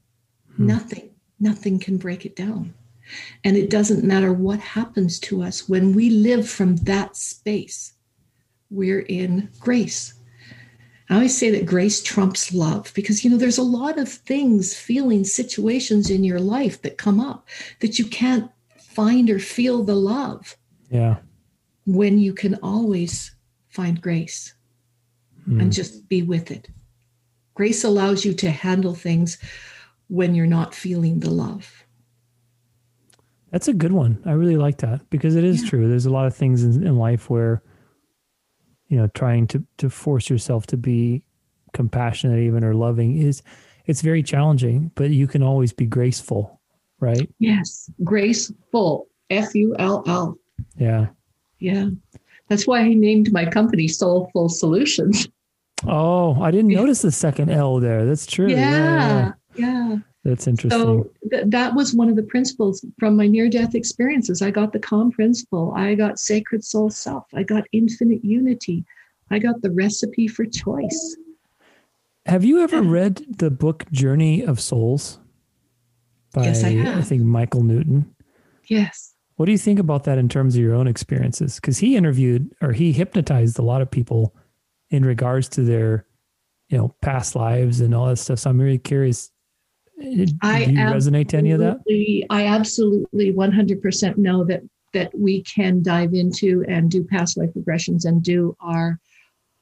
Hmm. 0.55 0.67
Nothing 0.67 1.09
nothing 1.39 1.79
can 1.79 1.97
break 1.97 2.25
it 2.25 2.35
down. 2.35 2.73
And 3.43 3.57
it 3.57 3.69
doesn't 3.69 4.03
matter 4.03 4.31
what 4.31 4.59
happens 4.59 5.19
to 5.21 5.41
us 5.41 5.67
when 5.67 5.93
we 5.93 6.09
live 6.09 6.47
from 6.47 6.75
that 6.77 7.15
space, 7.15 7.93
we're 8.69 8.99
in 9.01 9.49
grace. 9.59 10.13
I 11.09 11.15
always 11.15 11.35
say 11.35 11.49
that 11.51 11.65
grace 11.65 12.03
trumps 12.03 12.53
love 12.53 12.91
because, 12.93 13.23
you 13.23 13.31
know, 13.31 13.37
there's 13.37 13.57
a 13.57 13.63
lot 13.63 13.97
of 13.97 14.07
things, 14.07 14.75
feelings, 14.75 15.33
situations 15.33 16.11
in 16.11 16.23
your 16.23 16.39
life 16.39 16.83
that 16.83 16.99
come 16.99 17.19
up 17.19 17.47
that 17.79 17.97
you 17.97 18.05
can't 18.05 18.51
find 18.77 19.29
or 19.29 19.39
feel 19.39 19.83
the 19.83 19.95
love. 19.95 20.55
Yeah. 20.91 21.17
When 21.87 22.19
you 22.19 22.33
can 22.33 22.55
always 22.61 23.35
find 23.69 23.99
grace 23.99 24.53
mm. 25.47 25.59
and 25.59 25.73
just 25.73 26.07
be 26.09 26.21
with 26.21 26.51
it. 26.51 26.69
Grace 27.55 27.83
allows 27.83 28.23
you 28.23 28.33
to 28.35 28.51
handle 28.51 28.93
things 28.93 29.39
when 30.09 30.35
you're 30.35 30.45
not 30.45 30.75
feeling 30.75 31.19
the 31.19 31.31
love. 31.31 31.85
That's 33.51 33.67
a 33.67 33.73
good 33.73 33.93
one. 33.93 34.21
I 34.25 34.33
really 34.33 34.57
like 34.57 34.77
that 34.77 35.09
because 35.09 35.35
it 35.35 35.43
is 35.43 35.63
yeah. 35.63 35.69
true. 35.69 35.89
There's 35.89 36.05
a 36.05 36.11
lot 36.11 36.27
of 36.27 36.35
things 36.35 36.63
in, 36.63 36.85
in 36.85 36.97
life 36.97 37.31
where, 37.31 37.63
you 38.89 38.97
know, 38.97 39.07
trying 39.07 39.47
to 39.47 39.63
to 39.77 39.89
force 39.89 40.29
yourself 40.29 40.67
to 40.67 40.77
be 40.77 41.23
compassionate 41.73 42.39
even 42.39 42.63
or 42.63 42.73
loving 42.73 43.17
is 43.17 43.41
it's 43.85 44.01
very 44.01 44.21
challenging, 44.21 44.91
but 44.95 45.09
you 45.11 45.27
can 45.27 45.41
always 45.41 45.73
be 45.73 45.85
graceful, 45.85 46.59
right? 46.99 47.29
Yes, 47.39 47.89
graceful. 48.03 49.07
F 49.29 49.53
U 49.55 49.75
L 49.79 50.03
L. 50.07 50.37
Yeah. 50.77 51.07
Yeah. 51.59 51.89
That's 52.47 52.65
why 52.65 52.79
I 52.79 52.93
named 52.93 53.31
my 53.31 53.45
company 53.45 53.87
Soulful 53.87 54.49
Solutions. 54.49 55.27
Oh, 55.87 56.41
I 56.41 56.49
didn't 56.51 56.71
notice 56.73 57.01
the 57.03 57.11
second 57.11 57.51
L 57.51 57.79
there. 57.79 58.05
That's 58.05 58.25
true. 58.25 58.47
Yeah. 58.47 58.57
yeah, 58.57 59.31
yeah. 59.55 59.89
Yeah. 59.89 59.97
That's 60.23 60.47
interesting. 60.47 60.79
So 60.81 61.09
th- 61.31 61.45
that 61.47 61.75
was 61.75 61.93
one 61.93 62.09
of 62.09 62.15
the 62.15 62.23
principles 62.23 62.85
from 62.99 63.15
my 63.15 63.27
near 63.27 63.49
death 63.49 63.73
experiences. 63.73 64.41
I 64.41 64.51
got 64.51 64.73
the 64.73 64.79
calm 64.79 65.11
principle. 65.11 65.73
I 65.75 65.95
got 65.95 66.19
sacred 66.19 66.63
soul 66.63 66.89
self. 66.89 67.25
I 67.33 67.43
got 67.43 67.63
infinite 67.71 68.23
unity. 68.23 68.85
I 69.31 69.39
got 69.39 69.61
the 69.61 69.71
recipe 69.71 70.27
for 70.27 70.45
choice. 70.45 71.17
Have 72.25 72.43
you 72.43 72.61
ever 72.61 72.81
read 72.81 73.25
the 73.37 73.49
book 73.49 73.89
Journey 73.91 74.43
of 74.43 74.59
Souls? 74.59 75.19
By, 76.33 76.43
yes, 76.43 76.63
I 76.63 76.69
have. 76.71 76.97
I 76.97 77.01
think 77.01 77.23
Michael 77.23 77.63
Newton. 77.63 78.13
Yes. 78.67 79.15
What 79.37 79.45
do 79.45 79.53
you 79.53 79.57
think 79.57 79.79
about 79.79 80.03
that 80.03 80.17
in 80.17 80.27
terms 80.27 80.55
of 80.55 80.61
your 80.61 80.75
own 80.75 80.87
experiences? 80.87 81.55
Because 81.55 81.77
he 81.77 81.95
interviewed 81.95 82.53
or 82.61 82.73
he 82.73 82.91
hypnotized 82.91 83.57
a 83.57 83.63
lot 83.63 83.81
of 83.81 83.89
people 83.89 84.35
in 84.89 85.05
regards 85.05 85.47
to 85.49 85.61
their, 85.61 86.05
you 86.67 86.77
know, 86.77 86.93
past 87.01 87.35
lives 87.35 87.79
and 87.79 87.95
all 87.95 88.07
that 88.07 88.17
stuff. 88.17 88.39
So 88.39 88.49
I'm 88.49 88.59
really 88.59 88.77
curious 88.77 89.31
did, 89.99 90.37
I 90.41 90.65
you 90.65 90.77
resonate 90.77 91.29
to 91.29 91.37
any 91.37 91.51
of 91.51 91.59
that? 91.59 91.79
I 92.29 92.45
absolutely 92.47 93.33
100% 93.33 94.17
know 94.17 94.43
that 94.45 94.61
that 94.93 95.11
we 95.17 95.43
can 95.43 95.83
dive 95.83 96.13
into 96.13 96.65
and 96.67 96.89
do 96.89 97.03
past 97.03 97.37
life 97.37 97.51
regressions 97.55 98.05
and 98.05 98.23
do 98.23 98.55
our 98.59 98.99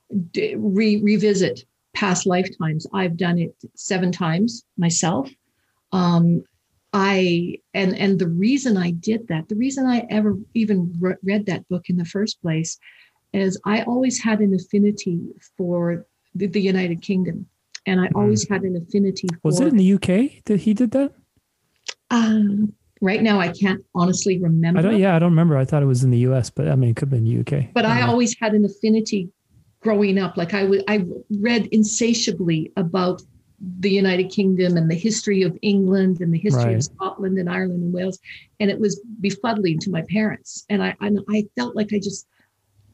re, 0.09 0.97
revisit 1.01 1.65
past 1.93 2.25
lifetimes. 2.25 2.87
I've 2.93 3.17
done 3.17 3.37
it 3.37 3.55
seven 3.75 4.11
times 4.11 4.63
myself. 4.77 5.29
Um, 5.91 6.43
I 6.93 7.59
and 7.73 7.95
and 7.97 8.17
the 8.17 8.29
reason 8.29 8.77
I 8.77 8.91
did 8.91 9.27
that, 9.27 9.49
the 9.49 9.55
reason 9.55 9.85
I 9.85 10.05
ever 10.09 10.37
even 10.53 10.95
re- 10.99 11.15
read 11.23 11.45
that 11.47 11.67
book 11.67 11.89
in 11.89 11.97
the 11.97 12.05
first 12.05 12.41
place, 12.41 12.79
is 13.33 13.59
I 13.65 13.81
always 13.83 14.21
had 14.21 14.39
an 14.39 14.53
affinity 14.53 15.19
for 15.57 16.05
the, 16.33 16.47
the 16.47 16.61
United 16.61 17.01
Kingdom 17.01 17.47
and 17.87 18.01
I 18.01 18.09
always 18.13 18.45
mm. 18.45 18.49
had 18.49 18.63
an 18.63 18.75
affinity. 18.75 19.27
For, 19.27 19.39
Was 19.43 19.59
it 19.59 19.69
in 19.69 19.77
the 19.77 19.93
UK 19.93 20.43
that 20.45 20.59
he 20.61 20.73
did 20.73 20.91
that? 20.91 21.13
Um, 22.11 22.73
right 23.01 23.23
now 23.23 23.39
I 23.39 23.49
can't 23.49 23.83
honestly 23.95 24.39
remember. 24.39 24.79
I 24.79 24.83
don't. 24.83 24.99
Yeah, 24.99 25.15
I 25.15 25.19
don't 25.19 25.31
remember. 25.31 25.57
I 25.57 25.65
thought 25.65 25.81
it 25.81 25.87
was 25.87 26.03
in 26.03 26.11
the 26.11 26.19
U.S., 26.19 26.49
but 26.49 26.67
I 26.67 26.75
mean, 26.75 26.91
it 26.91 26.95
could 26.95 27.11
have 27.11 27.23
been 27.23 27.23
the 27.23 27.39
UK. 27.39 27.69
But 27.73 27.85
I 27.85 28.01
don't 28.01 28.09
always 28.09 28.37
had 28.39 28.53
an 28.53 28.65
affinity 28.65 29.31
growing 29.79 30.19
up. 30.19 30.37
Like 30.37 30.53
I 30.53 30.65
would, 30.65 30.83
I 30.87 31.05
read 31.39 31.67
insatiably 31.67 32.71
about 32.75 33.21
the 33.79 33.89
United 33.89 34.29
Kingdom 34.29 34.77
and 34.77 34.89
the 34.89 34.95
history 34.95 35.41
of 35.41 35.57
England 35.61 36.21
and 36.21 36.31
the 36.31 36.37
history 36.37 36.63
Right. 36.63 36.75
of 36.75 36.83
Scotland 36.83 37.39
and 37.39 37.49
Ireland 37.49 37.81
and 37.81 37.93
Wales, 37.93 38.19
and 38.59 38.69
it 38.69 38.79
was 38.79 39.01
befuddling 39.21 39.79
to 39.79 39.89
my 39.89 40.03
parents. 40.09 40.65
And 40.69 40.83
I, 40.83 40.95
and 41.01 41.19
I 41.29 41.45
felt 41.55 41.75
like 41.75 41.93
I 41.93 41.99
just 41.99 42.27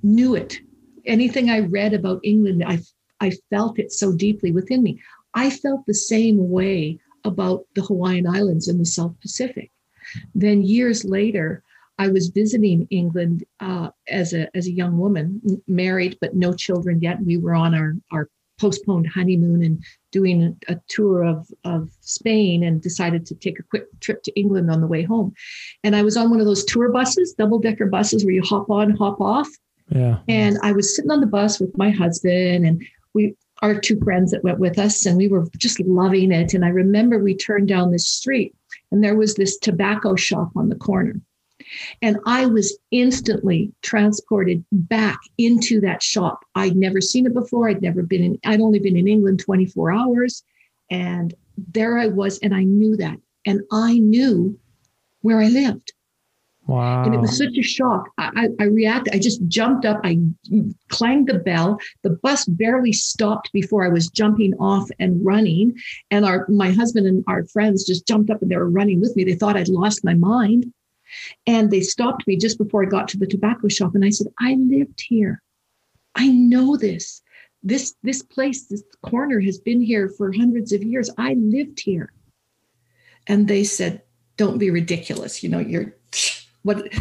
knew 0.04 0.36
it. 0.36 0.60
Anything 1.06 1.50
I 1.50 1.60
read 1.60 1.94
about 1.94 2.22
England, 2.24 2.64
I, 2.66 2.80
I 3.24 3.32
felt 3.50 3.80
it 3.80 3.92
so 3.92 4.12
deeply 4.12 4.52
within 4.52 4.84
me. 4.84 5.00
I 5.34 5.50
felt 5.50 5.86
the 5.86 5.94
same 5.94 6.50
way 6.50 7.00
about 7.24 7.66
the 7.76 7.82
Hawaiian 7.82 8.28
Islands 8.28 8.68
and 8.68 8.80
the 8.80 8.86
South 8.86 9.16
Pacific. 9.22 9.72
Then 10.36 10.62
years 10.62 11.06
later, 11.06 11.64
I 11.98 12.10
was 12.10 12.28
visiting 12.28 12.88
England 12.90 13.46
uh, 13.60 13.90
as 14.10 14.34
a 14.34 14.44
as 14.58 14.68
a 14.68 14.78
young 14.82 14.98
woman, 14.98 15.42
married 15.68 16.18
but 16.20 16.36
no 16.36 16.52
children 16.54 17.00
yet. 17.02 17.24
We 17.24 17.38
were 17.38 17.56
on 17.56 17.74
our 17.74 17.96
our 18.12 18.30
postponed 18.60 19.08
honeymoon 19.08 19.64
and 19.64 19.84
doing 20.12 20.38
a, 20.44 20.74
a 20.74 20.82
tour 20.90 21.24
of 21.24 21.48
of 21.64 21.90
Spain, 22.02 22.64
and 22.64 22.82
decided 22.82 23.26
to 23.28 23.36
take 23.36 23.58
a 23.60 23.64
quick 23.72 23.86
trip 24.02 24.24
to 24.24 24.40
England 24.40 24.70
on 24.70 24.82
the 24.82 24.88
way 24.88 25.04
home. 25.04 25.34
And 25.84 25.96
I 25.96 26.04
was 26.04 26.18
on 26.18 26.30
one 26.30 26.42
of 26.42 26.46
those 26.46 26.66
tour 26.66 26.90
buses, 26.92 27.34
double 27.34 27.60
decker 27.60 27.86
buses, 27.86 28.26
where 28.26 28.34
you 28.34 28.44
hop 28.44 28.70
on, 28.70 28.92
hop 28.92 29.22
off. 29.22 29.50
Yeah. 29.90 30.18
And 30.28 30.58
I 30.64 30.72
was 30.74 30.96
sitting 30.96 31.12
on 31.12 31.22
the 31.22 31.28
bus 31.38 31.60
with 31.60 31.78
my 31.78 31.92
husband 31.92 32.66
and 32.66 32.84
we 33.14 33.36
our 33.62 33.80
two 33.80 33.98
friends 34.02 34.32
that 34.32 34.44
went 34.44 34.60
with 34.60 34.78
us, 34.78 35.06
and 35.06 35.16
we 35.16 35.30
were 35.30 35.48
just 35.58 35.80
loving 35.80 36.32
it. 36.32 36.54
And 36.54 36.66
I 36.66 36.70
remember 36.70 37.18
we 37.18 37.36
turned 37.36 37.70
down 37.70 37.92
this 37.92 38.08
street 38.08 38.54
and 38.92 39.04
there 39.04 39.16
was 39.16 39.36
this 39.36 39.58
tobacco 39.58 40.16
shop 40.16 40.52
on 40.56 40.70
the 40.70 40.76
corner. 40.76 41.20
And 42.02 42.18
I 42.26 42.46
was 42.46 42.78
instantly 42.92 43.72
transported 43.82 44.64
back 44.72 45.20
into 45.38 45.80
that 45.82 46.04
shop. 46.04 46.44
I'd 46.56 46.76
never 46.76 47.00
seen 47.00 47.26
it 47.26 47.34
before. 47.34 47.70
I'd 47.70 47.82
never 47.82 48.04
been 48.04 48.24
in, 48.24 48.40
I'd 48.44 48.60
only 48.60 48.80
been 48.80 48.98
in 48.98 49.08
England 49.08 49.40
24 49.40 49.92
hours. 49.92 50.44
And 50.92 51.34
there 51.58 51.98
I 51.98 52.08
was, 52.08 52.38
and 52.40 52.54
I 52.54 52.64
knew 52.64 52.98
that. 52.98 53.18
And 53.46 53.62
I 53.72 53.98
knew 53.98 54.60
where 55.22 55.40
I 55.40 55.48
lived. 55.48 55.93
Wow. 56.66 57.04
And 57.04 57.14
it 57.14 57.20
was 57.20 57.38
such 57.38 57.58
a 57.58 57.62
shock. 57.62 58.10
I, 58.18 58.32
I, 58.36 58.64
I 58.64 58.66
reacted. 58.66 59.14
I 59.14 59.20
just 59.20 59.46
jumped 59.48 59.86
up. 59.86 60.00
I 60.04 60.20
clanged 60.88 61.28
the 61.28 61.40
bell. 61.40 61.78
The 62.04 62.12
bus 62.12 62.46
barely 62.46 62.94
stopped 62.94 63.52
before 63.52 63.84
I 63.86 63.90
was 63.90 64.08
jumping 64.08 64.54
off 64.56 64.90
and 64.98 65.24
running. 65.26 65.78
And 66.10 66.26
our 66.26 66.46
my 66.48 66.72
husband 66.72 67.06
and 67.06 67.24
our 67.28 67.46
friends 67.48 67.86
just 67.86 68.08
jumped 68.08 68.30
up 68.30 68.42
and 68.42 68.50
they 68.50 68.56
were 68.56 68.70
running 68.70 69.02
with 69.02 69.16
me. 69.16 69.26
They 69.26 69.36
thought 69.36 69.58
I'd 69.58 69.68
lost 69.68 70.06
my 70.06 70.14
mind. 70.14 70.72
And 71.46 71.70
they 71.70 71.82
stopped 71.82 72.26
me 72.28 72.38
just 72.38 72.58
before 72.58 72.84
I 72.84 72.88
got 72.88 73.08
to 73.10 73.18
the 73.18 73.28
tobacco 73.28 73.68
shop. 73.68 73.94
And 73.94 74.06
I 74.06 74.10
said, 74.10 74.28
I 74.40 74.56
lived 74.56 75.04
here. 75.06 75.42
I 76.16 76.30
know 76.30 76.78
this. 76.78 77.22
This 77.62 77.96
this 78.04 78.22
place, 78.22 78.68
this 78.68 78.84
corner 79.02 79.42
has 79.42 79.58
been 79.60 79.82
here 79.82 80.10
for 80.10 80.32
hundreds 80.32 80.72
of 80.72 80.82
years. 80.82 81.10
I 81.18 81.34
lived 81.34 81.82
here. 81.82 82.14
And 83.28 83.50
they 83.50 83.66
said, 83.66 84.02
Don't 84.38 84.58
be 84.58 84.70
ridiculous. 84.70 85.44
You 85.44 85.50
know, 85.50 85.60
you're 85.60 85.94
what 86.64 86.92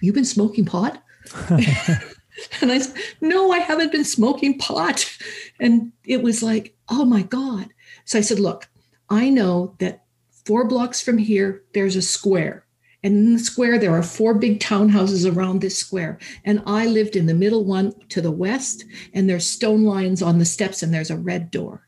you've 0.00 0.14
been 0.14 0.24
smoking 0.24 0.64
pot? 0.64 1.02
and 1.48 2.72
I 2.72 2.78
said, 2.78 2.96
No, 3.20 3.50
I 3.50 3.58
haven't 3.58 3.92
been 3.92 4.04
smoking 4.04 4.58
pot. 4.58 5.18
And 5.58 5.92
it 6.04 6.22
was 6.22 6.42
like, 6.42 6.76
Oh 6.88 7.04
my 7.04 7.22
God. 7.22 7.68
So 8.04 8.18
I 8.18 8.22
said, 8.22 8.38
Look, 8.38 8.68
I 9.10 9.28
know 9.30 9.74
that 9.78 10.04
four 10.44 10.66
blocks 10.68 11.00
from 11.00 11.18
here, 11.18 11.62
there's 11.74 11.96
a 11.96 12.02
square. 12.02 12.64
And 13.02 13.14
in 13.14 13.32
the 13.34 13.38
square, 13.38 13.78
there 13.78 13.92
are 13.92 14.02
four 14.02 14.34
big 14.34 14.58
townhouses 14.58 15.30
around 15.30 15.60
this 15.60 15.78
square. 15.78 16.18
And 16.44 16.62
I 16.66 16.86
lived 16.86 17.14
in 17.14 17.26
the 17.26 17.34
middle 17.34 17.64
one 17.64 17.92
to 18.08 18.20
the 18.20 18.32
west, 18.32 18.84
and 19.12 19.28
there's 19.28 19.46
stone 19.46 19.84
lions 19.84 20.22
on 20.22 20.38
the 20.38 20.44
steps, 20.44 20.82
and 20.82 20.92
there's 20.92 21.10
a 21.10 21.16
red 21.16 21.50
door. 21.50 21.86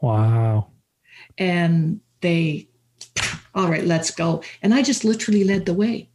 wow. 0.00 0.68
And 1.38 2.00
they, 2.20 2.68
all 3.54 3.70
right, 3.70 3.84
let's 3.84 4.10
go. 4.10 4.42
And 4.60 4.74
I 4.74 4.82
just 4.82 5.04
literally 5.04 5.44
led 5.44 5.66
the 5.66 5.74
way 5.74 6.10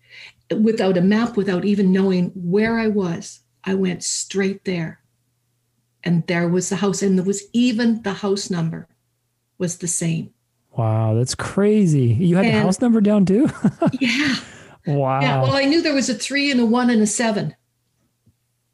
without 0.62 0.98
a 0.98 1.02
map, 1.02 1.38
without 1.38 1.66
even 1.66 1.92
knowing 1.92 2.32
where 2.36 2.80
I 2.80 2.88
was. 2.88 3.42
I 3.64 3.74
went 3.76 4.04
straight 4.04 4.66
there. 4.66 5.00
And 6.04 6.26
there 6.28 6.48
was 6.50 6.70
the 6.70 6.76
house, 6.78 7.02
and 7.02 7.18
there 7.18 7.26
was 7.26 7.44
even 7.54 8.02
the 8.04 8.14
house 8.14 8.50
number 8.50 8.88
was 9.58 9.78
the 9.78 9.88
same. 9.88 10.32
Wow. 10.76 11.14
That's 11.14 11.36
crazy. 11.36 12.08
You 12.20 12.36
had 12.36 12.46
the 12.46 12.52
house 12.60 12.82
number 12.82 13.00
down 13.02 13.26
too? 13.26 13.50
Yeah. 14.02 14.36
wow. 14.88 15.22
Yeah. 15.22 15.42
Well, 15.44 15.56
I 15.56 15.64
knew 15.64 15.82
there 15.82 15.94
was 15.94 16.10
a 16.10 16.14
three 16.14 16.52
and 16.52 16.60
a 16.60 16.66
one 16.66 16.90
and 16.90 17.02
a 17.02 17.08
seven. 17.08 17.56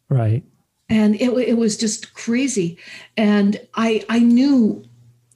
right. 0.10 0.44
and 0.90 1.16
it, 1.16 1.30
it 1.48 1.58
was 1.58 1.78
just 1.78 2.14
crazy 2.16 2.80
and 3.16 3.60
i 3.76 4.04
i 4.10 4.18
knew 4.18 4.84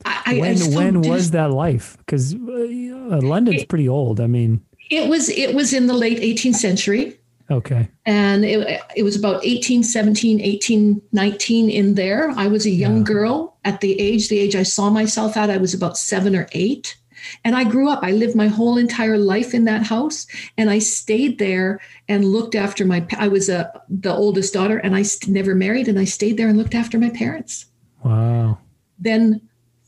i, 0.04 0.24
I- 0.26 0.36
I 0.38 0.40
when 0.40 0.74
when 0.74 1.02
was 1.02 1.30
that 1.32 1.52
life? 1.52 1.96
Because 2.00 2.34
uh, 2.34 3.20
London's 3.22 3.62
It- 3.64 3.70
pretty 3.70 3.88
old. 3.88 4.20
I 4.20 4.26
mean, 4.28 4.62
it 4.98 5.10
was 5.10 5.30
it 5.30 5.54
was 5.56 5.74
in 5.74 5.88
the 5.88 5.94
late 5.94 6.20
18th 6.20 6.56
century. 6.56 7.20
Okay. 7.52 7.90
and 8.06 8.46
it, 8.46 8.82
it 8.96 9.04
was 9.04 9.16
about 9.18 9.44
1817 9.44 10.38
1819 10.40 11.70
in 11.70 11.96
there. 11.96 12.32
I 12.32 12.48
was 12.48 12.66
a 12.66 12.70
young 12.70 12.98
Yeah. 13.00 13.04
girl. 13.04 13.58
At 13.66 13.82
the 13.82 14.00
age 14.00 14.30
the 14.30 14.40
age 14.40 14.56
i 14.56 14.64
saw 14.64 14.90
myself 14.90 15.36
at 15.38 15.50
i 15.50 15.58
was 15.58 15.74
about 15.74 15.98
seven 15.98 16.36
or 16.36 16.48
eight. 16.54 16.98
And 17.46 17.56
i 17.56 17.64
grew 17.64 17.90
up. 17.90 18.00
I 18.02 18.12
lived 18.12 18.36
my 18.36 18.48
whole 18.48 18.78
entire 18.78 19.18
life 19.18 19.54
in 19.54 19.66
that 19.66 19.84
house. 19.86 20.26
And 20.58 20.70
i 20.70 20.80
stayed 20.80 21.38
there 21.38 21.80
and 22.08 22.26
looked 22.26 22.56
after 22.56 22.86
my 22.86 23.06
i 23.18 23.28
was 23.28 23.50
a 23.50 23.72
the 23.90 24.14
oldest 24.14 24.54
daughter 24.54 24.78
and 24.78 24.96
i 24.96 25.02
st- 25.04 25.34
never 25.34 25.54
married. 25.54 25.88
And 25.90 26.00
i 26.00 26.06
stayed 26.06 26.38
there 26.38 26.48
and 26.48 26.58
looked 26.58 26.76
after 26.76 26.98
my 26.98 27.10
parents. 27.10 27.66
Wow. 28.04 28.58
then 29.00 29.42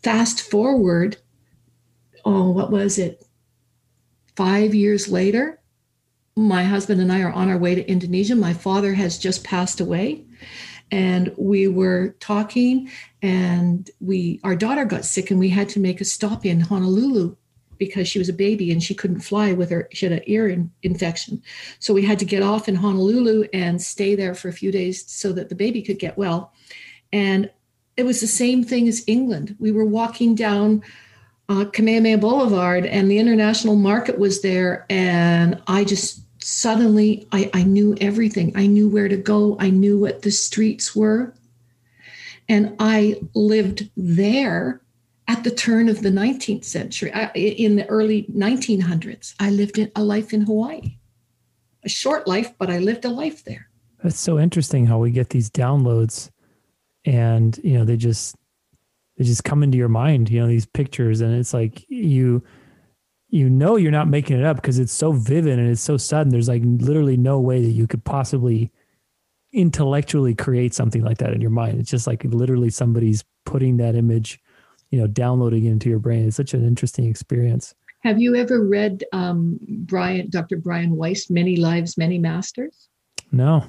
fast 0.04 0.40
forward 0.42 1.18
oh 2.24 2.50
what 2.52 2.70
was 2.72 2.98
it 2.98 3.25
five 4.36 4.74
years 4.74 5.08
later 5.08 5.60
my 6.36 6.64
husband 6.64 7.00
and 7.00 7.12
i 7.12 7.22
are 7.22 7.32
on 7.32 7.50
our 7.50 7.58
way 7.58 7.76
to 7.76 7.90
indonesia. 7.90 8.36
My 8.36 8.54
father 8.54 8.94
has 8.94 9.18
just 9.18 9.44
passed 9.44 9.80
away 9.80 10.26
and 10.92 11.34
we 11.38 11.68
were 11.68 12.16
talking 12.20 12.90
and 13.22 13.90
we 14.00 14.40
our 14.44 14.56
daughter 14.56 14.86
got 14.86 15.06
sick 15.06 15.32
and 15.32 15.40
we 15.40 15.50
had 15.50 15.70
to 15.70 15.80
make 15.80 16.02
a 16.02 16.06
stop 16.06 16.46
in 16.46 16.60
honolulu 16.60 17.36
because 17.78 18.08
she 18.08 18.20
was 18.20 18.30
a 18.30 18.34
baby 18.34 18.72
and 18.72 18.84
she 18.84 18.94
couldn't 18.94 19.22
fly 19.22 19.54
with 19.54 19.70
her 19.70 19.88
she 19.92 20.06
had 20.06 20.14
an 20.14 20.24
ear 20.28 20.48
in, 20.48 20.72
infection. 20.84 21.42
So 21.80 21.94
we 21.94 22.06
had 22.06 22.20
to 22.20 22.26
get 22.26 22.44
off 22.44 22.68
in 22.68 22.76
honolulu 22.76 23.48
and 23.54 23.82
stay 23.82 24.16
there 24.16 24.34
for 24.34 24.50
a 24.50 24.54
few 24.54 24.72
days 24.72 25.10
so 25.10 25.34
that 25.34 25.50
the 25.50 25.56
baby 25.56 25.82
could 25.82 26.00
get 26.00 26.18
well. 26.18 26.54
And 27.12 27.52
it 27.98 28.04
was 28.04 28.22
the 28.22 28.28
same 28.28 28.64
thing 28.64 28.88
as 28.88 29.04
England. 29.08 29.56
We 29.60 29.72
were 29.72 29.86
walking 29.86 30.36
down 30.36 30.84
uh, 31.50 31.66
Kamehameha 31.66 32.18
Boulevard, 32.18 32.86
and 32.86 33.10
the 33.10 33.20
international 33.20 33.76
market 33.76 34.18
was 34.18 34.42
there, 34.42 34.86
and 34.90 35.62
I 35.68 35.84
just 35.84 36.22
suddenly 36.44 37.28
I, 37.32 37.50
I 37.54 37.64
knew 37.64 37.96
everything. 38.02 38.52
I 38.56 38.68
knew 38.68 38.90
where 38.90 39.08
to 39.08 39.18
go. 39.18 39.58
I 39.60 39.70
knew 39.70 40.00
what 40.00 40.22
the 40.22 40.32
streets 40.32 40.96
were, 40.96 41.34
and 42.50 42.76
I 42.80 43.22
lived 43.34 43.90
there 43.96 44.82
at 45.28 45.44
the 45.44 45.52
turn 45.52 45.90
of 45.90 46.02
the 46.02 46.10
19th 46.10 46.66
century. 46.66 47.12
I, 47.14 47.32
in 47.34 47.76
the 47.76 47.86
early 47.88 48.24
1900s, 48.24 49.34
I 49.40 49.50
lived 49.50 49.78
in 49.78 49.92
a 49.96 50.04
life 50.04 50.34
in 50.34 50.42
Hawaii, 50.42 50.98
a 51.84 51.90
short 51.90 52.28
life, 52.28 52.54
but 52.58 52.70
I 52.70 52.80
lived 52.80 53.06
a 53.06 53.10
life 53.10 53.44
there. 53.44 53.70
That's 54.04 54.20
so 54.20 54.40
interesting 54.40 54.86
how 54.86 55.00
we 55.00 55.10
get 55.10 55.30
these 55.30 55.50
downloads 55.50 56.30
and 57.06 57.60
you 57.64 57.78
know 57.78 57.86
they 57.86 57.98
just 57.98 58.36
they 59.18 59.24
just 59.24 59.44
come 59.44 59.64
into 59.64 59.78
your 59.78 59.90
mind, 59.90 60.30
you 60.30 60.40
know, 60.40 60.48
these 60.48 60.66
pictures 60.66 61.22
and 61.22 61.34
it's 61.36 61.54
like 61.54 61.86
you 61.90 62.44
you 63.30 63.50
know 63.50 63.76
you're 63.76 63.92
not 63.92 64.08
making 64.08 64.38
it 64.38 64.46
up 64.46 64.58
because 64.58 64.80
it's 64.80 64.94
so 64.94 65.12
vivid 65.12 65.60
and 65.60 65.70
it's 65.70 65.82
so 65.82 65.98
sudden. 65.98 66.32
There's 66.32 66.48
like 66.48 66.62
literally 66.64 67.18
no 67.18 67.40
way 67.40 67.62
that 67.62 67.72
you 67.72 67.88
could 67.88 68.04
possibly 68.04 68.72
intellectually 69.52 70.36
create 70.36 70.74
something 70.74 71.04
like 71.04 71.18
that 71.20 71.34
in 71.34 71.42
your 71.42 71.50
mind. 71.50 71.80
It's 71.80 71.90
just 71.90 72.08
like 72.08 72.24
literally 72.24 72.70
somebody's 72.70 73.24
putting 73.46 73.78
that 73.78 73.96
image, 73.96 74.40
you 74.92 75.00
know, 75.00 75.08
downloading 75.08 75.66
it 75.66 75.72
into 75.72 75.90
your 75.90 76.00
brain. 76.00 76.28
It's 76.28 76.36
such 76.36 76.54
an 76.54 76.66
interesting 76.66 77.06
experience. 77.06 77.74
Have 78.04 78.20
you 78.20 78.36
ever 78.36 78.64
read 78.64 79.04
um, 79.14 79.58
Brian, 79.68 80.30
Dr. 80.30 80.58
Brian 80.58 80.96
Weiss, 80.96 81.30
Many 81.30 81.56
Lives, 81.56 81.98
Many 81.98 82.20
Masters? 82.20 82.90
No. 83.32 83.66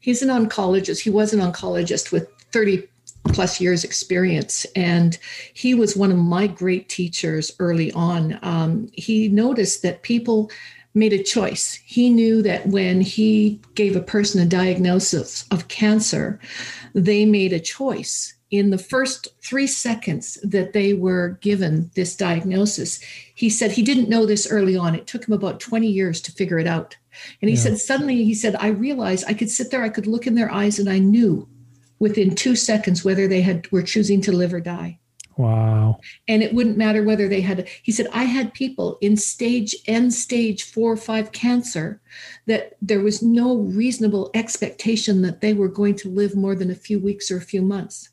He's 0.00 0.20
an 0.20 0.28
oncologist. 0.28 1.00
He 1.00 1.10
was 1.10 1.32
an 1.32 1.40
oncologist 1.40 2.12
with 2.12 2.28
30 2.52 2.86
plus 3.28 3.60
years 3.60 3.84
experience. 3.84 4.64
And 4.76 5.18
he 5.54 5.74
was 5.74 5.96
one 5.96 6.10
of 6.10 6.18
my 6.18 6.46
great 6.46 6.88
teachers 6.88 7.52
early 7.58 7.92
on. 7.92 8.38
Um, 8.42 8.88
he 8.92 9.28
noticed 9.28 9.82
that 9.82 10.02
people 10.02 10.50
made 10.94 11.12
a 11.12 11.22
choice. 11.22 11.74
He 11.84 12.10
knew 12.10 12.42
that 12.42 12.66
when 12.68 13.00
he 13.00 13.60
gave 13.74 13.96
a 13.96 14.00
person 14.00 14.40
a 14.40 14.46
diagnosis 14.46 15.44
of 15.50 15.68
cancer, 15.68 16.38
they 16.94 17.24
made 17.24 17.52
a 17.52 17.58
choice 17.58 18.34
in 18.54 18.70
the 18.70 18.78
first 18.78 19.26
three 19.42 19.66
seconds 19.66 20.38
that 20.44 20.74
they 20.74 20.92
were 20.92 21.38
given 21.40 21.90
this 21.96 22.14
diagnosis, 22.14 23.00
he 23.34 23.50
said 23.50 23.72
he 23.72 23.82
didn't 23.82 24.08
know 24.08 24.26
this 24.26 24.46
early 24.48 24.76
on. 24.76 24.94
It 24.94 25.08
took 25.08 25.26
him 25.26 25.34
about 25.34 25.58
20 25.58 25.88
years 25.88 26.20
to 26.20 26.30
figure 26.30 26.60
it 26.60 26.68
out. 26.68 26.96
And 27.42 27.48
he 27.48 27.56
yeah. 27.56 27.62
said, 27.62 27.78
suddenly, 27.78 28.22
he 28.22 28.32
said, 28.32 28.54
I 28.60 28.68
realized 28.68 29.24
I 29.26 29.34
could 29.34 29.50
sit 29.50 29.72
there, 29.72 29.82
I 29.82 29.88
could 29.88 30.06
look 30.06 30.28
in 30.28 30.36
their 30.36 30.52
eyes, 30.52 30.78
and 30.78 30.88
I 30.88 31.00
knew 31.00 31.48
within 31.98 32.34
two 32.34 32.56
seconds 32.56 33.04
whether 33.04 33.26
they 33.28 33.40
had 33.40 33.70
were 33.70 33.82
choosing 33.82 34.20
to 34.22 34.32
live 34.32 34.52
or 34.52 34.60
die. 34.60 34.98
Wow. 35.36 35.98
And 36.28 36.42
it 36.42 36.54
wouldn't 36.54 36.78
matter 36.78 37.02
whether 37.02 37.28
they 37.28 37.40
had, 37.40 37.68
he 37.82 37.90
said, 37.90 38.06
I 38.12 38.24
had 38.24 38.54
people 38.54 38.98
in 39.00 39.16
stage, 39.16 39.74
end 39.86 40.14
stage 40.14 40.62
four 40.62 40.92
or 40.92 40.96
five 40.96 41.32
cancer 41.32 42.00
that 42.46 42.76
there 42.80 43.00
was 43.00 43.22
no 43.22 43.56
reasonable 43.56 44.30
expectation 44.34 45.22
that 45.22 45.40
they 45.40 45.52
were 45.52 45.68
going 45.68 45.96
to 45.96 46.08
live 46.08 46.36
more 46.36 46.54
than 46.54 46.70
a 46.70 46.76
few 46.76 47.00
weeks 47.00 47.30
or 47.30 47.36
a 47.36 47.42
few 47.42 47.62
months. 47.62 48.10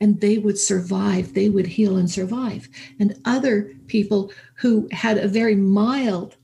And 0.00 0.20
they 0.20 0.38
would 0.38 0.58
survive, 0.58 1.34
they 1.34 1.48
would 1.48 1.66
heal 1.66 1.96
and 1.96 2.10
survive. 2.10 2.68
And 3.00 3.20
other 3.24 3.72
people 3.88 4.32
who 4.54 4.88
had 4.92 5.18
a 5.18 5.28
very 5.28 5.56
mild 5.56 6.36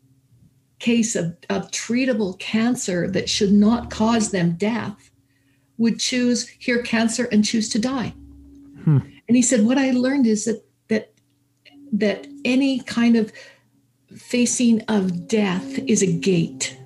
case 0.78 1.14
of, 1.14 1.36
of 1.48 1.70
treatable 1.70 2.38
cancer 2.38 3.08
that 3.08 3.28
should 3.28 3.52
not 3.52 3.90
cause 3.90 4.30
them 4.30 4.56
death 4.56 5.10
would 5.78 5.98
choose 5.98 6.48
hear 6.48 6.82
cancer 6.82 7.28
and 7.32 7.44
choose 7.44 7.68
to 7.70 7.78
die. 7.78 8.14
Hmm. 8.84 8.98
And 9.28 9.36
he 9.36 9.42
said, 9.42 9.64
what 9.64 9.78
I 9.78 9.90
learned 9.90 10.26
is 10.26 10.44
that 10.44 10.64
that 10.88 11.12
that 11.92 12.26
any 12.44 12.80
kind 12.80 13.16
of 13.16 13.32
facing 14.16 14.82
of 14.82 15.28
death 15.28 15.78
is 15.80 16.02
a 16.02 16.12
gate. 16.12 16.78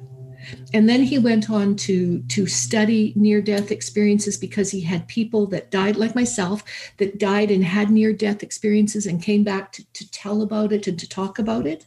And 0.72 0.88
then 0.88 1.02
he 1.02 1.18
went 1.18 1.50
on 1.50 1.76
to 1.76 2.22
to 2.22 2.46
study 2.46 3.12
near 3.16 3.40
death 3.40 3.70
experiences 3.70 4.36
because 4.36 4.70
he 4.70 4.80
had 4.80 5.06
people 5.08 5.46
that 5.48 5.70
died 5.70 5.96
like 5.96 6.14
myself 6.14 6.64
that 6.96 7.18
died 7.18 7.50
and 7.50 7.64
had 7.64 7.90
near 7.90 8.12
death 8.12 8.42
experiences 8.42 9.06
and 9.06 9.22
came 9.22 9.44
back 9.44 9.72
to, 9.72 9.92
to 9.92 10.10
tell 10.10 10.42
about 10.42 10.72
it 10.72 10.86
and 10.86 10.98
to 10.98 11.08
talk 11.08 11.38
about 11.38 11.66
it. 11.66 11.86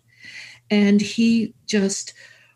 And 0.69 1.01
he 1.01 1.55
just 1.65 2.13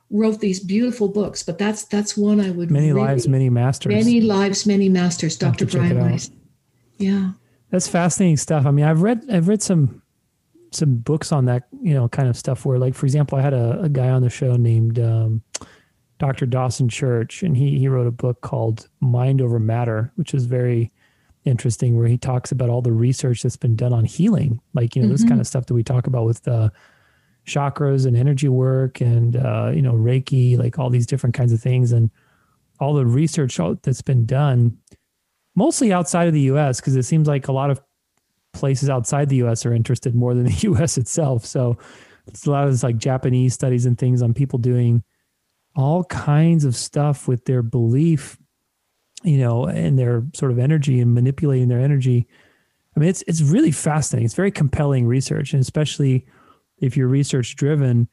wrote 0.09 0.39
these 0.39 0.59
beautiful 0.59 1.07
books, 1.07 1.43
but 1.43 1.57
that's 1.57 1.83
that's 1.85 2.15
one 2.17 2.39
I 2.39 2.51
would 2.51 2.71
many 2.71 2.91
really, 2.91 3.07
lives, 3.07 3.27
many 3.27 3.49
masters. 3.49 3.93
Many 3.93 4.21
lives, 4.21 4.65
many 4.65 4.89
masters. 4.89 5.37
Dr. 5.37 5.65
Brian 5.65 5.99
Weiss. 5.99 6.31
Yeah, 6.97 7.31
that's 7.69 7.87
fascinating 7.87 8.37
stuff. 8.37 8.65
I 8.65 8.71
mean, 8.71 8.85
I've 8.85 9.01
read 9.01 9.25
I've 9.29 9.47
read 9.47 9.61
some 9.61 10.01
some 10.71 10.95
books 10.95 11.31
on 11.31 11.45
that 11.45 11.67
you 11.81 11.93
know 11.93 12.07
kind 12.07 12.29
of 12.29 12.37
stuff. 12.37 12.65
Where, 12.65 12.79
like, 12.79 12.95
for 12.95 13.05
example, 13.05 13.37
I 13.37 13.41
had 13.41 13.53
a, 13.53 13.81
a 13.81 13.89
guy 13.89 14.09
on 14.09 14.21
the 14.21 14.29
show 14.29 14.55
named 14.55 14.99
um, 14.99 15.41
Dr. 16.19 16.45
Dawson 16.45 16.89
Church, 16.89 17.43
and 17.43 17.55
he 17.55 17.77
he 17.77 17.87
wrote 17.87 18.07
a 18.07 18.11
book 18.11 18.41
called 18.41 18.87
Mind 19.01 19.41
Over 19.41 19.59
Matter, 19.59 20.11
which 20.15 20.33
is 20.33 20.45
very 20.45 20.91
interesting. 21.45 21.97
Where 21.97 22.07
he 22.07 22.17
talks 22.17 22.51
about 22.51 22.69
all 22.69 22.81
the 22.81 22.91
research 22.91 23.43
that's 23.43 23.57
been 23.57 23.75
done 23.75 23.93
on 23.93 24.05
healing, 24.05 24.61
like 24.73 24.95
you 24.95 25.01
know 25.01 25.07
mm-hmm. 25.07 25.13
this 25.13 25.25
kind 25.25 25.41
of 25.41 25.47
stuff 25.47 25.65
that 25.65 25.73
we 25.73 25.83
talk 25.83 26.07
about 26.07 26.25
with. 26.25 26.47
Uh, 26.47 26.69
chakras 27.47 28.05
and 28.05 28.17
energy 28.17 28.49
work 28.49 29.01
and 29.01 29.37
uh, 29.37 29.71
you 29.73 29.81
know 29.81 29.93
reiki 29.93 30.57
like 30.57 30.77
all 30.77 30.89
these 30.89 31.07
different 31.07 31.33
kinds 31.33 31.53
of 31.53 31.61
things 31.61 31.91
and 31.91 32.11
all 32.79 32.93
the 32.93 33.05
research 33.05 33.59
that's 33.81 34.01
been 34.01 34.25
done 34.25 34.77
mostly 35.55 35.91
outside 35.91 36.27
of 36.27 36.33
the 36.33 36.41
us 36.41 36.79
because 36.79 36.95
it 36.95 37.03
seems 37.03 37.27
like 37.27 37.47
a 37.47 37.51
lot 37.51 37.71
of 37.71 37.81
places 38.53 38.89
outside 38.89 39.29
the 39.29 39.41
us 39.41 39.65
are 39.65 39.73
interested 39.73 40.13
more 40.13 40.33
than 40.33 40.45
the 40.45 40.53
us 40.53 40.97
itself. 40.97 41.45
So 41.45 41.77
it's 42.27 42.45
a 42.45 42.51
lot 42.51 42.65
of 42.65 42.71
this 42.71 42.83
like 42.83 42.97
japanese 42.97 43.53
studies 43.53 43.85
and 43.85 43.97
things 43.97 44.21
on 44.21 44.33
people 44.33 44.59
doing 44.59 45.03
all 45.75 46.03
kinds 46.05 46.65
of 46.65 46.75
stuff 46.75 47.27
with 47.27 47.45
their 47.45 47.61
belief 47.61 48.37
you 49.23 49.37
know 49.37 49.65
and 49.65 49.97
their 49.97 50.23
sort 50.33 50.51
of 50.51 50.59
energy 50.59 50.99
and 50.99 51.13
manipulating 51.13 51.69
their 51.69 51.79
energy. 51.79 52.27
I 52.95 52.99
mean 52.99 53.09
it's 53.09 53.23
it's 53.25 53.41
really 53.41 53.71
fascinating. 53.71 54.25
It's 54.25 54.35
very 54.35 54.51
compelling 54.51 55.07
research 55.07 55.53
and 55.53 55.61
especially 55.61 56.25
if 56.79 56.95
you're 56.95 57.07
research 57.07 57.55
driven, 57.55 58.07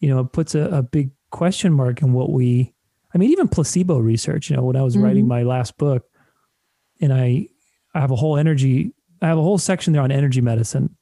you 0.00 0.08
know, 0.08 0.20
it 0.20 0.32
puts 0.32 0.54
a, 0.54 0.60
a, 0.60 0.82
big 0.82 1.10
question 1.30 1.72
mark 1.72 2.02
in 2.02 2.12
what 2.12 2.30
we, 2.30 2.74
I 3.14 3.18
mean, 3.18 3.30
even 3.30 3.48
placebo 3.48 3.98
research, 3.98 4.50
you 4.50 4.56
know, 4.56 4.62
when 4.62 4.76
I 4.76 4.82
was 4.82 4.94
mm-hmm. 4.94 5.04
writing 5.04 5.28
my 5.28 5.42
last 5.42 5.76
book 5.76 6.04
and 7.00 7.12
I, 7.12 7.48
I 7.94 8.00
have 8.00 8.10
a 8.10 8.16
whole 8.16 8.36
energy, 8.36 8.92
I 9.22 9.28
have 9.28 9.38
a 9.38 9.42
whole 9.42 9.58
section 9.58 9.92
there 9.92 10.02
on 10.02 10.12
energy 10.12 10.40
medicine, 10.40 10.96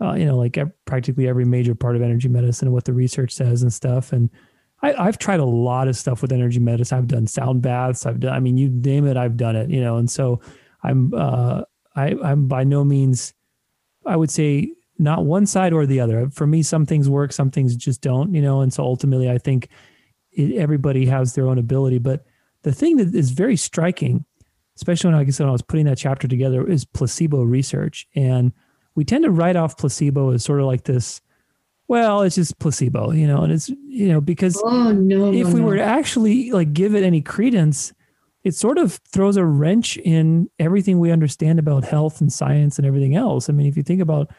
uh, 0.00 0.14
you 0.14 0.24
know, 0.24 0.36
like 0.36 0.58
practically 0.84 1.28
every 1.28 1.44
major 1.44 1.74
part 1.74 1.96
of 1.96 2.02
energy 2.02 2.28
medicine 2.28 2.68
and 2.68 2.74
what 2.74 2.84
the 2.84 2.92
research 2.92 3.32
says 3.32 3.62
and 3.62 3.72
stuff. 3.72 4.12
And 4.12 4.30
I, 4.82 5.04
have 5.04 5.18
tried 5.18 5.40
a 5.40 5.44
lot 5.44 5.88
of 5.88 5.96
stuff 5.96 6.20
with 6.20 6.32
energy 6.32 6.60
medicine. 6.60 6.98
I've 6.98 7.06
done 7.06 7.26
sound 7.26 7.62
baths. 7.62 8.04
I've 8.04 8.20
done, 8.20 8.34
I 8.34 8.40
mean, 8.40 8.56
you 8.56 8.68
name 8.68 9.06
it, 9.06 9.16
I've 9.16 9.36
done 9.36 9.56
it, 9.56 9.70
you 9.70 9.80
know, 9.80 9.96
and 9.96 10.10
so 10.10 10.40
I'm, 10.82 11.14
uh, 11.14 11.62
I, 11.96 12.16
I'm 12.22 12.48
by 12.48 12.64
no 12.64 12.84
means, 12.84 13.32
I 14.04 14.16
would 14.16 14.30
say 14.30 14.74
not 15.04 15.24
one 15.24 15.46
side 15.46 15.72
or 15.72 15.86
the 15.86 16.00
other. 16.00 16.28
For 16.30 16.46
me, 16.46 16.62
some 16.62 16.86
things 16.86 17.08
work, 17.08 17.32
some 17.32 17.50
things 17.50 17.76
just 17.76 18.00
don't, 18.00 18.34
you 18.34 18.42
know. 18.42 18.60
And 18.60 18.72
so 18.72 18.82
ultimately, 18.82 19.30
I 19.30 19.38
think 19.38 19.68
it, 20.32 20.56
everybody 20.56 21.06
has 21.06 21.34
their 21.34 21.46
own 21.46 21.58
ability. 21.58 21.98
But 21.98 22.24
the 22.62 22.72
thing 22.72 22.96
that 22.96 23.14
is 23.14 23.30
very 23.30 23.56
striking, 23.56 24.24
especially 24.76 25.10
when, 25.10 25.18
like 25.18 25.28
I 25.28 25.30
said, 25.30 25.44
when 25.44 25.50
I 25.50 25.52
was 25.52 25.62
putting 25.62 25.86
that 25.86 25.98
chapter 25.98 26.26
together, 26.26 26.66
is 26.66 26.84
placebo 26.84 27.42
research. 27.42 28.08
And 28.16 28.52
we 28.94 29.04
tend 29.04 29.24
to 29.24 29.30
write 29.30 29.56
off 29.56 29.76
placebo 29.78 30.30
as 30.30 30.42
sort 30.42 30.60
of 30.60 30.66
like 30.66 30.84
this. 30.84 31.20
Well, 31.86 32.22
it's 32.22 32.36
just 32.36 32.58
placebo, 32.58 33.12
you 33.12 33.26
know, 33.26 33.42
and 33.42 33.52
it's 33.52 33.68
you 33.68 34.08
know 34.08 34.20
because 34.20 34.60
oh, 34.64 34.90
no, 34.92 35.32
if 35.32 35.48
no, 35.48 35.54
we 35.54 35.60
no. 35.60 35.66
were 35.66 35.76
to 35.76 35.82
actually 35.82 36.50
like 36.50 36.72
give 36.72 36.94
it 36.94 37.04
any 37.04 37.20
credence, 37.20 37.92
it 38.42 38.54
sort 38.54 38.78
of 38.78 39.00
throws 39.10 39.36
a 39.36 39.44
wrench 39.44 39.98
in 39.98 40.48
everything 40.58 40.98
we 40.98 41.10
understand 41.10 41.58
about 41.58 41.84
health 41.84 42.22
and 42.22 42.32
science 42.32 42.78
and 42.78 42.86
everything 42.86 43.16
else. 43.16 43.50
I 43.50 43.52
mean, 43.52 43.66
if 43.66 43.76
you 43.76 43.82
think 43.82 44.00
about 44.00 44.30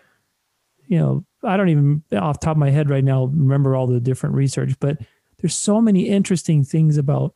you 0.87 0.97
know, 0.97 1.25
I 1.43 1.57
don't 1.57 1.69
even 1.69 2.03
off 2.13 2.39
top 2.39 2.51
of 2.51 2.57
my 2.57 2.69
head 2.69 2.89
right 2.89 3.03
now 3.03 3.25
remember 3.25 3.75
all 3.75 3.87
the 3.87 3.99
different 3.99 4.35
research, 4.35 4.73
but 4.79 4.97
there's 5.39 5.55
so 5.55 5.81
many 5.81 6.07
interesting 6.07 6.63
things 6.63 6.97
about 6.97 7.35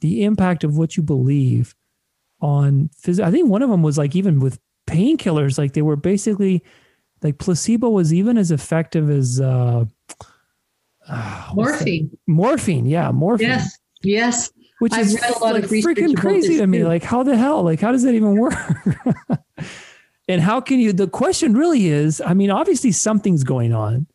the 0.00 0.24
impact 0.24 0.64
of 0.64 0.76
what 0.76 0.96
you 0.96 1.02
believe 1.02 1.74
on 2.40 2.90
physical. 2.96 3.28
I 3.28 3.32
think 3.32 3.48
one 3.48 3.62
of 3.62 3.70
them 3.70 3.82
was 3.82 3.98
like 3.98 4.16
even 4.16 4.40
with 4.40 4.58
painkillers, 4.86 5.58
like 5.58 5.72
they 5.72 5.82
were 5.82 5.96
basically 5.96 6.62
like 7.22 7.38
placebo 7.38 7.90
was 7.90 8.12
even 8.12 8.38
as 8.38 8.50
effective 8.50 9.10
as 9.10 9.40
uh, 9.40 9.84
uh 11.08 11.50
morphine. 11.54 12.16
Morphine, 12.26 12.86
yeah, 12.86 13.10
morphine. 13.10 13.48
Yes, 13.48 13.78
yes. 14.02 14.52
Which 14.78 14.94
I've 14.94 15.06
is 15.06 15.20
read 15.20 15.36
a 15.36 15.38
lot 15.40 15.54
like 15.54 15.64
of 15.64 15.70
freaking 15.70 16.16
crazy 16.16 16.56
to 16.56 16.66
me. 16.66 16.78
Too. 16.78 16.88
Like, 16.88 17.02
how 17.02 17.22
the 17.22 17.36
hell? 17.36 17.62
Like, 17.62 17.80
how 17.80 17.92
does 17.92 18.02
that 18.04 18.14
even 18.14 18.38
work? 18.38 18.54
And 20.30 20.40
how 20.40 20.60
can 20.60 20.78
you? 20.78 20.92
The 20.92 21.08
question 21.08 21.54
really 21.54 21.88
is 21.88 22.22
I 22.24 22.34
mean, 22.34 22.50
obviously 22.50 22.92
something's 22.92 23.42
going 23.42 23.72
on. 23.74 24.06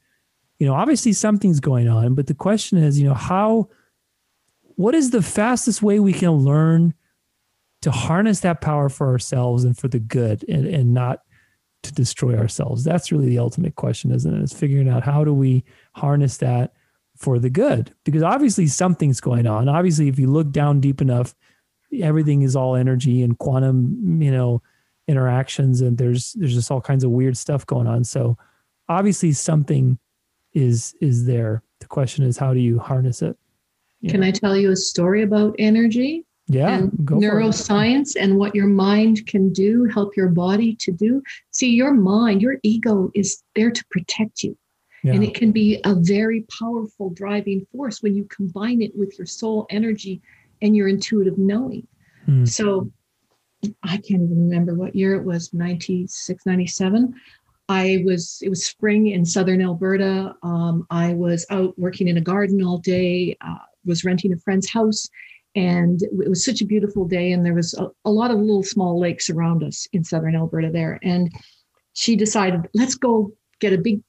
You 0.59 0.65
know, 0.65 0.73
obviously 0.73 1.11
something's 1.11 1.59
going 1.59 1.89
on, 1.89 2.15
but 2.15 2.27
the 2.27 2.33
question 2.33 2.77
is, 2.77 2.97
you 2.97 3.07
know, 3.07 3.13
how, 3.13 3.67
what 4.75 4.95
is 4.95 5.11
the 5.11 5.21
fastest 5.21 5.81
way 5.81 5.99
we 5.99 6.13
can 6.13 6.31
learn 6.31 6.93
to 7.81 7.91
harness 7.91 8.39
that 8.39 8.61
power 8.61 8.87
for 8.87 9.07
ourselves 9.07 9.65
and 9.65 9.77
for 9.77 9.89
the 9.89 9.99
good 9.99 10.45
and, 10.47 10.65
and 10.65 10.93
not 10.93 11.23
to 11.83 11.93
destroy 11.93 12.37
ourselves? 12.37 12.85
That's 12.85 13.11
really 13.11 13.27
the 13.27 13.39
ultimate 13.39 13.75
question, 13.75 14.13
isn't 14.13 14.33
it? 14.33 14.39
it? 14.39 14.43
Is 14.43 14.53
figuring 14.53 14.87
out 14.87 15.03
how 15.03 15.25
do 15.25 15.33
we 15.33 15.65
harness 15.95 16.37
that 16.37 16.71
for 17.17 17.37
the 17.37 17.49
good? 17.49 17.93
Because 18.05 18.23
obviously 18.23 18.67
something's 18.67 19.19
going 19.19 19.47
on. 19.47 19.67
Obviously, 19.67 20.07
if 20.07 20.17
you 20.17 20.27
look 20.27 20.51
down 20.51 20.79
deep 20.79 21.01
enough, 21.01 21.35
everything 22.01 22.43
is 22.43 22.55
all 22.55 22.77
energy 22.77 23.21
and 23.21 23.37
quantum, 23.37 24.21
you 24.21 24.31
know, 24.31 24.61
interactions 25.07 25.81
and 25.81 25.97
there's 25.97 26.33
there's 26.33 26.53
just 26.53 26.71
all 26.71 26.81
kinds 26.81 27.03
of 27.03 27.11
weird 27.11 27.37
stuff 27.37 27.65
going 27.65 27.87
on. 27.87 28.03
So 28.03 28.37
obviously 28.89 29.31
something 29.33 29.97
is 30.53 30.95
is 31.01 31.25
there. 31.25 31.63
The 31.79 31.87
question 31.87 32.23
is 32.23 32.37
how 32.37 32.53
do 32.53 32.59
you 32.59 32.79
harness 32.79 33.21
it? 33.21 33.37
You 34.01 34.09
can 34.11 34.21
know? 34.21 34.27
i 34.27 34.31
tell 34.31 34.55
you 34.55 34.71
a 34.71 34.75
story 34.75 35.23
about 35.23 35.55
energy? 35.59 36.25
Yeah 36.47 36.77
and 36.77 36.91
neuroscience 36.91 38.15
and 38.19 38.37
what 38.37 38.53
your 38.53 38.67
mind 38.67 39.25
can 39.25 39.51
do 39.51 39.85
help 39.85 40.15
your 40.15 40.29
body 40.29 40.75
to 40.79 40.91
do? 40.91 41.21
See 41.51 41.71
your 41.71 41.93
mind 41.93 42.41
your 42.41 42.57
ego 42.63 43.11
is 43.13 43.43
there 43.55 43.71
to 43.71 43.85
protect 43.91 44.43
you. 44.43 44.57
Yeah. 45.03 45.13
and 45.13 45.23
it 45.23 45.35
can 45.35 45.51
be 45.51 45.79
a 45.85 45.93
very 45.93 46.47
powerful 46.59 47.11
driving 47.11 47.67
force 47.71 48.01
when 48.01 48.15
you 48.15 48.23
combine 48.23 48.81
it 48.81 48.91
with 48.95 49.19
your 49.19 49.27
soul 49.27 49.67
energy 49.69 50.19
and 50.63 50.75
your 50.75 50.87
intuitive 50.87 51.37
knowing. 51.37 51.85
Mm. 52.27 52.47
so 52.47 52.91
I 53.83 53.97
can't 53.97 54.23
even 54.23 54.49
remember 54.49 54.73
what 54.73 54.95
year 54.95 55.15
it 55.15 55.23
was 55.23 55.53
96, 55.53 56.45
97. 56.45 57.13
I 57.67 58.03
was, 58.05 58.39
it 58.43 58.49
was 58.49 58.65
spring 58.65 59.07
in 59.07 59.25
southern 59.25 59.61
Alberta. 59.61 60.35
Um, 60.43 60.85
I 60.89 61.13
was 61.13 61.45
out 61.49 61.77
working 61.77 62.07
in 62.07 62.17
a 62.17 62.21
garden 62.21 62.63
all 62.63 62.77
day, 62.77 63.37
uh, 63.41 63.55
was 63.85 64.03
renting 64.03 64.33
a 64.33 64.37
friend's 64.37 64.69
house, 64.69 65.07
and 65.55 66.01
it 66.03 66.29
was 66.29 66.45
such 66.45 66.61
a 66.61 66.65
beautiful 66.65 67.05
day. 67.05 67.31
And 67.31 67.45
there 67.45 67.53
was 67.53 67.73
a, 67.73 67.87
a 68.03 68.11
lot 68.11 68.31
of 68.31 68.39
little 68.39 68.63
small 68.63 68.99
lakes 68.99 69.29
around 69.29 69.63
us 69.63 69.87
in 69.93 70.03
southern 70.03 70.35
Alberta 70.35 70.69
there. 70.71 70.99
And 71.01 71.31
she 71.93 72.15
decided, 72.15 72.67
let's 72.73 72.95
go 72.95 73.31
get 73.59 73.73
a 73.73 73.77
big 73.77 74.01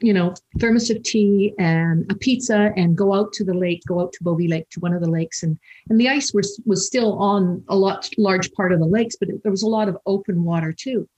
you 0.00 0.12
know, 0.12 0.34
thermos 0.58 0.90
of 0.90 1.02
tea 1.02 1.52
and 1.58 2.10
a 2.10 2.14
pizza 2.14 2.72
and 2.76 2.96
go 2.96 3.14
out 3.14 3.32
to 3.34 3.44
the 3.44 3.54
lake, 3.54 3.82
go 3.86 4.00
out 4.00 4.12
to 4.14 4.24
Bovey 4.24 4.48
Lake, 4.48 4.68
to 4.70 4.80
one 4.80 4.94
of 4.94 5.02
the 5.02 5.10
lakes. 5.10 5.42
And, 5.42 5.58
and 5.88 6.00
the 6.00 6.08
ice 6.08 6.32
was, 6.32 6.60
was 6.64 6.86
still 6.86 7.18
on 7.18 7.62
a 7.68 7.76
lot, 7.76 8.08
large 8.16 8.52
part 8.52 8.72
of 8.72 8.80
the 8.80 8.86
lakes, 8.86 9.16
but 9.16 9.28
it, 9.28 9.42
there 9.42 9.52
was 9.52 9.62
a 9.62 9.68
lot 9.68 9.88
of 9.88 9.98
open 10.06 10.44
water 10.44 10.72
too. 10.72 11.08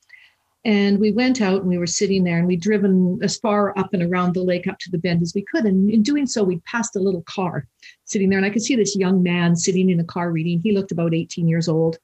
And 0.64 1.00
we 1.00 1.10
went 1.10 1.40
out 1.40 1.60
and 1.60 1.68
we 1.68 1.78
were 1.78 1.88
sitting 1.88 2.22
there 2.22 2.38
and 2.38 2.46
we'd 2.46 2.60
driven 2.60 3.18
as 3.22 3.36
far 3.36 3.76
up 3.76 3.92
and 3.94 4.02
around 4.02 4.34
the 4.34 4.44
lake 4.44 4.68
up 4.68 4.78
to 4.80 4.90
the 4.90 4.98
bend 4.98 5.22
as 5.22 5.32
we 5.34 5.42
could. 5.42 5.64
And 5.64 5.90
in 5.90 6.02
doing 6.02 6.26
so, 6.26 6.44
we 6.44 6.58
passed 6.60 6.94
a 6.94 7.00
little 7.00 7.22
car 7.22 7.66
sitting 8.04 8.28
there. 8.28 8.38
And 8.38 8.46
I 8.46 8.50
could 8.50 8.62
see 8.62 8.76
this 8.76 8.96
young 8.96 9.22
man 9.22 9.56
sitting 9.56 9.90
in 9.90 9.98
a 9.98 10.04
car 10.04 10.30
reading. 10.30 10.60
He 10.62 10.72
looked 10.72 10.92
about 10.92 11.14
18 11.14 11.48
years 11.48 11.68
old. 11.68 11.98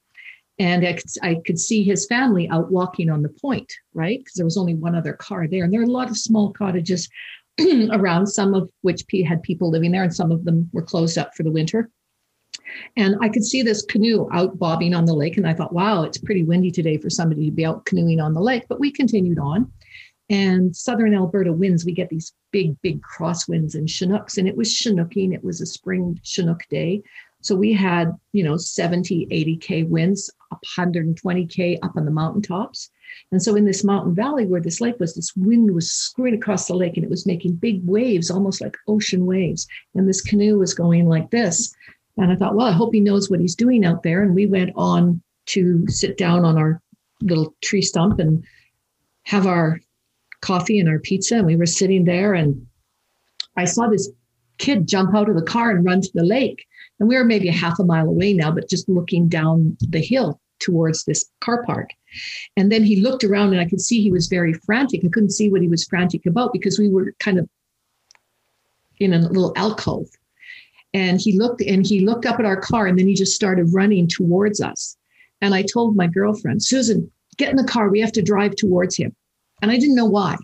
And 0.59 0.85
I 0.85 0.93
could, 0.93 1.05
I 1.23 1.37
could 1.45 1.57
see 1.57 1.83
his 1.83 2.05
family 2.07 2.49
out 2.49 2.69
walking 2.69 3.09
on 3.09 3.21
the 3.21 3.29
point, 3.29 3.71
right? 3.93 4.19
Because 4.19 4.33
there 4.33 4.45
was 4.45 4.57
only 4.57 4.75
one 4.75 4.93
other 4.93 5.13
car 5.13 5.47
there. 5.47 5.63
And 5.63 5.73
there 5.73 5.79
are 5.79 5.85
a 5.85 5.87
lot 5.87 6.09
of 6.09 6.17
small 6.17 6.51
cottages 6.51 7.09
around, 7.91 8.27
some 8.27 8.53
of 8.53 8.69
which 8.81 9.05
had 9.25 9.41
people 9.41 9.71
living 9.71 9.91
there, 9.91 10.03
and 10.03 10.13
some 10.13 10.31
of 10.31 10.43
them 10.43 10.69
were 10.73 10.81
closed 10.81 11.17
up 11.17 11.33
for 11.35 11.43
the 11.43 11.51
winter. 11.51 11.89
And 12.97 13.15
I 13.21 13.29
could 13.29 13.43
see 13.43 13.61
this 13.61 13.83
canoe 13.83 14.27
out 14.31 14.59
bobbing 14.59 14.93
on 14.93 15.05
the 15.05 15.15
lake. 15.15 15.37
And 15.37 15.47
I 15.47 15.53
thought, 15.53 15.73
wow, 15.73 16.03
it's 16.03 16.17
pretty 16.17 16.43
windy 16.43 16.71
today 16.71 16.97
for 16.97 17.09
somebody 17.09 17.45
to 17.45 17.51
be 17.51 17.65
out 17.65 17.85
canoeing 17.85 18.19
on 18.19 18.33
the 18.33 18.41
lake. 18.41 18.65
But 18.69 18.79
we 18.79 18.91
continued 18.91 19.39
on. 19.39 19.71
And 20.29 20.75
southern 20.75 21.15
Alberta 21.15 21.51
winds, 21.51 21.85
we 21.85 21.91
get 21.91 22.09
these 22.09 22.33
big, 22.51 22.79
big 22.81 23.01
crosswinds 23.01 23.73
and 23.73 23.87
Chinooks. 23.87 24.37
And 24.37 24.47
it 24.47 24.55
was 24.55 24.69
Chinooking. 24.69 25.33
It 25.33 25.43
was 25.43 25.61
a 25.61 25.65
spring 25.65 26.19
Chinook 26.23 26.61
day. 26.69 27.01
So 27.41 27.55
we 27.55 27.73
had, 27.73 28.11
you 28.33 28.43
know, 28.43 28.57
70, 28.57 29.27
80K 29.27 29.87
winds, 29.87 30.29
120K 30.77 31.77
up 31.81 31.95
on 31.95 32.05
the 32.05 32.11
mountaintops. 32.11 32.89
And 33.31 33.41
so 33.41 33.55
in 33.55 33.65
this 33.65 33.83
mountain 33.83 34.13
valley 34.13 34.45
where 34.45 34.61
this 34.61 34.81
lake 34.81 34.99
was, 34.99 35.15
this 35.15 35.35
wind 35.35 35.73
was 35.73 35.91
screwing 35.91 36.35
across 36.35 36.67
the 36.67 36.75
lake 36.75 36.97
and 36.97 37.03
it 37.03 37.09
was 37.09 37.25
making 37.25 37.55
big 37.55 37.81
waves, 37.85 38.29
almost 38.29 38.61
like 38.61 38.75
ocean 38.87 39.25
waves. 39.25 39.67
And 39.95 40.07
this 40.07 40.21
canoe 40.21 40.57
was 40.59 40.73
going 40.73 41.07
like 41.07 41.31
this. 41.31 41.73
And 42.17 42.31
I 42.31 42.35
thought, 42.35 42.55
well, 42.55 42.67
I 42.67 42.73
hope 42.73 42.93
he 42.93 42.99
knows 42.99 43.29
what 43.29 43.39
he's 43.39 43.55
doing 43.55 43.85
out 43.85 44.03
there. 44.03 44.21
And 44.21 44.35
we 44.35 44.45
went 44.45 44.71
on 44.75 45.21
to 45.47 45.87
sit 45.87 46.17
down 46.17 46.43
on 46.45 46.57
our 46.57 46.81
little 47.21 47.55
tree 47.61 47.81
stump 47.81 48.19
and 48.19 48.43
have 49.23 49.47
our 49.47 49.79
coffee 50.41 50.79
and 50.79 50.89
our 50.89 50.99
pizza. 50.99 51.37
And 51.37 51.45
we 51.45 51.55
were 51.55 51.65
sitting 51.65 52.05
there, 52.05 52.33
and 52.33 52.67
I 53.55 53.65
saw 53.65 53.87
this 53.87 54.09
kid 54.57 54.87
jump 54.87 55.15
out 55.15 55.29
of 55.29 55.35
the 55.35 55.41
car 55.41 55.71
and 55.71 55.85
run 55.85 56.01
to 56.01 56.11
the 56.13 56.23
lake. 56.23 56.65
And 56.99 57.07
we 57.07 57.15
were 57.15 57.23
maybe 57.23 57.47
a 57.47 57.53
half 57.53 57.79
a 57.79 57.83
mile 57.83 58.07
away 58.07 58.33
now, 58.33 58.51
but 58.51 58.69
just 58.69 58.89
looking 58.89 59.27
down 59.27 59.77
the 59.79 60.01
hill 60.01 60.39
towards 60.59 61.05
this 61.05 61.25
car 61.39 61.63
park. 61.63 61.89
And 62.57 62.71
then 62.71 62.83
he 62.83 63.01
looked 63.01 63.23
around 63.23 63.51
and 63.51 63.61
I 63.61 63.65
could 63.65 63.81
see 63.81 64.01
he 64.01 64.11
was 64.11 64.27
very 64.27 64.53
frantic. 64.53 65.01
I 65.03 65.09
couldn't 65.09 65.31
see 65.31 65.49
what 65.49 65.61
he 65.61 65.67
was 65.67 65.85
frantic 65.85 66.25
about 66.25 66.53
because 66.53 66.77
we 66.77 66.89
were 66.89 67.13
kind 67.19 67.39
of 67.39 67.47
in 68.99 69.13
a 69.13 69.19
little 69.19 69.53
alcove. 69.55 70.07
And 70.93 71.21
he 71.21 71.37
looked 71.37 71.61
and 71.61 71.85
he 71.85 72.01
looked 72.01 72.25
up 72.25 72.39
at 72.39 72.45
our 72.45 72.59
car 72.59 72.87
and 72.87 72.97
then 72.97 73.07
he 73.07 73.13
just 73.13 73.35
started 73.35 73.73
running 73.73 74.07
towards 74.07 74.59
us. 74.59 74.97
And 75.41 75.53
i 75.53 75.61
told 75.61 75.95
my 75.95 76.07
girlfriend 76.07 76.61
susan 76.63 77.09
get 77.37 77.49
in 77.49 77.55
the 77.55 77.63
car. 77.63 77.89
We 77.89 78.01
have 78.01 78.11
to 78.13 78.21
drive 78.21 78.55
towards 78.55 78.97
him. 78.97 79.15
And 79.61 79.71
i 79.71 79.77
didn't 79.77 79.95
know 79.95 80.05
why. 80.05 80.35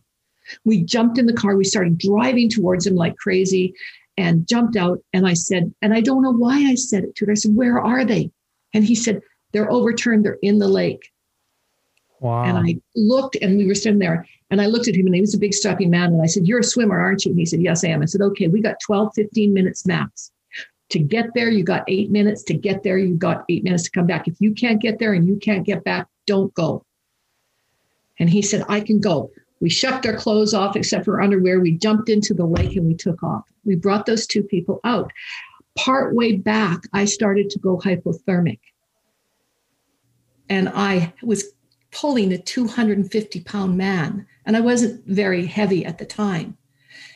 We 0.64 0.84
jumped 0.84 1.18
in 1.18 1.26
the 1.26 1.34
car. 1.34 1.57
We 1.57 1.64
started 1.64 1.98
driving 1.98 2.49
towards 2.49 2.86
him 2.86 2.95
like 2.95 3.18
crazy 3.18 3.73
and 4.18 4.48
jumped 4.48 4.76
out 4.76 5.00
and 5.14 5.28
i 5.28 5.34
said 5.34 5.74
and 5.82 5.94
i 5.94 6.02
don't 6.02 6.24
know 6.24 6.32
why 6.32 6.58
i 6.68 6.76
said 6.76 7.04
it 7.04 7.16
to 7.16 7.26
him 7.26 7.32
i 7.32 7.34
said 7.34 7.56
where 7.56 7.80
are 7.80 8.06
they 8.06 8.32
and 8.74 8.84
he 8.84 8.96
said 8.96 9.22
they're 9.52 9.72
overturned 9.72 10.24
they're 10.24 10.38
in 10.42 10.60
the 10.60 10.68
lake 10.68 11.12
wow 12.20 12.44
and 12.44 12.58
i 12.58 12.76
looked 12.96 13.36
and 13.42 13.58
we 13.58 13.68
were 13.68 13.76
standing 13.76 14.00
there 14.00 14.26
and 14.52 14.62
I 14.62 14.68
looked 14.68 14.88
at 14.88 14.96
him 14.96 15.08
and 15.08 15.16
he 15.16 15.22
was 15.22 15.34
a 15.34 15.40
big 15.40 15.54
strapping 15.54 15.90
man. 15.90 16.14
And 16.14 16.22
I 16.22 16.28
said, 16.28 16.48
You're 16.48 16.60
a 16.60 16.64
swimmer, 16.64 17.00
aren't 17.00 17.26
you? 17.26 17.32
And 17.32 17.40
he 17.40 17.46
said, 17.46 17.62
Yes, 17.62 17.84
I 17.84 17.90
am. 17.90 18.02
I 18.02 18.06
said, 18.06 18.22
Okay, 18.22 18.48
we 18.48 18.62
got 18.62 18.80
12, 18.86 19.12
15 19.16 19.54
minutes 19.54 19.86
max. 19.86 20.32
To 20.90 21.00
get 21.00 21.34
there, 21.34 21.50
you 21.50 21.64
got 21.64 21.84
eight 21.88 22.12
minutes. 22.12 22.44
To 22.44 22.54
get 22.54 22.84
there, 22.84 22.98
you 22.98 23.16
got 23.16 23.44
eight 23.50 23.64
minutes 23.64 23.84
to 23.84 23.92
come 23.92 24.06
back. 24.06 24.28
If 24.28 24.36
you 24.40 24.54
can't 24.54 24.82
get 24.82 25.00
there 25.00 25.14
and 25.14 25.28
you 25.28 25.38
can't 25.38 25.66
get 25.66 25.84
back, 25.84 26.08
don't 26.28 26.54
go. 26.54 26.86
And 28.20 28.30
he 28.30 28.42
said, 28.42 28.64
I 28.70 28.82
can 28.82 29.00
go. 29.00 29.32
We 29.60 29.70
shucked 29.70 30.06
our 30.06 30.16
clothes 30.16 30.54
off 30.54 30.76
except 30.76 31.06
for 31.06 31.22
underwear. 31.22 31.60
We 31.60 31.72
jumped 31.72 32.08
into 32.10 32.34
the 32.34 32.46
lake 32.46 32.76
and 32.76 32.86
we 32.86 32.94
took 32.94 33.24
off. 33.24 33.50
We 33.66 33.76
brought 33.76 34.06
those 34.06 34.28
two 34.28 34.44
people 34.44 34.80
out. 34.84 35.12
Part 35.78 36.16
way 36.16 36.38
back, 36.38 36.84
I 36.94 37.06
started 37.06 37.50
to 37.52 37.60
go 37.60 37.78
hypothermic. 37.78 38.60
And 40.50 40.70
I 40.70 41.14
was 41.24 41.54
pulling 41.92 42.32
a 42.32 42.38
250 42.38 43.42
pound 43.42 43.78
man, 43.78 44.28
and 44.46 44.56
I 44.56 44.62
wasn't 44.62 45.06
very 45.08 45.46
heavy 45.46 45.86
at 45.86 45.98
the 45.98 46.06
time 46.06 46.58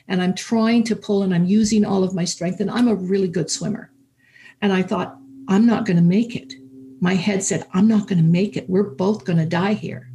and 0.09 0.23
I'm 0.23 0.33
trying 0.33 0.83
to 0.85 0.95
pull 0.95 1.21
and 1.21 1.33
I'm 1.33 1.45
using 1.45 1.85
all 1.85 2.03
of 2.03 2.15
my 2.15 2.25
strength 2.25 2.59
and 2.59 2.69
I'm 2.69 2.87
a 2.87 2.95
really 2.95 3.27
good 3.27 3.49
swimmer. 3.49 3.91
And 4.59 4.73
I 4.73 4.81
thought, 4.81 5.15
I'm 5.47 5.67
not 5.67 5.85
going 5.85 5.97
to 5.97 6.03
make 6.03 6.35
it. 6.35 6.55
My 6.99 7.13
head 7.13 7.43
said, 7.43 7.65
I'm 7.73 7.87
not 7.87 8.07
going 8.07 8.17
to 8.17 8.27
make 8.27 8.57
it. 8.57 8.69
We're 8.69 8.83
both 8.83 9.23
going 9.23 9.37
to 9.37 9.45
die 9.45 9.73
here. 9.73 10.09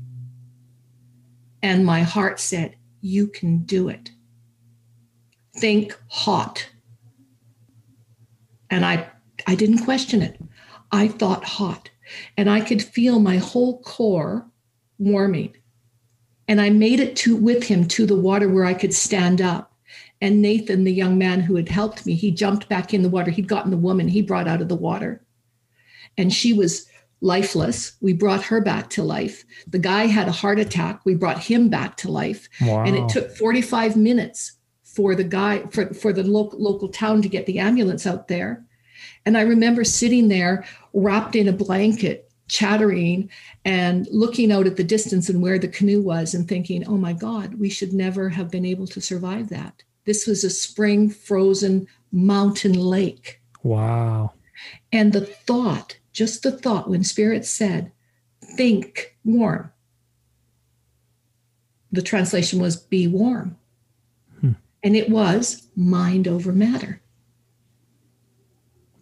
And 1.62 1.86
my 1.86 2.02
heart 2.02 2.40
said, 2.40 2.76
You 3.00 3.28
can 3.28 3.58
do 3.58 3.88
it. 3.88 4.10
Think 5.56 5.98
hot. 6.08 6.68
And 8.70 8.84
I, 8.84 9.08
I 9.46 9.54
didn't 9.54 9.84
question 9.84 10.22
it. 10.22 10.40
I 10.90 11.08
thought 11.08 11.44
hot. 11.44 11.90
And 12.36 12.50
I 12.50 12.60
could 12.60 12.82
feel 12.82 13.18
my 13.18 13.36
whole 13.36 13.80
core 13.82 14.48
warming. 14.98 15.56
And 16.46 16.60
I 16.60 16.70
made 16.70 17.00
it 17.00 17.16
to 17.16 17.36
with 17.36 17.64
him 17.64 17.86
to 17.88 18.06
the 18.06 18.16
water 18.16 18.48
where 18.48 18.64
I 18.64 18.74
could 18.74 18.94
stand 18.94 19.40
up. 19.40 19.72
And 20.20 20.42
Nathan, 20.42 20.84
the 20.84 20.92
young 20.92 21.18
man 21.18 21.40
who 21.40 21.56
had 21.56 21.68
helped 21.68 22.06
me, 22.06 22.14
he 22.14 22.30
jumped 22.30 22.68
back 22.68 22.94
in 22.94 23.02
the 23.02 23.08
water. 23.08 23.30
He'd 23.30 23.48
gotten 23.48 23.70
the 23.70 23.76
woman 23.76 24.08
he 24.08 24.22
brought 24.22 24.48
out 24.48 24.62
of 24.62 24.68
the 24.68 24.76
water. 24.76 25.24
And 26.16 26.32
she 26.32 26.52
was 26.52 26.86
lifeless. 27.20 27.96
We 28.00 28.12
brought 28.12 28.44
her 28.44 28.60
back 28.60 28.90
to 28.90 29.02
life. 29.02 29.44
The 29.66 29.78
guy 29.78 30.06
had 30.06 30.28
a 30.28 30.32
heart 30.32 30.58
attack. 30.58 31.00
We 31.04 31.14
brought 31.14 31.38
him 31.38 31.68
back 31.68 31.96
to 31.98 32.10
life. 32.10 32.48
Wow. 32.60 32.84
And 32.84 32.96
it 32.96 33.08
took 33.08 33.30
45 33.36 33.96
minutes 33.96 34.52
for 34.94 35.14
the 35.14 35.24
guy, 35.24 35.60
for, 35.70 35.92
for 35.92 36.12
the 36.12 36.22
local, 36.22 36.60
local 36.60 36.88
town 36.88 37.22
to 37.22 37.28
get 37.28 37.46
the 37.46 37.58
ambulance 37.58 38.06
out 38.06 38.28
there. 38.28 38.64
And 39.26 39.36
I 39.36 39.42
remember 39.42 39.84
sitting 39.84 40.28
there 40.28 40.64
wrapped 40.92 41.34
in 41.34 41.48
a 41.48 41.52
blanket, 41.52 42.30
chattering 42.46 43.30
and 43.64 44.06
looking 44.10 44.52
out 44.52 44.66
at 44.66 44.76
the 44.76 44.84
distance 44.84 45.28
and 45.28 45.42
where 45.42 45.58
the 45.58 45.68
canoe 45.68 46.02
was 46.02 46.34
and 46.34 46.46
thinking, 46.46 46.86
oh 46.86 46.96
my 46.96 47.12
God, 47.12 47.54
we 47.54 47.70
should 47.70 47.92
never 47.92 48.28
have 48.28 48.50
been 48.50 48.66
able 48.66 48.86
to 48.88 49.00
survive 49.00 49.48
that. 49.48 49.82
This 50.04 50.26
was 50.26 50.44
a 50.44 50.50
spring 50.50 51.08
frozen 51.08 51.86
mountain 52.12 52.74
lake. 52.74 53.40
Wow. 53.62 54.32
And 54.92 55.12
the 55.12 55.22
thought, 55.22 55.98
just 56.12 56.42
the 56.42 56.52
thought, 56.52 56.88
when 56.88 57.02
Spirit 57.02 57.46
said, 57.46 57.90
think 58.56 59.16
warm, 59.24 59.72
the 61.90 62.02
translation 62.02 62.60
was 62.60 62.76
be 62.76 63.08
warm. 63.08 63.56
And 64.84 64.94
it 64.94 65.10
was 65.10 65.68
mind 65.74 66.28
over 66.28 66.52
matter. 66.52 67.00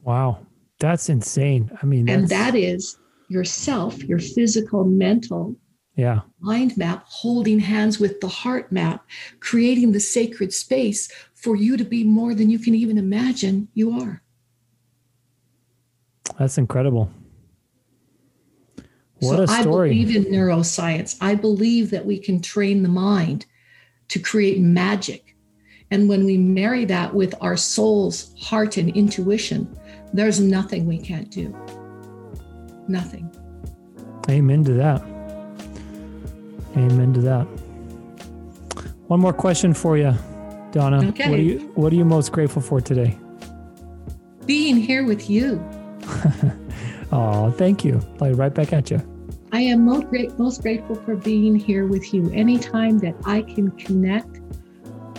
Wow. 0.03 0.47
That's 0.79 1.09
insane. 1.09 1.71
I 1.83 1.87
mean, 1.87 2.09
and 2.09 2.29
that 2.29 2.55
is 2.55 2.97
yourself, 3.29 4.03
your 4.03 4.19
physical, 4.19 4.85
mental, 4.85 5.57
yeah 5.97 6.21
mind 6.41 6.77
map 6.77 7.05
holding 7.07 7.59
hands 7.59 7.99
with 7.99 8.21
the 8.21 8.29
heart 8.29 8.73
map 8.73 9.05
creating 9.41 9.93
the 9.93 10.01
sacred 10.01 10.53
space 10.53 11.11
for 11.35 11.55
you 11.55 11.77
to 11.77 11.85
be 11.85 12.03
more 12.03 12.35
than 12.35 12.49
you 12.49 12.59
can 12.59 12.75
even 12.75 12.97
imagine 12.97 13.69
you 13.75 13.93
are 14.01 14.23
that's 16.39 16.57
incredible 16.57 17.11
what 19.21 19.37
so 19.37 19.43
a 19.43 19.49
story 19.49 19.91
i 19.91 19.93
believe 19.93 20.17
in 20.17 20.25
neuroscience 20.33 21.17
i 21.21 21.35
believe 21.35 21.91
that 21.91 22.07
we 22.07 22.19
can 22.19 22.41
train 22.41 22.83
the 22.83 22.89
mind 22.89 23.45
to 24.09 24.19
create 24.19 24.61
magic 24.61 25.32
and 25.93 26.09
when 26.09 26.25
we 26.25 26.37
marry 26.37 26.85
that 26.85 27.15
with 27.15 27.35
our 27.41 27.57
soul's 27.57 28.35
heart 28.41 28.77
and 28.77 28.97
intuition 28.97 29.69
there's 30.13 30.41
nothing 30.41 30.87
we 30.87 30.99
can't 30.99 31.31
do 31.31 31.57
nothing 32.89 33.31
amen 34.29 34.65
to 34.65 34.73
that 34.73 35.01
Amen 36.77 37.13
to 37.13 37.21
that. 37.21 37.45
One 39.09 39.21
more 39.21 39.33
question 39.33 39.75
for 39.75 39.99
you, 39.99 40.15
Donna. 40.71 41.07
Okay. 41.09 41.29
What 41.29 41.39
are 41.39 41.43
you 41.43 41.59
What 41.75 41.93
are 41.93 41.97
you 41.97 42.05
most 42.05 42.33
grateful 42.33 42.63
for 42.63 42.81
today? 42.81 43.19
Being 44.47 44.77
here 44.77 45.05
with 45.05 45.29
you. 45.29 45.63
oh, 47.13 47.51
thank 47.53 47.85
you. 47.85 48.01
Like 48.19 48.37
right 48.37 48.53
back 48.53 48.73
at 48.73 48.91
you. 48.91 49.01
I 49.55 49.61
am 49.61 49.85
most, 49.85 50.09
great, 50.09 50.39
most 50.39 50.63
grateful 50.63 50.97
for 50.97 51.15
being 51.15 51.55
here 51.55 51.87
with 51.87 52.15
you. 52.15 52.31
Anytime 52.33 52.99
that 53.01 53.15
I 53.27 53.43
can 53.43 53.71
connect 53.73 54.32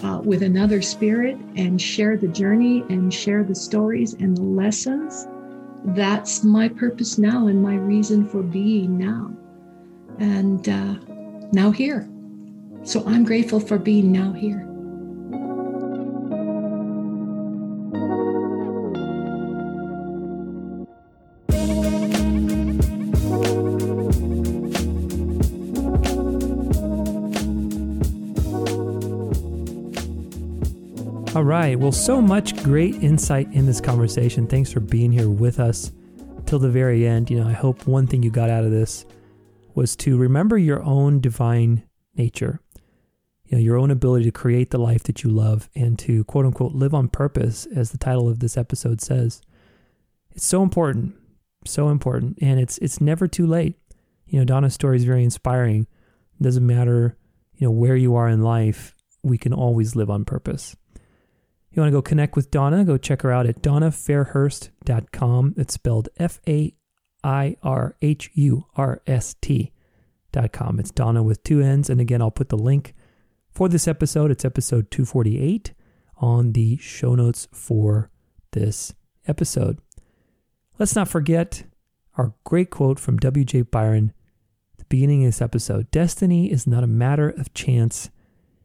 uh, 0.04 0.20
with 0.24 0.44
another 0.44 0.82
spirit 0.82 1.38
and 1.56 1.82
share 1.82 2.18
the 2.18 2.28
journey 2.28 2.82
and 2.90 3.14
share 3.14 3.44
the 3.44 3.56
stories 3.56 4.14
and 4.14 4.36
the 4.36 4.44
lessons, 4.44 5.28
that's 5.96 6.44
my 6.44 6.68
purpose 6.68 7.18
now 7.18 7.48
and 7.48 7.62
my 7.62 7.76
reason 7.76 8.28
for 8.28 8.44
being 8.44 8.98
now. 8.98 9.32
And 10.20 10.68
uh, 10.70 10.96
now 11.52 11.72
here. 11.72 12.08
So 12.84 13.04
I'm 13.08 13.24
grateful 13.24 13.60
for 13.60 13.78
being 13.78 14.12
now 14.12 14.34
here. 14.34 14.68
All 31.44 31.50
right. 31.50 31.78
Well, 31.78 31.92
so 31.92 32.22
much 32.22 32.56
great 32.64 33.04
insight 33.04 33.52
in 33.52 33.66
this 33.66 33.82
conversation. 33.82 34.48
Thanks 34.48 34.72
for 34.72 34.80
being 34.80 35.12
here 35.12 35.30
with 35.30 35.60
us 35.60 35.92
till 36.46 36.58
the 36.58 36.70
very 36.70 37.06
end. 37.06 37.30
You 37.30 37.42
know, 37.42 37.50
I 37.50 37.52
hope 37.52 37.86
one 37.86 38.08
thing 38.08 38.24
you 38.24 38.32
got 38.32 38.50
out 38.50 38.64
of 38.64 38.72
this 38.72 39.06
was 39.76 39.98
to 39.98 40.16
remember 40.16 40.58
your 40.58 40.82
own 40.84 41.20
divine 41.20 41.84
nature. 42.16 42.62
You 43.44 43.58
know, 43.58 43.62
your 43.62 43.76
own 43.76 43.92
ability 43.92 44.24
to 44.24 44.32
create 44.32 44.72
the 44.72 44.78
life 44.78 45.04
that 45.04 45.26
you 45.26 45.32
love 45.32 45.70
and 45.76 46.00
to 46.00 46.24
quote 46.24 46.46
unquote 46.46 46.76
live 46.76 46.94
on 46.94 47.10
purpose, 47.10 47.68
as 47.76 47.92
the 47.92 47.98
title 47.98 48.30
of 48.30 48.40
this 48.40 48.56
episode 48.56 49.02
says. 49.02 49.42
It's 50.32 50.46
so 50.46 50.64
important. 50.64 51.14
So 51.66 51.90
important. 51.90 52.38
And 52.42 52.58
it's 52.58 52.78
it's 52.78 53.02
never 53.02 53.28
too 53.28 53.48
late. 53.48 53.76
You 54.28 54.40
know, 54.40 54.46
Donna's 54.46 54.76
story 54.76 54.96
is 54.96 55.04
very 55.04 55.26
inspiring. 55.26 55.88
It 56.40 56.44
doesn't 56.44 56.66
matter, 56.66 57.18
you 57.58 57.68
know, 57.68 57.72
where 57.72 57.98
you 57.98 58.16
are 58.16 58.30
in 58.30 58.44
life, 58.44 58.96
we 59.24 59.38
can 59.38 59.52
always 59.52 59.94
live 59.94 60.10
on 60.10 60.24
purpose. 60.24 60.78
You 61.74 61.82
want 61.82 61.92
to 61.92 61.98
go 61.98 62.04
connect 62.04 62.36
with 62.36 62.52
Donna, 62.52 62.86
go 62.86 62.98
check 62.98 63.24
her 63.24 63.32
out 63.32 63.48
at 63.48 63.64
donnafairhurst.com. 63.64 65.56
It's 65.58 65.74
spelled 65.74 66.10
F 66.18 66.40
A 66.48 66.76
I 67.24 67.58
R 67.64 67.96
H 68.00 68.30
U 68.36 68.68
R 68.76 69.02
S 69.08 69.36
T.com. 69.42 70.80
It's 70.80 70.92
Donna 70.92 71.24
with 71.24 71.44
two 71.44 71.62
N's. 71.62 71.90
And 71.90 72.00
again, 72.00 72.22
I'll 72.22 72.30
put 72.30 72.50
the 72.50 72.58
link 72.58 72.94
for 73.50 73.68
this 73.68 73.88
episode. 73.88 74.30
It's 74.30 74.46
episode 74.46 74.92
248 74.92 75.74
on 76.18 76.54
the 76.54 76.78
show 76.78 77.16
notes 77.16 77.48
for 77.52 78.12
this 78.52 78.94
episode. 79.28 79.80
Let's 80.78 80.96
not 80.96 81.08
forget 81.08 81.64
our 82.18 82.36
great 82.44 82.70
quote 82.70 83.00
from 83.00 83.18
W.J. 83.18 83.64
Bryan 83.64 84.14
at 84.74 84.80
the 84.80 84.86
beginning 84.86 85.24
of 85.24 85.30
this 85.30 85.42
episode 85.42 85.90
Destiny 85.90 86.52
is 86.52 86.68
not 86.68 86.84
a 86.84 86.88
matter 86.88 87.30
of 87.30 87.52
chance, 87.56 88.12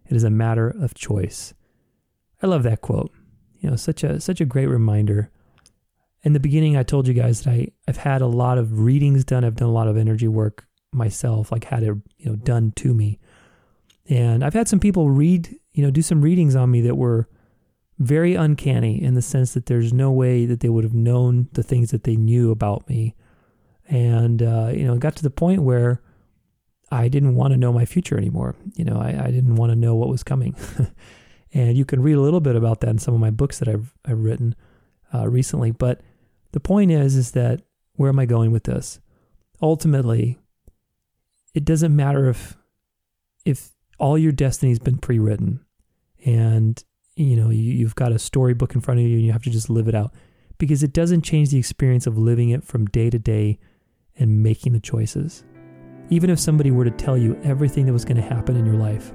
it 0.06 0.14
is 0.14 0.24
a 0.24 0.30
matter 0.30 0.68
of 0.68 0.92
choice. 0.92 1.54
I 2.42 2.46
love 2.46 2.62
that 2.62 2.80
quote. 2.80 3.12
You 3.60 3.70
know, 3.70 3.76
such 3.76 4.04
a 4.04 4.20
such 4.20 4.40
a 4.40 4.44
great 4.44 4.66
reminder. 4.66 5.30
In 6.22 6.32
the 6.32 6.40
beginning, 6.40 6.76
I 6.76 6.82
told 6.82 7.06
you 7.06 7.14
guys 7.14 7.42
that 7.42 7.52
I, 7.52 7.68
I've 7.86 7.98
had 7.98 8.22
a 8.22 8.26
lot 8.26 8.58
of 8.58 8.80
readings 8.80 9.24
done. 9.24 9.44
I've 9.44 9.56
done 9.56 9.68
a 9.68 9.72
lot 9.72 9.88
of 9.88 9.96
energy 9.96 10.28
work 10.28 10.66
myself, 10.92 11.52
like 11.52 11.64
had 11.64 11.82
it, 11.82 11.94
you 12.18 12.26
know, 12.26 12.36
done 12.36 12.72
to 12.76 12.94
me. 12.94 13.18
And 14.08 14.42
I've 14.44 14.54
had 14.54 14.68
some 14.68 14.80
people 14.80 15.10
read, 15.10 15.54
you 15.72 15.82
know, 15.82 15.90
do 15.90 16.02
some 16.02 16.22
readings 16.22 16.56
on 16.56 16.70
me 16.70 16.80
that 16.82 16.96
were 16.96 17.28
very 17.98 18.34
uncanny 18.34 19.02
in 19.02 19.14
the 19.14 19.22
sense 19.22 19.54
that 19.54 19.66
there's 19.66 19.92
no 19.92 20.10
way 20.10 20.46
that 20.46 20.60
they 20.60 20.68
would 20.68 20.84
have 20.84 20.94
known 20.94 21.48
the 21.52 21.62
things 21.62 21.90
that 21.90 22.04
they 22.04 22.16
knew 22.16 22.50
about 22.50 22.88
me. 22.88 23.14
And, 23.88 24.42
uh, 24.42 24.70
you 24.72 24.84
know, 24.84 24.94
it 24.94 25.00
got 25.00 25.16
to 25.16 25.22
the 25.22 25.30
point 25.30 25.62
where 25.62 26.02
I 26.90 27.08
didn't 27.08 27.34
want 27.34 27.52
to 27.52 27.56
know 27.56 27.72
my 27.72 27.84
future 27.84 28.16
anymore. 28.16 28.54
You 28.74 28.84
know, 28.84 28.98
I, 28.98 29.26
I 29.26 29.30
didn't 29.30 29.56
want 29.56 29.72
to 29.72 29.76
know 29.76 29.94
what 29.94 30.08
was 30.08 30.22
coming. 30.22 30.56
And 31.52 31.76
you 31.76 31.84
can 31.84 32.02
read 32.02 32.16
a 32.16 32.20
little 32.20 32.40
bit 32.40 32.56
about 32.56 32.80
that 32.80 32.90
in 32.90 32.98
some 32.98 33.14
of 33.14 33.20
my 33.20 33.30
books 33.30 33.58
that 33.58 33.68
I've, 33.68 33.94
I've 34.04 34.20
written 34.20 34.54
uh, 35.14 35.28
recently. 35.28 35.70
But 35.70 36.00
the 36.52 36.60
point 36.60 36.90
is, 36.90 37.16
is 37.16 37.32
that 37.32 37.62
where 37.94 38.08
am 38.08 38.18
I 38.18 38.26
going 38.26 38.52
with 38.52 38.64
this? 38.64 39.00
Ultimately, 39.60 40.38
it 41.54 41.64
doesn't 41.64 41.94
matter 41.94 42.28
if 42.28 42.56
if 43.44 43.70
all 43.98 44.18
your 44.18 44.32
destiny's 44.32 44.78
been 44.78 44.98
pre-written 44.98 45.64
and 46.24 46.84
you 47.16 47.34
know 47.34 47.50
you, 47.50 47.72
you've 47.72 47.94
got 47.94 48.12
a 48.12 48.18
storybook 48.18 48.74
in 48.74 48.80
front 48.80 49.00
of 49.00 49.06
you 49.06 49.16
and 49.16 49.26
you 49.26 49.32
have 49.32 49.42
to 49.42 49.50
just 49.50 49.70
live 49.70 49.88
it 49.88 49.94
out 49.94 50.12
because 50.58 50.82
it 50.82 50.92
doesn't 50.92 51.22
change 51.22 51.50
the 51.50 51.58
experience 51.58 52.06
of 52.06 52.18
living 52.18 52.50
it 52.50 52.62
from 52.62 52.86
day 52.86 53.10
to 53.10 53.18
day 53.18 53.58
and 54.16 54.42
making 54.42 54.72
the 54.72 54.80
choices. 54.80 55.44
Even 56.10 56.30
if 56.30 56.38
somebody 56.38 56.70
were 56.70 56.84
to 56.84 56.90
tell 56.90 57.16
you 57.16 57.38
everything 57.42 57.86
that 57.86 57.92
was 57.92 58.04
going 58.04 58.16
to 58.16 58.22
happen 58.22 58.56
in 58.56 58.66
your 58.66 58.76
life, 58.76 59.12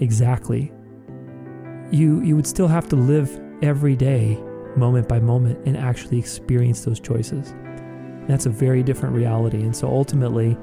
exactly 0.00 0.72
you 1.90 2.20
you 2.22 2.36
would 2.36 2.46
still 2.46 2.68
have 2.68 2.88
to 2.88 2.96
live 2.96 3.40
every 3.62 3.96
day 3.96 4.38
moment 4.76 5.08
by 5.08 5.18
moment 5.18 5.58
and 5.66 5.76
actually 5.76 6.18
experience 6.18 6.84
those 6.84 7.00
choices. 7.00 7.54
That's 8.28 8.46
a 8.46 8.50
very 8.50 8.82
different 8.82 9.14
reality. 9.14 9.62
And 9.62 9.74
so 9.74 9.88
ultimately 9.88 10.56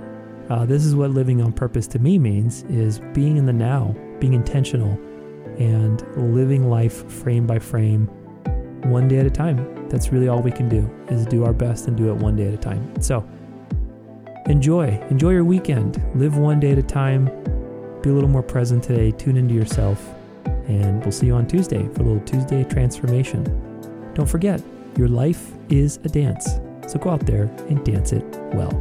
uh, 0.50 0.66
this 0.66 0.86
is 0.86 0.96
what 0.96 1.12
living 1.12 1.42
on 1.42 1.52
purpose 1.52 1.88
to 1.88 2.00
me 2.00 2.20
means 2.20 2.64
is 2.64 3.00
being 3.14 3.38
in 3.38 3.46
the 3.46 3.54
now 3.54 3.96
being 4.20 4.34
intentional 4.34 4.92
and 5.58 6.06
living 6.34 6.70
life 6.70 7.10
frame 7.12 7.48
by 7.48 7.60
frame 7.60 8.08
one 8.84 9.08
day 9.08 9.18
at 9.18 9.26
a 9.26 9.32
time. 9.32 9.88
That's 9.90 10.12
really 10.12 10.28
all 10.28 10.42
we 10.42 10.52
can 10.52 10.70
do 10.70 10.90
is 11.10 11.26
do 11.26 11.44
our 11.44 11.54
best 11.54 11.88
and 11.88 11.98
do 11.98 12.10
it 12.10 12.16
one 12.16 12.36
day 12.36 12.48
at 12.48 12.54
a 12.54 12.58
time. 12.58 13.02
So 13.02 13.28
enjoy 14.46 15.02
enjoy 15.10 15.32
your 15.32 15.44
weekend. 15.44 16.02
Live 16.16 16.38
one 16.38 16.60
day 16.60 16.72
at 16.72 16.78
a 16.78 16.84
time. 16.84 17.26
Be 18.02 18.12
a 18.12 18.14
little 18.14 18.30
more 18.30 18.44
present 18.44 18.84
today. 18.84 19.12
Tune 19.12 19.38
into 19.38 19.56
yourself 19.56 20.15
and 20.68 21.02
we'll 21.02 21.12
see 21.12 21.28
you 21.28 21.36
on 21.36 21.48
Tuesday 21.48 21.88
for 21.94 22.02
a 22.02 22.06
little 22.06 22.20
Tuesday 22.22 22.64
transformation. 22.64 23.44
Don't 24.14 24.30
forget, 24.30 24.62
your 24.98 25.08
life 25.08 25.52
is 25.70 25.98
a 26.04 26.10
dance. 26.10 26.60
So 26.88 27.00
go 27.00 27.10
out 27.10 27.26
there 27.26 27.44
and 27.70 27.84
dance 27.84 28.14
it 28.14 28.24
well. 28.54 28.72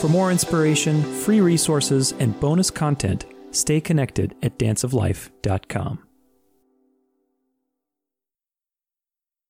For 0.00 0.10
more 0.10 0.30
inspiration, 0.30 1.02
free 1.02 1.40
resources, 1.40 2.12
and 2.18 2.38
bonus 2.38 2.70
content, 2.70 3.24
Stay 3.54 3.80
connected 3.80 4.34
at 4.42 4.58
danceoflife.com. 4.58 6.13